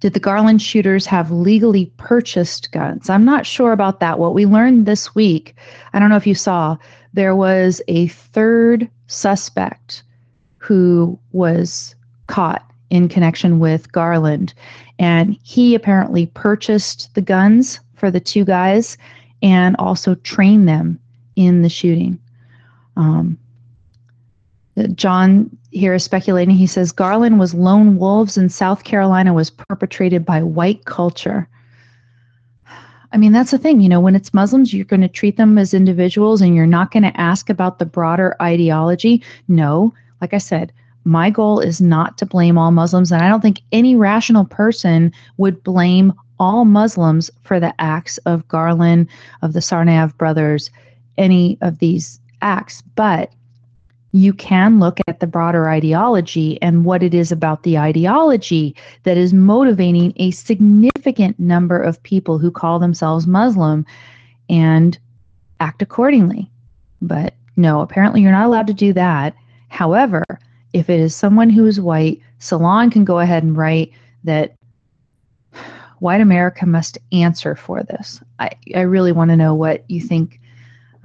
Did 0.01 0.15
the 0.15 0.21
Garland 0.21 0.61
shooters 0.61 1.07
have 1.07 1.31
legally 1.31 1.93
purchased 1.99 2.73
guns? 2.73 3.09
I'm 3.09 3.25
not 3.25 3.47
sure 3.47 3.71
about 3.73 4.01
that. 4.01 4.19
What 4.19 4.35
we 4.35 4.47
learned 4.47 4.87
this 4.87 5.15
week, 5.15 5.55
I 5.93 6.01
don't 6.01 6.09
know 6.09 6.17
if 6.17 6.27
you 6.27 6.35
saw, 6.35 6.79
there 7.13 7.37
was 7.37 7.83
a 7.87 8.09
third 8.09 8.91
suspect 9.11 10.03
who 10.59 11.19
was 11.33 11.95
caught 12.29 12.65
in 12.91 13.09
connection 13.09 13.59
with 13.59 13.91
Garland. 13.93 14.55
And 14.99 15.39
he 15.43 15.75
apparently 15.75 16.27
purchased 16.27 17.15
the 17.15 17.23
guns 17.23 17.81
for 17.95 18.11
the 18.11 18.21
two 18.21 18.45
guys 18.45 18.97
and 19.43 19.77
also 19.79 20.15
trained 20.17 20.69
them 20.69 20.99
in 21.37 21.63
the 21.63 21.69
shooting. 21.69 22.19
Um, 22.97 23.39
John 24.95 25.57
here 25.71 25.95
is 25.95 26.05
speculating. 26.05 26.55
He 26.55 26.67
says 26.67 26.93
Garland 26.93 27.39
was 27.39 27.55
lone 27.55 27.97
wolves 27.97 28.37
in 28.37 28.49
South 28.49 28.85
Carolina 28.85 29.33
was 29.33 29.51
perpetrated 29.51 30.25
by 30.25 30.43
white 30.43 30.85
culture. 30.85 31.49
I 33.13 33.17
mean, 33.17 33.33
that's 33.33 33.51
the 33.51 33.59
thing. 33.59 33.81
You 33.81 33.89
know, 33.89 34.01
when 34.01 34.15
it's 34.15 34.35
Muslims, 34.35 34.73
you're 34.73 34.85
going 34.85 35.01
to 35.01 35.09
treat 35.09 35.37
them 35.37 35.59
as 35.59 35.75
individuals 35.75 36.41
and 36.41 36.55
you're 36.55 36.67
not 36.67 36.93
going 36.93 37.03
to 37.03 37.21
ask 37.21 37.51
about 37.51 37.79
the 37.79 37.87
broader 37.87 38.37
ideology. 38.41 39.23
No, 39.49 39.93
like 40.21 40.33
I 40.33 40.39
said, 40.39 40.73
my 41.05 41.31
goal 41.31 41.61
is 41.61 41.81
not 41.81 42.19
to 42.19 42.27
blame 42.27 42.59
all 42.59 42.71
Muslims. 42.71 43.11
And 43.11 43.23
I 43.23 43.29
don't 43.29 43.41
think 43.41 43.63
any 43.73 43.97
rational 43.97 44.45
person 44.45 45.13
would 45.39 45.63
blame 45.65 46.13
all 46.39 46.65
Muslims 46.65 47.31
for 47.43 47.59
the 47.59 47.75
acts 47.81 48.19
of 48.19 48.47
Garland, 48.49 49.09
of 49.43 49.55
the 49.55 49.61
Tsarnaev 49.61 50.17
brothers, 50.17 50.71
any 51.19 51.59
of 51.63 51.79
these 51.79 52.21
acts. 52.43 52.83
But 52.95 53.33
you 54.13 54.33
can 54.33 54.81
look 54.81 54.99
at 55.07 55.21
the 55.21 55.27
broader 55.27 55.69
ideology 55.69 56.61
and 56.61 56.85
what 56.85 57.03
it 57.03 57.15
is 57.15 57.31
about 57.31 57.63
the 57.63 57.79
ideology 57.79 58.75
that 59.05 59.17
is 59.17 59.33
motivating 59.33 60.13
a 60.17 60.33
significant 60.33 61.39
number 61.39 61.81
of 61.81 62.03
people 62.03 62.39
who 62.39 62.51
call 62.51 62.79
themselves 62.79 63.27
Muslim 63.27 63.87
and 64.49 64.99
act 65.61 65.81
accordingly. 65.81 66.51
But 67.01 67.35
no, 67.57 67.81
apparently 67.81 68.23
you're 68.23 68.33
not 68.33 68.47
allowed 68.47 68.67
to 68.67 68.75
do 68.75 68.93
that. 68.95 69.35
However, 69.69 70.25
if 70.73 70.91
it 70.91 70.99
is 70.99 71.15
someone 71.15 71.51
who 71.51 71.67
is 71.67 71.81
white, 71.81 72.21
Salon 72.41 72.91
can 72.91 73.05
go 73.05 73.21
ahead 73.21 73.43
and 73.43 73.57
write 73.57 73.93
that 74.25 74.55
white 76.01 76.21
America 76.21 76.67
must 76.67 76.99
answer 77.13 77.55
for 77.55 77.83
this. 77.83 78.21
I, 78.39 78.51
I 78.75 78.81
really 78.81 79.13
want 79.13 79.31
to 79.31 79.37
know 79.37 79.55
what 79.55 79.85
you 79.89 80.01
think. 80.01 80.41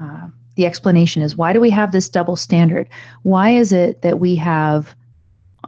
Uh, 0.01 0.27
the 0.55 0.65
explanation 0.65 1.21
is 1.21 1.35
why 1.35 1.53
do 1.53 1.59
we 1.59 1.69
have 1.69 1.91
this 1.91 2.09
double 2.09 2.35
standard? 2.35 2.87
Why 3.23 3.51
is 3.51 3.71
it 3.71 4.01
that 4.01 4.19
we 4.19 4.35
have, 4.35 4.95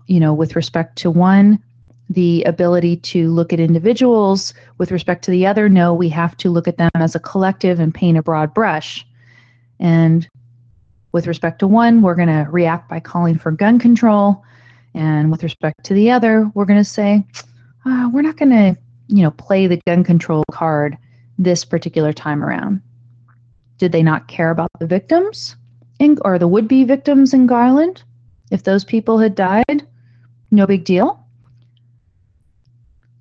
you 0.07 0.19
know, 0.19 0.33
with 0.33 0.55
respect 0.55 0.97
to 0.99 1.11
one, 1.11 1.61
the 2.09 2.43
ability 2.43 2.97
to 2.97 3.29
look 3.31 3.51
at 3.51 3.59
individuals, 3.59 4.53
with 4.77 4.91
respect 4.91 5.23
to 5.25 5.31
the 5.31 5.45
other, 5.45 5.67
no, 5.67 5.93
we 5.93 6.07
have 6.09 6.37
to 6.37 6.49
look 6.49 6.67
at 6.67 6.77
them 6.77 6.91
as 6.95 7.15
a 7.15 7.19
collective 7.19 7.79
and 7.79 7.93
paint 7.93 8.17
a 8.17 8.23
broad 8.23 8.53
brush. 8.53 9.05
And 9.79 10.27
with 11.11 11.27
respect 11.27 11.59
to 11.59 11.67
one, 11.67 12.01
we're 12.01 12.15
going 12.15 12.27
to 12.29 12.49
react 12.49 12.89
by 12.89 12.99
calling 12.99 13.37
for 13.37 13.51
gun 13.51 13.79
control. 13.79 14.43
And 14.93 15.31
with 15.31 15.43
respect 15.43 15.83
to 15.85 15.93
the 15.93 16.09
other, 16.11 16.49
we're 16.53 16.65
going 16.65 16.79
to 16.79 16.83
say, 16.83 17.25
uh, 17.85 18.09
we're 18.11 18.21
not 18.21 18.37
going 18.37 18.51
to, 18.51 18.77
you 19.07 19.23
know, 19.23 19.31
play 19.31 19.67
the 19.67 19.81
gun 19.85 20.03
control 20.03 20.43
card 20.51 20.97
this 21.37 21.65
particular 21.65 22.13
time 22.13 22.43
around. 22.43 22.81
Did 23.77 23.91
they 23.91 24.03
not 24.03 24.27
care 24.27 24.49
about 24.49 24.71
the 24.79 24.87
victims 24.87 25.55
in, 25.99 26.17
or 26.23 26.39
the 26.39 26.47
would 26.47 26.67
be 26.67 26.83
victims 26.83 27.33
in 27.33 27.47
Garland? 27.47 28.03
If 28.51 28.63
those 28.63 28.83
people 28.83 29.19
had 29.19 29.35
died, 29.35 29.85
no 30.51 30.65
big 30.65 30.83
deal. 30.85 31.23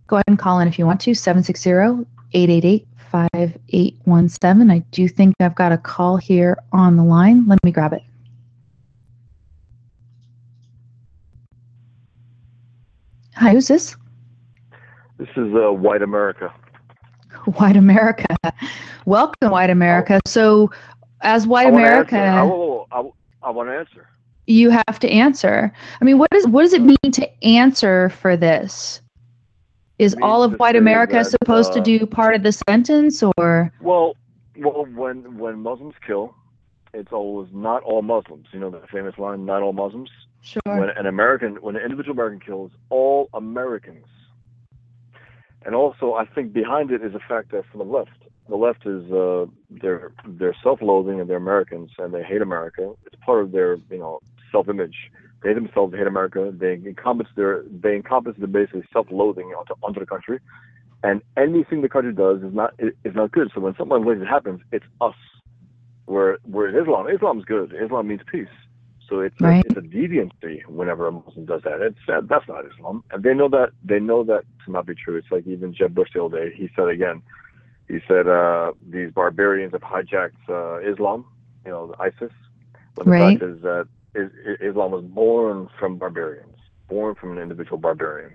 Go 0.06 0.16
ahead 0.16 0.24
and 0.28 0.38
call 0.38 0.60
in 0.60 0.68
if 0.68 0.78
you 0.78 0.86
want 0.86 1.00
to 1.02 1.14
760 1.14 2.06
888 2.32 2.86
5817. 3.10 4.70
I 4.70 4.78
do 4.90 5.08
think 5.08 5.34
I've 5.40 5.54
got 5.54 5.72
a 5.72 5.78
call 5.78 6.16
here 6.16 6.56
on 6.72 6.96
the 6.96 7.04
line. 7.04 7.46
Let 7.46 7.58
me 7.64 7.72
grab 7.72 7.92
it. 7.92 8.02
Hi, 13.34 13.52
who's 13.52 13.68
this? 13.68 13.96
This 15.18 15.28
is 15.36 15.54
uh, 15.54 15.72
White 15.72 16.02
America. 16.02 16.52
White 17.56 17.76
America. 17.76 18.36
Welcome, 19.06 19.52
White 19.52 19.70
America. 19.70 20.20
So, 20.26 20.70
as 21.20 21.46
White 21.46 21.68
I 21.68 21.70
America, 21.70 22.18
I, 22.18 22.42
will, 22.42 22.88
I, 22.90 23.08
I 23.44 23.50
want 23.50 23.68
to 23.68 23.72
answer. 23.72 24.08
You 24.48 24.70
have 24.70 24.98
to 24.98 25.08
answer. 25.08 25.72
I 26.00 26.04
mean, 26.04 26.18
what 26.18 26.28
does 26.30 26.46
what 26.48 26.62
does 26.62 26.72
it 26.72 26.82
mean 26.82 27.12
to 27.12 27.44
answer 27.44 28.10
for 28.10 28.36
this? 28.36 29.00
Is 30.00 30.14
all 30.20 30.42
of 30.42 30.58
White 30.58 30.76
America 30.76 31.14
that, 31.14 31.26
supposed 31.26 31.70
uh, 31.70 31.74
to 31.74 31.80
do 31.80 32.04
part 32.04 32.34
of 32.34 32.42
the 32.42 32.52
sentence, 32.52 33.22
or? 33.38 33.72
Well, 33.80 34.16
well, 34.58 34.86
when 34.94 35.38
when 35.38 35.60
Muslims 35.60 35.94
kill, 36.04 36.34
it's 36.92 37.12
always 37.12 37.48
not 37.52 37.84
all 37.84 38.02
Muslims. 38.02 38.48
You 38.52 38.58
know 38.58 38.70
the 38.70 38.82
famous 38.92 39.16
line, 39.18 39.46
"Not 39.46 39.62
all 39.62 39.72
Muslims." 39.72 40.10
Sure. 40.42 40.60
When 40.64 40.90
an 40.90 41.06
American, 41.06 41.54
when 41.56 41.76
an 41.76 41.82
individual 41.82 42.12
American 42.12 42.40
kills, 42.40 42.72
all 42.90 43.28
Americans 43.34 44.06
and 45.66 45.74
also 45.74 46.14
I 46.14 46.24
think 46.24 46.52
behind 46.52 46.90
it 46.90 47.02
is 47.02 47.12
the 47.12 47.18
fact 47.18 47.50
that 47.50 47.64
from 47.70 47.78
the 47.78 47.84
left, 47.84 48.25
the 48.48 48.56
left 48.56 48.86
is 48.86 49.10
uh, 49.12 49.46
they're 49.70 50.12
they're 50.26 50.56
self-loathing 50.62 51.20
and 51.20 51.28
they're 51.28 51.36
Americans 51.36 51.90
and 51.98 52.12
they 52.12 52.22
hate 52.22 52.42
America. 52.42 52.92
It's 53.06 53.16
part 53.24 53.42
of 53.42 53.52
their 53.52 53.76
you 53.90 53.98
know 53.98 54.20
self-image. 54.52 54.96
They 55.42 55.52
themselves 55.52 55.94
hate 55.94 56.06
America. 56.06 56.52
They 56.54 56.74
encompass 56.74 57.28
their 57.36 57.64
they 57.70 57.94
encompass 57.94 58.34
the 58.38 58.46
basically 58.46 58.84
self-loathing 58.92 59.46
onto, 59.46 59.74
onto 59.82 60.00
the 60.00 60.06
country, 60.06 60.40
and 61.02 61.22
anything 61.36 61.82
the 61.82 61.88
country 61.88 62.12
does 62.12 62.42
is 62.42 62.54
not 62.54 62.74
is 62.78 63.14
not 63.14 63.32
good. 63.32 63.50
So 63.54 63.60
when 63.60 63.74
something 63.76 64.04
like 64.04 64.18
this 64.18 64.28
happens, 64.28 64.60
it's 64.72 64.86
us. 65.00 65.14
Where 66.06 66.38
where 66.44 66.68
Islam, 66.80 67.08
Islam 67.08 67.38
is 67.40 67.44
good. 67.44 67.74
Islam 67.82 68.08
means 68.08 68.22
peace. 68.30 68.48
So 69.08 69.20
it's 69.20 69.40
right. 69.40 69.64
a, 69.64 69.68
it's 69.68 69.76
a 69.76 69.80
deviancy 69.80 70.66
whenever 70.66 71.06
a 71.06 71.12
Muslim 71.12 71.46
does 71.46 71.62
that. 71.62 71.80
It's 71.80 71.98
uh, 72.08 72.22
that's 72.28 72.46
not 72.48 72.64
Islam, 72.66 73.04
and 73.10 73.22
they 73.22 73.34
know 73.34 73.48
that 73.48 73.70
they 73.84 74.00
know 74.00 74.24
that 74.24 74.44
to 74.64 74.72
not 74.72 74.86
be 74.86 74.94
true. 74.94 75.16
It's 75.16 75.30
like 75.30 75.46
even 75.46 75.74
Jeb 75.74 75.94
Bush 75.94 76.10
the 76.14 76.24
other 76.24 76.48
day. 76.48 76.56
He 76.56 76.68
said 76.76 76.88
again. 76.88 77.22
He 77.88 77.98
said 78.08 78.26
uh, 78.26 78.72
these 78.88 79.10
barbarians 79.12 79.72
have 79.72 79.82
hijacked 79.82 80.48
uh, 80.48 80.78
Islam, 80.78 81.24
you 81.64 81.70
know, 81.70 81.94
ISIS. 81.98 82.32
When 82.94 83.04
the 83.04 83.10
right. 83.10 83.38
fact 83.38 83.50
is 83.50 83.62
that 83.62 83.88
Islam 84.60 84.92
was 84.92 85.04
born 85.04 85.68
from 85.78 85.98
barbarians, 85.98 86.56
born 86.88 87.14
from 87.14 87.36
an 87.36 87.42
individual 87.42 87.78
barbarian. 87.78 88.34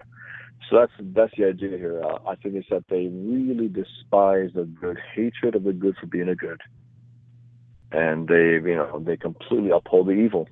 So 0.70 0.78
that's 0.78 0.91
that's 0.99 1.34
the 1.38 1.45
idea 1.45 1.78
here. 1.78 2.02
Uh, 2.04 2.20
I 2.28 2.36
think 2.36 2.56
it's 2.56 2.70
that 2.70 2.86
they 2.88 3.08
really 3.08 3.68
despise 3.68 4.52
the 4.54 4.64
good, 4.64 4.97
hatred 5.14 5.56
of 5.56 5.64
the 5.64 5.74
good 5.74 5.97
for 5.99 6.06
being 6.06 6.30
a 6.30 6.36
good, 6.36 6.62
and 7.91 8.28
they 8.28 8.54
you 8.54 8.76
know 8.76 8.99
they 9.04 9.18
completely 9.18 9.72
uphold 9.72 10.08
the 10.08 10.12
evil 10.12 10.47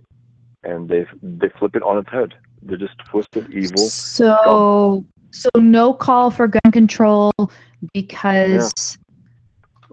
and 0.63 0.89
they 0.89 1.05
they 1.21 1.49
flip 1.57 1.75
it 1.75 1.83
on 1.83 1.97
its 1.97 2.09
head. 2.09 2.33
They're 2.61 2.77
just 2.77 2.97
twisted 3.09 3.53
evil. 3.53 3.77
So 3.77 5.05
so 5.31 5.49
no 5.55 5.93
call 5.93 6.31
for 6.31 6.47
gun 6.47 6.71
control 6.71 7.33
because 7.93 8.97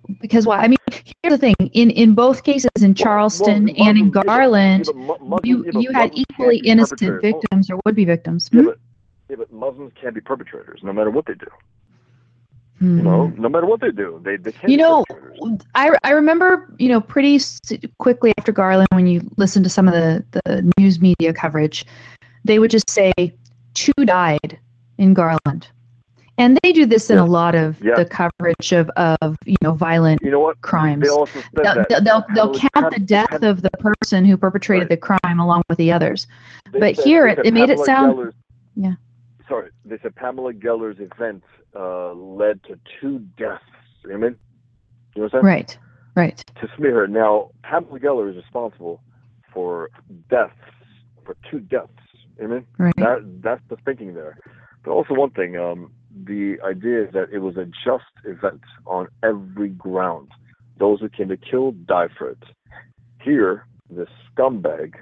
yeah. 0.09 0.15
because 0.21 0.47
what 0.47 0.61
I 0.61 0.69
mean 0.69 0.79
here's 1.23 1.33
the 1.33 1.39
thing 1.39 1.55
in 1.73 1.91
in 1.91 2.15
both 2.15 2.43
cases 2.43 2.71
in 2.81 2.95
Charleston 2.95 3.67
well, 3.67 3.75
well, 3.79 3.89
and 3.89 3.99
in 3.99 4.11
Garland 4.11 4.89
yeah, 4.95 5.39
you 5.43 5.65
yeah, 5.65 5.81
you 5.81 5.93
had 5.93 6.11
equally 6.15 6.59
innocent 6.59 7.21
victims 7.21 7.71
or 7.71 7.81
would 7.85 7.95
be 7.95 8.05
victims. 8.05 8.49
Yeah, 8.53 8.61
hmm? 8.61 8.67
but, 8.67 8.79
yeah, 9.29 9.37
but 9.37 9.53
Muslims 9.53 9.93
can't 10.01 10.15
be 10.15 10.21
perpetrators 10.21 10.81
no 10.83 10.93
matter 10.93 11.11
what 11.11 11.27
they 11.27 11.35
do. 11.35 11.47
You 12.79 12.89
know, 12.89 13.29
no 13.39 13.49
matter 13.49 13.65
what 13.65 13.81
they 13.81 13.91
do, 13.91 14.21
they 14.23 14.37
they 14.37 14.53
can't 14.53 14.69
You 14.69 14.77
know. 14.77 15.05
I, 15.75 15.97
I 16.05 16.11
remember, 16.11 16.75
you 16.79 16.91
know, 16.91 17.01
pretty 17.01 17.41
quickly 17.99 18.35
after 18.37 18.53
Garland, 18.53 18.89
when 18.93 19.07
you 19.07 19.23
listen 19.39 19.63
to 19.63 19.71
some 19.71 19.89
of 19.89 19.95
the, 19.95 20.23
the 20.45 20.71
news 20.79 21.01
media 21.01 21.33
coverage, 21.33 21.87
they 22.45 22.59
would 22.59 22.71
just 22.71 22.91
say, 22.91 23.13
two 23.73 23.93
died 24.05 24.59
in 24.99 25.15
Garland. 25.15 25.69
And 26.39 26.59
they 26.63 26.73
do 26.73 26.85
this 26.85 27.09
in 27.09 27.17
Yeah. 27.17 27.23
a 27.23 27.27
lot 27.27 27.55
of 27.55 27.83
Yeah. 27.83 27.95
the 27.95 28.05
coverage 28.05 28.73
of, 28.73 28.91
of, 29.23 29.39
you 29.47 29.57
know, 29.63 29.73
violent 29.73 30.21
You 30.23 30.31
know 30.31 30.41
what? 30.41 30.61
crimes. 30.61 31.03
They 31.03 31.09
also 31.09 31.41
said 31.41 31.45
They'll, 31.55 31.75
that 31.75 31.89
they'll, 31.89 32.01
they'll, 32.03 32.25
they'll 32.35 32.55
count 32.75 32.93
the 32.93 33.01
death 33.01 33.43
of 33.43 33.63
the 33.63 33.71
person 33.71 34.25
who 34.25 34.37
perpetrated 34.37 34.91
Right. 34.91 35.01
the 35.01 35.19
crime 35.19 35.41
along 35.41 35.63
with 35.71 35.79
the 35.79 35.91
others. 35.93 36.27
They 36.73 36.81
But 36.81 36.97
said- 36.97 37.05
here 37.05 37.27
it- 37.27 37.39
it 37.45 37.55
made 37.55 37.71
it 37.71 37.79
sound- 37.81 38.17
Geller's- 38.19 38.35
Yeah. 38.75 38.93
Sorry, 39.49 39.71
they 39.85 39.97
said 40.03 40.15
Pamela 40.17 40.53
Geller's 40.53 40.99
event 41.01 41.43
uh, 41.75 42.13
led 42.15 42.63
to 42.65 42.79
two 43.01 43.21
deaths. 43.39 43.63
You 44.05 44.11
know 44.11 44.19
what 44.19 44.25
I 44.27 44.29
mean? 44.31 44.39
You 45.15 45.23
know 45.23 45.25
what 45.25 45.25
I'm 45.25 45.31
saying? 45.31 45.45
Right, 45.45 45.79
right. 46.17 46.45
To 46.61 46.69
smear 46.77 46.95
her. 46.97 47.07
Now, 47.07 47.51
Pamela 47.63 47.99
Geller 48.01 48.29
is 48.29 48.37
responsible 48.37 49.01
for 49.55 49.89
deaths, 50.29 50.53
for 51.25 51.37
two 51.51 51.61
deaths. 51.61 51.93
You 52.41 52.49
know 52.49 52.49
what 52.49 52.55
I 52.55 52.59
mean? 52.59 52.67
Right. 52.79 52.97
That 52.97 53.43
that's 53.43 53.63
the 53.69 53.77
thinking 53.85 54.13
there. 54.15 54.37
But 54.87 54.93
also 54.93 55.15
one 55.15 55.31
thing, 55.31 55.57
um, 55.57 55.91
the 56.25 56.59
idea 56.65 57.03
is 57.03 57.13
that 57.13 57.31
it 57.33 57.41
was 57.41 57.57
a 57.57 57.65
just 57.85 58.05
event 58.25 58.61
on 58.87 59.09
every 59.23 59.69
ground. 59.69 60.31
Those 60.79 61.01
who 61.01 61.09
came 61.09 61.29
to 61.29 61.37
kill 61.37 61.73
die 61.73 62.07
for 62.17 62.31
it. 62.31 62.43
Here, 63.21 63.67
this 63.91 64.09
scumbag 64.31 64.95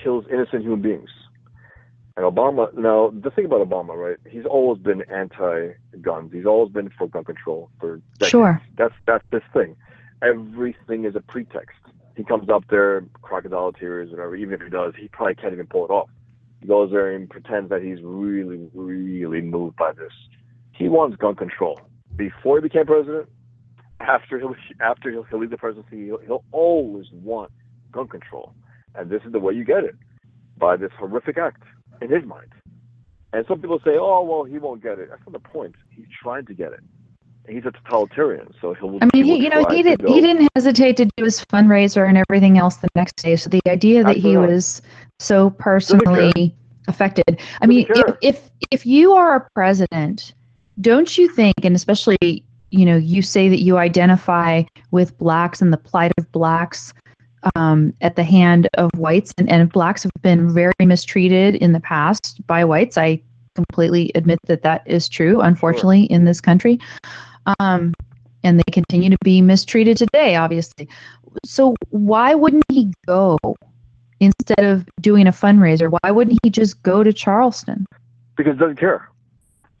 kills 0.00 0.26
innocent 0.30 0.62
human 0.62 0.82
beings. 0.82 1.08
And 2.18 2.26
Obama, 2.26 2.72
now 2.74 3.12
the 3.18 3.30
thing 3.30 3.46
about 3.46 3.66
Obama, 3.66 3.96
right? 3.96 4.18
He's 4.30 4.44
always 4.44 4.80
been 4.80 5.02
anti-guns. 5.10 6.30
He's 6.32 6.46
always 6.46 6.70
been 6.70 6.90
for 6.90 7.08
gun 7.08 7.24
control 7.24 7.70
for 7.80 7.96
decades. 8.18 8.30
Sure. 8.30 8.62
That's 8.76 8.94
that's 9.06 9.24
this 9.32 9.42
thing. 9.54 9.74
Everything 10.22 11.06
is 11.06 11.16
a 11.16 11.20
pretext. 11.20 11.78
He 12.14 12.24
comes 12.24 12.48
up 12.50 12.64
there, 12.68 13.04
crocodile 13.22 13.72
tears, 13.72 14.10
whatever. 14.10 14.36
Even 14.36 14.54
if 14.54 14.60
he 14.60 14.68
does, 14.68 14.92
he 15.00 15.08
probably 15.08 15.34
can't 15.34 15.54
even 15.54 15.66
pull 15.66 15.86
it 15.86 15.90
off. 15.90 16.10
He 16.64 16.68
goes 16.68 16.90
there 16.92 17.14
and 17.14 17.28
pretends 17.28 17.68
that 17.68 17.82
he's 17.82 17.98
really, 18.02 18.70
really 18.72 19.42
moved 19.42 19.76
by 19.76 19.92
this. 19.92 20.12
He 20.72 20.88
wants 20.88 21.14
gun 21.18 21.34
control. 21.34 21.78
Before 22.16 22.56
he 22.56 22.62
became 22.62 22.86
president, 22.86 23.28
after 24.00 24.38
he'll 24.38 24.54
after 24.80 25.10
he'll, 25.10 25.24
he'll 25.24 25.40
leave 25.40 25.50
the 25.50 25.58
presidency, 25.58 26.06
he'll, 26.06 26.20
he'll 26.20 26.44
always 26.52 27.04
want 27.12 27.52
gun 27.92 28.08
control, 28.08 28.54
and 28.94 29.10
this 29.10 29.20
is 29.26 29.32
the 29.32 29.40
way 29.40 29.52
you 29.52 29.62
get 29.62 29.84
it 29.84 29.94
by 30.56 30.74
this 30.74 30.90
horrific 30.98 31.36
act 31.36 31.64
in 32.00 32.08
his 32.08 32.24
mind. 32.24 32.48
And 33.34 33.44
some 33.46 33.60
people 33.60 33.78
say, 33.84 33.98
"Oh, 34.00 34.22
well, 34.22 34.44
he 34.44 34.56
won't 34.56 34.82
get 34.82 34.98
it." 34.98 35.10
That's 35.10 35.20
not 35.26 35.34
the 35.34 35.46
point. 35.46 35.74
He's 35.90 36.06
trying 36.22 36.46
to 36.46 36.54
get 36.54 36.72
it. 36.72 36.80
He's 37.46 37.66
a 37.66 37.72
totalitarian, 37.72 38.54
so 38.62 38.72
he'll. 38.72 39.00
I 39.02 39.10
mean, 39.12 39.26
will 39.26 39.36
he, 39.36 39.44
you 39.44 39.50
know, 39.50 39.66
he 39.66 39.82
did. 39.82 40.00
He 40.00 40.22
didn't 40.22 40.48
hesitate 40.56 40.96
to 40.96 41.04
do 41.04 41.24
his 41.24 41.44
fundraiser 41.44 42.08
and 42.08 42.16
everything 42.16 42.56
else 42.56 42.76
the 42.76 42.88
next 42.94 43.16
day. 43.16 43.36
So 43.36 43.50
the 43.50 43.60
idea 43.68 44.02
that 44.02 44.16
he 44.16 44.38
was 44.38 44.80
so 45.18 45.50
personally 45.50 46.54
affected. 46.88 47.40
I 47.60 47.66
mean, 47.66 47.86
if, 47.88 48.16
if 48.20 48.50
if 48.70 48.86
you 48.86 49.12
are 49.12 49.36
a 49.36 49.48
president, 49.54 50.34
don't 50.80 51.16
you 51.16 51.28
think? 51.28 51.54
And 51.62 51.74
especially, 51.76 52.44
you 52.70 52.84
know, 52.84 52.96
you 52.96 53.22
say 53.22 53.48
that 53.48 53.60
you 53.60 53.78
identify 53.78 54.64
with 54.90 55.16
blacks 55.18 55.62
and 55.62 55.72
the 55.72 55.78
plight 55.78 56.12
of 56.18 56.30
blacks 56.32 56.92
um, 57.54 57.92
at 58.00 58.16
the 58.16 58.24
hand 58.24 58.68
of 58.74 58.90
whites, 58.96 59.32
and, 59.38 59.48
and 59.50 59.70
blacks 59.70 60.02
have 60.02 60.12
been 60.22 60.52
very 60.52 60.72
mistreated 60.80 61.56
in 61.56 61.72
the 61.72 61.80
past 61.80 62.44
by 62.46 62.64
whites. 62.64 62.96
I 62.96 63.20
completely 63.54 64.10
admit 64.14 64.38
that 64.46 64.62
that 64.62 64.82
is 64.86 65.08
true, 65.08 65.40
unfortunately, 65.40 66.04
in 66.04 66.24
this 66.24 66.40
country. 66.40 66.80
Um, 67.60 67.94
and 68.42 68.58
they 68.58 68.72
continue 68.72 69.10
to 69.10 69.18
be 69.22 69.40
mistreated 69.40 69.96
today, 69.96 70.36
obviously. 70.36 70.88
So 71.44 71.74
why 71.90 72.34
wouldn't 72.34 72.64
he 72.70 72.92
go 73.06 73.38
instead 74.24 74.64
of 74.64 74.86
doing 75.00 75.26
a 75.26 75.32
fundraiser? 75.32 75.90
Why 76.02 76.10
wouldn't 76.10 76.38
he 76.42 76.50
just 76.50 76.82
go 76.82 77.02
to 77.02 77.12
Charleston? 77.12 77.86
because 78.36 78.54
he 78.54 78.58
doesn't 78.58 78.78
care. 78.78 79.08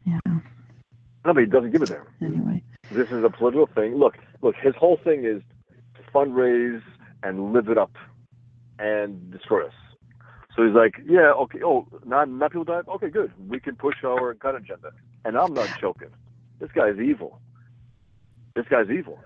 Yeah. 0.06 0.18
No, 0.26 1.32
but 1.32 1.38
he 1.38 1.46
doesn't 1.46 1.70
give 1.70 1.82
a 1.82 1.86
damn. 1.86 2.06
Anyway, 2.22 2.62
This 2.90 3.10
is 3.10 3.24
a 3.24 3.30
political 3.30 3.66
thing. 3.66 3.96
Look, 3.96 4.16
look, 4.42 4.54
his 4.56 4.74
whole 4.76 4.98
thing 5.02 5.24
is 5.24 5.42
to 5.96 6.12
fundraise 6.12 6.82
and 7.22 7.52
live 7.52 7.68
it 7.68 7.78
up 7.78 7.92
and 8.78 9.30
destroy 9.32 9.66
us. 9.66 9.72
So 10.54 10.64
he's 10.64 10.74
like, 10.74 11.00
yeah, 11.04 11.32
okay, 11.32 11.60
oh, 11.64 11.86
not, 12.04 12.28
not 12.28 12.52
people 12.52 12.64
die. 12.64 12.82
Okay, 12.86 13.08
good. 13.08 13.32
We 13.48 13.58
can 13.58 13.74
push 13.74 13.96
our 14.04 14.34
gun 14.34 14.56
agenda. 14.56 14.92
And 15.24 15.36
I'm 15.36 15.54
not 15.54 15.68
joking. 15.80 16.10
This 16.60 16.70
guy's 16.72 16.98
evil. 16.98 17.40
This 18.54 18.66
guy's 18.68 18.88
evil. 18.90 19.18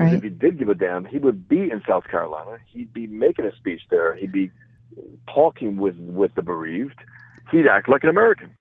Right? 0.00 0.14
If 0.14 0.22
he 0.22 0.28
did 0.30 0.58
give 0.58 0.68
a 0.68 0.74
damn, 0.74 1.04
he 1.04 1.18
would 1.18 1.48
be 1.48 1.70
in 1.70 1.82
South 1.86 2.04
Carolina. 2.04 2.58
He'd 2.66 2.92
be 2.92 3.06
making 3.06 3.44
a 3.44 3.54
speech 3.56 3.82
there. 3.90 4.14
He'd 4.16 4.32
be 4.32 4.50
talking 5.32 5.76
with, 5.76 5.96
with 5.96 6.34
the 6.34 6.42
bereaved. 6.42 6.98
He'd 7.50 7.66
act 7.66 7.88
like 7.88 8.02
an 8.04 8.10
American. 8.10 8.56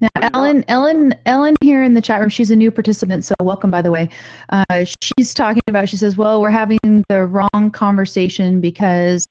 Now, 0.00 0.08
Ellen, 0.32 0.64
Ellen, 0.68 1.14
Ellen 1.26 1.54
here 1.60 1.82
in 1.82 1.94
the 1.94 2.00
chat 2.00 2.20
room. 2.20 2.30
She's 2.30 2.50
a 2.50 2.56
new 2.56 2.70
participant, 2.70 3.24
so 3.24 3.34
welcome, 3.40 3.70
by 3.70 3.82
the 3.82 3.90
way. 3.90 4.08
Uh, 4.48 4.84
she's 5.00 5.34
talking 5.34 5.62
about. 5.68 5.88
She 5.88 5.96
says, 5.96 6.16
"Well, 6.16 6.40
we're 6.40 6.50
having 6.50 7.04
the 7.08 7.26
wrong 7.26 7.70
conversation 7.72 8.60
because 8.60 9.26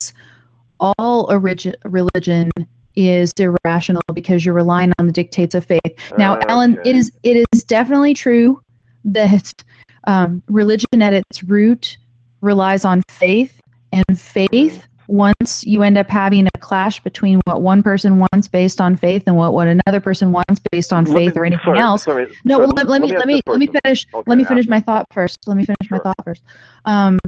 all 0.79 1.27
origi- 1.27 1.75
religion 1.83 2.51
is 2.95 3.33
irrational 3.33 4.03
because 4.13 4.45
you're 4.45 4.53
relying 4.53 4.93
on 4.99 5.07
the 5.07 5.11
dictates 5.13 5.55
of 5.55 5.65
faith." 5.65 5.81
Now, 6.17 6.37
Ellen, 6.47 6.77
Okay. 6.77 6.91
it 6.91 6.95
is 6.95 7.11
it 7.23 7.47
is 7.51 7.63
definitely 7.63 8.13
true 8.13 8.61
that 9.03 9.63
um, 10.07 10.41
religion 10.47 11.01
at 11.01 11.13
its 11.13 11.43
root 11.43 11.97
relies 12.41 12.85
on 12.85 13.01
faith, 13.09 13.59
and 13.91 14.19
faith. 14.19 14.83
Once 15.07 15.63
you 15.63 15.83
end 15.83 15.99
up 15.99 16.09
having 16.09 16.47
a 16.47 16.59
clash 16.59 16.99
between 17.03 17.39
what 17.45 17.61
one 17.61 17.83
person 17.83 18.17
wants 18.17 18.47
based 18.47 18.81
on 18.81 18.97
faith 18.97 19.21
and 19.27 19.37
what, 19.37 19.53
what 19.53 19.67
another 19.67 19.99
person 19.99 20.31
wants 20.31 20.59
based 20.71 20.91
on 20.91 21.05
Let 21.05 21.13
faith 21.15 21.35
me- 21.35 21.41
or 21.41 21.45
anything 21.45 21.63
sorry, 21.63 21.79
else, 21.79 22.03
Sorry, 22.03 22.27
no, 22.43 22.57
sorry, 22.57 22.67
let, 22.69 22.87
let 22.87 23.01
me 23.01 23.15
let 23.15 23.27
me 23.27 23.41
let 23.45 23.59
me 23.59 23.67
finish. 23.67 24.07
Okay, 24.11 24.23
let 24.25 24.37
me 24.37 24.43
finish 24.43 24.67
my 24.67 24.79
thought 24.79 25.05
first. 25.11 25.37
Let 25.45 25.57
me 25.57 25.63
finish 25.65 25.91
my 25.91 25.97
Sure. 25.97 26.03
thought 26.03 26.15
first. 26.25 26.41
Um, 26.85 27.19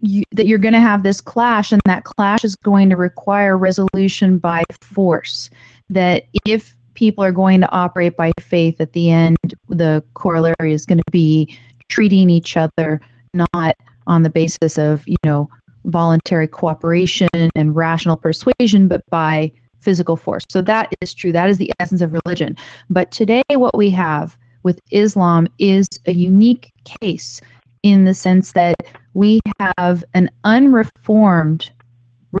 you, 0.00 0.22
that 0.32 0.46
you're 0.46 0.58
going 0.58 0.72
to 0.74 0.80
have 0.80 1.02
this 1.02 1.20
clash, 1.20 1.72
and 1.72 1.82
that 1.84 2.04
clash 2.04 2.42
is 2.42 2.56
going 2.56 2.88
to 2.88 2.96
require 2.96 3.58
resolution 3.58 4.38
by 4.38 4.64
force. 4.80 5.50
That 5.90 6.24
if 6.46 6.74
people 6.94 7.22
are 7.22 7.32
going 7.32 7.60
to 7.60 7.70
operate 7.70 8.16
by 8.16 8.32
faith, 8.40 8.80
at 8.80 8.94
the 8.94 9.10
end, 9.10 9.36
the 9.68 10.02
corollary 10.14 10.72
is 10.72 10.86
going 10.86 10.98
to 10.98 11.10
be 11.10 11.58
treating 11.88 12.30
each 12.30 12.56
other 12.56 13.00
not 13.32 13.76
on 14.06 14.22
the 14.22 14.30
basis 14.30 14.78
of 14.78 15.06
you 15.06 15.16
know 15.24 15.48
voluntary 15.84 16.48
cooperation 16.48 17.28
and 17.34 17.76
rational 17.76 18.16
persuasion, 18.16 18.88
but 18.88 19.02
by 19.10 19.52
physical 19.80 20.16
force. 20.16 20.44
So 20.48 20.62
that 20.62 20.92
is 21.00 21.12
true. 21.12 21.32
That 21.32 21.50
is 21.50 21.58
the 21.58 21.72
essence 21.78 22.00
of 22.00 22.12
religion. 22.24 22.56
But 22.88 23.10
today, 23.10 23.42
what 23.50 23.76
we 23.76 23.90
have 23.90 24.36
with 24.62 24.80
Islam 24.90 25.46
is 25.58 25.86
a 26.06 26.12
unique 26.12 26.72
case 27.00 27.40
in 27.82 28.06
the 28.06 28.14
sense 28.14 28.52
that 28.52 28.76
we 29.12 29.40
have 29.78 30.02
an 30.14 30.30
unreformed 30.44 31.70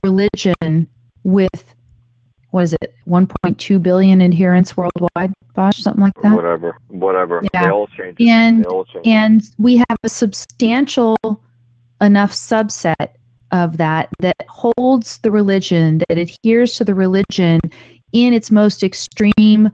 religion 0.02 0.88
with 1.22 1.74
what 2.54 2.62
is 2.62 2.72
it 2.74 2.94
1.2 3.08 3.82
billion 3.82 4.22
adherents 4.22 4.76
worldwide 4.76 5.34
Bosch, 5.54 5.80
something 5.80 6.04
like 6.04 6.14
that 6.22 6.36
Whatever, 6.36 6.78
whatever. 6.86 7.42
Yeah. 7.52 7.64
They 7.64 7.70
all 7.70 7.88
change. 7.88 8.16
And- 8.20 8.64
they 8.64 8.68
all 8.68 8.84
change. 8.84 9.06
and 9.06 9.42
we 9.58 9.76
have 9.76 9.98
a 10.04 10.08
substantial 10.08 11.16
enough 12.00 12.30
subset 12.30 13.08
of 13.50 13.76
that 13.78 14.08
that 14.20 14.36
holds 14.48 15.18
the 15.18 15.32
religion 15.32 15.98
that 16.08 16.16
adheres 16.16 16.76
to 16.76 16.84
the 16.84 16.94
religion 16.94 17.60
in 18.12 18.32
its 18.32 18.52
most 18.52 18.84
extreme 18.84 19.68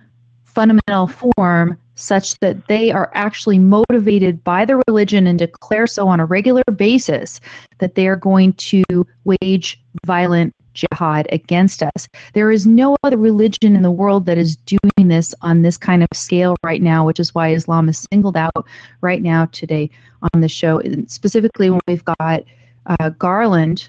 fundamental 0.44 1.06
form 1.06 1.78
such 1.96 2.38
that 2.40 2.66
they 2.68 2.90
are 2.90 3.10
actually 3.12 3.58
motivated 3.58 4.42
by 4.42 4.64
the 4.64 4.82
religion 4.88 5.26
and 5.26 5.38
declare 5.38 5.86
so 5.86 6.08
on 6.08 6.18
a 6.18 6.24
regular 6.24 6.64
basis 6.76 7.40
that 7.78 7.94
they 7.94 8.06
are 8.06 8.16
going 8.16 8.54
to 8.54 8.82
wage 9.24 9.78
violent 10.06 10.54
jihad 10.74 11.26
against 11.32 11.82
us. 11.82 12.08
There 12.34 12.50
is 12.50 12.66
no 12.66 12.96
other 13.02 13.16
religion 13.16 13.76
in 13.76 13.82
the 13.82 13.90
world 13.90 14.26
that 14.26 14.38
is 14.38 14.56
doing 14.56 15.08
this 15.08 15.34
on 15.42 15.62
this 15.62 15.76
kind 15.76 16.02
of 16.02 16.08
scale 16.14 16.56
right 16.64 16.82
now, 16.82 17.04
which 17.06 17.20
is 17.20 17.34
why 17.34 17.48
Islam 17.48 17.88
is 17.88 18.06
singled 18.12 18.36
out 18.36 18.66
right 19.00 19.22
now 19.22 19.46
today 19.46 19.90
on 20.34 20.40
the 20.40 20.48
show. 20.48 20.78
And 20.78 21.10
specifically, 21.10 21.70
when 21.70 21.80
we've 21.86 22.04
got 22.04 22.44
uh, 22.86 23.10
Garland, 23.10 23.88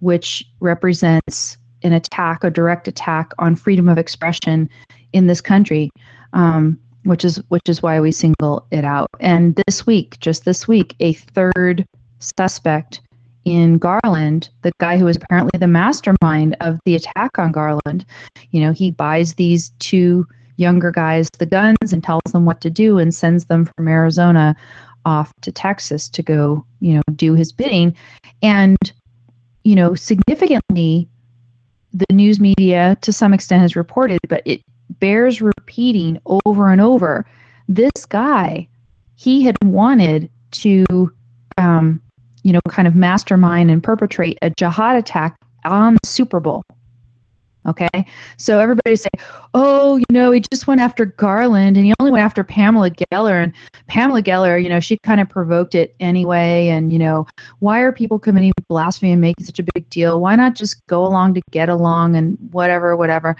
which 0.00 0.44
represents 0.60 1.58
an 1.82 1.92
attack, 1.92 2.44
a 2.44 2.50
direct 2.50 2.88
attack 2.88 3.32
on 3.38 3.56
freedom 3.56 3.88
of 3.88 3.98
expression 3.98 4.68
in 5.12 5.26
this 5.26 5.40
country. 5.40 5.90
Um, 6.32 6.78
which 7.04 7.24
is 7.24 7.42
which 7.48 7.68
is 7.68 7.82
why 7.82 8.00
we 8.00 8.12
single 8.12 8.66
it 8.70 8.84
out. 8.84 9.08
And 9.20 9.60
this 9.66 9.86
week, 9.86 10.18
just 10.20 10.44
this 10.44 10.68
week, 10.68 10.94
a 11.00 11.14
third 11.14 11.86
suspect 12.18 13.00
in 13.44 13.78
Garland, 13.78 14.50
the 14.62 14.72
guy 14.78 14.98
who 14.98 15.06
was 15.06 15.16
apparently 15.16 15.58
the 15.58 15.66
mastermind 15.66 16.56
of 16.60 16.78
the 16.84 16.94
attack 16.94 17.38
on 17.38 17.52
Garland, 17.52 18.04
you 18.50 18.60
know, 18.60 18.72
he 18.72 18.90
buys 18.90 19.34
these 19.34 19.70
two 19.78 20.26
younger 20.56 20.90
guys 20.90 21.28
the 21.38 21.46
guns 21.46 21.92
and 21.92 22.04
tells 22.04 22.22
them 22.32 22.44
what 22.44 22.60
to 22.60 22.70
do 22.70 22.98
and 22.98 23.14
sends 23.14 23.46
them 23.46 23.64
from 23.64 23.88
Arizona 23.88 24.54
off 25.06 25.32
to 25.40 25.50
Texas 25.50 26.08
to 26.10 26.22
go, 26.22 26.64
you 26.80 26.94
know, 26.94 27.02
do 27.16 27.34
his 27.34 27.50
bidding. 27.50 27.96
And, 28.42 28.76
you 29.64 29.74
know, 29.74 29.94
significantly, 29.94 31.08
the 31.92 32.06
news 32.12 32.38
media 32.38 32.96
to 33.00 33.12
some 33.12 33.32
extent 33.32 33.62
has 33.62 33.74
reported, 33.74 34.20
but 34.28 34.42
it 34.44 34.62
bears 35.00 35.40
repeating 35.40 36.20
over 36.26 36.70
and 36.70 36.80
over. 36.80 37.26
This 37.68 38.04
guy, 38.08 38.68
he 39.16 39.42
had 39.42 39.56
wanted 39.64 40.30
to, 40.52 41.12
um, 41.56 42.02
you 42.42 42.52
know, 42.52 42.60
kind 42.68 42.88
of 42.88 42.94
mastermind 42.94 43.70
and 43.70 43.82
perpetrate 43.82 44.38
a 44.42 44.50
jihad 44.50 44.96
attack 44.96 45.36
on 45.64 45.94
the 45.94 46.06
Super 46.06 46.40
Bowl. 46.40 46.62
Okay. 47.66 48.06
So 48.38 48.58
everybody 48.58 48.96
say, 48.96 49.10
oh, 49.52 49.96
you 49.96 50.06
know, 50.10 50.30
he 50.30 50.40
just 50.50 50.66
went 50.66 50.80
after 50.80 51.04
Garland 51.04 51.76
and 51.76 51.84
he 51.84 51.92
only 52.00 52.10
went 52.10 52.24
after 52.24 52.42
Pamela 52.42 52.90
Geller. 52.90 53.42
And 53.42 53.52
Pamela 53.86 54.22
Geller, 54.22 54.62
you 54.62 54.68
know, 54.68 54.80
she 54.80 54.96
kind 55.02 55.20
of 55.20 55.28
provoked 55.28 55.74
it 55.74 55.94
anyway. 56.00 56.68
And, 56.68 56.90
you 56.90 56.98
know, 56.98 57.26
why 57.58 57.80
are 57.80 57.92
people 57.92 58.18
committing 58.18 58.52
blasphemy 58.68 59.12
and 59.12 59.20
making 59.20 59.44
such 59.44 59.58
a 59.58 59.66
big 59.74 59.88
deal? 59.90 60.20
Why 60.20 60.36
not 60.36 60.54
just 60.54 60.84
go 60.86 61.04
along 61.04 61.34
to 61.34 61.42
get 61.50 61.68
along 61.68 62.16
and 62.16 62.38
whatever, 62.50 62.96
whatever? 62.96 63.36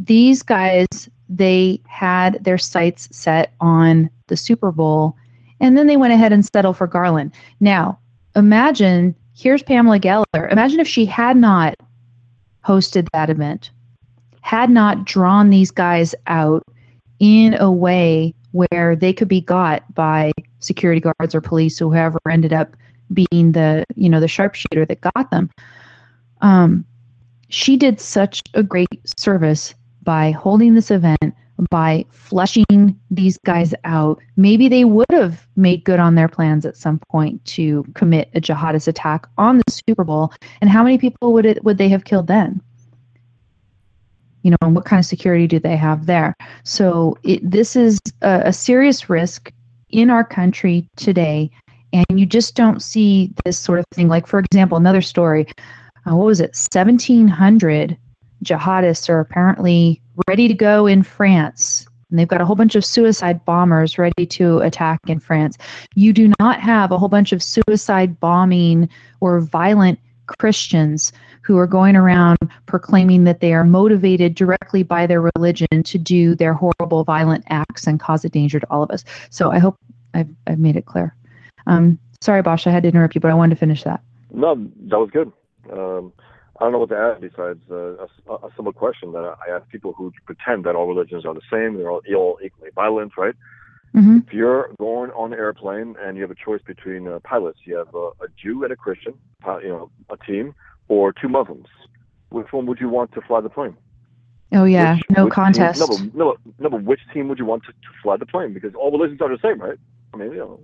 These 0.00 0.42
guys, 0.42 1.08
they 1.28 1.80
had 1.86 2.42
their 2.42 2.58
sights 2.58 3.08
set 3.12 3.52
on 3.60 4.10
the 4.26 4.36
Super 4.36 4.72
Bowl 4.72 5.16
and 5.60 5.76
then 5.76 5.86
they 5.86 5.96
went 5.96 6.12
ahead 6.12 6.32
and 6.32 6.44
settled 6.44 6.76
for 6.76 6.86
Garland. 6.86 7.32
Now, 7.60 7.98
imagine 8.36 9.14
here's 9.34 9.62
Pamela 9.62 9.98
Geller. 9.98 10.50
Imagine 10.50 10.80
if 10.80 10.88
she 10.88 11.06
had 11.06 11.36
not 11.36 11.76
hosted 12.64 13.08
that 13.12 13.30
event, 13.30 13.70
had 14.40 14.70
not 14.70 15.04
drawn 15.04 15.50
these 15.50 15.70
guys 15.70 16.14
out 16.26 16.62
in 17.20 17.54
a 17.54 17.70
way 17.70 18.34
where 18.52 18.96
they 18.96 19.12
could 19.12 19.28
be 19.28 19.40
got 19.40 19.82
by 19.94 20.32
security 20.60 21.00
guards 21.00 21.34
or 21.34 21.40
police 21.40 21.80
or 21.80 21.90
whoever 21.90 22.18
ended 22.30 22.52
up 22.52 22.76
being 23.12 23.52
the 23.52 23.84
you 23.96 24.08
know 24.08 24.20
the 24.20 24.28
sharpshooter 24.28 24.84
that 24.84 25.00
got 25.00 25.30
them 25.30 25.50
um, 26.40 26.84
she 27.48 27.76
did 27.76 28.00
such 28.00 28.42
a 28.54 28.62
great 28.62 29.00
service 29.18 29.74
by 30.02 30.30
holding 30.30 30.74
this 30.74 30.90
event 30.90 31.34
by 31.70 32.04
fleshing 32.10 32.98
these 33.10 33.36
guys 33.38 33.74
out 33.84 34.20
maybe 34.36 34.68
they 34.68 34.84
would 34.84 35.10
have 35.10 35.46
made 35.56 35.82
good 35.84 35.98
on 35.98 36.14
their 36.14 36.28
plans 36.28 36.64
at 36.64 36.76
some 36.76 37.00
point 37.10 37.44
to 37.44 37.84
commit 37.94 38.30
a 38.34 38.40
jihadist 38.40 38.86
attack 38.86 39.26
on 39.38 39.58
the 39.58 39.64
super 39.70 40.04
bowl 40.04 40.32
and 40.60 40.70
how 40.70 40.84
many 40.84 40.98
people 40.98 41.32
would 41.32 41.44
it 41.44 41.64
would 41.64 41.78
they 41.78 41.88
have 41.88 42.04
killed 42.04 42.28
then 42.28 42.60
you 44.42 44.50
know, 44.50 44.56
and 44.62 44.74
what 44.74 44.84
kind 44.84 44.98
of 44.98 45.04
security 45.04 45.46
do 45.46 45.58
they 45.58 45.76
have 45.76 46.06
there? 46.06 46.34
So 46.64 47.18
it, 47.22 47.48
this 47.48 47.76
is 47.76 47.98
a, 48.22 48.42
a 48.46 48.52
serious 48.52 49.10
risk 49.10 49.52
in 49.90 50.10
our 50.10 50.24
country 50.24 50.88
today, 50.96 51.50
and 51.92 52.06
you 52.14 52.26
just 52.26 52.54
don't 52.54 52.80
see 52.80 53.32
this 53.44 53.58
sort 53.58 53.78
of 53.78 53.84
thing. 53.92 54.08
Like, 54.08 54.26
for 54.26 54.38
example, 54.38 54.78
another 54.78 55.02
story. 55.02 55.46
Uh, 56.06 56.16
what 56.16 56.26
was 56.26 56.40
it? 56.40 56.56
1,700 56.72 57.98
jihadists 58.44 59.08
are 59.08 59.20
apparently 59.20 60.00
ready 60.26 60.48
to 60.48 60.54
go 60.54 60.86
in 60.86 61.02
France. 61.02 61.86
And 62.10 62.18
they've 62.18 62.28
got 62.28 62.40
a 62.40 62.46
whole 62.46 62.56
bunch 62.56 62.74
of 62.74 62.84
suicide 62.84 63.44
bombers 63.44 63.98
ready 63.98 64.24
to 64.26 64.60
attack 64.60 65.00
in 65.06 65.20
France. 65.20 65.58
You 65.94 66.12
do 66.12 66.32
not 66.40 66.60
have 66.60 66.90
a 66.90 66.98
whole 66.98 67.08
bunch 67.08 67.32
of 67.32 67.42
suicide 67.42 68.18
bombing 68.18 68.88
or 69.20 69.40
violent 69.40 69.98
Christians 70.38 71.12
who 71.42 71.58
are 71.58 71.66
going 71.66 71.96
around 71.96 72.38
proclaiming 72.66 73.24
that 73.24 73.40
they 73.40 73.52
are 73.54 73.64
motivated 73.64 74.34
directly 74.34 74.82
by 74.82 75.06
their 75.06 75.30
religion 75.34 75.82
to 75.82 75.98
do 75.98 76.34
their 76.34 76.54
horrible, 76.54 77.04
violent 77.04 77.44
acts 77.48 77.86
and 77.86 78.00
cause 78.00 78.24
a 78.24 78.28
danger 78.28 78.60
to 78.60 78.66
all 78.70 78.82
of 78.82 78.90
us. 78.90 79.04
So 79.30 79.50
I 79.50 79.58
hope 79.58 79.76
I've, 80.14 80.28
I've 80.46 80.58
made 80.58 80.76
it 80.76 80.86
clear. 80.86 81.14
Um, 81.66 81.98
sorry, 82.20 82.42
Bosch, 82.42 82.66
I 82.66 82.70
had 82.70 82.82
to 82.82 82.88
interrupt 82.88 83.14
you, 83.14 83.20
but 83.20 83.30
I 83.30 83.34
wanted 83.34 83.54
to 83.54 83.60
finish 83.60 83.82
that. 83.84 84.02
No, 84.32 84.54
that 84.54 84.98
was 84.98 85.10
good. 85.10 85.32
Um, 85.72 86.12
I 86.58 86.64
don't 86.64 86.72
know 86.72 86.78
what 86.78 86.88
to 86.88 86.96
add 86.96 87.20
besides 87.20 87.60
uh, 87.70 88.06
a, 88.28 88.34
a, 88.34 88.50
simple 88.56 88.72
question 88.72 89.12
that 89.12 89.36
I 89.46 89.50
ask 89.54 89.68
people 89.68 89.92
who 89.92 90.12
pretend 90.26 90.64
that 90.64 90.74
all 90.74 90.88
religions 90.88 91.24
are 91.24 91.32
the 91.32 91.40
same, 91.50 91.76
they're 91.76 91.90
all, 91.90 92.02
all 92.16 92.38
equally 92.44 92.70
violent, 92.74 93.16
right? 93.16 93.34
Mm-hmm. 93.94 94.18
If 94.26 94.32
you're 94.32 94.70
going 94.78 95.10
on 95.12 95.32
an 95.32 95.38
airplane 95.38 95.94
and 96.00 96.16
you 96.16 96.22
have 96.22 96.32
a 96.32 96.34
choice 96.34 96.60
between 96.66 97.06
uh, 97.06 97.20
pilots, 97.22 97.60
you 97.64 97.76
have 97.76 97.94
a, 97.94 98.08
a 98.24 98.28
Jew 98.36 98.64
and 98.64 98.72
a 98.72 98.76
Christian, 98.76 99.14
you 99.62 99.68
know, 99.68 99.90
a 100.10 100.16
team, 100.16 100.54
or 100.88 101.12
two 101.12 101.28
Muslims, 101.28 101.68
which 102.30 102.48
one 102.50 102.66
would 102.66 102.80
you 102.80 102.88
want 102.88 103.12
to 103.12 103.20
fly 103.20 103.40
the 103.40 103.48
plane? 103.48 103.76
Oh 104.52 104.64
yeah, 104.64 104.96
which, 104.96 105.04
no 105.10 105.24
which 105.26 105.34
contest. 105.34 105.80
Team, 105.80 106.10
no, 106.14 106.32
no, 106.32 106.36
no, 106.58 106.70
but 106.70 106.82
which 106.82 107.00
team 107.14 107.28
would 107.28 107.38
you 107.38 107.44
want 107.44 107.64
to, 107.64 107.72
to 107.72 107.88
fly 108.02 108.16
the 108.16 108.26
plane? 108.26 108.52
Because 108.52 108.74
all 108.74 108.90
religions 108.90 109.20
are 109.20 109.28
the 109.28 109.38
same, 109.42 109.60
right? 109.60 109.78
I 110.12 110.16
mean, 110.16 110.32
you 110.32 110.38
know, 110.38 110.60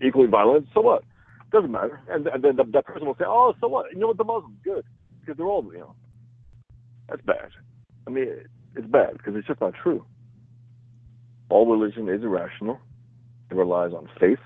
equally 0.00 0.28
violent. 0.28 0.68
So 0.72 0.80
what? 0.80 1.04
Doesn't 1.52 1.70
matter. 1.70 2.00
And, 2.08 2.28
and 2.28 2.42
then 2.42 2.56
the, 2.56 2.64
that 2.72 2.86
person 2.86 3.06
will 3.06 3.16
say, 3.16 3.24
"Oh, 3.26 3.54
so 3.60 3.68
what? 3.68 3.92
You 3.92 3.98
know 3.98 4.08
what? 4.08 4.18
The 4.18 4.24
Muslims 4.24 4.56
good 4.62 4.84
because 5.24 5.36
they're 5.36 5.46
all, 5.46 5.64
you 5.72 5.78
know." 5.78 5.94
That's 7.08 7.22
bad. 7.22 7.50
I 8.06 8.10
mean, 8.10 8.28
it's 8.76 8.86
bad 8.86 9.18
because 9.18 9.34
it's 9.36 9.46
just 9.46 9.60
not 9.60 9.74
true. 9.74 10.04
All 11.48 11.66
religion 11.66 12.08
is 12.08 12.22
irrational. 12.22 12.80
It 13.50 13.56
relies 13.56 13.92
on 13.92 14.08
faith. 14.18 14.38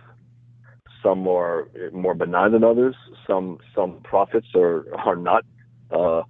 Some 1.03 1.29
are 1.29 1.68
more 1.93 2.14
benign 2.14 2.53
than 2.53 2.64
others. 2.64 2.97
Some 3.26 3.59
some 3.74 4.01
prophets 4.03 4.49
are 4.55 4.85
are 4.99 5.16
not 5.16 5.45
uh, 5.91 6.22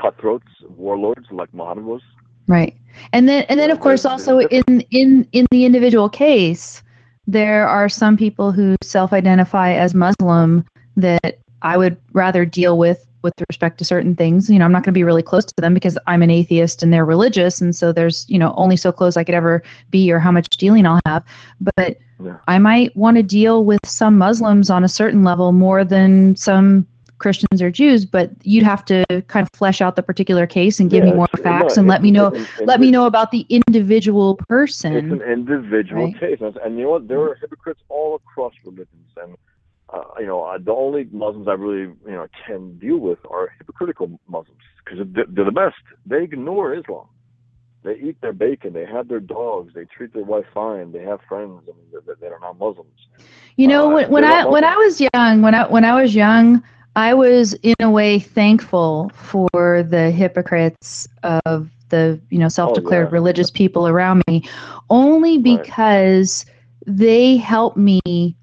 cutthroats, 0.00 0.46
warlords 0.76 1.26
like 1.30 1.52
Muhammad 1.52 1.84
was. 1.84 2.02
Right, 2.46 2.76
and 3.12 3.28
then 3.28 3.44
and 3.48 3.58
then 3.58 3.70
of 3.70 3.80
course 3.80 4.04
also 4.04 4.40
in 4.40 4.84
in 4.90 5.26
in 5.32 5.46
the 5.50 5.64
individual 5.64 6.08
case, 6.08 6.82
there 7.26 7.66
are 7.66 7.88
some 7.88 8.16
people 8.16 8.52
who 8.52 8.76
self-identify 8.82 9.72
as 9.72 9.94
Muslim 9.94 10.64
that 10.96 11.38
I 11.62 11.76
would 11.76 11.96
rather 12.12 12.44
deal 12.44 12.78
with 12.78 13.04
with 13.24 13.34
respect 13.48 13.78
to 13.78 13.84
certain 13.84 14.14
things. 14.14 14.48
You 14.48 14.60
know, 14.60 14.64
I'm 14.64 14.70
not 14.70 14.84
going 14.84 14.92
to 14.92 14.98
be 14.98 15.02
really 15.02 15.22
close 15.22 15.44
to 15.46 15.54
them 15.58 15.74
because 15.74 15.98
I'm 16.06 16.22
an 16.22 16.30
atheist 16.30 16.82
and 16.82 16.92
they're 16.92 17.04
religious, 17.04 17.60
and 17.60 17.74
so 17.74 17.90
there's 17.90 18.24
you 18.28 18.38
know 18.38 18.54
only 18.56 18.76
so 18.76 18.92
close 18.92 19.16
I 19.16 19.24
could 19.24 19.34
ever 19.34 19.62
be 19.90 20.12
or 20.12 20.20
how 20.20 20.30
much 20.30 20.48
dealing 20.50 20.86
I'll 20.86 21.00
have. 21.06 21.24
But 21.60 21.98
yeah. 22.22 22.36
I 22.46 22.58
might 22.58 22.94
want 22.96 23.16
to 23.16 23.24
deal 23.24 23.64
with 23.64 23.80
some 23.84 24.16
Muslims 24.16 24.70
on 24.70 24.84
a 24.84 24.88
certain 24.88 25.24
level 25.24 25.50
more 25.50 25.84
than 25.84 26.36
some 26.36 26.86
Christians 27.18 27.62
or 27.62 27.70
Jews, 27.70 28.04
but 28.04 28.30
you'd 28.42 28.64
have 28.64 28.84
to 28.84 29.04
kind 29.28 29.46
of 29.46 29.56
flesh 29.56 29.80
out 29.80 29.96
the 29.96 30.02
particular 30.02 30.46
case 30.46 30.78
and 30.78 30.90
give 30.90 31.04
yeah, 31.04 31.10
me 31.10 31.16
more 31.16 31.28
facts 31.42 31.76
and 31.76 31.88
let 31.88 32.02
me 32.02 32.10
know 32.10 32.32
let 32.60 32.80
me 32.80 32.90
know 32.90 33.06
about 33.06 33.30
the 33.30 33.46
individual 33.48 34.36
person. 34.48 34.94
It's 34.94 35.22
an 35.22 35.22
individual 35.22 36.04
right? 36.04 36.20
case, 36.20 36.38
and 36.40 36.76
you 36.76 36.84
know 36.84 36.90
what? 36.90 37.08
There 37.08 37.20
are 37.20 37.34
hypocrites 37.36 37.80
all 37.88 38.16
across 38.16 38.52
religions, 38.64 39.10
and 39.16 39.36
uh, 39.90 40.02
you 40.18 40.26
know 40.26 40.42
uh, 40.42 40.58
the 40.58 40.72
only 40.72 41.08
Muslims 41.12 41.48
I 41.48 41.52
really 41.52 41.92
you 42.06 42.12
know 42.12 42.26
can 42.46 42.78
deal 42.78 42.98
with 42.98 43.18
are 43.30 43.52
hypocritical 43.58 44.18
Muslims 44.28 44.60
because 44.84 45.06
they're, 45.12 45.26
they're 45.28 45.44
the 45.44 45.52
best. 45.52 45.76
They 46.06 46.22
ignore 46.22 46.74
Islam 46.74 47.08
they 47.84 47.96
eat 47.96 48.20
their 48.22 48.32
bacon, 48.32 48.72
they 48.72 48.86
have 48.86 49.08
their 49.08 49.20
dogs, 49.20 49.74
they 49.74 49.84
treat 49.84 50.12
their 50.14 50.24
wife 50.24 50.46
fine, 50.52 50.90
they 50.90 51.02
have 51.02 51.20
friends 51.28 51.60
I 51.64 51.76
mean, 51.76 52.02
that, 52.06 52.18
that, 52.20 52.32
are 52.32 52.40
not 52.40 52.58
Muslims. 52.58 53.08
You 53.56 53.68
know, 53.68 53.90
uh, 53.90 53.94
when, 53.94 54.10
when 54.10 54.24
I 54.24 54.46
when 54.46 54.64
I 54.64 54.76
was 54.76 55.00
young, 55.00 55.42
when 55.42 55.54
I 55.54 55.68
when 55.68 55.84
I 55.84 56.00
was 56.00 56.14
young, 56.14 56.62
I 56.96 57.14
was 57.14 57.52
in 57.62 57.74
a 57.80 57.90
way 57.90 58.18
thankful 58.18 59.12
for 59.14 59.82
the 59.82 60.10
hypocrites 60.10 61.06
of 61.22 61.70
the 61.90 62.18
you 62.30 62.38
know 62.38 62.48
self-declared 62.48 63.06
oh, 63.06 63.10
yeah. 63.10 63.14
religious 63.14 63.50
people 63.50 63.86
around 63.86 64.22
me, 64.26 64.48
only 64.88 65.38
because 65.38 66.46
right. 66.48 66.96
they 66.96 67.36
helped 67.36 67.76
me 67.76 68.34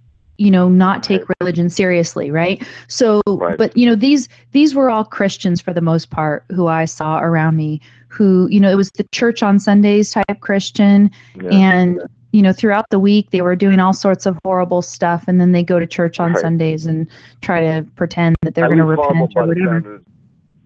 you 0.42 0.50
know 0.50 0.68
not 0.68 1.04
take 1.04 1.22
right. 1.30 1.38
religion 1.40 1.70
seriously 1.70 2.32
right 2.32 2.66
so 2.88 3.22
right. 3.28 3.58
but 3.58 3.76
you 3.78 3.86
know 3.86 3.96
these 3.96 4.28
these 4.52 4.74
were 4.74 4.90
all 4.90 5.06
christians 5.06 5.62
for 5.62 5.72
the 5.72 5.82
most 5.82 6.10
part 6.10 6.44
who 6.50 6.68
i 6.68 6.84
saw 6.84 7.20
around 7.20 7.56
me 7.56 7.80
who 8.08 8.48
you 8.50 8.60
know 8.60 8.70
it 8.70 8.76
was 8.76 8.90
the 8.92 9.04
church 9.12 9.44
on 9.44 9.60
sundays 9.60 10.12
type 10.12 10.40
christian 10.40 11.12
yeah. 11.36 11.50
and 11.52 12.02
you 12.32 12.42
know 12.42 12.52
throughout 12.52 12.90
the 12.90 13.00
week 13.00 13.30
they 13.30 13.42
were 13.42 13.56
doing 13.56 13.80
all 13.80 13.94
sorts 13.94 14.26
of 14.26 14.38
horrible 14.44 14.82
stuff 14.82 15.24
and 15.28 15.40
then 15.40 15.52
they 15.52 15.64
go 15.64 15.80
to 15.80 15.86
church 15.86 16.20
on 16.20 16.34
right. 16.34 16.42
sundays 16.42 16.88
and 16.88 17.08
try 17.42 17.62
to 17.62 17.86
pretend 17.96 18.36
that 18.42 18.56
they're 18.56 18.66
going 18.66 18.80
to 18.80 18.84
repent 18.84 19.32
or 19.36 19.46
whatever 19.46 20.02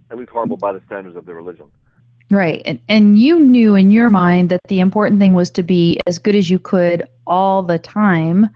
at 0.09 0.17
least 0.17 0.29
horrible 0.29 0.55
by 0.55 0.71
the 0.71 0.81
standards 0.85 1.15
of 1.15 1.25
their 1.25 1.35
religion 1.35 1.69
Right. 2.31 2.63
And, 2.65 2.79
and 2.89 3.19
you 3.19 3.39
knew 3.39 3.75
in 3.75 3.91
your 3.91 4.09
mind 4.09 4.49
that 4.49 4.61
the 4.67 4.79
important 4.79 5.19
thing 5.19 5.33
was 5.33 5.51
to 5.51 5.61
be 5.61 5.99
as 6.07 6.17
good 6.17 6.33
as 6.33 6.49
you 6.49 6.57
could 6.57 7.07
all 7.27 7.61
the 7.61 7.77
time 7.77 8.49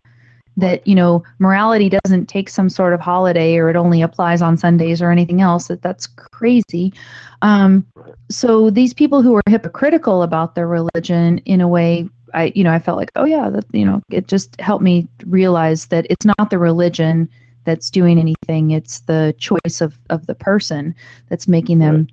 that 0.60 0.86
you 0.88 0.96
know 0.96 1.24
morality 1.40 1.90
doesn't 1.90 2.28
take 2.28 2.50
some 2.50 2.70
sort 2.70 2.94
of 2.94 3.00
holiday 3.00 3.58
or 3.58 3.70
it 3.70 3.76
only 3.76 4.02
applies 4.02 4.42
on 4.42 4.58
sundays 4.58 5.02
or 5.02 5.12
anything 5.12 5.42
else 5.42 5.68
that 5.68 5.82
that's 5.82 6.08
crazy. 6.08 6.94
Um, 7.42 7.86
so 8.30 8.70
these 8.70 8.94
people 8.94 9.22
who 9.22 9.36
are 9.36 9.42
hypocritical 9.48 10.24
about 10.24 10.56
their 10.56 10.68
religion 10.68 11.40
in 11.40 11.62
a 11.62 11.68
way 11.68 12.08
i 12.36 12.52
you 12.54 12.64
know 12.64 12.72
i 12.72 12.78
felt 12.78 12.96
like 12.96 13.12
oh 13.16 13.26
yeah 13.26 13.50
that 13.50 13.66
you 13.72 13.84
know 13.84 14.04
it 14.12 14.28
just 14.28 14.60
helped 14.62 14.84
me 14.84 15.08
realize 15.26 15.88
that 15.88 16.06
it's 16.12 16.28
not 16.28 16.52
the 16.52 16.60
religion 16.60 17.28
that's 17.64 17.90
doing 17.90 18.20
anything 18.20 18.70
it's 18.70 19.00
the 19.02 19.34
choice 19.40 19.82
of 19.82 19.98
of 20.12 20.28
the 20.28 20.36
person 20.36 20.94
that's 21.30 21.48
making 21.48 21.80
them 21.80 22.08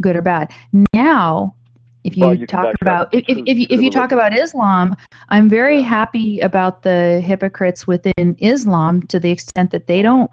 good 0.00 0.16
or 0.16 0.22
bad. 0.22 0.52
Now 0.92 1.54
If 2.02 2.16
you, 2.16 2.24
Well, 2.24 2.34
you 2.34 2.46
talk 2.46 2.74
about 2.80 3.12
if, 3.12 3.24
if, 3.28 3.38
if, 3.46 3.58
you, 3.58 3.66
if 3.68 3.82
you 3.82 3.90
talk 3.90 4.10
about 4.12 4.36
Islam, 4.36 4.96
I'm 5.28 5.48
very 5.48 5.80
Yeah. 5.80 5.88
happy 5.88 6.40
about 6.40 6.82
the 6.82 7.20
hypocrites 7.20 7.86
within 7.86 8.36
Islam 8.38 9.02
to 9.08 9.20
the 9.20 9.30
extent 9.30 9.70
that 9.72 9.86
they 9.86 10.02
don't, 10.02 10.30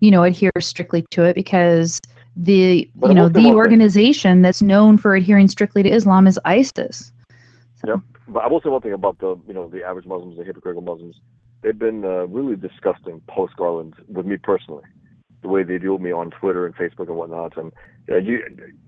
you 0.00 0.10
know, 0.10 0.22
adhere 0.22 0.50
strictly 0.58 1.04
to 1.10 1.24
it 1.24 1.34
because 1.34 2.00
the 2.34 2.90
But 2.94 3.08
you 3.08 3.14
know 3.14 3.28
the 3.28 3.44
one 3.44 3.54
thing. 3.54 3.54
organization 3.56 4.42
that's 4.42 4.62
known 4.62 4.96
for 4.96 5.14
adhering 5.14 5.48
strictly 5.48 5.82
to 5.82 5.90
Islam 5.90 6.26
is 6.26 6.38
ISIS. 6.44 7.12
But 8.28 8.44
I 8.44 8.46
will 8.46 8.60
say 8.62 8.70
one 8.70 8.80
thing 8.80 8.92
about 8.94 9.18
the 9.18 9.36
you 9.46 9.52
know 9.52 9.68
the 9.68 9.82
average 9.84 10.06
Muslims, 10.06 10.38
the 10.38 10.44
hypocritical 10.44 10.82
Muslims. 10.82 11.16
They've 11.62 11.78
been 11.78 12.04
uh, 12.04 12.26
really 12.26 12.56
disgusting 12.56 13.20
post 13.28 13.54
Garland 13.56 13.94
with 14.08 14.24
me 14.26 14.36
personally. 14.38 14.84
The 15.42 15.48
way 15.48 15.62
they 15.64 15.78
deal 15.78 15.94
with 15.94 16.02
me 16.02 16.12
on 16.12 16.30
Twitter 16.30 16.66
and 16.66 16.74
Facebook 16.74 17.08
and 17.08 17.16
whatnot, 17.16 17.56
and 17.56 17.72
yeah, 18.08 18.18
you 18.18 18.40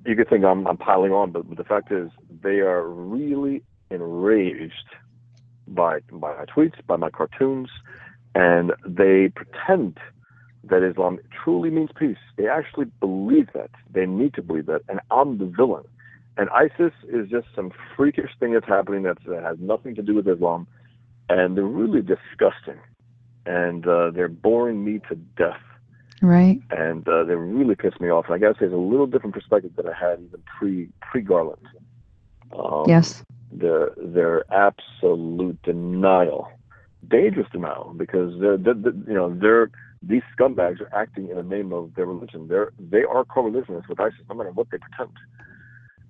you 0.06 0.16
could 0.16 0.28
think 0.28 0.44
I'm 0.44 0.66
I'm 0.66 0.76
piling 0.76 1.12
on, 1.12 1.32
but, 1.32 1.44
the 1.56 1.64
fact 1.64 1.90
is 1.90 2.10
they 2.42 2.60
are 2.60 2.88
really 2.88 3.62
enraged 3.90 4.88
by 5.66 6.00
by 6.12 6.36
my 6.36 6.44
tweets, 6.44 6.74
by 6.86 6.96
my 6.96 7.10
cartoons, 7.10 7.70
and 8.34 8.72
they 8.86 9.32
pretend 9.34 9.98
that 10.70 10.82
Islam 10.82 11.18
truly 11.44 11.70
means 11.70 11.90
peace. 11.98 12.16
They 12.36 12.48
actually 12.48 12.86
believe 13.00 13.48
that. 13.54 13.70
They 13.90 14.06
need 14.06 14.34
to 14.34 14.42
believe 14.42 14.66
that, 14.66 14.82
and 14.88 15.00
I'm 15.10 15.38
the 15.38 15.46
villain. 15.46 15.84
And 16.36 16.48
ISIS 16.50 16.92
is 17.08 17.28
just 17.28 17.46
some 17.54 17.70
freakish 17.96 18.30
thing 18.40 18.54
that's 18.54 18.66
happening 18.66 19.02
that 19.04 19.18
has 19.42 19.56
nothing 19.60 19.94
to 19.94 20.02
do 20.02 20.14
with 20.14 20.26
Islam, 20.26 20.66
and 21.28 21.56
they're 21.56 21.64
really 21.64 22.00
disgusting, 22.00 22.80
and 23.46 23.86
uh, 23.86 24.10
they're 24.10 24.28
boring 24.28 24.84
me 24.84 25.00
to 25.08 25.14
death, 25.14 25.62
Right. 26.24 26.60
and 26.70 27.06
uh, 27.08 27.24
they 27.24 27.34
really 27.34 27.74
pissed 27.74 28.00
me 28.00 28.08
off. 28.08 28.24
And 28.26 28.34
I 28.34 28.38
gotta 28.38 28.54
say, 28.58 28.66
it's 28.66 28.74
a 28.74 28.76
little 28.76 29.06
different 29.06 29.34
perspective 29.34 29.72
that 29.76 29.86
I 29.86 29.92
had 29.92 30.20
even 30.20 30.42
pre 30.58 30.88
pre 31.00 31.20
Garland. 31.20 31.66
Um, 32.58 32.84
yes. 32.86 33.22
their 33.52 33.90
their 33.96 34.44
absolute 34.52 35.60
denial, 35.62 36.48
dangerous 37.08 37.48
denial, 37.52 37.92
because 37.96 38.38
they're, 38.40 38.56
they're, 38.56 38.74
they're- 38.74 39.02
you 39.06 39.14
know 39.14 39.34
they're 39.38 39.70
these 40.02 40.22
scumbags 40.38 40.80
are 40.80 40.94
acting 40.94 41.28
in 41.30 41.36
the 41.36 41.42
name 41.42 41.72
of 41.72 41.94
their 41.94 42.06
religion. 42.06 42.48
They're 42.48 42.72
they 42.78 43.04
are 43.04 43.24
co-religionists 43.24 43.88
with 43.88 44.00
ISIS, 44.00 44.20
no 44.28 44.34
matter 44.36 44.50
what 44.52 44.68
they 44.70 44.78
pretend, 44.78 45.16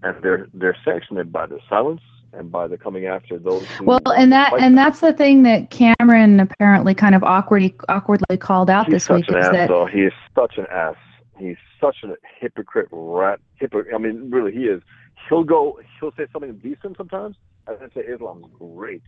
and 0.03 0.23
they're 0.23 0.47
they're 0.55 0.77
sanctioned 0.85 1.33
by 1.33 1.47
their 1.47 1.61
silence 1.69 2.03
and 2.37 2.51
by 2.51 2.67
the 2.67 2.77
coming 2.77 3.07
after 3.07 3.39
those. 3.39 3.67
Well, 3.81 4.01
and 4.17 4.33
that 4.33 4.53
and 4.53 4.63
them. 4.63 4.75
that's 4.75 5.01
the 5.01 5.13
thing 5.13 5.43
that 5.45 5.71
Cameron 5.71 6.41
apparently 6.41 6.95
kind 6.95 7.15
of 7.15 7.23
awkwardly 7.23 7.75
awkwardly 7.89 8.37
called 8.37 8.71
out 8.71 8.87
He's 8.87 8.95
this 8.95 9.09
week 9.09 9.29
is 9.29 9.35
ass, 9.35 9.53
that 9.53 9.69
though. 9.69 9.87
He 9.87 10.01
is 10.03 10.13
such 10.35 10.59
an 10.59 10.67
ass. 10.71 10.97
He's 11.39 11.57
such 11.81 11.97
a 12.05 12.15
hypocrite 12.41 12.89
rat. 12.91 13.41
Hypocrite. 13.57 13.95
I 13.95 13.99
mean, 13.99 14.31
really, 14.31 14.53
he 14.53 14.65
is. 14.65 14.83
He'll 15.29 15.45
go. 15.45 15.81
He'll 16.01 16.13
say 16.17 16.27
something 16.33 16.57
decent 16.59 16.97
sometimes, 16.97 17.37
and 17.67 17.79
then 17.81 17.91
say 17.95 18.03
Islam's 18.03 18.47
great. 18.59 19.03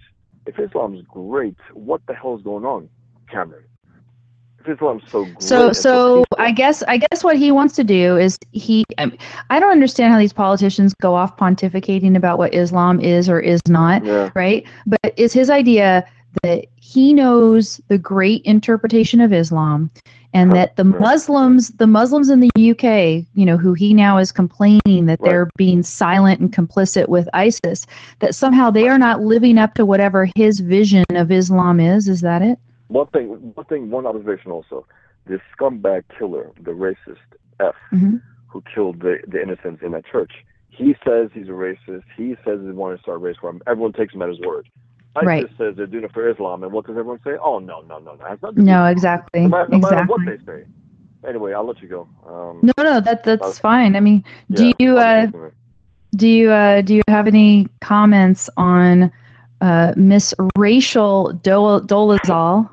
If 0.46 0.58
Islam's 0.58 1.02
great, 1.08 1.56
what 1.72 2.00
the 2.06 2.14
hell 2.14 2.36
is 2.36 2.42
going 2.42 2.64
on, 2.64 2.88
Cameron? 3.30 3.64
Islam's 4.68 5.02
so 5.10 5.26
so 5.38 5.72
so 5.72 6.24
I 6.38 6.52
guess 6.52 6.82
I 6.84 6.98
guess 6.98 7.22
what 7.22 7.36
he 7.36 7.52
wants 7.52 7.74
to 7.76 7.84
do 7.84 8.16
is 8.16 8.38
he 8.52 8.84
I, 8.98 9.60
don't 9.60 9.72
understand 9.72 10.12
how 10.12 10.18
these 10.18 10.32
politicians 10.32 10.94
go 11.00 11.14
off 11.14 11.36
pontificating 11.36 12.16
about 12.16 12.38
what 12.38 12.54
Islam 12.54 13.00
is 13.00 13.28
or 13.28 13.40
is 13.40 13.60
not 13.68 14.04
yeah, 14.04 14.30
right? 14.34 14.66
But 14.86 15.14
it's 15.16 15.34
his 15.34 15.50
idea 15.50 16.06
that 16.42 16.66
he 16.76 17.14
knows 17.14 17.80
the 17.88 17.98
great 17.98 18.42
interpretation 18.44 19.20
of 19.20 19.32
Islam 19.32 19.90
and 20.32 20.52
that 20.52 20.76
the. 20.76 20.84
Muslims, 20.84 21.68
the 21.70 21.86
Muslims 21.86 22.30
in 22.30 22.40
the 22.40 22.70
UK, 22.70 23.24
you 23.34 23.46
know, 23.46 23.56
who 23.56 23.74
he 23.74 23.94
now 23.94 24.18
is 24.18 24.32
complaining 24.32 25.06
that 25.06 25.20
they're 25.22 25.48
being 25.56 25.82
silent 25.82 26.40
and 26.40 26.52
complicit 26.52 27.08
with 27.08 27.28
ISIS, 27.32 27.86
that 28.20 28.34
somehow 28.34 28.70
they 28.70 28.88
are 28.88 28.98
not 28.98 29.20
living 29.20 29.58
up 29.58 29.74
to 29.74 29.86
whatever 29.86 30.28
his 30.34 30.60
vision 30.60 31.04
of 31.10 31.30
Islam 31.30 31.80
is. 31.80 32.08
Is 32.08 32.22
that 32.22 32.42
it? 32.42 32.58
One 32.88 33.06
thing, 33.08 33.28
one 33.54 33.66
thing, 33.66 33.90
one 33.90 34.06
observation 34.06 34.50
also: 34.50 34.86
this 35.26 35.40
scumbag 35.58 36.04
killer, 36.18 36.52
the 36.60 36.72
racist 36.72 37.26
F, 37.60 37.74
Mhm. 37.92 38.20
who 38.46 38.62
killed 38.74 39.00
the 39.00 39.18
the 39.26 39.40
innocents 39.42 39.82
in 39.82 39.92
that 39.92 40.04
church. 40.06 40.32
He 40.68 40.94
says 41.04 41.30
he's 41.32 41.48
a 41.48 41.52
racist. 41.52 42.04
He 42.16 42.36
says 42.44 42.60
he 42.60 42.70
wanted 42.70 42.96
to 42.96 43.02
start 43.02 43.16
a 43.16 43.18
race 43.18 43.36
war. 43.42 43.54
Everyone 43.66 43.92
takes 43.92 44.12
him 44.14 44.22
at 44.22 44.28
his 44.28 44.40
word. 44.40 44.68
ISIS 45.16 45.26
Right. 45.26 45.48
says 45.56 45.76
they're 45.76 45.86
doing 45.86 46.04
it 46.04 46.12
for 46.12 46.28
Islam, 46.28 46.62
and 46.62 46.72
what 46.72 46.86
does 46.86 46.96
everyone 46.96 47.20
say? 47.24 47.36
Oh 47.42 47.58
no, 47.58 47.80
no, 47.88 47.98
no, 47.98 48.14
no. 48.14 48.24
It 48.24 48.28
has 48.28 48.42
nothing 48.42 48.56
to 48.56 48.62
do 48.62 48.66
No, 48.66 48.84
exactly, 48.84 49.42
No 49.42 49.48
matter, 49.48 49.68
no 49.70 49.78
matter 49.78 49.94
exactly. 50.02 50.26
what 50.26 50.38
they 50.46 50.52
say. 50.52 50.64
Anyway, 51.26 51.54
I'll 51.54 51.64
let 51.66 51.80
you 51.80 51.88
go. 51.88 52.06
Um, 52.28 52.60
No, 52.62 52.72
no, 52.84 53.00
that 53.00 53.24
that's 53.24 53.58
fine. 53.58 53.96
I 53.96 54.00
mean, 54.00 54.22
do 54.52 54.72
you 54.78 54.98
uh, 54.98 55.26
do 56.14 56.28
you 56.28 56.50
uh, 56.50 56.82
do 56.82 56.94
you 56.94 57.02
have 57.08 57.26
any 57.26 57.66
comments 57.80 58.50
on 58.58 59.10
uh, 59.62 59.94
Miss 59.96 60.34
Rachel 60.58 61.32
Dolezal? 61.42 62.68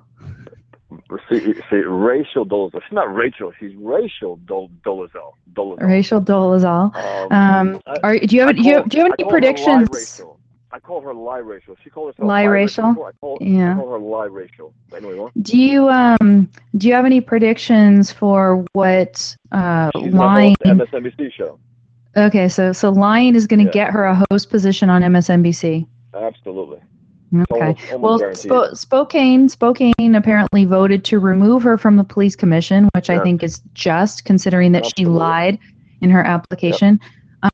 Rachel 1.72 2.46
Dolezal. 2.46 2.82
She's 2.84 2.92
not 2.94 3.14
Rachel. 3.14 3.52
She's 3.60 3.76
Rachel 3.76 4.38
Dol- 4.46 4.70
Dolezal. 4.86 5.34
Dolezal. 5.54 5.82
Rachel 5.88 6.22
Dolezal. 6.22 6.96
Um, 6.96 7.32
Um, 7.32 7.82
I- 7.88 7.98
are, 8.04 8.18
do 8.20 8.36
you 8.36 8.42
have 8.42 8.50
I 8.50 8.54
do 8.54 8.62
you, 8.64 8.74
call- 8.80 8.84
do 8.86 8.98
you 8.98 9.04
have 9.04 9.12
I 9.12 9.16
any 9.20 9.24
call 9.24 9.26
Lie 9.26 9.30
predictions? 9.32 10.22
I 10.72 10.80
call 10.80 11.02
her 11.02 11.14
lie 11.14 11.38
Rachel. 11.38 11.76
She 11.84 11.92
calls 11.92 12.16
herself 12.16 12.28
Lie 12.28 12.44
Rachel? 12.46 12.86
I 12.86 13.12
call, 13.22 13.38
I 13.40 13.44
Yeah. 13.46 13.76
call 13.76 13.92
her 13.92 14.00
lie 14.00 14.26
Rachel. 14.26 14.74
Anyway. 14.96 15.30
Do 15.42 15.56
you 15.58 15.88
um 15.90 16.50
do 16.78 16.88
you 16.88 16.96
have 16.96 17.06
any 17.06 17.22
predictions 17.22 18.12
for 18.12 18.66
what 18.74 19.36
uh 19.52 19.92
She's 19.96 20.12
lying? 20.14 20.56
the 20.64 20.70
MSNBC 20.70 21.32
show. 21.34 21.60
Okay, 22.18 22.48
so 22.50 22.74
so 22.74 22.90
lying 22.90 23.36
is 23.36 23.46
going 23.46 23.60
to 23.60 23.66
Yeah. 23.66 23.72
get 23.86 23.92
her 23.92 24.06
a 24.06 24.26
host 24.32 24.50
position 24.50 24.90
on 24.90 25.04
MSNBC. 25.04 25.86
Absolutely. 26.16 26.80
Okay. 27.34 27.76
Almost, 27.92 28.24
almost 28.24 28.46
Well. 28.50 28.70
Spo- 28.70 28.78
Spokane, 28.78 29.50
Spokane 29.50 30.16
apparently 30.16 30.66
voted 30.66 31.04
to 31.06 31.20
remove 31.20 31.64
her 31.64 31.78
from 31.78 31.98
the 31.98 32.04
police 32.04 32.36
commission, 32.36 32.90
which 32.96 33.10
I 33.10 33.20
think 33.24 33.44
is 33.44 33.62
just 33.74 34.26
considering 34.26 34.72
that 34.74 34.92
she 34.96 35.06
lied 35.06 35.58
in 36.02 36.10
her 36.10 36.24
application. 36.24 37.00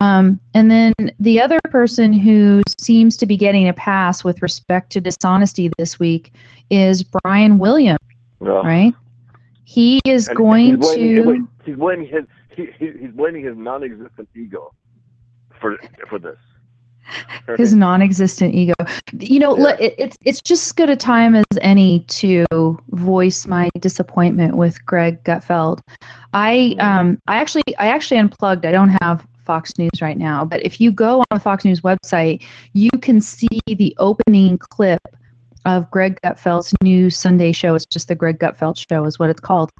Um, 0.01 0.39
and 0.53 0.69
then 0.69 0.93
the 1.19 1.41
other 1.41 1.59
person 1.71 2.13
who 2.13 2.61
seems 2.79 3.17
to 3.17 3.25
be 3.25 3.37
getting 3.37 3.67
a 3.69 3.73
pass 3.73 4.23
with 4.23 4.41
respect 4.41 4.91
to 4.91 5.01
dishonesty 5.01 5.71
this 5.77 5.99
week 5.99 6.33
is 6.69 7.03
Brian 7.03 7.57
Williams, 7.57 7.99
No. 8.39 8.61
right? 8.63 8.93
He 9.63 9.99
is 10.05 10.27
And 10.27 10.37
going 10.37 10.65
he's 10.65 10.77
blaming, 10.77 11.25
to. 11.25 11.47
he's 11.65 11.75
blaming 11.75 12.07
his 12.07 12.25
he, 12.55 12.67
he's 12.77 13.11
blaming 13.13 13.43
his 13.45 13.55
non-existent 13.55 14.27
ego 14.35 14.73
for 15.59 15.77
for 16.09 16.19
this. 16.19 16.37
His 17.57 17.73
non-existent 17.73 18.53
ego. 18.53 18.73
You 19.19 19.39
know, 19.39 19.57
Yeah. 19.57 19.75
it, 19.79 19.95
it's 19.97 20.17
it's 20.25 20.41
just 20.41 20.67
as 20.67 20.71
good 20.73 20.89
a 20.89 20.95
time 20.95 21.35
as 21.35 21.45
any 21.61 22.01
to 22.01 22.45
voice 22.91 23.47
my 23.47 23.69
disappointment 23.79 24.55
with 24.55 24.83
Greg 24.85 25.23
Gutfeld. 25.23 25.81
I 26.33 26.75
um 26.79 27.19
I 27.27 27.37
actually 27.37 27.63
I 27.77 27.87
actually 27.87 28.17
unplugged. 28.17 28.65
I 28.65 28.71
don't 28.71 28.95
have 29.01 29.25
Fox 29.45 29.77
News 29.79 30.01
right 30.01 30.17
now, 30.17 30.45
but 30.45 30.63
if 30.63 30.79
you 30.79 30.91
go 30.91 31.19
on 31.21 31.25
the 31.31 31.39
Fox 31.39 31.65
News 31.65 31.81
website, 31.81 32.43
you 32.73 32.91
can 33.01 33.19
see 33.19 33.59
the 33.65 33.95
opening 33.97 34.57
clip 34.59 35.01
of 35.65 35.89
Greg 35.91 36.19
Gutfeld's 36.23 36.73
new 36.83 37.09
Sunday 37.09 37.51
show. 37.51 37.75
It's 37.75 37.85
just 37.85 38.07
the 38.07 38.15
Greg 38.15 38.39
Gutfeld 38.39 38.77
show, 38.89 39.05
is 39.05 39.19
what 39.19 39.29
it's 39.29 39.39
called. 39.39 39.71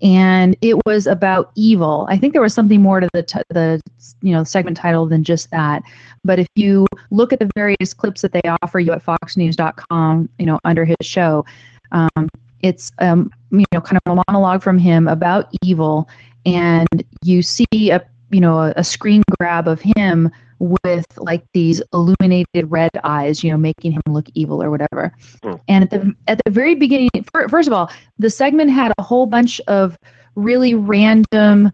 And 0.00 0.56
it 0.60 0.84
was 0.86 1.06
about 1.06 1.50
evil. 1.54 2.06
I 2.08 2.16
think 2.18 2.32
there 2.32 2.42
was 2.42 2.54
something 2.54 2.80
more 2.80 3.00
to 3.00 3.08
the 3.12 3.22
t- 3.22 3.40
the 3.50 3.80
you 4.22 4.32
know 4.32 4.44
segment 4.44 4.76
title 4.76 5.06
than 5.06 5.24
just 5.24 5.50
that. 5.50 5.82
But 6.24 6.38
if 6.38 6.48
you 6.54 6.86
look 7.10 7.32
at 7.32 7.38
the 7.38 7.50
various 7.56 7.94
clips 7.94 8.22
that 8.22 8.32
they 8.32 8.42
offer 8.62 8.78
you 8.78 8.92
at 8.92 9.04
FoxNews.com, 9.04 10.28
you 10.38 10.46
know, 10.46 10.58
under 10.64 10.84
his 10.84 10.96
show, 11.00 11.44
um, 11.92 12.28
it's 12.60 12.92
um, 12.98 13.30
you 13.50 13.64
know 13.72 13.80
kind 13.80 14.00
of 14.04 14.12
a 14.18 14.22
monologue 14.28 14.62
from 14.62 14.78
him 14.78 15.08
about 15.08 15.48
evil, 15.62 16.08
and 16.46 17.04
you 17.22 17.42
see 17.42 17.90
a 17.90 18.04
you 18.30 18.40
know 18.40 18.58
a, 18.58 18.72
a 18.76 18.84
screen 18.84 19.22
grab 19.38 19.66
of 19.66 19.80
him 19.80 20.30
with 20.58 21.06
like 21.16 21.44
these 21.52 21.82
illuminated 21.92 22.70
red 22.70 22.90
eyes, 23.04 23.44
you 23.44 23.50
know, 23.50 23.56
making 23.56 23.92
him 23.92 24.02
look 24.08 24.26
evil 24.34 24.62
or 24.62 24.70
whatever. 24.70 25.14
Hmm. 25.42 25.54
And 25.68 25.84
at 25.84 25.90
the 25.90 26.14
at 26.26 26.40
the 26.44 26.50
very 26.50 26.74
beginning, 26.74 27.10
fir- 27.32 27.48
first 27.48 27.68
of 27.68 27.72
all, 27.72 27.90
the 28.18 28.30
segment 28.30 28.70
had 28.70 28.92
a 28.98 29.02
whole 29.02 29.26
bunch 29.26 29.60
of 29.68 29.98
really 30.34 30.74
random, 30.74 31.72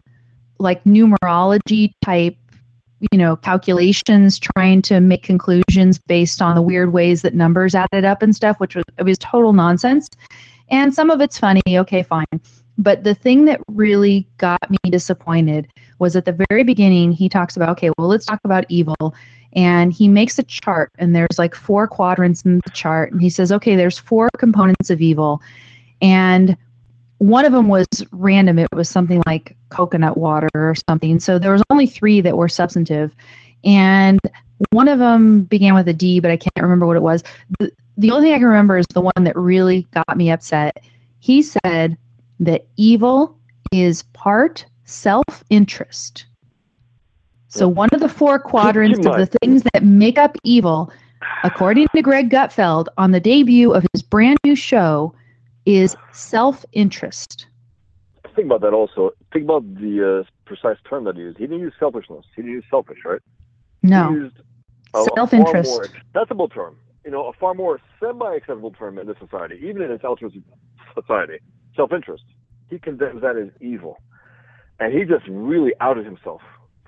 like 0.59 0.82
numerology 0.85 1.93
type 2.05 2.37
you 3.12 3.18
know 3.18 3.37
calculations 3.37 4.39
trying 4.39 4.80
to 4.82 5.01
make 5.01 5.22
conclusions 5.22 5.99
based 5.99 6.41
on 6.41 6.55
the 6.55 6.62
weird 6.62 6.93
ways 6.93 7.22
that 7.22 7.35
numbers 7.35 7.74
added 7.74 8.05
up 8.05 8.22
and 8.22 8.35
stuff 8.35 8.59
which 8.61 8.74
was 8.74 8.85
it 8.99 9.03
was 9.03 9.18
total 9.18 9.53
nonsense 9.53 10.09
and 10.70 10.95
some 10.95 11.11
of 11.11 11.20
it's 11.20 11.39
funny 11.39 11.61
okay 11.68 12.03
fine 12.03 12.24
but 12.78 13.04
the 13.04 13.14
thing 13.14 13.44
that 13.44 13.60
really 13.68 14.26
got 14.38 14.70
me 14.70 14.78
disappointed 14.90 15.68
was 15.98 16.16
at 16.16 16.24
the 16.24 16.44
very 16.48 16.64
beginning 16.64 17.12
he 17.12 17.28
talks 17.28 17.56
about 17.56 17.68
okay 17.70 17.90
well 17.98 18.08
let's 18.08 18.26
talk 18.26 18.40
about 18.44 18.64
evil. 18.68 19.14
And 19.56 19.92
he 19.92 20.08
makes 20.08 20.36
a 20.40 20.42
chart 20.42 20.90
and 20.98 21.14
there's 21.14 21.38
like 21.38 21.54
four 21.54 21.86
quadrants 21.86 22.42
in 22.42 22.60
the 22.64 22.70
chart 22.70 23.12
and 23.12 23.22
he 23.22 23.30
says 23.30 23.52
okay 23.52 23.76
there's 23.76 23.98
four 23.98 24.28
components 24.38 24.90
of 24.90 25.00
evil. 25.00 25.40
And 26.02 26.56
one 27.18 27.44
of 27.44 27.52
them 27.52 27.68
was 27.68 27.86
random. 28.10 28.58
It 28.58 28.68
was 28.72 28.88
something 28.88 29.22
like 29.26 29.56
coconut 29.70 30.18
water 30.18 30.48
or 30.54 30.74
something. 30.88 31.20
So 31.20 31.38
there 31.38 31.52
was 31.52 31.62
only 31.70 31.86
three 31.86 32.20
that 32.20 32.36
were 32.36 32.48
substantive. 32.48 33.14
And 33.62 34.20
one 34.70 34.88
of 34.88 34.98
them 34.98 35.44
began 35.44 35.74
with 35.74 35.88
a 35.88 35.92
D, 35.92 36.20
but 36.20 36.30
I 36.30 36.36
can't 36.36 36.52
remember 36.60 36.86
what 36.86 36.96
it 36.96 37.02
was. 37.02 37.22
The, 37.58 37.72
the 37.96 38.10
only 38.10 38.26
thing 38.26 38.34
I 38.34 38.38
can 38.38 38.46
remember 38.46 38.76
is 38.76 38.86
the 38.92 39.00
one 39.00 39.24
that 39.24 39.36
really 39.36 39.86
got 39.92 40.16
me 40.16 40.30
upset. 40.30 40.84
He 41.20 41.42
said 41.42 41.96
that 42.41 42.66
evil 42.76 43.39
is 43.72 44.03
part 44.12 44.64
self 44.85 45.24
interest. 45.51 46.26
So, 47.49 47.68
one 47.68 47.89
of 47.93 48.01
the 48.01 48.09
four 48.09 48.39
quadrants 48.39 48.99
of 49.07 49.16
the 49.16 49.26
things 49.41 49.62
that 49.72 49.85
make 49.85 50.18
up 50.18 50.37
evil, 50.43 50.93
according 51.45 51.87
to 51.95 52.03
Greg 52.03 52.28
Gutfeld 52.28 52.89
on 52.99 53.12
the 53.12 53.20
debut 53.20 53.72
of 53.72 53.87
his 53.93 54.03
brand 54.03 54.39
new 54.45 54.57
show, 54.57 55.14
is 55.64 55.97
self 56.12 56.64
interest. 56.72 57.47
Think 58.35 58.47
about 58.47 58.62
that 58.62 58.72
also. 58.72 59.12
Think 59.32 59.45
about 59.45 59.62
the 59.76 60.24
uh, 60.24 60.30
precise 60.47 60.78
term 60.89 61.05
that 61.05 61.14
he 61.14 61.22
used. 61.22 61.39
He 61.39 61.45
didn't 61.45 61.61
use 61.61 61.74
selfishness, 61.78 62.24
he 62.35 62.43
didn't 62.43 62.55
use 62.55 62.64
selfish, 62.68 62.99
right? 63.05 63.20
No. 63.85 64.09
He 64.09 64.14
used 64.14 64.41
self 65.14 65.32
interest. 65.32 65.55
That's 65.55 65.68
a 65.68 65.70
more 65.70 65.85
acceptable 65.85 66.49
term, 66.49 66.76
you 67.05 67.12
know, 67.12 67.28
a 67.28 67.32
far 67.35 67.55
more 67.55 67.80
semi 68.01 68.35
acceptable 68.35 68.72
term 68.72 68.99
in 68.99 69.07
this 69.07 69.16
society, 69.20 69.61
even 69.62 69.82
in 69.82 69.93
its 69.93 70.03
altruistic 70.03 70.43
society 70.93 71.39
self 71.76 71.92
interest. 71.92 72.24
He 72.70 72.78
condemns 72.78 73.22
that 73.22 73.36
as 73.36 73.48
evil. 73.60 73.98
And 74.80 74.92
he 74.92 75.04
just 75.04 75.26
really 75.28 75.72
outed 75.80 76.04
himself 76.04 76.40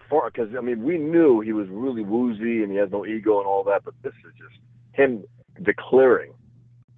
for 0.09 0.31
because 0.31 0.49
I 0.57 0.61
mean 0.61 0.83
we 0.83 0.99
knew 0.99 1.41
he 1.41 1.53
was 1.53 1.69
really 1.69 2.03
woozy 2.03 2.63
and 2.63 2.71
he 2.71 2.79
has 2.79 2.91
no 2.91 3.07
ego 3.07 3.39
and 3.39 3.47
all 3.47 3.65
that, 3.65 3.85
but 3.85 3.95
this 4.03 4.13
is 4.27 4.33
just 4.39 4.61
him 4.93 5.25
declaring 5.63 6.33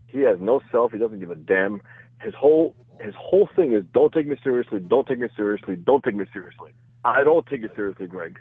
he 0.07 0.20
has 0.20 0.39
no 0.41 0.61
self. 0.72 0.93
He 0.93 0.99
doesn't 0.99 1.20
give 1.20 1.30
a 1.30 1.36
damn. 1.36 1.80
His 2.20 2.34
whole 2.34 2.74
his 3.01 3.14
whole 3.16 3.49
thing 3.55 3.72
is 3.72 3.84
don't 3.93 4.12
take 4.12 4.26
me 4.26 4.36
seriously. 4.43 4.80
Don't 4.80 5.07
take 5.07 5.18
me 5.18 5.28
seriously. 5.36 5.76
Don't 5.76 6.03
take 6.03 6.14
me 6.14 6.24
seriously. 6.32 6.72
I 7.05 7.22
don't 7.22 7.47
take 7.47 7.62
you 7.62 7.70
seriously, 7.76 8.07
Greg. 8.07 8.39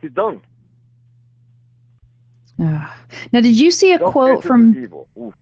He's 0.00 0.12
done. 0.12 0.42
Uh, 2.60 2.88
now, 3.32 3.40
did 3.40 3.58
you 3.58 3.70
see 3.70 3.92
a 3.92 3.98
don't 3.98 4.12
quote 4.12 4.44
from? 4.44 5.34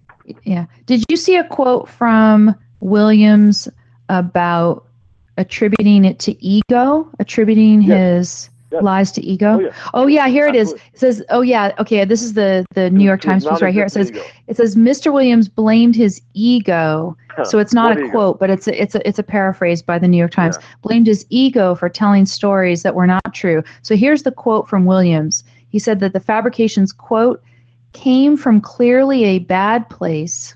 Yeah. 0.43 0.65
Did 0.85 1.03
you 1.09 1.17
see 1.17 1.35
a 1.35 1.43
quote 1.43 1.89
from 1.89 2.55
Williams 2.83 3.67
about 4.09 4.85
attributing 5.37 6.05
it 6.05 6.19
to 6.19 6.43
ego, 6.43 7.09
attributing 7.19 7.81
yes. 7.81 7.89
his 7.89 8.49
yes. 8.71 8.83
lies 8.83 9.11
to 9.13 9.25
ego. 9.25 9.55
Oh 9.55 9.59
yeah. 9.59 9.71
oh 9.93 10.07
yeah. 10.07 10.27
here 10.27 10.47
it 10.47 10.55
is. 10.55 10.73
It 10.73 10.81
says, 10.93 11.23
oh 11.29 11.41
yeah, 11.41 11.73
okay, 11.79 12.05
this 12.05 12.21
is 12.21 12.33
the 12.33 12.65
the 12.73 12.89
New 12.89 13.03
York 13.03 13.21
Times 13.21 13.45
piece 13.45 13.61
right 13.61 13.73
here. 13.73 13.85
It 13.85 13.91
says 13.91 14.11
ego. 14.11 14.23
it 14.47 14.57
says 14.57 14.75
Mr. 14.75 15.11
Williams 15.13 15.47
blamed 15.47 15.95
his 15.95 16.21
ego. 16.33 17.17
so 17.45 17.57
it's 17.57 17.73
not 17.73 17.97
a 17.97 18.01
ego? 18.01 18.11
quote, 18.11 18.39
but 18.39 18.49
it's 18.49 18.67
a, 18.67 18.81
it's 18.81 18.95
a 18.95 19.07
it's 19.07 19.19
a 19.19 19.23
paraphrase 19.23 19.81
by 19.81 19.97
the 19.97 20.07
New 20.07 20.17
York 20.17 20.31
Times. 20.31 20.57
Yeah. 20.59 20.67
Blamed 20.81 21.07
his 21.07 21.25
ego 21.29 21.75
for 21.75 21.89
telling 21.89 22.25
stories 22.25 22.83
that 22.83 22.95
were 22.95 23.07
not 23.07 23.33
true. 23.33 23.63
So 23.81 23.95
here's 23.95 24.23
the 24.23 24.31
quote 24.31 24.67
from 24.67 24.85
Williams. 24.85 25.43
He 25.69 25.79
said 25.79 25.99
that 26.01 26.13
the 26.13 26.19
fabrications 26.19 26.91
quote 26.91 27.41
came 27.93 28.37
from 28.37 28.59
clearly 28.59 29.23
a 29.23 29.39
bad 29.39 29.89
place 29.89 30.55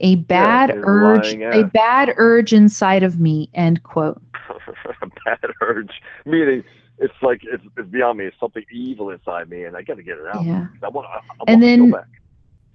a 0.00 0.16
bad 0.16 0.70
yeah, 0.70 0.82
urge 0.84 1.34
a 1.34 1.64
bad 1.64 2.12
urge 2.16 2.52
inside 2.52 3.02
of 3.02 3.20
me 3.20 3.48
end 3.54 3.82
quote 3.84 4.20
a 5.02 5.06
bad 5.24 5.50
urge 5.60 6.02
meaning 6.26 6.64
it's 6.98 7.14
like 7.22 7.42
it's, 7.44 7.64
it's 7.76 7.88
beyond 7.88 8.18
me. 8.18 8.26
It's 8.26 8.38
something 8.38 8.64
evil 8.70 9.10
inside 9.10 9.48
me, 9.48 9.64
and 9.64 9.76
I 9.76 9.82
got 9.82 9.96
to 9.96 10.02
get 10.02 10.18
it 10.18 10.26
out. 10.26 10.44
Yeah. 10.44 10.66
I 10.82 10.88
want, 10.88 11.06
I, 11.08 11.18
I 11.18 11.44
and 11.48 11.62
then, 11.62 11.92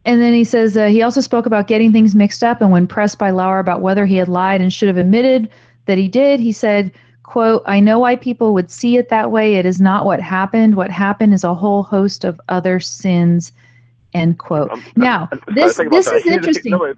and 0.06 0.22
then 0.22 0.34
he 0.34 0.44
says 0.44 0.76
uh, 0.76 0.88
he 0.88 1.02
also 1.02 1.22
spoke 1.22 1.46
about 1.46 1.68
getting 1.68 1.92
things 1.92 2.16
mixed 2.16 2.44
up, 2.44 2.62
and 2.62 2.72
when 2.72 2.88
pressed 2.88 3.18
by 3.18 3.32
Lauer 3.32 3.60
about 3.60 3.82
whether 3.82 4.06
he 4.06 4.18
had 4.18 4.28
lied 4.28 4.62
and 4.62 4.74
should 4.74 4.88
have 4.88 4.98
admitted 4.98 5.50
that 5.86 5.98
he 5.98 6.08
did, 6.08 6.40
he 6.40 6.52
said, 6.52 6.92
"quote 7.24 7.64
I 7.66 7.80
know 7.80 8.00
why 8.00 8.16
people 8.16 8.54
would 8.54 8.70
see 8.70 8.98
it 8.98 9.10
that 9.10 9.32
way. 9.32 9.56
It 9.56 9.66
is 9.66 9.80
not 9.80 10.06
what 10.06 10.20
happened. 10.20 10.76
What 10.76 10.92
happened 10.92 11.34
is 11.34 11.44
a 11.44 11.56
whole 11.56 11.84
host 11.84 12.24
of 12.24 12.42
other 12.50 12.80
sins." 12.80 13.52
End 14.14 14.40
quote. 14.40 14.72
Um, 14.72 14.84
now, 14.96 15.30
this 15.54 15.78
this 15.92 16.08
is 16.08 16.26
interesting. 16.26 16.72
No, 16.72 16.94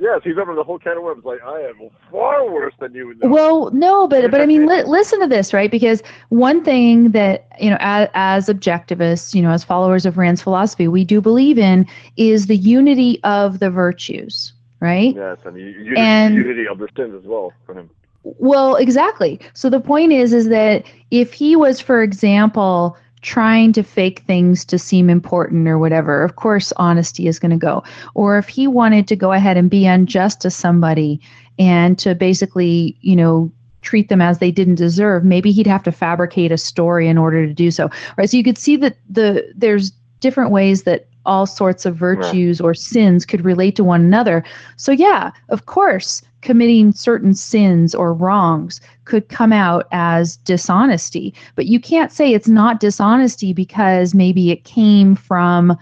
Yes, 0.00 0.22
he's 0.24 0.38
over 0.38 0.54
the 0.54 0.64
whole 0.64 0.78
can 0.78 0.96
of 0.96 1.02
worms. 1.02 1.24
Like 1.26 1.42
I 1.42 1.60
am 1.60 1.90
far 2.10 2.50
worse 2.50 2.72
than 2.80 2.94
you. 2.94 3.14
Know. 3.14 3.28
Well, 3.28 3.70
no, 3.70 4.08
but 4.08 4.30
but 4.30 4.40
I 4.40 4.46
mean, 4.46 4.66
li- 4.66 4.82
listen 4.86 5.20
to 5.20 5.26
this, 5.26 5.52
right? 5.52 5.70
Because 5.70 6.02
one 6.30 6.64
thing 6.64 7.10
that 7.10 7.46
you 7.60 7.68
know, 7.68 7.76
as, 7.80 8.08
as 8.14 8.48
objectivists, 8.48 9.34
you 9.34 9.42
know, 9.42 9.50
as 9.50 9.62
followers 9.62 10.06
of 10.06 10.16
Rand's 10.16 10.40
philosophy, 10.40 10.88
we 10.88 11.04
do 11.04 11.20
believe 11.20 11.58
in 11.58 11.86
is 12.16 12.46
the 12.46 12.56
unity 12.56 13.20
of 13.24 13.58
the 13.58 13.68
virtues, 13.68 14.54
right? 14.80 15.14
Yes, 15.14 15.36
and, 15.44 15.58
unity, 15.58 15.94
and 15.98 16.34
unity 16.34 16.66
of 16.66 16.78
the 16.78 16.88
sins 16.96 17.14
as 17.14 17.24
well 17.24 17.52
for 17.66 17.74
him. 17.74 17.90
Well, 18.22 18.76
exactly. 18.76 19.38
So 19.52 19.68
the 19.68 19.80
point 19.80 20.12
is, 20.12 20.32
is 20.32 20.48
that 20.48 20.84
if 21.10 21.32
he 21.34 21.56
was, 21.56 21.78
for 21.78 22.02
example, 22.02 22.96
trying 23.22 23.72
to 23.72 23.82
fake 23.82 24.20
things 24.26 24.64
to 24.64 24.78
seem 24.78 25.10
important 25.10 25.68
or 25.68 25.78
whatever, 25.78 26.22
of 26.22 26.36
course, 26.36 26.72
honesty 26.76 27.26
is 27.26 27.38
going 27.38 27.50
to 27.50 27.56
go. 27.56 27.82
Or 28.14 28.38
if 28.38 28.48
he 28.48 28.66
wanted 28.66 29.06
to 29.08 29.16
go 29.16 29.32
ahead 29.32 29.56
and 29.56 29.70
be 29.70 29.86
unjust 29.86 30.40
to 30.42 30.50
somebody 30.50 31.20
and 31.58 31.98
to 31.98 32.14
basically, 32.14 32.96
you 33.02 33.16
know, 33.16 33.52
treat 33.82 34.08
them 34.08 34.20
as 34.20 34.38
they 34.38 34.50
didn't 34.50 34.74
deserve, 34.76 35.24
maybe 35.24 35.52
he'd 35.52 35.66
have 35.66 35.82
to 35.82 35.92
fabricate 35.92 36.52
a 36.52 36.58
story 36.58 37.08
in 37.08 37.18
order 37.18 37.46
to 37.46 37.52
do 37.52 37.70
so. 37.70 37.90
Right. 38.16 38.28
So 38.28 38.36
you 38.36 38.44
could 38.44 38.58
see 38.58 38.76
that 38.76 38.96
the 39.08 39.50
there's 39.54 39.92
different 40.20 40.50
ways 40.50 40.82
that 40.84 41.06
all 41.30 41.46
sorts 41.46 41.86
of 41.86 41.94
virtues 41.94 42.60
or 42.60 42.74
sins 42.74 43.24
could 43.24 43.44
relate 43.44 43.76
to 43.76 43.84
one 43.84 44.00
another. 44.00 44.42
So 44.76 44.90
yeah, 44.90 45.30
of 45.48 45.66
course, 45.66 46.22
committing 46.40 46.90
certain 46.92 47.34
sins 47.34 47.94
or 47.94 48.12
wrongs 48.12 48.80
could 49.04 49.28
come 49.28 49.52
out 49.52 49.86
as 49.92 50.38
dishonesty. 50.38 51.32
But 51.54 51.66
you 51.66 51.78
can't 51.78 52.10
say 52.10 52.34
it's 52.34 52.48
not 52.48 52.80
dishonesty 52.80 53.52
because 53.52 54.12
maybe 54.12 54.50
it 54.50 54.64
came 54.64 55.14
from 55.14 55.78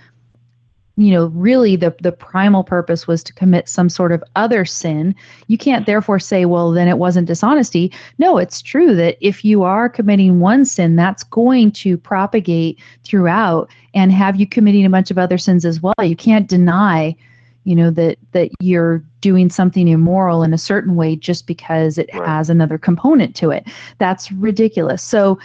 you 0.99 1.13
know 1.13 1.27
really 1.27 1.77
the 1.77 1.95
the 2.03 2.11
primal 2.11 2.65
purpose 2.65 3.07
was 3.07 3.23
to 3.23 3.33
commit 3.33 3.69
some 3.69 3.89
sort 3.89 4.11
of 4.11 4.23
other 4.35 4.65
sin. 4.65 5.15
You 5.47 5.57
can't 5.57 5.87
therefore 5.87 6.19
say 6.19 6.45
well 6.45 6.73
then 6.73 6.89
it 6.89 6.99
wasn't 6.99 7.29
dishonesty. 7.29 7.93
No 8.19 8.37
it's 8.37 8.61
true 8.61 8.97
that 8.97 9.17
if 9.21 9.45
you 9.45 9.63
are 9.63 9.89
committing 9.89 10.41
one 10.41 10.65
sin 10.65 10.97
that's 10.97 11.23
going 11.23 11.71
to 11.73 11.97
propagate 11.97 12.81
throughout 13.05 13.71
and 13.95 14.11
have 14.11 14.37
you 14.37 14.47
committing 14.47 14.85
a 14.85 14.91
bunch 14.91 15.13
of 15.13 15.19
other 15.19 15.39
sins 15.39 15.65
as 15.65 15.81
well. 15.81 15.95
You 16.03 16.17
can't 16.17 16.49
deny 16.49 17.15
you 17.63 17.77
know 17.77 17.93
that 17.93 18.19
that 18.33 18.51
you're 18.61 19.05
doing 19.21 19.51
something 19.51 19.87
immoral 19.87 20.43
in 20.43 20.53
a 20.53 20.59
certain 20.59 20.97
way 20.97 21.15
just 21.15 21.47
because 21.47 21.97
it 21.97 22.11
right. 22.13 22.27
has 22.27 22.51
another 22.51 22.77
component 22.77 23.37
to 23.37 23.51
it. 23.51 23.69
That's 23.99 24.33
ridiculous. 24.33 25.03
So 25.03 25.39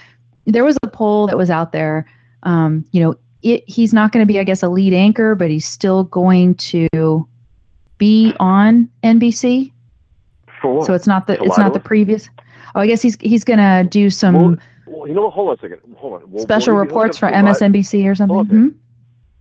there 0.46 0.64
was 0.64 0.78
a 0.82 0.88
poll 0.88 1.28
that 1.28 1.38
was 1.38 1.52
out 1.52 1.74
there 1.74 2.08
um, 2.42 2.86
you 2.92 3.04
know 3.04 3.16
it, 3.44 3.64
he's 3.68 3.94
not 3.94 4.12
going 4.12 4.26
to 4.26 4.32
be 4.32 4.40
i 4.40 4.44
guess 4.44 4.64
a 4.64 4.70
lead 4.70 4.94
anchor 4.94 5.36
but 5.36 5.50
he's 5.50 5.66
still 5.66 6.06
going 6.06 6.56
to 6.56 7.28
be 7.98 8.34
on 8.40 8.90
nbc 9.04 9.72
For 10.62 10.86
so 10.86 10.94
it's 10.94 11.08
not 11.08 11.28
the 11.28 11.42
it's 11.44 11.58
not 11.58 11.74
the 11.74 11.80
previous 11.80 12.30
oh 12.76 12.82
i 12.82 12.88
guess 12.88 13.02
he's 13.02 13.18
he's 13.20 13.44
going 13.44 13.60
to 13.60 13.88
do 13.90 14.10
some 14.10 14.34
well, 14.34 14.58
well, 14.88 15.08
you 15.08 15.14
know 15.14 15.30
hold 15.30 15.50
on 15.50 15.56
a 15.56 15.60
second 15.60 15.96
hold 15.98 16.24
on 16.24 16.40
special 16.40 16.74
reports 16.74 17.18
for 17.18 17.30
msnbc 17.30 18.10
or 18.10 18.16
something 18.16 18.46
hmm? 18.46 18.68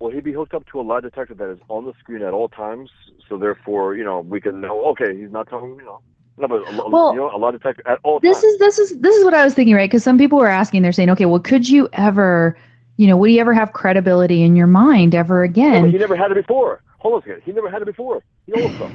will 0.02 0.10
he 0.10 0.20
be 0.20 0.32
hooked 0.32 0.52
up 0.52 0.66
to 0.66 0.80
a 0.80 0.82
lie 0.82 1.00
detector 1.00 1.34
that 1.34 1.48
is 1.48 1.58
on 1.68 1.84
the 1.86 1.92
screen 2.00 2.22
at 2.22 2.32
all 2.32 2.48
times? 2.48 2.90
So 3.28 3.38
therefore, 3.38 3.94
you 3.94 4.04
know, 4.04 4.20
we 4.20 4.40
can 4.40 4.60
know. 4.60 4.84
Okay, 4.86 5.16
he's 5.16 5.30
not 5.30 5.48
telling 5.48 5.76
you 5.76 5.84
know. 5.84 6.00
No, 6.38 6.48
but 6.48 6.56
a, 6.56 6.88
well, 6.88 7.12
you 7.12 7.20
know, 7.20 7.30
a 7.34 7.38
lie 7.38 7.52
detector 7.52 7.82
at 7.86 8.00
all 8.02 8.18
this 8.18 8.42
times. 8.42 8.44
is 8.44 8.58
this 8.58 8.78
is 8.78 8.98
this 8.98 9.16
is 9.16 9.24
what 9.24 9.32
I 9.32 9.44
was 9.44 9.54
thinking, 9.54 9.74
right? 9.74 9.88
Because 9.88 10.02
some 10.02 10.18
people 10.18 10.38
were 10.38 10.48
asking, 10.48 10.82
they're 10.82 10.92
saying, 10.92 11.10
okay, 11.10 11.26
well, 11.26 11.40
could 11.40 11.68
you 11.68 11.88
ever, 11.92 12.58
you 12.96 13.06
know, 13.06 13.16
would 13.16 13.30
you 13.30 13.40
ever 13.40 13.54
have 13.54 13.72
credibility 13.72 14.42
in 14.42 14.56
your 14.56 14.66
mind 14.66 15.14
ever 15.14 15.42
again? 15.42 15.90
he 15.90 15.98
never 15.98 16.16
had 16.16 16.30
it 16.30 16.34
before. 16.34 16.82
Hold 16.98 17.14
on 17.14 17.20
a 17.20 17.22
second. 17.22 17.42
He 17.44 17.52
never 17.52 17.70
had 17.70 17.82
it 17.82 17.86
before. 17.86 18.22
He 18.46 18.52
owns 18.52 18.76
stuff. 18.76 18.92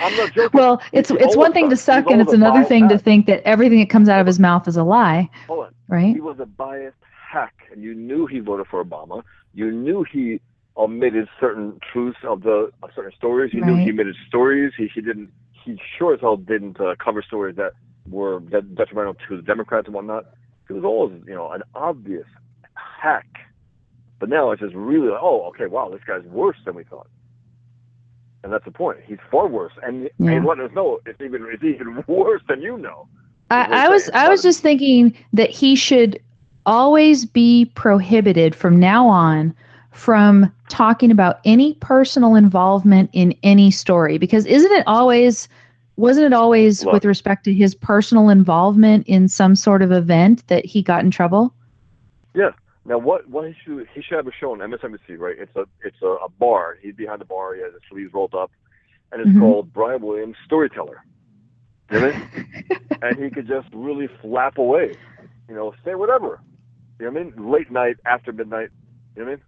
I'm 0.00 0.16
not 0.16 0.32
joking. 0.32 0.58
Well, 0.58 0.80
it's 0.92 1.10
it's 1.10 1.36
one 1.36 1.52
thing 1.52 1.70
to 1.70 1.76
suck, 1.76 2.08
and 2.10 2.20
it's 2.20 2.32
another 2.32 2.64
thing 2.64 2.88
to 2.88 2.98
think 2.98 3.26
that 3.26 3.42
everything 3.44 3.80
that 3.80 3.90
comes 3.90 4.08
out 4.08 4.20
of 4.20 4.26
his 4.26 4.38
mouth 4.38 4.68
is 4.68 4.76
a 4.76 4.84
lie. 4.84 5.28
Hold 5.46 5.66
on. 5.66 5.74
Right? 5.88 6.14
He 6.14 6.20
was 6.20 6.38
a 6.38 6.46
biased 6.46 6.96
hack, 7.30 7.54
and 7.72 7.82
you 7.82 7.94
knew 7.94 8.26
he 8.26 8.38
voted 8.38 8.66
for 8.68 8.84
Obama. 8.84 9.22
You 9.54 9.70
knew 9.70 10.04
he 10.04 10.40
omitted 10.76 11.28
certain 11.40 11.80
truths 11.92 12.18
of 12.22 12.42
the 12.42 12.70
uh, 12.82 12.88
certain 12.94 13.12
stories. 13.16 13.52
You 13.52 13.62
right. 13.62 13.72
knew 13.72 13.84
he 13.84 13.90
omitted 13.90 14.14
stories. 14.28 14.72
He 14.76 14.88
he 14.94 15.00
didn't. 15.00 15.30
He 15.64 15.80
sure 15.98 16.14
as 16.14 16.20
hell 16.20 16.36
didn't 16.36 16.80
uh, 16.80 16.94
cover 17.02 17.22
stories 17.22 17.56
that 17.56 17.72
were 18.08 18.40
detrimental 18.40 19.14
to 19.28 19.36
the 19.36 19.42
Democrats 19.42 19.86
and 19.86 19.94
whatnot. 19.94 20.26
It 20.68 20.74
was 20.74 20.84
always 20.84 21.20
you 21.26 21.34
know 21.34 21.50
an 21.50 21.62
obvious 21.74 22.26
hack. 22.98 23.26
But 24.18 24.28
now 24.28 24.50
it's 24.50 24.60
just 24.60 24.74
really 24.74 25.08
like, 25.08 25.20
oh, 25.22 25.42
okay, 25.48 25.66
wow, 25.66 25.88
this 25.90 26.02
guy's 26.06 26.24
worse 26.24 26.56
than 26.64 26.74
we 26.74 26.84
thought. 26.84 27.08
And 28.42 28.52
that's 28.52 28.64
the 28.64 28.70
point. 28.70 28.98
He's 29.04 29.18
far 29.30 29.46
worse. 29.46 29.72
And 29.82 30.10
yeah. 30.18 30.32
and 30.32 30.46
let 30.46 30.60
us 30.60 30.70
know 30.72 31.00
it's 31.06 31.20
even 31.20 31.46
it's 31.52 31.62
even 31.64 32.04
worse 32.06 32.42
than 32.48 32.62
you 32.62 32.78
know. 32.78 33.08
I, 33.50 33.84
I 33.84 33.88
was 33.88 34.10
I 34.10 34.28
was 34.28 34.42
just 34.42 34.60
thinking 34.60 35.16
that 35.32 35.50
he 35.50 35.74
should 35.74 36.20
always 36.66 37.24
be 37.24 37.64
prohibited 37.74 38.54
from 38.54 38.78
now 38.78 39.08
on 39.08 39.54
from 39.92 40.52
talking 40.68 41.10
about 41.10 41.40
any 41.44 41.74
personal 41.74 42.34
involvement 42.34 43.10
in 43.14 43.34
any 43.42 43.70
story 43.70 44.18
because 44.18 44.44
isn't 44.44 44.72
it 44.72 44.84
always 44.86 45.48
wasn't 45.96 46.24
it 46.24 46.32
always 46.32 46.84
with 46.84 47.04
respect 47.04 47.42
to 47.44 47.52
his 47.52 47.74
personal 47.74 48.28
involvement 48.28 49.04
in 49.08 49.26
some 49.28 49.56
sort 49.56 49.82
of 49.82 49.90
event 49.90 50.46
that 50.48 50.64
he 50.64 50.82
got 50.82 51.02
in 51.02 51.10
trouble 51.10 51.54
yeah 52.34 52.50
Now, 52.88 52.96
what 52.98 53.28
what 53.28 53.46
he 53.46 53.54
should 53.64 53.86
he 53.94 54.00
should 54.02 54.16
have 54.16 54.26
a 54.26 54.32
show 54.40 54.52
on 54.52 54.58
MSNBC, 54.60 55.18
right? 55.18 55.36
It's 55.38 55.54
a 55.54 55.66
it's 55.84 56.00
a, 56.02 56.06
a 56.06 56.28
bar. 56.30 56.78
He's 56.80 56.94
behind 56.94 57.20
the 57.20 57.26
bar. 57.26 57.54
He 57.54 57.60
has 57.60 57.72
his 57.74 57.82
sleeves 57.90 58.14
rolled 58.14 58.34
up, 58.34 58.50
and 59.12 59.20
it's 59.20 59.30
Mhm. 59.30 59.40
called 59.40 59.72
Brian 59.74 60.00
Williams 60.00 60.36
Storyteller. 60.46 61.04
You 61.90 62.00
know 62.00 62.08
I 62.08 62.12
mean? 62.12 62.80
and 63.02 63.22
he 63.22 63.30
could 63.30 63.46
just 63.46 63.68
really 63.74 64.08
flap 64.22 64.56
away, 64.58 64.94
you 65.48 65.54
know, 65.54 65.74
say 65.84 65.94
whatever. 65.94 66.40
You 66.98 67.06
know 67.06 67.12
what 67.12 67.20
I 67.20 67.24
mean? 67.24 67.50
Late 67.50 67.70
night, 67.70 67.96
after 68.06 68.32
midnight. 68.32 68.70
You 69.16 69.24
know 69.24 69.30
what 69.30 69.32
I 69.32 69.36
mean? 69.36 69.44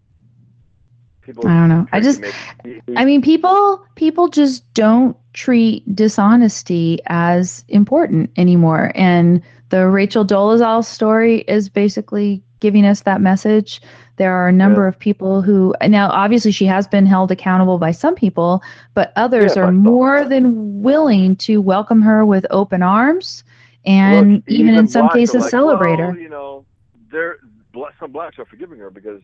People. 1.23 1.49
I 1.49 1.55
don't 1.61 1.69
know. 1.71 1.87
I 1.93 2.01
just 2.01 2.21
make- 2.21 2.35
he- 2.65 2.81
he- 2.87 2.97
I 2.97 3.05
mean, 3.07 3.23
people 3.23 3.85
people 3.95 4.29
just 4.29 4.71
don't 4.75 5.17
treat 5.33 5.95
dishonesty 5.95 6.99
as 7.07 7.65
important 7.69 8.31
anymore. 8.37 8.93
And 8.95 9.43
the 9.71 9.89
Rachel 9.89 10.27
Dolezal 10.27 10.85
story 10.85 11.39
is 11.49 11.69
basically 11.71 12.43
giving 12.61 12.85
us 12.87 13.03
that 13.03 13.21
message. 13.21 13.81
There 14.17 14.33
are 14.33 14.49
a 14.49 14.53
number 14.53 14.83
Yeah. 14.83 14.89
of 14.89 14.99
people 14.99 15.43
who 15.43 15.75
now 15.89 16.11
obviously 16.11 16.53
she 16.53 16.67
has 16.67 16.87
been 16.87 17.07
held 17.07 17.31
accountable 17.31 17.79
by 17.79 17.91
some 17.91 18.15
people, 18.15 18.63
but 18.95 19.13
others 19.17 19.57
Yeah, 19.57 19.65
are 19.65 19.73
more 19.73 20.25
than 20.25 20.83
willing 20.83 21.37
to 21.37 21.61
welcome 21.61 22.03
her 22.03 22.25
with 22.25 22.47
open 22.51 22.83
arms 22.83 23.43
and 23.87 24.35
Look, 24.35 24.45
even 24.49 24.75
in 24.75 24.87
some 24.89 25.09
cases 25.09 25.43
like, 25.43 25.51
celebrate 25.51 25.97
well, 25.99 26.13
her. 26.13 26.19
You 26.19 26.29
know, 26.29 26.65
they're 27.11 27.39
bla- 27.73 27.93
some 27.99 28.13
blacks 28.13 28.39
are 28.39 28.45
forgiving 28.45 28.79
her 28.79 28.91
because 28.91 29.23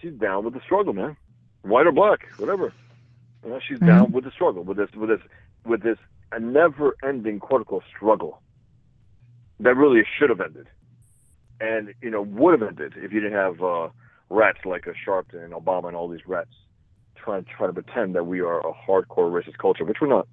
she's 0.00 0.12
down 0.12 0.44
with 0.44 0.54
the 0.54 0.60
struggle, 0.60 0.92
man. 0.92 1.16
White 1.62 1.86
or 1.86 1.92
black, 1.92 2.20
whatever. 2.38 2.72
You 3.44 3.50
know, 3.50 3.58
she's 3.66 3.78
Mhm. 3.78 3.86
down 3.86 4.12
with 4.12 4.24
the 4.24 4.30
struggle, 4.30 4.62
with 4.62 4.76
this, 4.76 4.90
with 4.94 5.08
this, 5.08 5.20
with 5.64 5.82
this 5.82 5.98
a 6.32 6.38
never-ending 6.40 7.40
quote 7.40 7.60
unquote 7.62 7.84
struggle 7.94 8.40
that 9.60 9.76
really 9.76 10.04
should 10.18 10.30
have 10.30 10.40
ended, 10.40 10.68
and 11.60 11.94
you 12.02 12.10
know 12.10 12.22
would 12.22 12.60
have 12.60 12.68
ended 12.68 12.94
if 12.96 13.12
you 13.12 13.20
didn't 13.20 13.38
have 13.38 13.62
uh, 13.62 13.88
rats 14.30 14.58
like 14.64 14.86
a 14.86 14.92
Sharpton 15.08 15.44
and 15.44 15.52
Obama 15.52 15.88
and 15.88 15.96
all 15.96 16.08
these 16.08 16.26
rats 16.26 16.50
trying 17.16 17.44
trying 17.44 17.72
to 17.72 17.82
pretend 17.82 18.14
that 18.14 18.24
we 18.24 18.40
are 18.40 18.60
a 18.60 18.72
hardcore 18.72 19.30
racist 19.30 19.58
culture, 19.58 19.84
which 19.84 19.98
we're 20.00 20.08
not. 20.08 20.28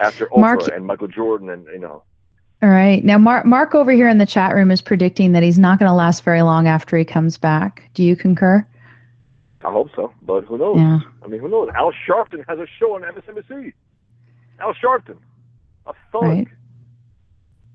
After 0.00 0.26
Oprah 0.26 0.38
Mark- 0.40 0.68
and 0.72 0.86
Michael 0.86 1.08
Jordan 1.08 1.48
and 1.50 1.66
you 1.68 1.78
know. 1.78 2.02
All 2.62 2.68
right. 2.68 3.04
Now 3.04 3.18
Mark 3.18 3.44
Mark 3.44 3.74
over 3.74 3.90
here 3.90 4.08
in 4.08 4.18
the 4.18 4.26
chat 4.26 4.54
room 4.54 4.70
is 4.70 4.80
predicting 4.80 5.32
that 5.32 5.42
he's 5.42 5.58
not 5.58 5.78
going 5.78 5.88
to 5.88 5.94
last 5.94 6.22
very 6.22 6.42
long 6.42 6.68
after 6.68 6.96
he 6.96 7.04
comes 7.04 7.36
back. 7.38 7.90
Do 7.94 8.04
you 8.04 8.14
concur? 8.14 8.66
I 9.64 9.70
hope 9.70 9.90
so, 9.94 10.12
but 10.22 10.44
who 10.44 10.58
knows? 10.58 10.76
Yeah. 10.78 11.00
I 11.22 11.28
mean, 11.28 11.40
who 11.40 11.48
knows? 11.48 11.68
Al 11.76 11.92
Sharpton 12.08 12.44
has 12.48 12.58
a 12.58 12.66
show 12.80 12.96
on 12.96 13.02
MSNBC. 13.02 13.72
Al 14.58 14.74
Sharpton, 14.74 15.18
a 15.86 15.92
thug, 16.10 16.22
Right. 16.22 16.48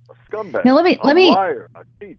a 0.09 0.13
scumbag, 0.31 0.65
Now 0.65 0.75
let 0.75 0.83
me 0.85 0.97
a 1.01 1.05
let 1.05 1.15
me 1.15 1.29
liar, 1.31 1.69
a 1.75 1.83
cheat. 1.99 2.17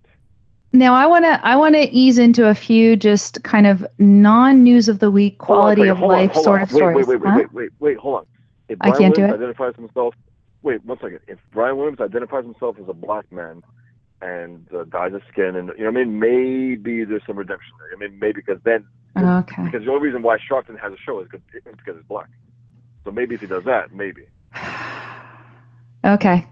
Now 0.72 0.94
I 0.94 1.06
want 1.06 1.24
to 1.24 1.40
I 1.46 1.56
want 1.56 1.74
to 1.76 1.90
ease 1.90 2.18
into 2.18 2.46
a 2.48 2.54
few 2.54 2.94
just 2.96 3.42
kind 3.42 3.66
of 3.66 3.86
non-news 3.98 4.88
of 4.88 4.98
the 4.98 5.10
week 5.10 5.40
Hold 5.40 5.58
on 5.58 5.62
quality 5.76 5.88
of 5.88 6.02
on, 6.02 6.08
life 6.08 6.34
sort 6.34 6.56
on. 6.60 6.62
of 6.62 6.72
wait, 6.72 6.76
stories. 6.76 7.06
Wait, 7.06 7.20
wait, 7.20 7.20
wait, 7.22 7.30
Huh? 7.30 7.36
wait, 7.38 7.52
wait, 7.52 7.70
wait, 7.80 7.96
hold 7.98 8.16
on. 8.20 8.26
If 8.68 8.78
I 8.82 8.90
can't 8.90 9.14
do 9.14 9.24
it. 9.24 9.32
identifies 9.32 9.74
himself, 9.76 10.14
wait 10.62 10.84
one 10.84 10.98
second. 11.00 11.20
If 11.26 11.38
Brian 11.52 11.76
Williams 11.78 12.00
identifies 12.00 12.44
himself 12.44 12.76
as 12.78 12.88
a 12.88 12.92
black 12.92 13.30
man 13.32 13.62
and 14.20 14.66
uh, 14.74 14.84
dyes 14.84 15.12
his 15.14 15.22
skin, 15.32 15.56
and 15.56 15.70
you 15.78 15.84
know, 15.84 15.90
what 15.90 16.00
I 16.00 16.04
mean, 16.04 16.18
maybe 16.18 17.04
there's 17.04 17.22
some 17.26 17.38
redemption 17.38 17.72
there. 17.78 17.96
I 17.96 18.08
mean, 18.10 18.18
maybe 18.18 18.42
because 18.44 18.60
then 18.64 18.84
Okay. 19.18 19.64
because 19.64 19.84
the 19.86 19.90
only 19.90 20.02
reason 20.06 20.22
why 20.22 20.36
Sharpton 20.38 20.78
has 20.78 20.92
a 20.92 20.96
show 21.04 21.20
is 21.20 21.28
because 21.30 21.40
it's 21.54 21.76
because 21.78 21.96
it's 21.98 22.06
black. 22.08 22.28
So 23.04 23.10
maybe 23.10 23.34
if 23.34 23.40
he 23.40 23.46
does 23.46 23.64
that, 23.64 23.92
maybe. 23.92 24.26
Okay. 26.04 26.46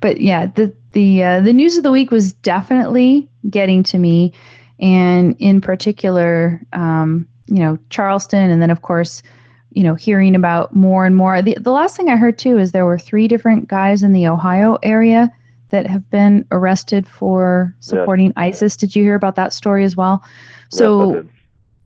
But 0.00 0.20
yeah, 0.20 0.46
the 0.46 0.74
the 0.92 1.22
uh, 1.22 1.40
the 1.40 1.52
news 1.52 1.76
of 1.76 1.82
the 1.82 1.92
week 1.92 2.10
was 2.10 2.32
definitely 2.32 3.28
getting 3.48 3.82
to 3.84 3.98
me, 3.98 4.32
and 4.78 5.36
in 5.38 5.60
particular, 5.60 6.60
um, 6.72 7.26
you 7.46 7.58
know, 7.58 7.78
Charleston, 7.90 8.50
and 8.50 8.62
then 8.62 8.70
of 8.70 8.82
course, 8.82 9.22
you 9.70 9.82
know, 9.82 9.94
hearing 9.94 10.34
about 10.34 10.74
more 10.74 11.06
and 11.06 11.16
more. 11.16 11.42
The 11.42 11.56
the 11.60 11.72
last 11.72 11.96
thing 11.96 12.08
I 12.08 12.16
heard 12.16 12.38
too 12.38 12.58
is 12.58 12.72
there 12.72 12.86
were 12.86 12.98
three 12.98 13.28
different 13.28 13.68
guys 13.68 14.02
in 14.02 14.12
the 14.12 14.26
Ohio 14.26 14.78
area 14.82 15.32
that 15.70 15.86
have 15.86 16.08
been 16.10 16.46
arrested 16.50 17.06
for 17.06 17.74
supporting 17.80 18.32
ISIS. 18.36 18.76
Did 18.76 18.96
you 18.96 19.02
hear 19.02 19.14
about 19.14 19.36
that 19.36 19.52
story 19.52 19.84
as 19.84 19.96
well? 19.96 20.24
So 20.70 21.26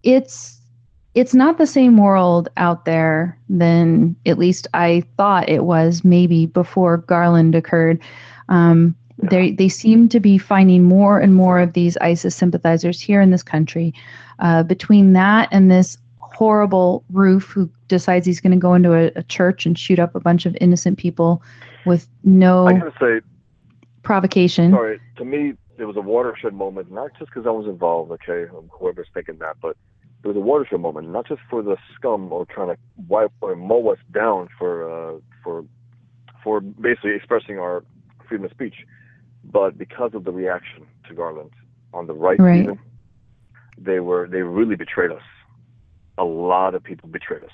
it's 0.02 0.60
it's 1.14 1.34
not 1.34 1.58
the 1.58 1.66
same 1.66 1.98
world 1.98 2.48
out 2.56 2.84
there 2.84 3.38
than 3.48 4.16
at 4.24 4.38
least 4.38 4.66
I 4.72 5.02
thought 5.16 5.48
it 5.48 5.64
was 5.64 6.04
maybe 6.04 6.46
before 6.46 6.98
Garland 6.98 7.54
occurred. 7.54 8.00
Um, 8.48 8.94
Yeah. 9.22 9.28
They 9.28 9.52
they 9.52 9.68
seem 9.68 10.08
to 10.08 10.20
be 10.20 10.38
finding 10.38 10.84
more 10.84 11.20
and 11.20 11.34
more 11.34 11.60
of 11.60 11.74
these 11.74 11.96
ISIS 11.98 12.34
sympathizers 12.34 12.98
here 12.98 13.20
in 13.20 13.30
this 13.30 13.42
country. 13.42 13.92
Uh, 14.38 14.62
between 14.62 15.12
that 15.12 15.48
and 15.52 15.70
this 15.70 15.98
horrible 16.18 17.04
roof 17.12 17.44
who 17.50 17.68
decides 17.88 18.26
he's 18.26 18.40
going 18.40 18.52
to 18.52 18.58
go 18.58 18.74
into 18.74 18.94
a, 18.94 19.12
a 19.14 19.22
church 19.22 19.66
and 19.66 19.78
shoot 19.78 19.98
up 19.98 20.14
a 20.14 20.20
bunch 20.20 20.46
of 20.46 20.56
innocent 20.60 20.98
people 20.98 21.42
with 21.84 22.08
no 22.24 22.66
I 22.66 22.72
gotta 22.72 22.92
say, 22.98 23.20
provocation. 24.02 24.70
sorry. 24.72 24.98
To 25.16 25.24
me, 25.24 25.52
it 25.78 25.84
was 25.84 25.96
a 25.96 26.00
watershed 26.00 26.54
moment, 26.54 26.90
not 26.90 27.10
just 27.18 27.30
because 27.30 27.46
I 27.46 27.50
was 27.50 27.66
involved. 27.66 28.10
Okay, 28.12 28.50
whoever's 28.70 29.08
thinking 29.12 29.36
that, 29.38 29.56
but 29.60 29.76
it 30.22 30.26
was 30.28 30.36
a 30.36 30.40
watershed 30.40 30.80
moment, 30.80 31.10
not 31.10 31.26
just 31.26 31.40
for 31.50 31.62
the 31.62 31.76
scum 31.94 32.32
or 32.32 32.46
trying 32.46 32.68
to 32.68 32.76
wipe 33.08 33.32
or 33.40 33.56
mow 33.56 33.88
us 33.90 33.98
down 34.12 34.48
for 34.58 34.88
uh, 34.88 35.18
for 35.42 35.64
for 36.42 36.60
basically 36.60 37.14
expressing 37.14 37.58
our 37.58 37.84
freedom 38.28 38.44
of 38.44 38.50
speech, 38.50 38.86
but 39.44 39.76
because 39.76 40.12
of 40.14 40.24
the 40.24 40.32
reaction 40.32 40.86
to 41.08 41.14
Garland 41.14 41.50
on 41.92 42.06
the 42.06 42.14
right. 42.14 42.38
Right. 42.38 42.62
Even, 42.62 42.78
they 43.78 44.00
were 44.00 44.28
they 44.28 44.42
really 44.42 44.76
betrayed 44.76 45.10
us. 45.10 45.22
A 46.18 46.24
lot 46.24 46.74
of 46.74 46.82
people 46.84 47.08
betrayed 47.08 47.42
us. 47.42 47.50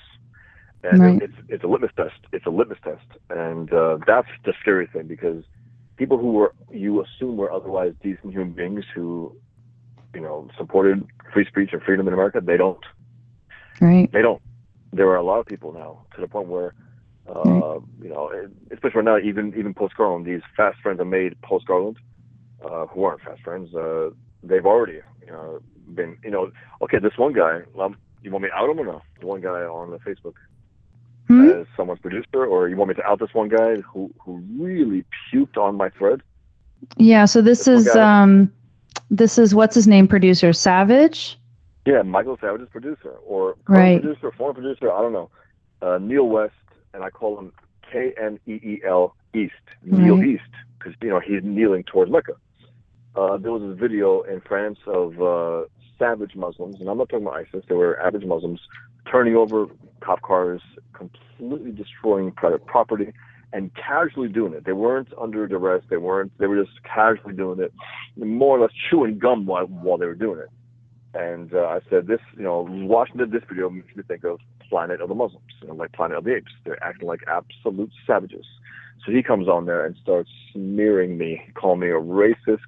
And 0.83 0.99
Right. 0.99 1.21
it's 1.21 1.33
it's 1.49 1.63
a 1.63 1.67
litmus 1.67 1.91
test. 1.95 2.19
It's 2.31 2.45
a 2.45 2.49
litmus 2.49 2.77
test, 2.83 3.05
and 3.29 3.71
uh, 3.73 3.97
that's 4.07 4.29
the 4.45 4.53
scary 4.61 4.87
thing 4.87 5.07
because 5.07 5.43
people 5.97 6.17
who 6.17 6.31
were 6.31 6.53
you 6.71 7.03
assume 7.03 7.35
were 7.35 7.51
otherwise 7.51 7.93
decent 8.01 8.31
human 8.31 8.51
beings 8.51 8.85
who, 8.95 9.35
you 10.13 10.21
know, 10.21 10.47
supported 10.57 11.05
free 11.33 11.45
speech 11.45 11.69
and 11.73 11.81
freedom 11.81 12.07
in 12.07 12.13
America, 12.13 12.41
they 12.41 12.57
don't. 12.57 12.83
Right. 13.81 14.11
They 14.11 14.21
don't. 14.21 14.41
There 14.91 15.07
are 15.09 15.15
a 15.17 15.23
lot 15.23 15.39
of 15.39 15.45
people 15.45 15.71
now 15.73 16.01
to 16.15 16.21
the 16.21 16.27
point 16.27 16.47
where, 16.47 16.73
uh, 17.27 17.41
Right. 17.45 17.81
you 18.01 18.09
know, 18.09 18.31
especially 18.71 19.01
right 19.01 19.05
now, 19.05 19.17
even 19.19 19.53
even 19.57 19.73
post 19.73 19.95
Garland, 19.95 20.25
these 20.25 20.41
fast 20.57 20.79
friends 20.81 20.99
are 20.99 21.05
made 21.05 21.39
post 21.41 21.65
Garland, 21.67 21.97
uh, 22.65 22.87
who 22.87 23.03
aren't 23.03 23.21
fast 23.21 23.41
friends. 23.41 23.73
Uh, 23.75 24.09
they've 24.43 24.65
already, 24.65 24.99
you 25.25 25.31
know, 25.31 25.59
been, 25.93 26.17
you 26.23 26.31
know, 26.31 26.51
okay, 26.81 26.99
this 26.99 27.17
one 27.17 27.33
guy. 27.33 27.61
Um, 27.79 27.97
you 28.21 28.31
want 28.31 28.43
me 28.43 28.49
to 28.49 28.55
out 28.55 28.69
him 28.69 28.79
or 28.79 28.85
no? 28.85 29.01
The 29.21 29.27
one 29.27 29.41
guy 29.41 29.61
on 29.61 29.91
the 29.91 29.99
Facebook 29.99 30.33
Hmm? 31.27 31.47
as 31.49 31.67
someone's 31.77 32.01
producer, 32.01 32.43
or 32.45 32.67
you 32.67 32.75
want 32.75 32.89
me 32.89 32.95
to 32.95 33.05
out 33.05 33.19
this 33.19 33.33
one 33.33 33.49
guy 33.49 33.75
who 33.81 34.11
who 34.19 34.43
really 34.57 35.05
puked 35.31 35.57
on 35.57 35.75
my 35.75 35.89
thread? 35.89 36.21
Yeah, 36.97 37.25
so 37.25 37.41
this 37.41 37.65
This 37.65 37.87
is 37.87 37.95
um 37.95 38.51
this 39.09 39.37
is 39.37 39.55
what's 39.55 39.75
his 39.75 39.87
name 39.87 40.07
producer 40.07 40.53
Savage. 40.53 41.37
Yeah, 41.85 42.01
Michael 42.03 42.37
Savage's 42.39 42.69
producer, 42.69 43.11
or 43.25 43.55
Right. 43.67 44.01
producer, 44.01 44.31
former 44.31 44.53
producer, 44.53 44.91
I 44.91 45.01
don't 45.01 45.13
know. 45.13 45.29
Uh, 45.81 45.97
Neil 45.99 46.27
West, 46.27 46.53
and 46.93 47.03
I 47.03 47.09
call 47.09 47.39
him 47.39 47.51
K 47.91 48.13
N 48.21 48.39
E 48.45 48.53
E 48.53 48.81
L 48.85 49.15
East, 49.33 49.53
Neil 49.83 50.17
Right. 50.17 50.27
East, 50.27 50.43
because 50.77 50.93
you 51.01 51.09
know 51.09 51.19
he's 51.19 51.43
kneeling 51.43 51.83
towards 51.83 52.11
Mecca. 52.11 52.33
Uh, 53.15 53.37
there 53.37 53.51
was 53.51 53.61
this 53.61 53.79
video 53.79 54.21
in 54.21 54.41
France 54.41 54.77
of 54.85 55.19
uh, 55.21 55.63
savage 55.97 56.35
Muslims, 56.35 56.79
and 56.79 56.89
I'm 56.89 56.97
not 56.97 57.09
talking 57.09 57.25
about 57.25 57.39
ISIS. 57.39 57.63
They 57.67 57.75
were 57.75 57.99
average 57.99 58.25
Muslims 58.25 58.61
turning 59.09 59.35
over 59.35 59.65
cop 60.01 60.21
cars, 60.21 60.61
completely 60.93 61.71
destroying 61.71 62.31
private 62.31 62.65
property, 62.65 63.13
and 63.51 63.71
casually 63.75 64.27
doing 64.27 64.53
it. 64.53 64.65
They 64.65 64.73
weren't 64.73 65.09
under 65.19 65.47
duress. 65.47 65.83
They 65.89 65.97
weren't. 65.97 66.31
They 66.37 66.47
were 66.47 66.63
just 66.63 66.83
casually 66.83 67.33
doing 67.33 67.59
it, 67.59 67.73
more 68.15 68.57
or 68.57 68.61
less 68.61 68.71
chewing 68.89 69.17
gum 69.17 69.45
while 69.45 69.65
while 69.65 69.97
they 69.97 70.05
were 70.05 70.15
doing 70.15 70.39
it. 70.39 70.49
And 71.13 71.53
uh, 71.53 71.65
I 71.65 71.79
said, 71.89 72.05
this, 72.05 72.19
you 72.37 72.43
know, 72.43 72.67
watching 72.69 73.17
this 73.17 73.43
video 73.49 73.69
makes 73.69 73.95
me 73.95 74.03
think 74.07 74.23
of 74.23 74.39
Planet 74.69 75.01
of 75.01 75.09
the 75.09 75.15
Muslims, 75.15 75.51
you 75.61 75.67
know, 75.67 75.73
like 75.73 75.91
Planet 75.93 76.17
of 76.19 76.23
the 76.23 76.35
Apes. 76.35 76.51
They're 76.63 76.83
acting 76.83 77.07
like 77.07 77.21
absolute 77.27 77.89
savages. 78.05 78.45
So 79.03 79.11
he 79.11 79.23
comes 79.23 79.47
on 79.47 79.65
there 79.65 79.85
and 79.85 79.95
starts 80.01 80.29
smearing 80.53 81.17
me, 81.17 81.41
calling 81.55 81.79
me 81.79 81.87
a 81.87 81.93
racist. 81.93 82.59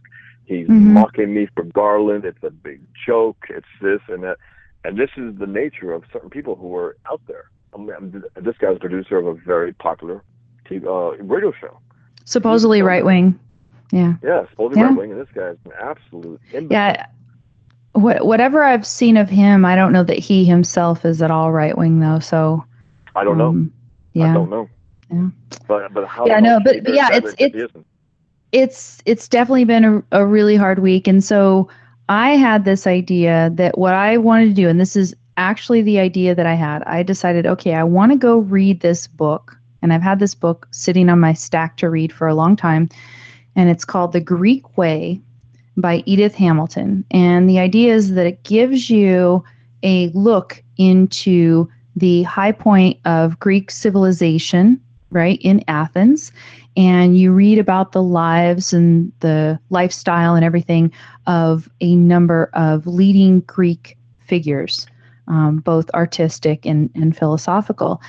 He's 0.46 0.68
Mhm. 0.68 0.94
mocking 0.94 1.34
me 1.36 1.46
for 1.54 1.64
Garland. 1.64 2.26
It's 2.26 2.44
a 2.44 2.50
big 2.50 2.82
joke. 3.06 3.46
It's 3.50 3.68
this 3.80 4.02
and 4.08 4.24
that. 4.24 4.38
And 4.84 4.98
this 4.98 5.12
is 5.18 5.38
the 5.38 5.46
nature 5.46 5.94
of 5.94 6.04
certain 6.12 6.32
people 6.32 6.56
who 6.56 6.76
are 6.76 6.98
out 7.06 7.22
there. 7.28 7.46
I 7.74 7.78
mean, 7.78 8.24
this 8.36 8.58
guy's 8.58 8.78
a 8.78 8.80
producer 8.80 9.18
of 9.18 9.28
a 9.28 9.34
very 9.34 9.74
popular 9.74 10.24
TV, 10.72 10.86
uh, 10.86 11.24
radio 11.24 11.52
show. 11.60 11.78
Supposedly 12.26 12.82
right 12.82 13.04
wing. 13.06 13.38
Yeah. 13.92 14.14
Yeah, 14.24 14.46
supposedly 14.50 14.82
Yeah. 14.82 14.88
right 14.90 14.98
wing, 14.98 15.12
and 15.12 15.20
this 15.20 15.30
guy's 15.34 15.58
an 15.66 15.72
absolute 15.82 16.40
imbecile. 16.54 16.70
Yeah. 16.72 17.06
What, 17.94 18.26
whatever 18.26 18.64
I've 18.64 18.88
seen 18.88 19.18
of 19.18 19.30
him, 19.30 19.66
I 19.66 19.76
don't 19.76 19.92
know 19.92 20.04
that 20.04 20.18
he 20.18 20.46
himself 20.46 21.04
is 21.04 21.22
at 21.22 21.30
all 21.30 21.52
right 21.52 21.78
wing 21.78 22.00
though. 22.00 22.20
So 22.20 22.64
I 23.16 23.24
don't 23.26 23.38
know. 23.38 23.68
Yeah. 24.14 24.32
I 24.32 24.34
don't 24.34 24.50
know. 24.50 24.70
Yeah. 25.12 25.28
But 25.68 25.94
but 25.94 26.08
how? 26.08 26.26
Yeah, 26.26 26.40
no, 26.40 26.60
but- 26.64 26.86
but 26.86 26.94
yeah, 26.94 27.08
it's- 27.14 27.32
savage 27.32 27.36
if 27.40 27.54
he 27.54 27.60
it's- 27.64 27.84
it's 28.54 29.02
it's 29.06 29.28
definitely 29.28 29.66
been 29.66 29.84
a, 29.86 30.04
a 30.22 30.26
really 30.26 30.56
hard 30.56 30.80
week, 30.80 31.08
and 31.08 31.22
so 31.24 31.68
I 32.10 32.32
had 32.38 32.64
this 32.66 32.88
idea 32.88 33.50
that 33.56 33.78
what 33.78 33.94
I 33.94 34.18
wanted 34.18 34.48
to 34.50 34.54
do, 34.54 34.68
and 34.70 34.80
this 34.80 34.96
is 34.96 35.14
actually 35.38 35.82
the 35.82 36.00
idea 36.00 36.34
that 36.36 36.46
I 36.46 36.54
had. 36.56 36.84
I 36.84 37.04
decided, 37.04 37.46
okay, 37.46 37.74
I 37.76 37.84
want 37.84 38.12
to 38.12 38.18
go 38.18 38.40
read 38.40 38.82
this 38.82 39.08
book, 39.08 39.58
and 39.82 39.94
I've 39.94 40.02
had 40.02 40.20
this 40.20 40.36
book 40.36 40.68
sitting 40.72 41.10
on 41.10 41.20
my 41.20 41.34
stack 41.34 41.78
to 41.78 41.90
read 41.90 42.12
for 42.12 42.28
a 42.28 42.36
long 42.36 42.56
time, 42.56 42.90
and 43.56 43.70
it's 43.70 43.86
called 43.86 44.14
The 44.14 44.22
Greek 44.22 44.78
Way 44.78 45.22
by 45.78 46.04
Edith 46.06 46.36
Hamilton. 46.36 47.06
And 47.12 47.50
the 47.50 47.60
idea 47.60 47.94
is 47.94 48.14
that 48.14 48.26
it 48.26 48.44
gives 48.44 48.90
you 48.90 49.44
a 49.84 50.10
look 50.10 50.62
into 50.78 51.70
the 51.96 52.24
high 52.24 52.52
point 52.52 53.00
of 53.06 53.40
Greek 53.40 53.72
civilization, 53.72 54.80
right, 55.10 55.40
in 55.42 55.64
Athens. 55.68 56.32
And 56.78 57.18
you 57.18 57.34
read 57.34 57.60
about 57.60 57.92
the 57.92 58.04
lives 58.04 58.72
and 58.72 59.12
the 59.20 59.60
lifestyle 59.70 60.36
and 60.36 60.46
everything 60.46 60.92
of 61.28 61.70
a 61.82 61.96
number 61.96 62.50
of 62.54 62.88
leading 62.88 63.42
Greek 63.42 63.98
figures, 64.26 64.88
um, 65.28 65.58
both 65.58 65.90
artistic 65.94 66.66
and, 66.66 66.90
and 66.96 67.18
philosophical. 67.18 68.02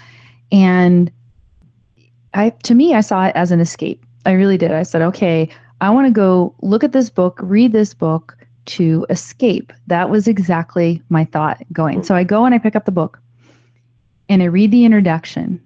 And 0.53 1.11
I, 2.35 2.51
to 2.51 2.75
me, 2.75 2.95
I 2.95 3.01
saw 3.01 3.27
it 3.27 3.37
as 3.37 3.51
an 3.51 3.61
escape. 3.61 4.05
I 4.25 4.33
really 4.33 4.57
did. 4.57 4.73
I 4.73 4.85
said, 4.85 5.03
okay, 5.03 5.49
I 5.81 5.91
want 5.91 6.07
to 6.07 6.13
go 6.13 6.55
look 6.63 6.85
at 6.85 6.93
this 6.93 7.11
book, 7.11 7.39
read 7.43 7.73
this 7.73 7.93
book 7.93 8.37
to 8.65 9.05
escape. 9.11 9.73
That 9.89 10.11
was 10.11 10.29
exactly 10.29 11.03
my 11.09 11.25
thought 11.25 11.63
going. 11.73 12.05
So 12.05 12.15
I 12.15 12.25
go 12.25 12.45
and 12.45 12.55
I 12.55 12.59
pick 12.59 12.77
up 12.77 12.85
the 12.85 12.93
book 12.93 13.21
and 14.29 14.43
I 14.43 14.47
read 14.47 14.71
the 14.71 14.85
introduction, 14.85 15.61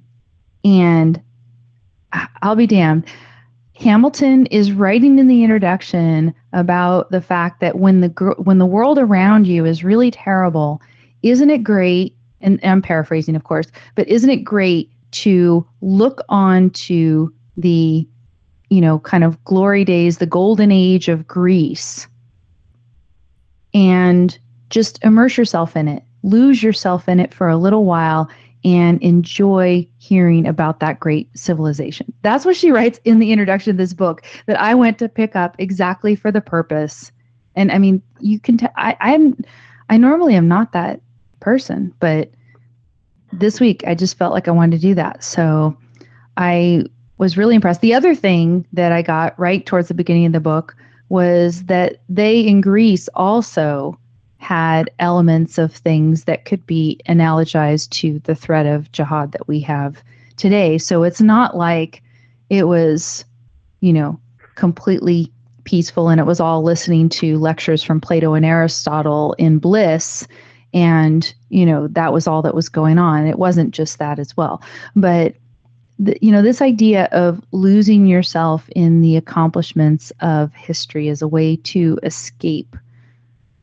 and 0.64 1.20
I'll 2.42 2.56
be 2.56 2.66
damned. 2.66 3.04
Hamilton 3.74 4.46
is 4.46 4.72
writing 4.72 5.18
in 5.18 5.28
the 5.28 5.44
introduction 5.44 6.34
about 6.54 7.10
the 7.10 7.20
fact 7.20 7.60
that 7.60 7.78
when 7.78 8.00
the 8.00 8.08
when 8.38 8.58
the 8.58 8.66
world 8.66 8.98
around 8.98 9.46
you 9.46 9.66
is 9.66 9.84
really 9.84 10.10
terrible, 10.10 10.80
isn't 11.22 11.50
it 11.50 11.62
great? 11.62 12.16
And, 12.40 12.58
and 12.62 12.72
I'm 12.72 12.82
paraphrasing, 12.82 13.36
of 13.36 13.44
course, 13.44 13.66
but 13.94 14.08
isn't 14.08 14.30
it 14.30 14.38
great 14.38 14.90
to 15.22 15.66
look 15.80 16.22
on 16.28 16.70
to 16.70 17.32
the, 17.56 18.06
you 18.68 18.80
know, 18.80 18.98
kind 19.00 19.24
of 19.24 19.42
glory 19.44 19.84
days, 19.84 20.18
the 20.18 20.26
golden 20.26 20.70
age 20.70 21.08
of 21.08 21.26
Greece, 21.26 22.06
and 23.72 24.38
just 24.70 25.02
immerse 25.04 25.36
yourself 25.36 25.76
in 25.76 25.88
it, 25.88 26.02
lose 26.22 26.62
yourself 26.62 27.08
in 27.08 27.20
it 27.20 27.32
for 27.32 27.48
a 27.48 27.56
little 27.56 27.84
while, 27.84 28.28
and 28.64 29.00
enjoy 29.00 29.86
hearing 29.98 30.46
about 30.46 30.80
that 30.80 30.98
great 30.98 31.28
civilization. 31.38 32.12
That's 32.22 32.44
what 32.44 32.56
she 32.56 32.72
writes 32.72 32.98
in 33.04 33.20
the 33.20 33.30
introduction 33.30 33.70
of 33.70 33.76
this 33.76 33.94
book 33.94 34.22
that 34.46 34.60
I 34.60 34.74
went 34.74 34.98
to 34.98 35.08
pick 35.08 35.36
up 35.36 35.54
exactly 35.58 36.16
for 36.16 36.32
the 36.32 36.40
purpose. 36.40 37.12
And 37.54 37.70
I 37.70 37.78
mean, 37.78 38.02
you 38.20 38.40
can 38.40 38.58
tell 38.58 38.72
I, 38.76 38.96
I'm 39.00 39.36
I 39.88 39.96
normally 39.96 40.34
am 40.34 40.48
not 40.48 40.72
that 40.72 41.00
person, 41.40 41.94
but 42.00 42.30
this 43.32 43.60
week 43.60 43.84
I 43.86 43.94
just 43.94 44.16
felt 44.16 44.32
like 44.32 44.48
I 44.48 44.52
wanted 44.52 44.80
to 44.80 44.86
do 44.86 44.94
that. 44.94 45.22
So 45.22 45.76
I 46.36 46.84
was 47.18 47.36
really 47.36 47.54
impressed. 47.54 47.80
The 47.80 47.94
other 47.94 48.14
thing 48.14 48.66
that 48.72 48.92
I 48.92 49.02
got 49.02 49.38
right 49.38 49.64
towards 49.64 49.88
the 49.88 49.94
beginning 49.94 50.26
of 50.26 50.32
the 50.32 50.40
book 50.40 50.76
was 51.08 51.64
that 51.64 52.00
they 52.08 52.40
in 52.40 52.60
Greece 52.60 53.08
also 53.14 53.98
had 54.38 54.90
elements 54.98 55.58
of 55.58 55.72
things 55.72 56.24
that 56.24 56.44
could 56.44 56.64
be 56.66 57.00
analogized 57.08 57.90
to 57.90 58.18
the 58.20 58.34
threat 58.34 58.66
of 58.66 58.92
jihad 58.92 59.32
that 59.32 59.48
we 59.48 59.60
have 59.60 60.02
today. 60.36 60.78
So 60.78 61.02
it's 61.02 61.20
not 61.20 61.56
like 61.56 62.02
it 62.50 62.64
was, 62.64 63.24
you 63.80 63.92
know, 63.92 64.20
completely 64.54 65.32
peaceful 65.64 66.08
and 66.08 66.20
it 66.20 66.26
was 66.26 66.38
all 66.38 66.62
listening 66.62 67.08
to 67.08 67.38
lectures 67.38 67.82
from 67.82 68.00
Plato 68.00 68.34
and 68.34 68.46
Aristotle 68.46 69.34
in 69.38 69.58
bliss 69.58 70.26
and 70.76 71.34
you 71.48 71.66
know 71.66 71.88
that 71.88 72.12
was 72.12 72.28
all 72.28 72.42
that 72.42 72.54
was 72.54 72.68
going 72.68 72.98
on 72.98 73.26
it 73.26 73.38
wasn't 73.38 73.72
just 73.72 73.98
that 73.98 74.18
as 74.18 74.36
well 74.36 74.62
but 74.94 75.34
the, 75.98 76.16
you 76.20 76.30
know 76.30 76.42
this 76.42 76.60
idea 76.60 77.06
of 77.12 77.42
losing 77.52 78.06
yourself 78.06 78.68
in 78.76 79.00
the 79.00 79.16
accomplishments 79.16 80.12
of 80.20 80.52
history 80.54 81.08
as 81.08 81.22
a 81.22 81.28
way 81.28 81.56
to 81.56 81.98
escape 82.02 82.76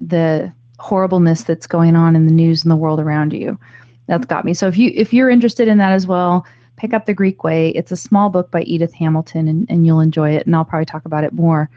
the 0.01 0.51
horribleness 0.79 1.43
that's 1.43 1.67
going 1.67 1.95
on 1.95 2.15
in 2.15 2.25
the 2.25 2.33
news 2.33 2.63
and 2.63 2.71
the 2.71 2.75
world 2.75 2.99
around 2.99 3.33
you. 3.33 3.57
That's 4.07 4.25
got 4.25 4.43
me. 4.43 4.53
So 4.53 4.67
if 4.67 4.77
you 4.77 4.91
if 4.93 5.13
you're 5.13 5.29
interested 5.29 5.67
in 5.67 5.77
that 5.77 5.93
as 5.93 6.05
well, 6.05 6.45
pick 6.75 6.93
up 6.93 7.05
the 7.05 7.13
Greek 7.13 7.43
Way. 7.43 7.69
It's 7.69 7.91
a 7.91 7.97
small 7.97 8.29
book 8.29 8.51
by 8.51 8.63
Edith 8.63 8.93
Hamilton, 8.93 9.47
and, 9.47 9.69
and 9.69 9.85
you'll 9.85 10.01
enjoy 10.01 10.31
it. 10.31 10.45
And 10.45 10.55
I'll 10.55 10.65
probably 10.65 10.85
talk 10.85 11.05
about 11.05 11.23
it 11.23 11.31
more 11.31 11.69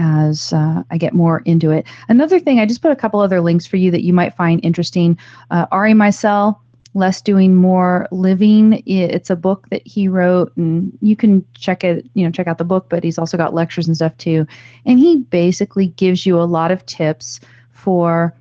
as 0.00 0.52
uh, 0.52 0.82
I 0.90 0.96
get 0.96 1.12
more 1.12 1.42
into 1.44 1.70
it. 1.70 1.86
Another 2.08 2.40
thing, 2.40 2.58
I 2.58 2.66
just 2.66 2.80
put 2.80 2.90
a 2.90 2.96
couple 2.96 3.20
other 3.20 3.40
links 3.40 3.66
for 3.66 3.76
you 3.76 3.90
that 3.90 4.02
you 4.02 4.12
might 4.12 4.34
find 4.34 4.64
interesting. 4.64 5.18
Uh, 5.50 5.66
Ari 5.70 5.92
Meisel, 5.92 6.58
Less 6.94 7.20
Doing 7.20 7.54
More 7.54 8.08
Living. 8.10 8.82
It's 8.86 9.30
a 9.30 9.36
book 9.36 9.68
that 9.68 9.86
he 9.86 10.08
wrote, 10.08 10.56
and 10.56 10.96
you 11.02 11.14
can 11.14 11.44
check 11.54 11.84
it, 11.84 12.06
you 12.14 12.24
know, 12.24 12.30
check 12.30 12.48
out 12.48 12.58
the 12.58 12.64
book, 12.64 12.86
but 12.88 13.04
he's 13.04 13.18
also 13.18 13.36
got 13.36 13.54
lectures 13.54 13.86
and 13.86 13.94
stuff 13.94 14.16
too. 14.16 14.46
And 14.86 14.98
he 14.98 15.18
basically 15.18 15.88
gives 15.88 16.24
you 16.24 16.40
a 16.40 16.48
lot 16.48 16.70
of 16.70 16.84
tips 16.86 17.38
for 17.72 18.34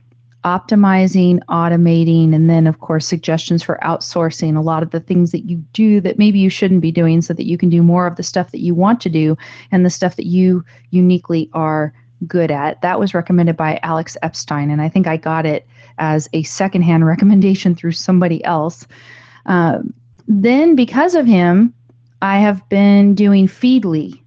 optimizing, 0.44 1.40
automating, 1.50 2.34
and 2.34 2.50
then, 2.50 2.66
of 2.66 2.80
course, 2.80 3.06
suggestions 3.06 3.62
for 3.62 3.78
outsourcing 3.84 4.56
a 4.56 4.62
lot 4.62 4.84
of 4.84 4.92
the 4.92 5.00
things 5.00 5.32
that 5.32 5.50
you 5.50 5.58
do 5.74 6.00
that 6.02 6.18
maybe 6.18 6.40
you 6.40 6.50
shouldn't 6.50 6.82
be 6.82 6.92
doing 6.92 7.22
so 7.22 7.34
that 7.34 7.46
you 7.46 7.58
can 7.58 7.70
do 7.70 7.84
more 7.84 8.08
of 8.08 8.16
the 8.16 8.24
stuff 8.24 8.52
that 8.52 8.62
you 8.62 8.74
want 8.74 9.02
to 9.02 9.10
do 9.10 9.38
and 9.72 9.86
the 9.86 9.90
stuff 9.90 10.16
that 10.16 10.28
you 10.28 10.64
uniquely 10.92 11.50
are 11.54 11.94
good 12.26 12.52
at. 12.52 12.82
That 12.82 13.00
was 13.00 13.14
recommended 13.14 13.58
by 13.58 13.80
Alex 13.84 14.16
Epstein, 14.22 14.70
and 14.70 14.82
I 14.82 14.90
think 14.90 15.08
I 15.08 15.18
got 15.18 15.46
it 15.46 15.68
as 15.98 16.30
a 16.34 16.44
secondhand 16.44 17.06
recommendation 17.14 17.76
through 17.76 17.94
somebody 17.94 18.44
else. 18.46 18.88
Uh, 19.46 19.80
then, 20.28 20.76
because 20.76 21.16
of 21.16 21.26
him, 21.26 21.74
I 22.22 22.40
have 22.40 22.68
been 22.70 23.16
doing 23.16 23.48
Feedly. 23.48 24.22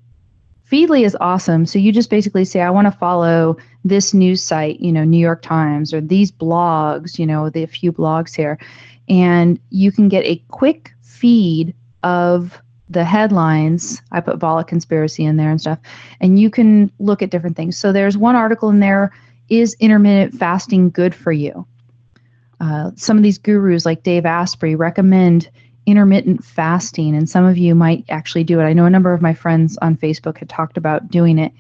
Feedly 0.73 1.05
is 1.05 1.15
awesome. 1.21 1.67
So 1.67 1.79
you 1.79 1.93
just 1.93 2.09
basically 2.09 2.47
say, 2.47 2.63
I 2.63 2.71
want 2.71 2.87
to 2.87 2.99
follow 2.99 3.59
this 3.85 4.15
news 4.15 4.43
site, 4.43 4.81
you 4.81 4.91
know, 4.91 5.05
New 5.05 5.19
York 5.19 5.43
Times, 5.43 5.93
or 5.93 6.01
these 6.01 6.33
blogs, 6.33 7.19
you 7.19 7.27
know, 7.27 7.51
the 7.51 7.67
few 7.67 7.93
blogs 7.93 8.35
here, 8.35 8.59
and 9.07 9.61
you 9.69 9.93
can 9.93 10.09
get 10.09 10.25
a 10.25 10.43
quick 10.49 10.95
feed 11.03 11.75
of 12.05 12.59
the 12.89 13.05
headlines. 13.05 14.01
I 14.13 14.21
put 14.21 14.39
Volokh 14.39 14.67
conspiracy 14.67 15.27
in 15.27 15.37
there 15.37 15.51
and 15.51 15.61
stuff, 15.61 15.79
and 16.23 16.41
you 16.41 16.49
can 16.49 16.91
look 16.99 17.21
at 17.21 17.29
different 17.29 17.55
things. 17.55 17.77
So 17.77 17.93
there's 17.93 18.17
one 18.17 18.35
article 18.35 18.71
in 18.71 18.81
there: 18.81 19.13
Is 19.51 19.77
intermittent 19.79 20.41
fasting 20.41 20.89
good 20.89 21.15
for 21.15 21.33
you? 21.33 21.67
Uh, 22.61 22.93
some 22.97 23.19
of 23.19 23.23
these 23.23 23.37
gurus, 23.37 23.85
like 23.85 24.05
Dave 24.05 24.25
Asprey, 24.25 24.75
recommend 24.75 25.51
intermittent 25.87 26.45
fasting, 26.45 27.15
and 27.15 27.29
some 27.29 27.45
of 27.45 27.59
you 27.59 27.75
might 27.75 28.05
actually 28.09 28.45
do 28.45 28.61
it. 28.61 28.65
I 28.65 28.73
know 28.73 28.85
a 28.85 28.91
number 28.91 29.13
of 29.13 29.23
my 29.23 29.35
friends 29.35 29.79
on 29.83 29.97
Facebook 29.97 30.39
had 30.39 30.49
talked 30.49 30.77
about 30.77 31.11
doing 31.11 31.39
it, 31.39 31.53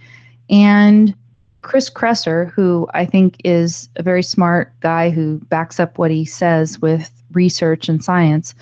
and 0.48 1.14
Chris 1.62 1.88
Kresser, 1.88 2.50
who 2.50 2.88
I 2.92 3.06
think 3.06 3.36
is 3.44 3.88
a 3.96 4.02
very 4.02 4.22
smart 4.22 4.72
guy 4.80 5.10
who 5.10 5.38
backs 5.48 5.80
up 5.80 5.96
what 5.96 6.10
he 6.10 6.24
says 6.24 6.80
with 6.80 7.10
research 7.32 7.88
and 7.88 8.04
science, 8.04 8.54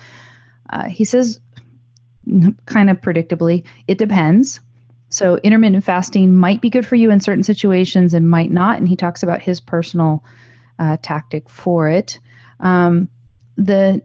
uh, 0.69 0.87
he 0.87 1.03
says, 1.03 1.39
kind 2.65 2.89
of 2.89 3.01
predictably, 3.01 3.65
it 3.87 3.97
depends. 3.97 4.59
So, 5.09 5.37
intermittent 5.37 5.83
fasting 5.83 6.35
might 6.35 6.61
be 6.61 6.69
good 6.69 6.85
for 6.85 6.95
you 6.95 7.11
in 7.11 7.19
certain 7.19 7.43
situations 7.43 8.13
and 8.13 8.29
might 8.29 8.51
not. 8.51 8.77
And 8.77 8.87
he 8.87 8.95
talks 8.95 9.23
about 9.23 9.41
his 9.41 9.59
personal 9.59 10.23
uh, 10.79 10.97
tactic 11.01 11.49
for 11.49 11.89
it. 11.89 12.19
Um, 12.61 13.09
the 13.57 14.01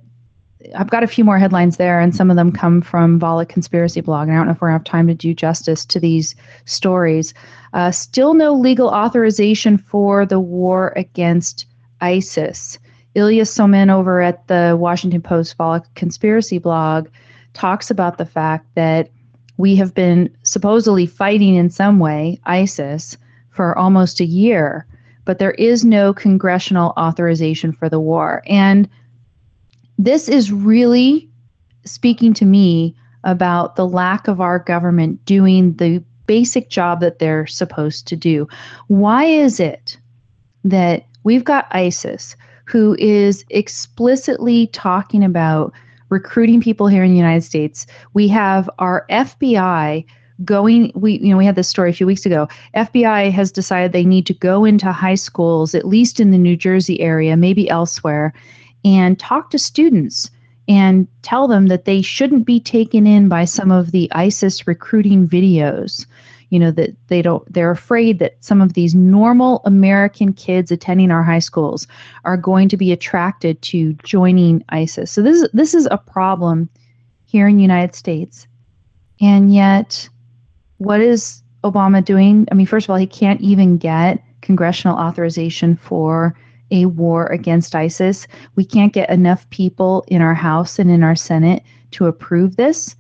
I've 0.75 0.91
got 0.91 1.03
a 1.03 1.07
few 1.07 1.25
more 1.25 1.39
headlines 1.39 1.77
there, 1.77 2.01
and 2.01 2.15
some 2.15 2.31
of 2.31 2.37
them 2.37 2.51
come 2.53 2.81
from 2.81 3.21
Volokh 3.21 3.49
Conspiracy 3.49 4.01
Blog. 4.01 4.29
And 4.29 4.37
I 4.37 4.39
don't 4.39 4.47
know 4.47 4.53
if 4.53 4.61
we're 4.61 4.69
going 4.69 4.81
to 4.81 4.91
have 4.91 4.93
time 4.93 5.07
to 5.09 5.15
do 5.15 5.35
justice 5.35 5.85
to 5.87 6.01
these 6.01 6.35
stories. 6.65 7.35
Uh, 7.73 7.91
still 7.91 8.35
no 8.35 8.53
legal 8.53 8.89
authorization 8.89 9.79
for 9.79 10.27
the 10.27 10.41
war 10.41 10.93
against 10.97 11.67
ISIS. 12.01 12.79
Ilya 13.15 13.45
Somin 13.45 13.91
over 13.91 14.21
at 14.21 14.47
the 14.49 14.77
Washington 14.79 15.23
Post 15.23 15.57
Volokh 15.57 15.87
Conspiracy 15.95 16.59
Blog 16.59 17.09
talks 17.55 17.91
about 17.91 18.19
the 18.19 18.27
fact 18.27 18.67
that 18.75 19.11
we 19.57 19.75
have 19.77 19.95
been 19.95 20.35
supposedly 20.43 21.07
fighting 21.07 21.55
in 21.55 21.71
some 21.71 21.99
way 21.99 22.39
ISIS 22.45 23.17
for 23.51 23.77
almost 23.79 24.21
a 24.21 24.27
year, 24.27 24.87
but 25.25 25.39
there 25.39 25.53
is 25.53 25.85
no 25.85 26.13
congressional 26.13 26.93
authorization 26.99 27.73
for 27.73 27.89
the 27.89 28.01
war. 28.01 28.43
And 28.47 28.89
this 29.99 30.29
is 30.29 30.53
really 30.53 31.29
speaking 31.85 32.35
to 32.35 32.45
me 32.45 32.95
about 33.25 33.77
the 33.77 33.87
lack 33.87 34.29
of 34.29 34.41
our 34.41 34.59
government 34.59 35.25
doing 35.25 35.75
the 35.77 36.03
basic 36.27 36.71
job 36.71 37.01
that 37.01 37.19
they're 37.19 37.47
supposed 37.47 38.07
to 38.09 38.17
do. 38.17 38.49
Why 38.89 39.25
is 39.25 39.61
it 39.61 39.99
that 40.65 41.07
we've 41.25 41.45
got 41.45 41.69
ISIS 41.71 42.37
who 42.65 42.97
is 42.99 43.45
explicitly 43.51 44.67
talking 44.69 45.25
about 45.25 45.73
recruiting 46.09 46.61
people 46.61 46.89
here 46.89 47.05
in 47.05 47.11
the 47.11 47.17
United 47.17 47.45
States? 47.45 47.87
We 48.15 48.29
have 48.29 48.69
our 48.79 49.07
FBI 49.11 50.05
going 50.45 50.93
we 50.95 51.19
you 51.19 51.31
know 51.31 51.39
we 51.39 51.47
had 51.47 51.57
this 51.57 51.69
story 51.69 51.89
a 51.89 51.95
few 51.95 52.07
weeks 52.07 52.27
ago 52.27 52.47
fbi 52.75 53.33
has 53.33 53.51
decided 53.51 53.93
they 53.93 54.05
need 54.05 54.27
to 54.27 54.35
go 54.35 54.67
into 54.67 54.93
high 54.93 55.15
schools 55.15 55.75
at 55.75 55.87
least 55.87 56.21
in 56.21 56.31
the 56.31 56.37
new 56.37 56.55
jersey 56.55 57.01
area 57.01 57.39
maybe 57.39 57.71
elsewhere 57.71 58.35
and 58.87 59.19
talk 59.19 59.51
to 59.51 59.59
students 59.59 60.31
and 60.69 61.07
tell 61.23 61.49
them 61.49 61.67
that 61.67 61.85
they 61.85 62.01
shouldn't 62.01 62.47
be 62.47 62.61
taken 62.61 63.07
in 63.07 63.29
by 63.29 63.45
some 63.45 63.73
of 63.73 63.91
the 63.91 64.11
isis 64.13 64.67
recruiting 64.67 65.29
videos. 65.29 66.07
You 66.51 66.61
know 66.61 66.71
that 66.71 66.95
they 67.09 67.23
don't 67.23 67.53
they're 67.53 67.73
afraid 67.73 68.21
that 68.21 68.37
some 68.39 68.63
of 68.63 68.75
these 68.75 68.95
normal 68.95 69.63
american 69.65 70.33
kids 70.33 70.71
attending 70.71 71.11
our 71.11 71.25
high 71.25 71.41
schools 71.41 71.89
are 72.25 72.37
going 72.37 72.69
to 72.69 72.77
be 72.77 72.93
attracted 72.93 73.61
to 73.63 73.95
joining 74.05 74.65
isis. 74.69 75.11
So 75.11 75.23
this 75.23 75.43
is 75.43 75.49
this 75.53 75.75
is 75.75 75.89
a 75.91 75.99
problem 75.99 76.69
here 77.25 77.49
in 77.49 77.57
the 77.57 77.63
united 77.63 77.97
states. 77.97 78.47
And 79.21 79.53
yet 79.53 80.09
what 80.79 81.01
is 81.01 81.43
obama 81.65 82.05
doing? 82.05 82.47
I 82.53 82.55
mean 82.55 82.67
first 82.67 82.87
of 82.87 82.91
all 82.91 82.97
he 82.97 83.09
can't 83.09 83.41
even 83.41 83.77
get 83.77 84.23
congressional 84.43 84.97
authorization 84.97 85.77
for 85.77 86.37
a 86.71 86.87
war 86.87 87.27
against 87.27 87.75
isis 87.75 88.27
we 88.55 88.65
can't 88.65 88.93
get 88.93 89.11
enough 89.11 89.49
people 89.51 90.05
in 90.09 90.21
our 90.21 90.35
house 90.35 90.79
and 90.79 90.91
in 90.91 91.03
our 91.03 91.17
senate 91.17 91.63
to 91.91 92.07
approve 92.07 92.57
this 92.57 92.97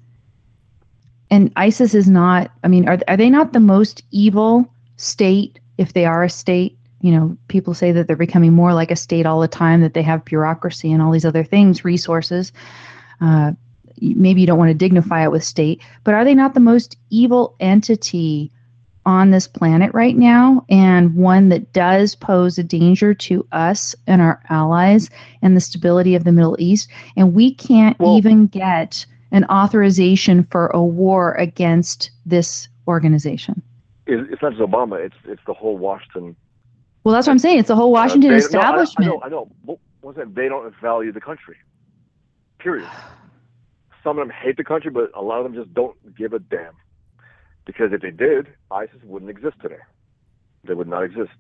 and 1.30 1.52
ISIS 1.56 1.94
is 1.94 2.09
not, 2.09 2.51
I 2.62 2.68
mean, 2.68 2.88
are, 2.88 2.98
are 3.09 3.16
they 3.16 3.30
not 3.30 3.52
the 3.52 3.60
most 3.60 4.02
evil 4.10 4.72
state 4.97 5.59
if 5.78 5.93
they 5.93 6.05
are 6.05 6.24
a 6.24 6.30
state? 6.30 6.78
You 7.01 7.12
know, 7.12 7.36
people 7.48 7.74
say 7.74 7.93
that 7.93 8.06
they're 8.06 8.16
becoming 8.16 8.52
more 8.52 8.74
like 8.74 8.90
a 8.90 8.97
state 8.97 9.26
all 9.26 9.40
the 9.40 9.48
time, 9.48 9.80
that 9.80 9.94
they 9.94 10.02
have 10.02 10.24
bureaucracy 10.24 10.93
and 10.93 11.02
all 11.02 11.10
these 11.10 11.24
other 11.24 11.44
things, 11.44 11.84
resources. 11.84 12.52
Uh, 13.20 13.52
maybe 14.01 14.40
you 14.40 14.47
don't 14.47 14.59
want 14.59 14.70
to 14.70 14.74
dignify 14.74 15.24
it 15.24 15.30
with 15.30 15.44
state, 15.44 15.82
but 16.05 16.14
are 16.14 16.24
they 16.24 16.34
not 16.34 16.55
the 16.55 16.60
most 16.60 16.97
evil 17.10 17.56
entity 17.60 18.52
on 19.07 19.31
this 19.31 19.49
planet 19.49 19.95
right 19.95 20.16
now 20.16 20.65
and 20.69 21.15
one 21.15 21.49
that 21.49 21.73
does 21.73 22.15
pose 22.15 22.59
a 22.59 22.62
danger 22.62 23.15
to 23.15 23.47
us 23.53 23.95
and 24.07 24.20
our 24.20 24.43
allies 24.51 25.09
and 25.41 25.57
the 25.57 25.61
stability 25.61 26.15
of 26.15 26.24
the 26.24 26.33
Middle 26.33 26.57
East? 26.59 26.91
And 27.16 27.33
we 27.33 27.55
can't 27.55 27.99
well, 27.99 28.19
even 28.19 28.49
get 28.49 29.07
an 29.31 29.45
authorization 29.47 30.45
for 30.51 30.66
a 30.69 30.83
war 30.83 31.35
against 31.35 32.11
this 32.27 32.69
organization. 32.89 33.62
It's 34.07 34.43
not 34.43 34.53
just 34.53 34.62
Obama; 34.62 35.05
it's 35.05 35.16
it's 35.24 35.43
the 35.47 35.55
whole 35.55 35.77
Washington. 35.78 36.37
Well, 37.03 37.12
that's 37.12 37.27
what 37.27 37.33
I'm 37.33 37.39
saying. 37.39 37.59
It's 37.59 37.69
the 37.69 37.77
whole 37.77 37.91
Washington 37.91 38.31
uh, 38.31 38.35
they, 38.35 38.39
establishment. 38.39 39.11
No, 39.11 39.19
I, 39.19 39.27
I 39.27 39.28
know. 39.28 39.51
I 39.65 39.70
know. 39.70 39.78
What's 40.01 40.19
that? 40.19 40.35
They 40.35 40.49
don't 40.49 40.73
value 40.81 41.11
the 41.11 41.20
country. 41.20 41.57
Period. 42.59 42.89
Some 44.05 44.19
of 44.19 44.28
them 44.28 44.31
hate 44.31 44.57
the 44.57 44.62
country, 44.62 44.93
but 44.93 45.11
a 45.15 45.23
lot 45.23 45.39
of 45.39 45.45
them 45.45 45.55
just 45.55 45.74
don't 45.74 45.97
give 46.16 46.33
a 46.33 46.39
damn. 46.39 46.74
Because 47.66 47.93
if 47.93 48.01
they 48.01 48.12
did, 48.12 48.47
ISIS 48.70 49.02
wouldn't 49.05 49.30
exist 49.30 49.56
today. 49.60 49.82
They 50.64 50.74
would 50.74 50.88
not 50.88 51.02
exist. 51.02 51.36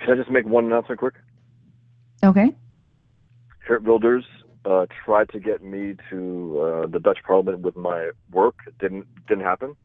Can 0.00 0.14
I 0.14 0.16
just 0.16 0.30
make 0.30 0.46
one 0.46 0.64
announcement 0.64 0.98
quick? 0.98 1.14
Okay. 2.24 2.54
Geert 3.68 3.84
Wilders 3.84 4.24
uh, 4.64 4.86
tried 5.04 5.28
to 5.30 5.38
get 5.38 5.62
me 5.62 5.94
to 6.10 6.60
uh, 6.60 6.86
the 6.86 6.98
Dutch 6.98 7.18
Parliament 7.26 7.60
with 7.60 7.76
my 7.76 8.10
work. 8.32 8.56
It 8.66 8.78
didn't 8.78 9.06
didn't 9.28 9.44
happen. 9.44 9.76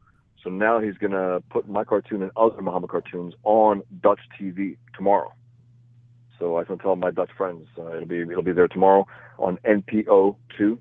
So 0.42 0.50
now 0.50 0.80
he's 0.80 0.96
gonna 0.98 1.40
put 1.50 1.68
my 1.68 1.84
cartoon 1.84 2.22
and 2.22 2.32
other 2.36 2.60
Muhammad 2.60 2.90
cartoons 2.90 3.34
on 3.44 3.82
Dutch 4.02 4.20
TV 4.40 4.76
tomorrow. 4.94 5.32
So 6.38 6.58
I 6.58 6.64
can 6.64 6.78
tell 6.78 6.96
my 6.96 7.10
Dutch 7.10 7.30
friends 7.36 7.68
uh, 7.78 7.94
it'll 7.94 8.06
be 8.06 8.22
it'll 8.22 8.42
be 8.42 8.52
there 8.52 8.68
tomorrow 8.68 9.06
on 9.38 9.58
NPO 9.64 10.36
two, 10.58 10.80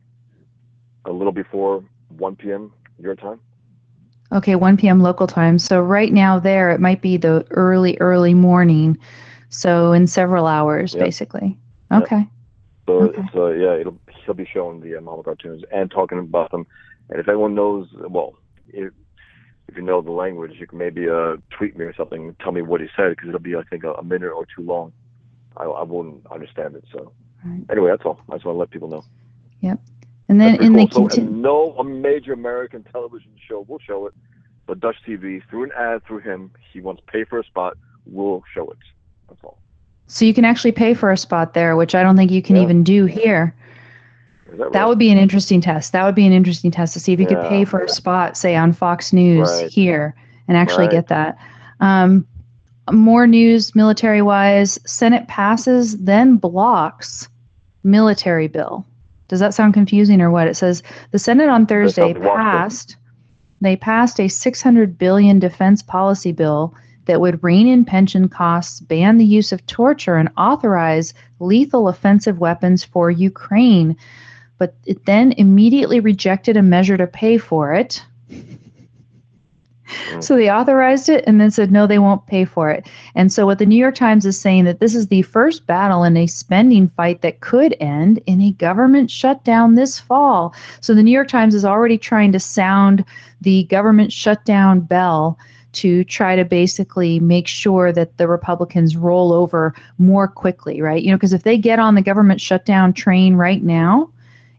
a 1.06 1.12
little 1.12 1.34
before 1.34 1.84
1 2.18 2.36
p.m. 2.38 2.74
your 3.00 3.16
time. 3.16 3.40
Okay, 4.34 4.56
1 4.56 4.78
p.m. 4.78 5.02
local 5.02 5.28
time. 5.28 5.60
So 5.60 5.82
right 5.82 6.12
now 6.12 6.40
there 6.40 6.72
it 6.72 6.80
might 6.80 7.02
be 7.02 7.18
the 7.18 7.46
early 7.52 7.98
early 8.00 8.34
morning. 8.34 8.98
So 9.50 9.92
in 9.92 10.08
several 10.08 10.48
hours, 10.48 10.94
yep. 10.94 11.04
basically. 11.04 11.58
Okay. 11.92 12.18
Yep. 12.18 12.28
So, 12.88 12.94
okay. 13.02 13.22
so 13.34 13.48
yeah, 13.50 13.74
it'll 13.74 14.00
he'll 14.26 14.34
be 14.34 14.48
showing 14.52 14.82
the 14.82 14.98
uh, 14.98 15.02
Marvel 15.02 15.24
cartoons 15.24 15.64
and 15.72 15.92
talking 15.92 16.20
about 16.20 16.52
them. 16.52 16.66
And 17.10 17.20
if 17.20 17.28
anyone 17.28 17.56
knows, 17.56 17.88
well, 17.94 18.36
if, 18.70 18.94
if 19.68 19.76
you 19.76 19.82
know 19.82 20.02
the 20.02 20.12
language, 20.12 20.54
you 20.60 20.68
can 20.68 20.78
maybe 20.78 21.10
uh, 21.10 21.38
tweet 21.50 21.78
me 21.78 21.86
or 21.86 21.94
something, 21.94 22.36
tell 22.42 22.52
me 22.52 22.62
what 22.62 22.82
he 22.82 22.88
said 22.96 23.10
because 23.12 23.30
it'll 23.30 23.40
be 23.40 23.56
I 23.56 23.64
think 23.64 23.84
a, 23.84 23.94
a, 23.94 24.04
minute 24.04 24.32
or 24.32 24.46
two 24.56 24.64
long. 24.64 24.94
I, 25.58 25.66
I 25.66 25.84
won't 25.84 26.26
understand 26.32 26.76
it. 26.76 26.86
So 26.92 27.12
right. 27.44 27.64
anyway, 27.70 27.92
that's 27.92 28.04
all. 28.06 28.22
I 28.30 28.36
just 28.36 28.46
want 28.46 28.56
to 28.56 28.60
let 28.60 28.72
people 28.72 28.88
know. 28.88 29.04
Yep. 29.60 29.80
And 30.32 30.40
then 30.40 30.64
in 30.64 30.88
cool. 30.88 31.10
the 31.10 31.16
so, 31.16 31.22
no 31.24 31.76
a 31.78 31.84
major 31.84 32.32
American 32.32 32.84
television 32.84 33.32
show 33.50 33.66
will 33.68 33.80
show 33.80 34.08
it, 34.08 34.14
but 34.66 34.80
Dutch 34.80 34.96
TV 35.06 35.42
through 35.50 35.66
an 35.66 35.72
ad 35.78 36.06
through 36.06 36.20
him, 36.20 36.52
he 36.72 36.80
wants 36.80 37.02
to 37.06 37.12
pay 37.12 37.26
for 37.26 37.38
a 37.38 37.44
spot, 37.44 37.76
will 38.06 38.42
show 38.54 38.70
it. 38.70 38.78
That's 39.28 39.42
all. 39.44 39.58
So 40.08 40.24
you 40.24 40.34
can 40.34 40.46
actually 40.46 40.72
pay 40.72 40.94
for 40.94 41.12
a 41.12 41.18
spot 41.18 41.54
there, 41.54 41.76
which 41.76 41.96
I 41.96 42.02
don't 42.02 42.16
think 42.16 42.32
you 42.32 42.42
can 42.42 42.56
yeah. 42.56 42.62
even 42.62 42.82
do 42.82 43.08
here. 43.08 43.54
That, 44.54 44.72
that, 44.72 44.88
would 44.88 44.98
be 44.98 45.12
an 45.12 45.18
interesting 45.18 45.60
test. 45.60 45.92
That 45.92 46.06
would 46.06 46.16
be 46.16 46.26
an 46.26 46.32
interesting 46.32 46.72
test 46.72 46.94
to 46.94 47.02
see 47.02 47.12
if 47.12 47.20
you 47.20 47.28
yeah. 47.30 47.42
could 47.42 47.50
pay 47.50 47.66
for 47.66 47.82
a 47.82 47.90
spot, 47.90 48.38
say 48.38 48.56
on 48.56 48.72
Fox 48.72 49.12
News 49.12 49.50
right. 49.52 49.70
here, 49.70 50.16
and 50.48 50.56
actually 50.56 50.86
right. 50.86 50.92
get 50.92 51.10
that. 51.10 51.38
Um, 51.82 52.26
more 52.90 53.28
news, 53.28 53.76
military 53.76 54.22
wise. 54.22 54.80
Senate 54.86 55.28
passes, 55.28 55.98
then 55.98 56.38
blocks 56.38 57.28
military 57.84 58.48
bill. 58.48 58.86
Does 59.32 59.40
that 59.40 59.54
sound 59.54 59.74
confusing 59.74 60.20
or 60.20 60.30
what? 60.30 60.50
It 60.50 60.58
says 60.58 60.84
the 61.12 61.18
Senate 61.18 61.48
on 61.48 61.66
Thursday 61.66 62.14
passed. 62.14 62.98
They 63.62 63.78
passed 63.78 64.20
a 64.20 64.28
600 64.28 64.98
billion 64.98 65.40
defense 65.40 65.82
policy 65.82 66.34
bill 66.34 66.76
that 67.06 67.22
would 67.22 67.42
rein 67.42 67.66
in 67.66 67.86
pension 67.86 68.28
costs, 68.28 68.82
ban 68.82 69.20
the 69.20 69.26
use 69.26 69.54
of 69.54 69.66
torture, 69.68 70.18
and 70.18 70.28
authorize 70.36 71.14
lethal 71.40 71.88
offensive 71.88 72.40
weapons 72.40 72.84
for 72.84 73.10
Ukraine. 73.10 73.96
But 74.58 74.76
it 74.86 75.06
then 75.06 75.32
immediately 75.38 76.02
rejected 76.02 76.58
a 76.58 76.62
measure 76.62 76.98
to 76.98 77.08
pay 77.08 77.38
for 77.38 77.74
it. 77.74 78.04
Mm. 80.12 80.24
So 80.24 80.36
they 80.36 80.50
authorized 80.50 81.10
it 81.10 81.24
and 81.28 81.40
then 81.40 81.52
said, 81.52 81.72
no, 81.72 81.88
they 81.88 82.00
won't 82.00 82.26
pay 82.28 82.46
for 82.46 82.70
it. 82.70 82.88
And 83.16 83.32
so 83.32 83.46
what 83.46 83.60
the 83.60 83.66
New 83.66 83.76
York 83.76 83.96
Times 83.96 84.26
is 84.26 84.40
saying 84.40 84.66
that 84.66 84.80
this 84.80 84.96
is 84.96 85.08
the 85.08 85.22
first 85.24 85.66
battle 85.66 86.04
in 86.04 86.18
a 86.18 86.28
spending 86.28 86.90
fight 86.90 87.22
that 87.22 87.42
could 87.42 87.76
end 87.80 88.20
in 88.26 88.42
a 88.42 88.52
government 88.54 89.12
shutdown 89.12 89.76
this 89.76 90.00
fall. 90.00 90.54
So 90.82 90.94
the 90.94 91.04
New 91.04 91.12
York 91.12 91.28
Times 91.28 91.56
is 91.56 91.66
already 91.66 91.98
trying 91.98 92.32
to 92.32 92.40
sound 92.40 93.06
the 93.42 93.64
government 93.66 94.12
shutdown 94.12 94.82
bell 94.82 95.38
to 95.74 96.04
try 96.04 96.36
to 96.36 96.44
basically 96.44 97.20
make 97.20 97.48
sure 97.48 97.92
that 97.94 98.18
the 98.18 98.28
Republicans 98.28 98.98
roll 98.98 99.32
over 99.32 99.74
more 99.98 100.28
quickly, 100.28 100.82
right? 100.82 101.02
You 101.02 101.12
know, 101.12 101.18
because 101.18 101.34
if 101.34 101.44
they 101.44 101.58
get 101.58 101.80
on 101.80 101.96
the 101.96 102.02
government 102.02 102.42
shutdown 102.42 102.94
train 102.94 103.36
right 103.36 103.64
now 103.64 104.10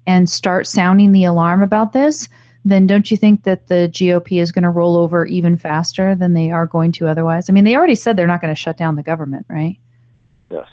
and 0.06 0.28
start 0.28 0.66
sounding 0.66 1.12
the 1.12 1.24
alarm 1.24 1.62
about 1.62 1.92
this, 1.92 2.28
then 2.64 2.86
don't 2.86 3.10
you 3.10 3.16
think 3.16 3.44
that 3.44 3.68
the 3.68 3.90
GOP 3.92 4.40
is 4.40 4.52
going 4.52 4.62
to 4.62 4.70
roll 4.70 4.96
over 4.96 5.26
even 5.26 5.56
faster 5.56 6.14
than 6.14 6.34
they 6.34 6.50
are 6.50 6.66
going 6.66 6.92
to 6.92 7.08
otherwise? 7.08 7.50
I 7.50 7.52
mean, 7.52 7.64
they 7.64 7.76
already 7.76 7.94
said 7.94 8.16
they're 8.16 8.26
not 8.26 8.40
going 8.40 8.54
to 8.54 8.60
shut 8.60 8.76
down 8.76 8.96
the 8.96 9.02
government, 9.02 9.46
right? 9.48 9.78
Yes. 10.50 10.68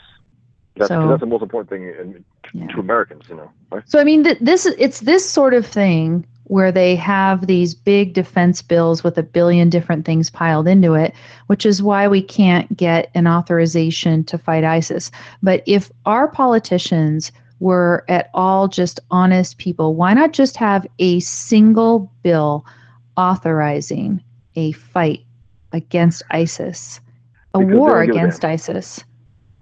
That's, 0.76 0.88
so, 0.88 1.08
that's 1.08 1.20
the 1.20 1.26
most 1.26 1.42
important 1.42 1.68
thing 1.68 1.82
in, 1.82 2.24
yeah. 2.54 2.68
to 2.68 2.80
Americans, 2.80 3.24
you 3.28 3.36
know. 3.36 3.50
Right? 3.70 3.82
So 3.86 3.98
I 3.98 4.04
mean, 4.04 4.24
th- 4.24 4.38
this 4.40 4.66
it's 4.66 5.00
this 5.00 5.28
sort 5.28 5.54
of 5.54 5.66
thing 5.66 6.26
where 6.44 6.72
they 6.72 6.96
have 6.96 7.46
these 7.46 7.74
big 7.74 8.12
defense 8.12 8.60
bills 8.60 9.04
with 9.04 9.16
a 9.16 9.22
billion 9.22 9.70
different 9.70 10.04
things 10.04 10.30
piled 10.30 10.66
into 10.66 10.94
it, 10.94 11.14
which 11.46 11.64
is 11.64 11.80
why 11.80 12.08
we 12.08 12.20
can't 12.20 12.76
get 12.76 13.08
an 13.14 13.28
authorization 13.28 14.24
to 14.24 14.36
fight 14.36 14.64
ISIS. 14.64 15.12
But 15.42 15.62
if 15.66 15.92
our 16.06 16.26
politicians 16.26 17.30
were 17.60 18.04
at 18.08 18.30
all 18.34 18.68
just 18.68 19.00
honest 19.10 19.58
people, 19.58 19.94
why 19.94 20.14
not 20.14 20.32
just 20.32 20.56
have 20.56 20.86
a 20.98 21.20
single 21.20 22.10
bill 22.22 22.66
authorizing 23.16 24.22
a 24.56 24.72
fight 24.72 25.24
against 25.72 26.22
ISIS, 26.30 27.00
a 27.54 27.60
because 27.60 27.78
war 27.78 28.02
against 28.02 28.44
ISIS? 28.44 29.04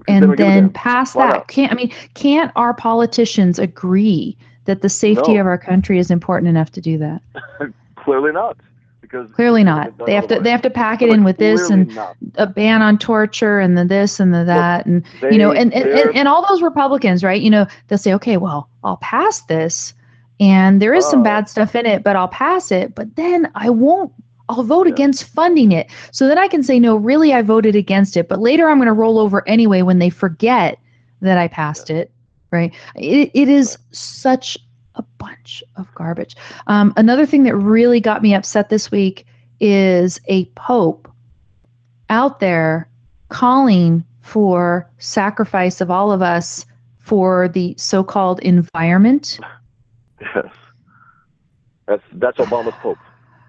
and 0.08 0.36
then 0.36 0.70
pass 0.70 1.12
that. 1.12 1.48
Can't 1.48 1.70
I 1.70 1.74
mean? 1.74 1.92
Can't 2.14 2.50
our 2.56 2.74
politicians 2.74 3.58
agree 3.58 4.36
that 4.64 4.82
the 4.82 4.88
safety 4.88 5.34
no. 5.34 5.40
of 5.40 5.46
our 5.46 5.58
country 5.58 5.98
is 5.98 6.10
important 6.10 6.48
enough 6.48 6.70
to 6.72 6.80
do 6.80 6.98
that? 6.98 7.22
Clearly 7.96 8.32
not. 8.32 8.56
Because 9.08 9.30
clearly 9.32 9.64
not. 9.64 9.96
They 10.06 10.14
have 10.14 10.28
to 10.28 10.38
they 10.38 10.50
have 10.50 10.62
to 10.62 10.70
pack 10.70 11.00
it 11.00 11.08
in 11.08 11.24
with 11.24 11.38
this 11.38 11.70
and 11.70 11.94
not. 11.94 12.16
a 12.34 12.46
ban 12.46 12.82
on 12.82 12.98
torture 12.98 13.58
and 13.58 13.76
the 13.76 13.84
this 13.84 14.20
and 14.20 14.34
the 14.34 14.44
that 14.44 14.84
and 14.86 15.04
they, 15.20 15.32
you 15.32 15.38
know 15.38 15.50
and, 15.50 15.72
and, 15.72 15.88
and, 15.88 16.16
and 16.16 16.28
all 16.28 16.46
those 16.46 16.62
Republicans, 16.62 17.24
right? 17.24 17.40
You 17.40 17.50
know, 17.50 17.66
they'll 17.86 17.98
say, 17.98 18.12
okay, 18.14 18.36
well, 18.36 18.68
I'll 18.84 18.98
pass 18.98 19.40
this 19.42 19.94
and 20.40 20.82
there 20.82 20.94
is 20.94 21.08
some 21.08 21.22
bad 21.22 21.48
stuff 21.48 21.74
in 21.74 21.86
it, 21.86 22.04
but 22.04 22.16
I'll 22.16 22.28
pass 22.28 22.70
it. 22.70 22.94
But 22.94 23.16
then 23.16 23.50
I 23.54 23.70
won't 23.70 24.12
I'll 24.50 24.62
vote 24.62 24.86
yeah. 24.86 24.92
against 24.92 25.24
funding 25.24 25.72
it. 25.72 25.90
So 26.12 26.28
then 26.28 26.38
I 26.38 26.48
can 26.48 26.62
say, 26.62 26.78
no, 26.78 26.96
really, 26.96 27.34
I 27.34 27.42
voted 27.42 27.76
against 27.76 28.16
it. 28.16 28.28
But 28.28 28.40
later 28.40 28.68
I'm 28.68 28.78
going 28.78 28.86
to 28.86 28.92
roll 28.92 29.18
over 29.18 29.46
anyway 29.48 29.82
when 29.82 29.98
they 29.98 30.10
forget 30.10 30.78
that 31.20 31.38
I 31.38 31.48
passed 31.48 31.90
yeah. 31.90 31.96
it 31.96 32.12
right? 32.50 32.74
It, 32.96 33.30
it 33.34 33.48
is 33.48 33.78
such 33.92 34.58
a 34.98 35.02
bunch 35.18 35.62
of 35.76 35.92
garbage. 35.94 36.36
Um, 36.66 36.92
another 36.96 37.24
thing 37.26 37.44
that 37.44 37.54
really 37.56 38.00
got 38.00 38.22
me 38.22 38.34
upset 38.34 38.68
this 38.68 38.90
week 38.90 39.26
is 39.60 40.20
a 40.26 40.44
pope 40.56 41.10
out 42.10 42.40
there 42.40 42.88
calling 43.28 44.04
for 44.20 44.88
sacrifice 44.98 45.80
of 45.80 45.90
all 45.90 46.12
of 46.12 46.22
us 46.22 46.66
for 46.98 47.48
the 47.48 47.74
so-called 47.78 48.40
environment. 48.40 49.38
Yes, 50.20 50.46
that's 51.86 52.02
that's 52.14 52.38
Obama's 52.38 52.74
pope, 52.82 52.98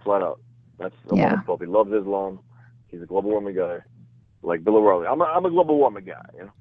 flat 0.04 0.22
out. 0.22 0.40
That's 0.78 0.96
Obama's 1.08 1.18
Yeah. 1.18 1.42
pope. 1.46 1.62
He 1.62 1.68
loves 1.68 1.92
Islam. 1.92 2.40
He's 2.88 3.02
a 3.02 3.06
global 3.06 3.32
warming 3.32 3.56
guy, 3.56 3.80
like 4.44 4.64
Bill 4.64 4.78
O'Reilly. 4.78 5.08
I'm 5.08 5.22
a, 5.22 5.26
I'm 5.26 5.46
a 5.46 5.50
global 5.50 5.78
warming 5.78 6.06
guy. 6.06 6.22
You 6.36 6.46
know. 6.46 6.52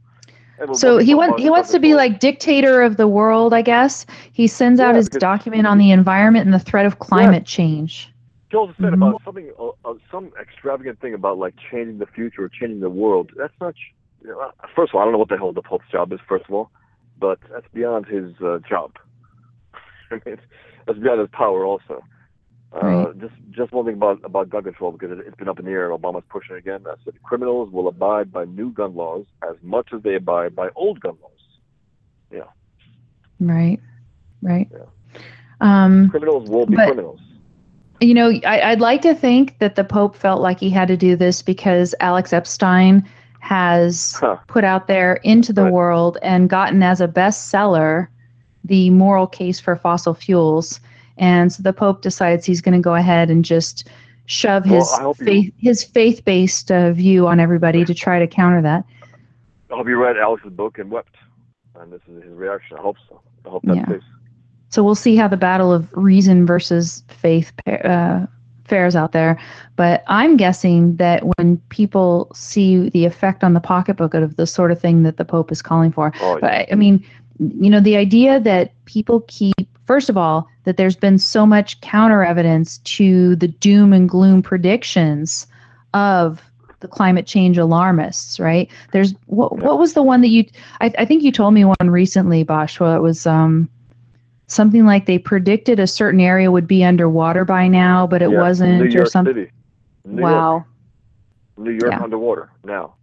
So 0.73 0.99
he 0.99 1.15
wants 1.15 1.41
he 1.41 1.51
wants 1.51 1.71
to 1.73 1.79
be 1.79 1.95
like 1.95 2.19
dictator 2.21 2.83
of 2.83 2.97
the 2.97 3.07
world, 3.07 3.55
I 3.55 3.63
guess. 3.63 4.07
He 4.33 4.47
sends 4.47 4.81
out 4.81 4.95
his 4.95 5.09
document 5.09 5.67
on 5.67 5.79
the 5.79 5.91
environment 5.91 6.45
and 6.45 6.55
the 6.55 6.59
threat 6.59 6.87
of 6.87 6.99
climate 6.99 7.45
change. 7.47 8.13
He 8.51 8.57
also 8.57 8.75
said 8.81 8.93
Mhm. 8.93 8.95
about 8.95 9.23
something, 9.25 9.53
uh, 9.59 9.69
uh, 9.85 9.95
some 10.11 10.33
extravagant 10.41 11.01
thing 11.01 11.15
about 11.15 11.39
like 11.39 11.55
changing 11.71 11.99
the 11.99 12.07
future 12.07 12.45
or 12.45 12.49
changing 12.49 12.81
the 12.81 12.91
world. 12.91 13.31
That's 13.37 13.55
not. 13.61 13.75
You 14.23 14.31
know, 14.31 14.41
uh, 14.41 14.51
first 14.75 14.91
of 14.93 14.97
all, 14.97 15.03
I 15.03 15.05
don't 15.05 15.13
know 15.13 15.19
what 15.19 15.29
the 15.29 15.37
hell 15.37 15.53
the 15.53 15.63
Pope's 15.63 15.89
job 15.93 16.13
is. 16.13 16.21
First 16.29 16.47
of 16.49 16.55
all, 16.55 16.71
but 17.19 17.39
that's 17.51 17.69
beyond 17.73 18.07
his 18.07 18.35
uh, 18.41 18.59
job. 18.69 18.93
I 20.11 20.21
mean, 20.25 20.39
that's 20.87 20.99
beyond 20.99 21.21
his 21.21 21.29
power 21.33 21.65
also. 21.65 22.03
Uh, 22.75 22.79
Right. 22.87 23.19
Just 23.21 23.35
just 23.51 23.73
one 23.73 23.85
thing 23.87 23.95
about 23.95 24.21
about 24.25 24.51
gun 24.51 24.63
control 24.65 24.93
because 24.93 25.11
it, 25.19 25.25
it's 25.27 25.37
been 25.37 25.49
up 25.49 25.59
in 25.59 25.65
the 25.65 25.71
air. 25.71 25.89
Obama's 25.91 26.25
pushing 26.29 26.57
it 26.57 26.59
again. 26.59 26.85
I 26.87 26.95
said 27.05 27.21
criminals 27.23 27.71
will 27.73 27.89
abide 27.89 28.31
by 28.33 28.45
new 28.45 28.71
gun 28.71 28.95
laws 28.95 29.25
as 29.49 29.57
much 29.63 29.89
as 29.95 30.03
they 30.03 30.15
abide 30.15 30.55
by 30.55 30.69
old 30.77 31.01
gun 31.01 31.17
laws. 31.23 31.33
Yeah. 32.31 32.43
Right. 33.41 33.81
Right. 34.43 34.69
Yeah. 34.71 35.21
Um, 35.61 36.11
Criminals 36.11 36.49
will 36.49 36.67
be 36.67 36.77
But- 36.77 36.87
criminals. 36.89 37.21
you 38.01 38.15
know, 38.15 38.31
I, 38.47 38.61
I'd 38.61 38.81
like 38.81 39.03
to 39.03 39.15
think 39.15 39.59
that 39.59 39.75
the 39.75 39.83
Pope 39.85 40.15
felt 40.15 40.41
like 40.41 40.61
he 40.61 40.71
had 40.71 40.87
to 40.89 40.97
do 40.97 41.17
this 41.17 41.43
because 41.43 41.95
Alex 42.01 42.33
Epstein 42.33 43.05
has 43.41 44.13
Huh. 44.21 44.37
put 44.47 44.63
out 44.63 44.87
there 44.89 45.15
into 45.25 45.53
the 45.53 45.65
Right. 45.65 45.73
world 45.73 46.19
and 46.23 46.49
gotten 46.51 46.83
as 46.83 47.01
a 47.01 47.09
bestseller 47.09 48.09
the 48.65 48.91
moral 48.91 49.27
case 49.27 49.59
for 49.59 49.75
fossil 49.75 50.13
fuels. 50.15 50.79
And 51.19 51.53
so 51.53 51.63
the 51.63 51.73
Pope 51.73 52.03
decides 52.03 52.45
he's 52.47 52.61
going 52.61 52.75
to 52.75 52.81
go 52.83 52.95
ahead 52.95 53.31
and 53.31 53.45
just 53.45 53.89
shove 54.27 54.65
his 54.65 54.91
I 54.93 55.03
hope 55.03 55.19
you- 55.21 55.25
faith 55.27 55.53
his 55.59 55.85
faith 55.85 56.25
based 56.25 56.71
uh, 56.71 56.93
view 56.93 57.27
on 57.27 57.41
everybody 57.41 57.85
to 57.85 57.95
try 57.95 58.19
to 58.19 58.27
counter 58.27 58.63
that. 58.63 58.85
I 59.71 59.77
hope 59.77 59.87
you 59.89 59.97
read 60.03 60.17
Alex's 60.17 60.53
book 60.53 60.79
and 60.79 60.91
wept, 60.91 61.15
and 61.79 61.93
this 61.93 62.01
is 62.11 62.23
his 62.23 62.33
reaction. 62.33 62.77
I 62.79 62.81
hope 62.81 62.97
so. 63.09 63.21
I 63.45 63.51
hope 63.51 63.63
that's 63.65 63.77
Yeah. 63.77 63.85
the 63.87 63.95
case. 63.95 64.03
So 64.71 64.83
we'll 64.85 64.95
see 64.95 65.17
how 65.17 65.29
the 65.29 65.37
battle 65.37 65.73
of 65.73 65.89
reason 65.95 66.45
versus 66.47 67.03
faith 67.09 67.53
uh, 67.67 68.27
fares 68.67 68.95
out 68.95 69.13
there. 69.13 69.39
But 69.77 70.05
I'm 70.09 70.37
guessing 70.37 70.97
that 70.97 71.23
when 71.39 71.57
people 71.71 72.31
see 72.35 72.91
the 72.91 73.07
effect 73.07 73.43
on 73.43 73.55
the 73.55 73.61
pocketbook 73.61 74.13
of 74.13 74.37
the 74.37 74.47
sort 74.47 74.71
of 74.71 74.79
thing 74.79 75.05
that 75.05 75.17
the 75.17 75.25
Pope 75.25 75.51
is 75.51 75.63
calling 75.63 75.91
for, 75.91 76.13
Oh, 76.21 76.39
but 76.41 76.51
I, 76.53 76.67
I 76.71 76.75
mean, 76.75 77.03
you 77.39 77.71
know, 77.71 77.81
the 77.81 77.97
idea 77.97 78.41
that 78.41 78.73
people 78.85 79.25
keep, 79.29 79.69
first 79.89 80.11
of 80.11 80.17
all, 80.17 80.47
that 80.65 80.77
there's 80.77 80.95
been 80.95 81.19
so 81.19 81.47
much 81.47 81.81
counter 81.81 82.23
evidence 82.23 82.79
to 82.79 83.35
the 83.37 83.49
doom 83.49 83.93
and 83.93 84.09
gloom 84.09 84.43
predictions 84.43 85.47
of 85.95 86.43
the 86.81 86.87
climate 86.87 87.27
change 87.27 87.59
alarmists, 87.59 88.39
right? 88.39 88.71
There's 88.93 89.15
what 89.27 89.59
what 89.59 89.79
was 89.79 89.95
the 89.95 90.03
one 90.03 90.21
that 90.21 90.29
you 90.29 90.45
I, 90.81 90.93
I 90.99 91.05
think 91.05 91.25
you 91.25 91.33
told 91.33 91.55
me 91.55 91.65
one 91.65 91.91
recently, 91.91 92.45
Boshua. 92.45 92.97
It 92.97 93.01
was 93.01 93.27
um 93.27 93.69
something 94.47 94.87
like 94.87 95.07
they 95.07 95.19
predicted 95.19 95.81
a 95.81 95.87
certain 95.87 96.21
area 96.21 96.53
would 96.53 96.69
be 96.69 96.85
underwater 96.85 97.45
by 97.45 97.67
now, 97.67 98.07
but 98.07 98.23
it 98.23 98.31
Yeah, 98.31 98.41
wasn't 98.41 98.79
New 98.79 98.85
or 98.85 98.91
York 98.91 99.09
something. 99.09 99.35
City. 99.35 99.51
New 100.05 100.23
wow. 100.23 100.53
York, 100.53 100.65
New 101.57 101.73
York 101.73 101.93
Yeah. 101.93 102.03
underwater 102.05 102.51
now, 102.63 102.95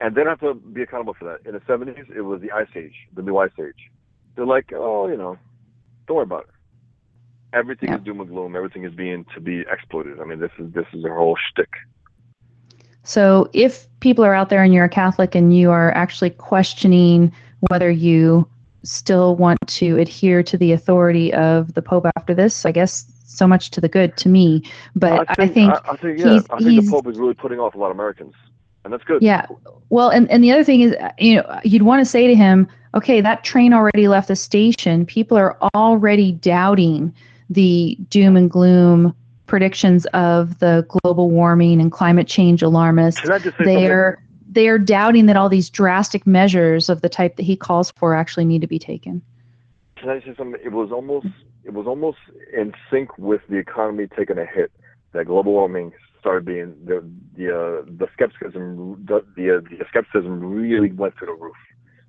and 0.00 0.14
they 0.14 0.24
don't 0.24 0.40
have 0.40 0.40
to 0.40 0.54
be 0.54 0.82
accountable 0.82 1.14
for 1.14 1.26
that. 1.26 1.46
In 1.46 1.54
the 1.54 1.60
'70s, 1.60 2.10
it 2.16 2.22
was 2.22 2.40
the 2.40 2.50
Ice 2.50 2.74
Age, 2.74 2.94
the 3.14 3.22
new 3.22 3.36
Ice 3.36 3.52
Age. 3.60 3.90
They're 4.34 4.46
like, 4.46 4.72
oh, 4.74 5.06
you 5.08 5.16
know, 5.16 5.38
don't 6.10 6.16
worry 6.16 6.24
about 6.24 6.42
it. 6.48 7.56
Everything 7.56 7.88
Yeah. 7.90 7.98
is 7.98 8.02
doom 8.02 8.20
and 8.20 8.28
gloom. 8.28 8.56
Everything 8.56 8.84
is 8.84 8.92
being 8.94 9.24
to 9.34 9.40
be 9.40 9.60
exploited. 9.60 10.20
I 10.20 10.24
mean, 10.24 10.40
this 10.40 10.50
is 10.58 10.72
this 10.72 10.86
is 10.92 11.02
their 11.04 11.14
whole 11.14 11.36
shtick. 11.36 11.68
So 13.04 13.48
if 13.52 13.86
people 14.00 14.24
are 14.24 14.34
out 14.34 14.48
there 14.50 14.62
and 14.62 14.74
you're 14.74 14.84
a 14.84 14.88
Catholic 14.88 15.34
and 15.36 15.56
you 15.56 15.70
are 15.70 15.92
actually 15.92 16.30
questioning 16.30 17.32
whether 17.68 17.90
you 17.90 18.48
still 18.82 19.36
want 19.36 19.58
to 19.68 19.98
adhere 19.98 20.42
to 20.42 20.56
the 20.58 20.72
authority 20.72 21.32
of 21.32 21.74
the 21.74 21.82
Pope 21.82 22.06
after 22.16 22.34
this, 22.34 22.66
I 22.66 22.72
guess 22.72 23.04
so 23.24 23.46
much 23.46 23.70
to 23.70 23.80
the 23.80 23.88
good 23.88 24.16
to 24.18 24.28
me. 24.28 24.64
But 24.96 25.26
I 25.40 25.46
think, 25.46 25.72
I, 25.72 25.92
I 25.92 25.96
think 25.96 26.18
yeah, 26.18 26.30
he's- 26.30 26.46
I 26.50 26.58
think 26.58 26.70
he's- 26.70 26.84
the 26.86 26.90
Pope 26.90 27.06
is 27.06 27.18
really 27.18 27.34
putting 27.34 27.58
off 27.60 27.74
a 27.74 27.78
lot 27.78 27.90
of 27.90 27.96
Americans, 27.96 28.34
and 28.84 28.92
that's 28.92 29.04
good. 29.04 29.22
yeah. 29.22 29.46
Well, 29.90 30.08
and, 30.08 30.30
and 30.30 30.42
the 30.42 30.50
other 30.52 30.64
thing 30.64 30.80
is, 30.80 30.96
you 31.18 31.36
know, 31.36 31.60
you'd 31.64 31.82
want 31.82 32.00
to 32.00 32.04
say 32.04 32.26
to 32.26 32.34
him, 32.34 32.68
okay, 32.94 33.20
that 33.20 33.44
train 33.44 33.72
already 33.72 34.08
left 34.08 34.28
the 34.28 34.36
station. 34.36 35.06
People 35.06 35.36
are 35.36 35.56
already 35.74 36.32
doubting 36.32 37.14
the 37.48 37.96
doom 38.08 38.36
and 38.36 38.50
gloom 38.50 39.14
predictions 39.46 40.06
of 40.06 40.58
the 40.60 40.86
global 40.88 41.28
warming 41.28 41.80
and 41.80 41.90
climate 41.90 42.28
change 42.28 42.62
alarmists. 42.62 43.20
Can 43.20 43.32
I 43.32 43.38
something? 43.38 43.66
they're 43.66 44.22
they're 44.52 44.78
doubting 44.78 45.26
that 45.26 45.36
all 45.36 45.48
these 45.48 45.70
drastic 45.70 46.26
measures 46.26 46.88
of 46.88 47.02
the 47.02 47.08
type 47.08 47.36
that 47.36 47.44
he 47.44 47.56
calls 47.56 47.92
for 47.92 48.14
actually 48.14 48.44
need 48.44 48.60
to 48.60 48.66
be 48.66 48.78
taken. 48.78 49.22
Can 49.96 50.08
I 50.08 50.20
say 50.20 50.34
something? 50.36 50.60
It 50.64 50.72
was 50.72 50.90
almost 50.90 51.26
it 51.64 51.72
was 51.72 51.86
almost 51.86 52.18
in 52.52 52.72
sync 52.90 53.16
with 53.18 53.42
the 53.48 53.56
economy 53.56 54.06
taking 54.16 54.38
a 54.38 54.46
hit 54.46 54.72
that 55.12 55.26
global 55.26 55.52
warming 55.52 55.92
started 56.18 56.44
being 56.44 56.74
the 56.84 57.04
the 57.36 57.48
uh, 57.48 57.82
the 57.86 58.06
skepticism 58.12 59.04
the 59.06 59.24
the, 59.36 59.56
uh, 59.56 59.60
the 59.60 59.84
skepticism 59.88 60.40
really 60.40 60.92
went 60.92 61.16
through 61.16 61.26
the 61.26 61.32
roof. 61.32 61.56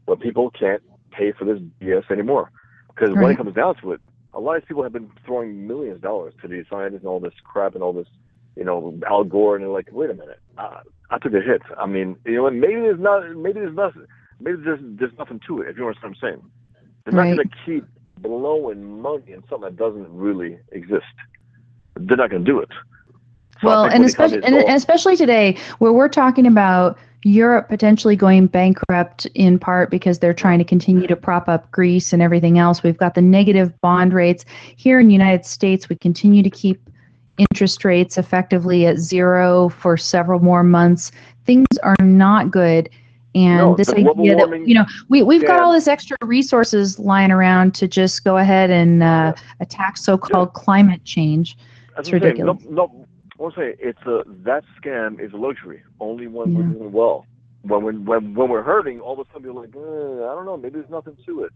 Where 0.06 0.18
people 0.18 0.50
can't 0.52 0.82
pay 1.12 1.32
for 1.32 1.46
this 1.46 1.60
BS 1.82 2.10
anymore 2.12 2.52
because 2.94 3.16
when 3.16 3.32
it 3.32 3.38
comes 3.38 3.56
down 3.56 3.76
to 3.82 3.94
it, 3.94 4.02
a 4.34 4.40
lot 4.40 4.58
of 4.58 4.66
people 4.66 4.84
have 4.84 4.94
been 4.94 5.12
throwing 5.26 5.68
millions 5.68 5.98
of 5.98 6.02
dollars 6.02 6.34
to 6.42 6.48
these 6.48 6.66
scientists 6.70 7.02
and 7.02 7.10
all 7.10 7.20
this 7.20 7.34
crap 7.44 7.74
and 7.76 7.84
all 7.84 7.94
this, 7.94 8.08
you 8.56 8.64
know, 8.64 8.98
Al 9.08 9.24
Gore, 9.24 9.56
and 9.56 9.64
they're 9.64 9.72
like, 9.72 9.90
wait 9.92 10.10
a 10.10 10.14
minute, 10.14 10.40
uh, 10.58 10.82
I 11.10 11.18
took 11.18 11.34
a 11.34 11.42
hit. 11.42 11.62
I 11.78 11.86
mean, 11.86 12.16
you 12.26 12.36
know, 12.36 12.50
maybe 12.50 12.76
there's 12.76 13.00
not, 13.00 13.30
maybe 13.36 13.60
there's 13.60 13.76
nothing, 13.76 14.06
maybe 14.40 14.62
there's 14.64 14.80
there's 14.82 15.18
nothing 15.18 15.42
to 15.48 15.62
it. 15.62 15.70
If 15.70 15.78
you 15.78 15.86
understand 15.86 16.16
what 16.22 16.30
I'm 16.30 16.36
saying, 16.36 16.52
they're 17.06 17.14
not 17.14 17.36
going 17.36 17.50
to 17.50 17.56
keep 17.66 17.86
blowing 18.20 19.02
money 19.02 19.32
in 19.32 19.42
something 19.50 19.62
that 19.62 19.78
doesn't 19.78 20.08
really 20.10 20.60
exist. 20.72 21.06
They're 21.96 22.18
not 22.18 22.30
going 22.30 22.46
to 22.46 22.52
do 22.52 22.60
it. 22.60 22.70
So 23.62 23.68
well, 23.68 23.86
and 23.86 24.06
especially 24.06 24.44
and, 24.44 24.56
and 24.56 24.76
especially 24.76 25.16
today, 25.16 25.58
where 25.80 25.92
we're 25.92 26.10
talking 26.10 26.48
about 26.48 26.98
Europe 27.24 27.70
potentially 27.70 28.16
going 28.16 28.48
bankrupt 28.48 29.26
in 29.36 29.60
part 29.60 29.92
because 29.92 30.20
they're 30.20 30.34
trying 30.34 30.60
to 30.60 30.66
continue 30.66 31.08
to 31.08 31.16
prop 31.16 31.48
up 31.48 31.70
Greece 31.72 32.14
and 32.14 32.22
everything 32.22 32.58
else. 32.58 32.82
We've 32.84 32.98
got 32.98 33.14
the 33.16 33.22
negative 33.22 33.80
bond 33.82 34.14
rates 34.14 34.44
here 34.76 35.00
in 35.00 35.08
the 35.08 35.14
United 35.14 35.46
States. 35.46 35.88
We 35.88 35.96
continue 35.98 36.42
to 36.42 36.50
keep 36.50 36.90
interest 37.38 37.86
rates 37.86 38.18
effectively 38.18 38.86
at 38.86 38.98
zero 38.98 39.70
for 39.70 39.98
several 39.98 40.40
more 40.40 40.64
months. 40.64 41.12
Things 41.46 41.68
are 41.84 41.96
not 42.02 42.52
good. 42.52 42.90
And 43.34 43.58
No, 43.58 43.76
this 43.76 43.90
idea 43.90 44.36
that 44.36 44.64
you 44.68 44.74
know 44.74 44.86
we 45.08 45.24
we've 45.24 45.46
got 45.48 45.62
all 45.62 45.72
this 45.72 45.88
extra 45.88 46.18
resources 46.22 47.00
lying 47.00 47.32
around 47.32 47.74
to 47.76 47.88
just 47.88 48.26
go 48.26 48.38
ahead 48.38 48.70
and 48.70 49.02
uh, 49.02 49.34
attack 49.62 49.96
so-called 49.96 50.52
climate 50.54 51.06
change. 51.06 51.56
That's 51.96 52.10
It's 52.10 52.14
what 52.14 52.24
I'm 52.24 52.36
saying. 52.36 52.46
ridiculous. 52.46 52.64
No, 52.70 52.92
no, 52.94 53.01
I 53.42 53.44
want 53.44 53.56
to 53.56 53.62
say 53.62 53.76
it's 53.80 54.02
a 54.06 54.22
that 54.44 54.64
scam 54.80 55.20
is 55.20 55.34
a 55.34 55.36
luxury 55.36 55.82
only 56.00 56.28
when 56.28 56.54
we're 56.54 56.62
doing 56.62 56.92
well. 56.92 57.26
When 57.64 57.84
when 57.84 58.06
when 58.06 58.36
when 58.36 58.50
we're 58.50 58.62
hurting, 58.62 59.00
all 59.00 59.20
of 59.20 59.28
a 59.28 59.32
sudden 59.34 59.46
you're 59.46 59.60
like, 59.60 59.76
eh, 59.76 59.80
I 59.80 60.36
don't 60.36 60.46
know, 60.46 60.58
maybe 60.58 60.78
there's 60.78 60.92
nothing 60.92 61.18
to 61.26 61.46
it. 61.46 61.54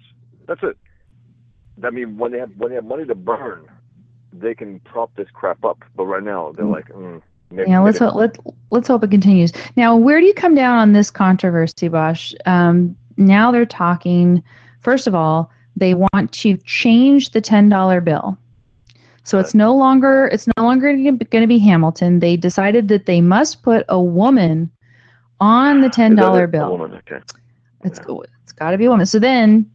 That's 0.47 0.63
it. 0.63 0.79
I 1.83 1.91
mean, 1.91 2.17
when 2.17 2.31
they 2.31 2.39
have 2.39 2.49
when 2.57 2.69
they 2.69 2.75
have 2.75 2.85
money 2.85 3.05
to 3.05 3.13
burn, 3.13 3.69
they 4.33 4.55
can 4.55 4.79
prop 4.79 5.15
this 5.15 5.27
crap 5.31 5.63
up. 5.63 5.83
But 5.95 6.05
right 6.05 6.23
now, 6.23 6.53
they're 6.53 6.65
like, 6.65 6.87
mm, 6.87 7.21
maybe, 7.51 7.69
Yeah, 7.69 7.81
let's 7.81 7.99
hope, 7.99 8.15
let 8.15 8.35
let's 8.71 8.87
hope 8.87 9.03
it 9.03 9.11
continues. 9.11 9.53
Now, 9.75 9.95
where 9.95 10.19
do 10.19 10.25
you 10.25 10.33
come 10.33 10.55
down 10.55 10.79
on 10.79 10.93
this 10.93 11.11
controversy, 11.11 11.87
Bosch? 11.87 12.33
Um, 12.47 12.97
now 13.17 13.51
they're 13.51 13.63
talking. 13.63 14.43
First 14.79 15.05
of 15.05 15.13
all, 15.13 15.51
they 15.75 15.93
want 15.93 16.31
to 16.31 16.57
change 16.57 17.29
the 17.29 17.41
ten 17.41 17.69
dollar 17.69 18.01
bill, 18.01 18.39
so 19.25 19.39
it's 19.39 19.55
no 19.55 19.75
longer 19.75 20.27
it's 20.31 20.47
no 20.55 20.63
longer 20.63 20.93
going 20.95 21.17
to 21.17 21.47
be 21.47 21.57
Hamilton. 21.57 22.19
They 22.19 22.37
decided 22.37 22.87
that 22.89 23.07
they 23.07 23.21
must 23.21 23.63
put 23.63 23.83
a 23.89 23.99
woman 23.99 24.71
on 25.39 25.81
the 25.81 25.89
ten 25.89 26.15
dollar 26.15 26.45
bill. 26.45 26.77
woman, 26.77 26.93
okay. 26.93 27.19
It's 27.83 27.99
it's 28.43 28.51
got 28.53 28.71
to 28.71 28.77
be 28.77 28.85
a 28.85 28.89
woman. 28.89 29.07
So 29.07 29.17
then 29.17 29.69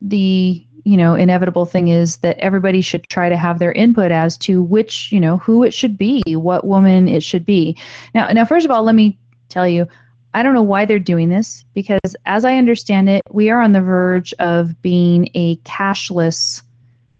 the 0.00 0.66
you 0.84 0.96
know 0.96 1.14
inevitable 1.14 1.66
thing 1.66 1.88
is 1.88 2.16
that 2.18 2.38
everybody 2.38 2.80
should 2.80 3.06
try 3.08 3.28
to 3.28 3.36
have 3.36 3.58
their 3.58 3.72
input 3.72 4.10
as 4.10 4.38
to 4.38 4.62
which 4.62 5.12
you 5.12 5.20
know 5.20 5.36
who 5.36 5.62
it 5.64 5.74
should 5.74 5.98
be, 5.98 6.22
what 6.34 6.66
woman 6.66 7.06
it 7.06 7.22
should 7.22 7.44
be. 7.44 7.76
Now 8.14 8.28
now 8.28 8.46
first 8.46 8.64
of 8.64 8.70
all, 8.70 8.82
let 8.84 8.94
me 8.94 9.18
tell 9.50 9.68
you, 9.68 9.86
I 10.32 10.42
don't 10.42 10.54
know 10.54 10.62
why 10.62 10.86
they're 10.86 10.98
doing 10.98 11.28
this 11.28 11.62
because 11.74 12.16
as 12.24 12.46
I 12.46 12.56
understand 12.56 13.10
it, 13.10 13.20
we 13.30 13.50
are 13.50 13.60
on 13.60 13.72
the 13.72 13.82
verge 13.82 14.32
of 14.38 14.80
being 14.80 15.28
a 15.34 15.56
cashless 15.58 16.62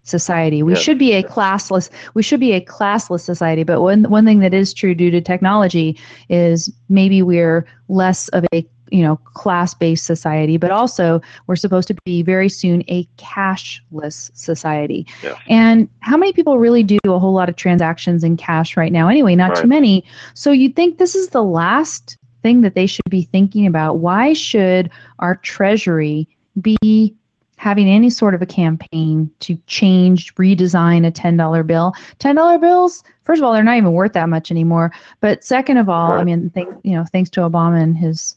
society. 0.05 0.63
We 0.63 0.73
Yes, 0.73 0.83
should 0.83 0.99
be 0.99 1.13
a 1.13 1.23
classless 1.23 1.91
we 2.15 2.23
should 2.23 2.41
be 2.41 2.53
a 2.53 2.61
classless 2.61 3.21
society, 3.21 3.65
but 3.65 3.81
one 3.81 4.05
one 4.05 4.25
thing 4.25 4.39
that 4.41 4.55
is 4.55 4.73
true 4.73 4.95
due 4.95 5.11
to 5.11 5.21
technology 5.21 5.99
is 6.29 6.73
maybe 6.89 7.23
we're 7.23 7.67
less 7.89 8.29
of 8.29 8.45
a 8.53 8.65
you 8.91 9.03
know 9.03 9.17
class-based 9.35 10.05
society, 10.05 10.57
but 10.57 10.71
also 10.71 11.21
we're 11.47 11.57
supposed 11.57 11.89
to 11.89 11.97
be 12.05 12.23
very 12.23 12.49
soon 12.49 12.85
a 12.89 13.05
cashless 13.17 14.31
society. 14.35 15.07
Yes. 15.23 15.37
And 15.49 15.89
how 16.01 16.17
many 16.17 16.33
people 16.33 16.59
really 16.59 16.83
do 16.83 16.99
a 17.07 17.19
whole 17.19 17.33
lot 17.33 17.49
of 17.49 17.57
transactions 17.57 18.23
in 18.23 18.37
cash 18.37 18.77
right 18.77 18.93
now? 18.93 19.09
Anyway, 19.09 19.35
not 19.35 19.57
too 19.57 19.67
many. 19.67 20.05
So 20.35 20.53
you'd 20.53 20.77
think 20.77 20.99
this 20.99 21.15
is 21.15 21.31
the 21.31 21.43
last 21.43 22.19
thing 22.43 22.61
that 22.61 22.75
they 22.75 22.87
should 22.87 23.09
be 23.09 23.23
thinking 23.23 23.67
about. 23.67 23.99
Why 23.99 24.35
should 24.35 24.91
our 25.19 25.37
treasury 25.37 26.29
be 26.61 27.17
having 27.65 27.89
any 27.89 28.11
sort 28.11 28.35
of 28.35 28.43
a 28.43 28.47
campaign 28.47 29.31
to 29.41 29.57
change, 29.67 30.35
redesign 30.35 31.07
a 31.07 31.11
$10 31.11 31.67
bill? 31.67 31.95
$10 32.21 32.61
bills, 32.61 33.03
first 33.25 33.41
of 33.41 33.45
all, 33.45 33.55
they're 33.55 33.65
not 33.65 33.79
even 33.79 33.95
worth 33.95 34.13
that 34.13 34.29
much 34.29 34.51
anymore. 34.51 34.93
But 35.21 35.43
second 35.43 35.79
of 35.79 35.89
all, 35.89 36.13
I 36.13 36.25
mean, 36.25 36.51
thank, 36.51 36.69
you 36.83 36.93
know, 36.93 37.07
thanks 37.11 37.31
to 37.31 37.41
Obama 37.41 37.83
and 37.83 37.97
his 37.97 38.37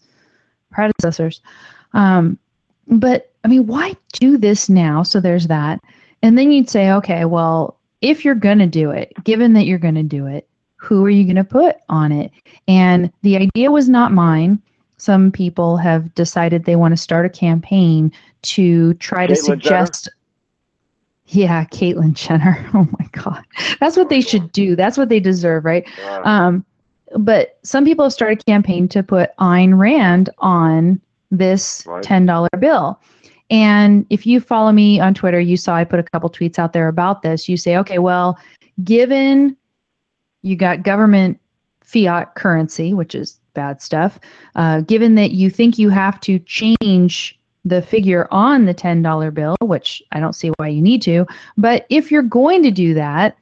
predecessors. 0.71 1.41
Um, 1.91 2.39
but 2.87 3.33
I 3.43 3.49
mean, 3.49 3.67
why 3.67 3.97
do 4.13 4.37
this 4.37 4.69
now? 4.69 5.03
So 5.03 5.19
there's 5.19 5.47
that. 5.47 5.81
And 6.23 6.37
then 6.37 6.53
you'd 6.53 6.69
say, 6.69 6.89
okay, 6.93 7.25
well, 7.25 7.77
if 7.99 8.23
you're 8.23 8.33
going 8.33 8.59
to 8.59 8.65
do 8.65 8.91
it, 8.91 9.11
given 9.25 9.51
that 9.55 9.65
you're 9.65 9.77
going 9.77 9.95
to 9.95 10.03
do 10.03 10.25
it, 10.25 10.47
who 10.77 11.03
are 11.03 11.09
you 11.09 11.25
going 11.25 11.35
to 11.35 11.43
put 11.43 11.75
on 11.89 12.13
it? 12.13 12.31
And 12.69 13.11
the 13.23 13.35
idea 13.35 13.71
was 13.71 13.89
not 13.89 14.13
mine. 14.13 14.61
Some 14.95 15.33
people 15.33 15.75
have 15.75 16.15
decided 16.15 16.63
they 16.63 16.77
want 16.77 16.93
to 16.93 16.97
start 16.97 17.25
a 17.25 17.29
campaign 17.29 18.13
to 18.43 18.93
try 18.95 19.27
to 19.27 19.33
Caitlyn 19.33 19.59
Jenner? 19.59 19.85
suggest. 19.85 20.09
Yeah, 21.27 21.65
Caitlyn 21.65 22.13
Jenner. 22.13 22.69
Oh 22.73 22.87
my 22.99 23.05
God. 23.11 23.43
That's 23.79 23.97
what 23.97 24.09
they 24.09 24.21
should 24.21 24.51
do. 24.51 24.75
That's 24.75 24.97
what 24.97 25.09
they 25.09 25.19
deserve, 25.19 25.65
right? 25.65 25.87
Uh, 26.05 26.21
Um, 26.23 26.65
but 27.17 27.57
some 27.63 27.85
people 27.85 28.05
have 28.05 28.13
started 28.13 28.41
a 28.41 28.43
campaign 28.43 28.87
to 28.89 29.01
put 29.03 29.31
Ayn 29.39 29.77
Rand 29.77 30.29
on 30.39 30.99
this 31.31 31.83
Right. 31.87 32.03
$10 32.03 32.47
bill. 32.59 32.99
And 33.49 34.05
if 34.09 34.25
you 34.25 34.39
follow 34.41 34.71
me 34.73 34.99
on 34.99 35.13
Twitter, 35.13 35.39
you 35.39 35.55
saw 35.57 35.75
I 35.75 35.85
put 35.85 35.99
a 35.99 36.03
couple 36.03 36.29
tweets 36.29 36.59
out 36.59 36.73
there 36.73 36.87
about 36.89 37.21
this. 37.21 37.47
You 37.47 37.55
say, 37.57 37.77
okay, 37.77 37.97
well, 37.99 38.37
given 38.83 39.55
you 40.41 40.55
got 40.57 40.83
government 40.83 41.39
fiat 41.81 42.35
currency, 42.35 42.93
which 42.93 43.15
is 43.15 43.39
bad 43.53 43.81
stuff, 43.81 44.19
uh, 44.55 44.81
given 44.81 45.15
that 45.15 45.31
you 45.31 45.49
think 45.49 45.77
you 45.79 45.89
have 45.89 46.19
to 46.21 46.39
change 46.39 47.36
the 47.67 47.81
figure 47.81 48.27
on 48.31 48.65
the 48.65 48.73
$10 48.73 49.33
bill, 49.33 49.55
which 49.61 50.01
I 50.11 50.19
don't 50.19 50.33
see 50.33 50.51
why 50.57 50.67
you 50.69 50.81
need 50.81 51.01
to, 51.03 51.25
but 51.57 51.85
if 51.89 52.11
you're 52.11 52.21
going 52.21 52.63
to 52.63 52.71
do 52.71 52.93
that, 52.93 53.37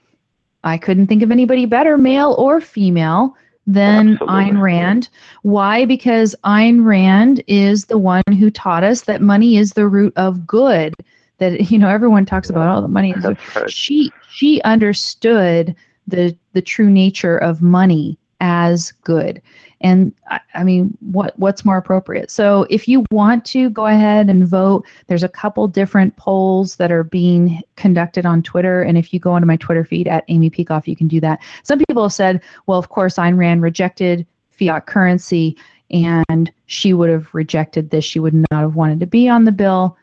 I 0.63 0.77
couldn't 0.77 1.07
think 1.07 1.21
of 1.21 1.31
anybody 1.31 1.65
better, 1.65 1.97
male 1.97 2.35
or 2.37 2.59
female, 2.59 3.35
than 3.67 4.13
Absolutely. 4.13 4.35
Ayn 4.35 4.61
Rand. 4.61 5.09
Why? 5.43 5.85
Because 5.85 6.35
Ayn 6.43 6.85
Rand 6.85 7.43
is 7.47 7.85
the 7.85 7.97
one 7.97 8.23
who 8.37 8.49
taught 8.51 8.83
us 8.83 9.01
that 9.01 9.21
money 9.21 9.57
is 9.57 9.71
the 9.71 9.87
root 9.87 10.13
of 10.15 10.45
good. 10.45 10.95
That 11.37 11.71
you 11.71 11.77
know 11.77 11.89
everyone 11.89 12.25
talks 12.25 12.49
about, 12.49 12.77
oh, 12.77 12.81
the 12.81 12.87
money 12.87 13.13
that's 13.17 13.55
right. 13.55 13.69
she 13.69 14.11
she 14.29 14.61
understood 14.63 15.75
the 16.07 16.35
the 16.53 16.61
true 16.61 16.89
nature 16.89 17.37
of 17.37 17.61
money 17.61 18.17
as 18.41 18.91
good 19.03 19.41
and 19.85 20.11
I, 20.31 20.39
I 20.55 20.63
mean 20.63 20.97
what 21.11 21.37
what's 21.37 21.63
more 21.63 21.77
appropriate? 21.77 22.31
So 22.31 22.65
if 22.71 22.87
you 22.87 23.05
want 23.11 23.45
to 23.45 23.69
go 23.69 23.85
ahead 23.85 24.29
and 24.31 24.47
vote. 24.47 24.83
There's 25.05 25.21
a 25.21 25.29
couple 25.29 25.67
different 25.67 26.17
polls 26.17 26.77
that 26.77 26.91
are 26.91 27.03
being 27.03 27.61
conducted 27.75 28.25
on 28.25 28.41
twitter. 28.41 28.81
And 28.81 28.97
if 28.97 29.13
you 29.13 29.19
go 29.19 29.33
onto 29.33 29.45
my 29.45 29.57
twitter 29.57 29.85
feed 29.85 30.07
at 30.07 30.23
amy 30.27 30.49
peikoff 30.49 30.87
you 30.87 30.95
can 30.95 31.07
do 31.07 31.19
that. 31.21 31.39
Some 31.61 31.77
people 31.77 32.01
have 32.01 32.13
said 32.13 32.41
well 32.65 32.79
of 32.79 32.89
course 32.89 33.17
ayn 33.17 33.37
rand 33.37 33.61
rejected 33.61 34.25
fiat 34.49 34.87
currency 34.87 35.55
and 35.91 36.51
she 36.65 36.93
would 36.93 37.11
have 37.11 37.27
rejected 37.33 37.91
this. 37.91 38.03
She 38.03 38.19
would 38.19 38.33
not 38.33 38.61
have 38.61 38.75
wanted 38.75 38.99
to 39.01 39.05
be 39.05 39.29
on 39.29 39.45
the 39.45 39.51
bill. 39.51 39.95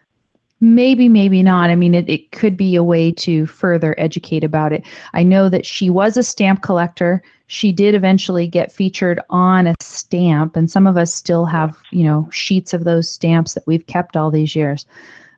Maybe 0.60 1.08
maybe 1.08 1.42
not. 1.42 1.70
I 1.70 1.74
mean 1.74 1.96
it, 1.96 2.08
it 2.08 2.30
could 2.30 2.56
be 2.56 2.76
a 2.76 2.84
way 2.84 3.10
to 3.26 3.46
further 3.46 3.96
educate 3.98 4.44
about 4.44 4.72
it. 4.72 4.84
I 5.12 5.24
know 5.24 5.48
that 5.48 5.66
she 5.66 5.90
was 5.90 6.16
a 6.16 6.22
stamp 6.22 6.62
collector 6.62 7.20
she 7.52 7.70
did 7.70 7.94
eventually 7.94 8.46
get 8.46 8.72
featured 8.72 9.20
on 9.28 9.66
a 9.66 9.74
stamp 9.78 10.56
and 10.56 10.70
some 10.70 10.86
of 10.86 10.96
us 10.96 11.12
still 11.12 11.44
have 11.44 11.76
you 11.90 12.02
know 12.02 12.26
sheets 12.32 12.72
of 12.72 12.84
those 12.84 13.10
stamps 13.10 13.52
that 13.52 13.66
we've 13.66 13.86
kept 13.86 14.16
all 14.16 14.30
these 14.30 14.56
years. 14.56 14.86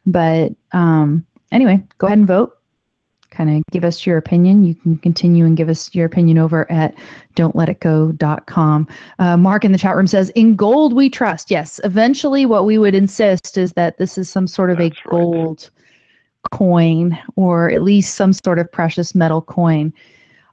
But 0.07 0.53
um, 0.70 1.27
anyway 1.51 1.82
go 1.99 2.07
ahead 2.07 2.19
and 2.19 2.27
vote. 2.28 2.57
Kind 3.31 3.57
of 3.57 3.65
give 3.73 3.82
us 3.82 4.07
your 4.07 4.16
opinion. 4.16 4.65
You 4.65 4.77
can 4.77 4.97
continue 4.99 5.45
and 5.45 5.57
give 5.57 5.69
us 5.69 5.93
your 5.93 6.07
opinion 6.07 6.39
over 6.39 6.70
at 6.70 6.95
don'tletitgo.com 7.35 8.89
uh, 9.19 9.36
mark 9.36 9.65
in 9.65 9.73
the 9.73 9.78
chat 9.78 9.97
room 9.97 10.07
says 10.07 10.31
in 10.36 10.55
gold 10.55 10.93
we 10.93 11.11
trust. 11.11 11.51
Yes 11.51 11.81
eventually 11.82 12.47
what 12.47 12.65
we 12.65 12.78
would 12.78 12.95
insist 12.95 13.59
is 13.59 13.73
that 13.73 13.99
this 13.99 14.16
is 14.16 14.31
some 14.31 14.47
sort 14.47 14.70
of 14.70 14.78
That's 14.78 14.97
a 15.05 15.09
right. 15.09 15.11
gold 15.11 15.69
coin 16.53 17.19
or 17.35 17.70
at 17.70 17.82
least 17.82 18.15
some 18.15 18.32
sort 18.32 18.61
of 18.61 18.70
precious 18.70 19.16
metal 19.16 19.43
coin 19.43 19.93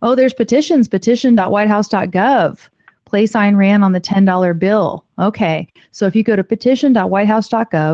oh 0.02 0.16
there's 0.16 0.34
petitions 0.34 0.88
petition.whitehouse.gov 0.88 2.60
place 3.06 3.34
Ayn 3.34 3.58
Rand 3.58 3.84
on 3.84 3.92
the 3.92 4.02
$10 4.02 4.60
bill 4.60 5.06
okay 5.20 5.68
so 5.92 6.06
if 6.06 6.16
you 6.16 6.24
go 6.24 6.36
to 6.36 6.44
petition.whitehouse.gov 6.44 7.94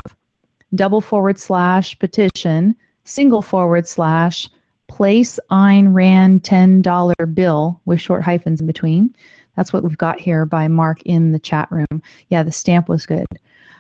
double 0.76 1.02
forward 1.02 1.40
slash 1.40 1.98
petition 2.00 2.76
single 3.04 3.42
forward 3.42 3.88
slash 3.88 4.50
place 4.88 5.40
Ayn 5.52 5.94
Rand 5.94 6.44
$10 6.44 7.36
bill 7.36 7.80
with 7.86 8.02
short 8.02 8.24
hyphens 8.24 8.62
in 8.62 8.68
between. 8.68 9.16
That's 9.56 9.74
what 9.74 9.84
we've 9.84 9.98
got 9.98 10.20
here 10.20 10.46
by 10.46 10.68
Mark 10.68 11.02
in 11.04 11.32
the 11.32 11.40
chat 11.40 11.72
room. 11.72 12.02
Yeah, 12.30 12.44
the 12.44 12.52
stamp 12.52 12.90
was 12.90 13.06
good. 13.06 13.28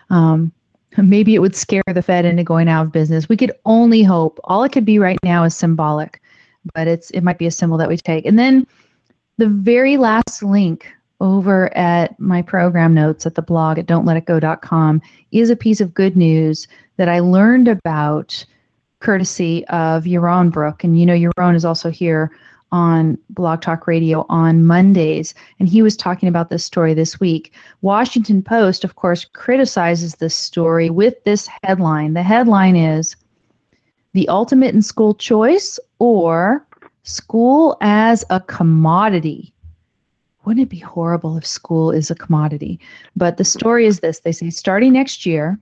Um, 0.09 0.51
maybe 0.97 1.35
it 1.35 1.39
would 1.39 1.55
scare 1.55 1.83
the 1.93 2.01
Fed 2.01 2.25
into 2.25 2.43
going 2.43 2.67
out 2.67 2.87
of 2.87 2.91
business. 2.91 3.29
We 3.29 3.37
could 3.37 3.51
only 3.65 4.03
hope. 4.03 4.39
All 4.45 4.63
it 4.63 4.71
could 4.71 4.85
be 4.85 4.99
right 4.99 5.19
now 5.23 5.43
is 5.43 5.55
symbolic, 5.55 6.21
but 6.73 6.87
it's 6.87 7.09
it 7.11 7.21
might 7.21 7.37
be 7.37 7.47
a 7.47 7.51
symbol 7.51 7.77
that 7.77 7.89
we 7.89 7.97
take. 7.97 8.25
And 8.25 8.37
then 8.37 8.65
the 9.37 9.47
very 9.47 9.97
last 9.97 10.43
link 10.43 10.87
over 11.19 11.75
at 11.75 12.19
my 12.19 12.41
program 12.41 12.93
notes 12.93 13.25
at 13.25 13.35
the 13.35 13.41
blog 13.41 13.79
at 13.79 13.87
don'tletitgo.com 13.87 15.01
is 15.31 15.49
a 15.49 15.55
piece 15.55 15.81
of 15.81 15.93
good 15.93 16.15
news 16.15 16.67
that 16.97 17.09
I 17.09 17.19
learned 17.19 17.67
about 17.67 18.45
courtesy 18.99 19.65
of 19.67 20.03
Yaron 20.03 20.51
Brook. 20.51 20.83
And 20.83 20.99
you 20.99 21.05
know, 21.05 21.13
Yaron 21.13 21.55
is 21.55 21.65
also 21.65 21.89
here 21.89 22.31
on 22.71 23.17
Blog 23.29 23.61
Talk 23.61 23.87
Radio 23.87 24.25
on 24.29 24.65
Mondays. 24.65 25.33
And 25.59 25.69
he 25.69 25.81
was 25.81 25.95
talking 25.95 26.27
about 26.27 26.49
this 26.49 26.65
story 26.65 26.93
this 26.93 27.19
week. 27.19 27.53
Washington 27.81 28.43
Post, 28.43 28.83
of 28.83 28.95
course, 28.95 29.25
criticizes 29.25 30.15
this 30.15 30.35
story 30.35 30.89
with 30.89 31.23
this 31.23 31.47
headline. 31.63 32.13
The 32.13 32.23
headline 32.23 32.75
is 32.75 33.15
The 34.17 34.29
Ultimate 34.29 34.73
in 34.73 34.81
School 34.81 35.13
Choice 35.13 35.77
or 35.99 36.65
School 37.03 37.77
as 37.81 38.25
a 38.31 38.39
Commodity. 38.39 39.53
Wouldn't 40.43 40.63
it 40.63 40.69
be 40.69 40.79
horrible 40.79 41.37
if 41.37 41.45
school 41.45 41.91
is 41.91 42.09
a 42.09 42.15
commodity? 42.15 42.79
But 43.15 43.37
the 43.37 43.45
story 43.45 43.85
is 43.85 43.99
this 43.99 44.21
they 44.21 44.31
say 44.31 44.49
starting 44.49 44.93
next 44.93 45.27
year, 45.27 45.59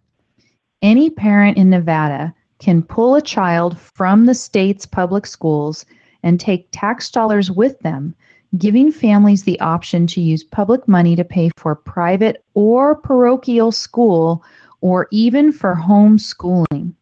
any 0.81 1.09
parent 1.09 1.57
in 1.57 1.69
Nevada 1.69 2.33
can 2.59 2.81
pull 2.81 3.15
a 3.15 3.21
child 3.21 3.77
from 3.77 4.25
the 4.25 4.33
state's 4.33 4.85
public 4.85 5.25
schools 5.25 5.85
and 6.23 6.39
take 6.39 6.69
tax 6.71 7.11
dollars 7.11 7.51
with 7.51 7.77
them, 7.81 8.15
giving 8.57 8.89
families 8.89 9.43
the 9.43 9.59
option 9.59 10.07
to 10.07 10.21
use 10.21 10.45
public 10.45 10.87
money 10.87 11.13
to 11.17 11.25
pay 11.25 11.49
for 11.57 11.75
private 11.75 12.41
or 12.53 12.95
parochial 12.95 13.73
school 13.73 14.41
or 14.79 15.09
even 15.11 15.51
for 15.51 15.75
homeschooling. 15.75 16.93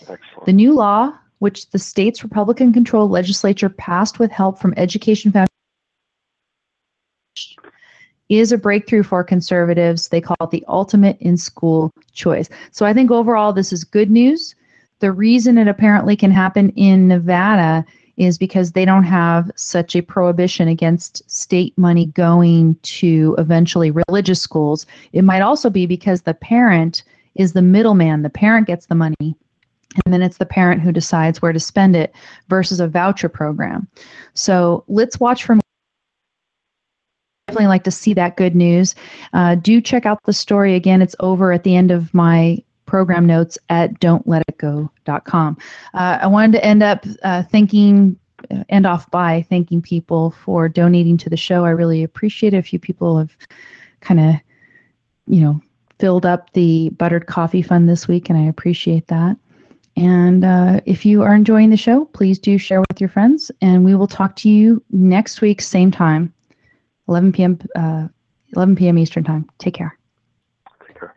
Excellent. 0.00 0.46
The 0.46 0.52
new 0.52 0.72
law, 0.74 1.12
which 1.38 1.70
the 1.70 1.78
state's 1.78 2.22
Republican 2.22 2.72
controlled 2.72 3.10
legislature 3.10 3.68
passed 3.68 4.18
with 4.18 4.30
help 4.30 4.58
from 4.58 4.74
Education 4.76 5.32
Foundation, 5.32 5.48
is 8.28 8.52
a 8.52 8.58
breakthrough 8.58 9.02
for 9.02 9.22
conservatives. 9.22 10.08
They 10.08 10.20
call 10.20 10.36
it 10.40 10.50
the 10.50 10.64
ultimate 10.68 11.18
in 11.20 11.36
school 11.36 11.90
choice. 12.12 12.48
So 12.70 12.86
I 12.86 12.94
think 12.94 13.10
overall, 13.10 13.52
this 13.52 13.72
is 13.72 13.84
good 13.84 14.10
news. 14.10 14.54
The 15.00 15.12
reason 15.12 15.58
it 15.58 15.68
apparently 15.68 16.16
can 16.16 16.30
happen 16.30 16.70
in 16.70 17.08
Nevada 17.08 17.84
is 18.16 18.38
because 18.38 18.72
they 18.72 18.84
don't 18.84 19.04
have 19.04 19.50
such 19.56 19.96
a 19.96 20.02
prohibition 20.02 20.68
against 20.68 21.28
state 21.30 21.76
money 21.76 22.06
going 22.06 22.76
to 22.82 23.34
eventually 23.38 23.90
religious 24.08 24.40
schools. 24.40 24.86
It 25.12 25.22
might 25.22 25.42
also 25.42 25.68
be 25.68 25.84
because 25.84 26.22
the 26.22 26.34
parent 26.34 27.02
is 27.34 27.52
the 27.52 27.62
middleman. 27.62 28.22
The 28.22 28.30
parent 28.30 28.68
gets 28.68 28.86
the 28.86 28.94
money, 28.94 29.36
and 30.04 30.12
then 30.12 30.22
it's 30.22 30.38
the 30.38 30.46
parent 30.46 30.80
who 30.80 30.92
decides 30.92 31.40
where 31.40 31.52
to 31.52 31.60
spend 31.60 31.96
it 31.96 32.14
versus 32.48 32.80
a 32.80 32.88
voucher 32.88 33.28
program. 33.28 33.88
So 34.34 34.84
let's 34.88 35.20
watch 35.20 35.44
for 35.44 35.58
definitely 37.46 37.68
like 37.68 37.84
to 37.84 37.90
see 37.90 38.14
that 38.14 38.36
good 38.36 38.56
news. 38.56 38.94
Uh, 39.32 39.54
do 39.54 39.80
check 39.80 40.06
out 40.06 40.22
the 40.24 40.32
story 40.32 40.74
again. 40.74 41.02
It's 41.02 41.16
over 41.20 41.52
at 41.52 41.62
the 41.62 41.76
end 41.76 41.90
of 41.90 42.12
my 42.14 42.62
program 42.86 43.26
notes 43.26 43.58
at 43.68 44.00
don'tletitgo.com. 44.00 45.58
Uh, 45.94 46.18
I 46.20 46.26
wanted 46.26 46.52
to 46.52 46.64
end 46.64 46.82
up 46.82 47.04
uh, 47.22 47.42
thanking, 47.44 48.18
uh, 48.50 48.64
end 48.68 48.86
off 48.86 49.10
by 49.10 49.46
thanking 49.48 49.82
people 49.82 50.30
for 50.30 50.68
donating 50.68 51.16
to 51.18 51.30
the 51.30 51.36
show. 51.36 51.64
I 51.64 51.70
really 51.70 52.02
appreciate 52.02 52.54
it. 52.54 52.58
A 52.58 52.62
few 52.62 52.78
people 52.78 53.18
have 53.18 53.36
kind 54.00 54.20
of, 54.20 54.34
you 55.26 55.40
know, 55.40 55.60
filled 55.98 56.26
up 56.26 56.52
the 56.52 56.90
buttered 56.90 57.26
coffee 57.26 57.62
fund 57.62 57.88
this 57.88 58.08
week, 58.08 58.28
and 58.28 58.38
I 58.38 58.42
appreciate 58.42 59.06
that. 59.08 59.36
And 59.96 60.44
uh, 60.44 60.80
if 60.86 61.04
you 61.04 61.22
are 61.22 61.34
enjoying 61.34 61.70
the 61.70 61.76
show, 61.76 62.06
please 62.06 62.38
do 62.38 62.58
share 62.58 62.80
with 62.80 63.00
your 63.00 63.08
friends. 63.08 63.50
And 63.60 63.84
we 63.84 63.94
will 63.94 64.08
talk 64.08 64.34
to 64.36 64.48
you 64.48 64.82
next 64.90 65.40
week, 65.40 65.60
same 65.60 65.90
time, 65.90 66.32
11 67.08 67.32
p.m. 67.32 67.58
Uh, 67.76 68.08
11 68.56 68.76
p.m. 68.76 68.98
Eastern 68.98 69.24
time. 69.24 69.48
Take 69.58 69.74
care. 69.74 69.96
Take 70.86 70.98
care. 70.98 71.16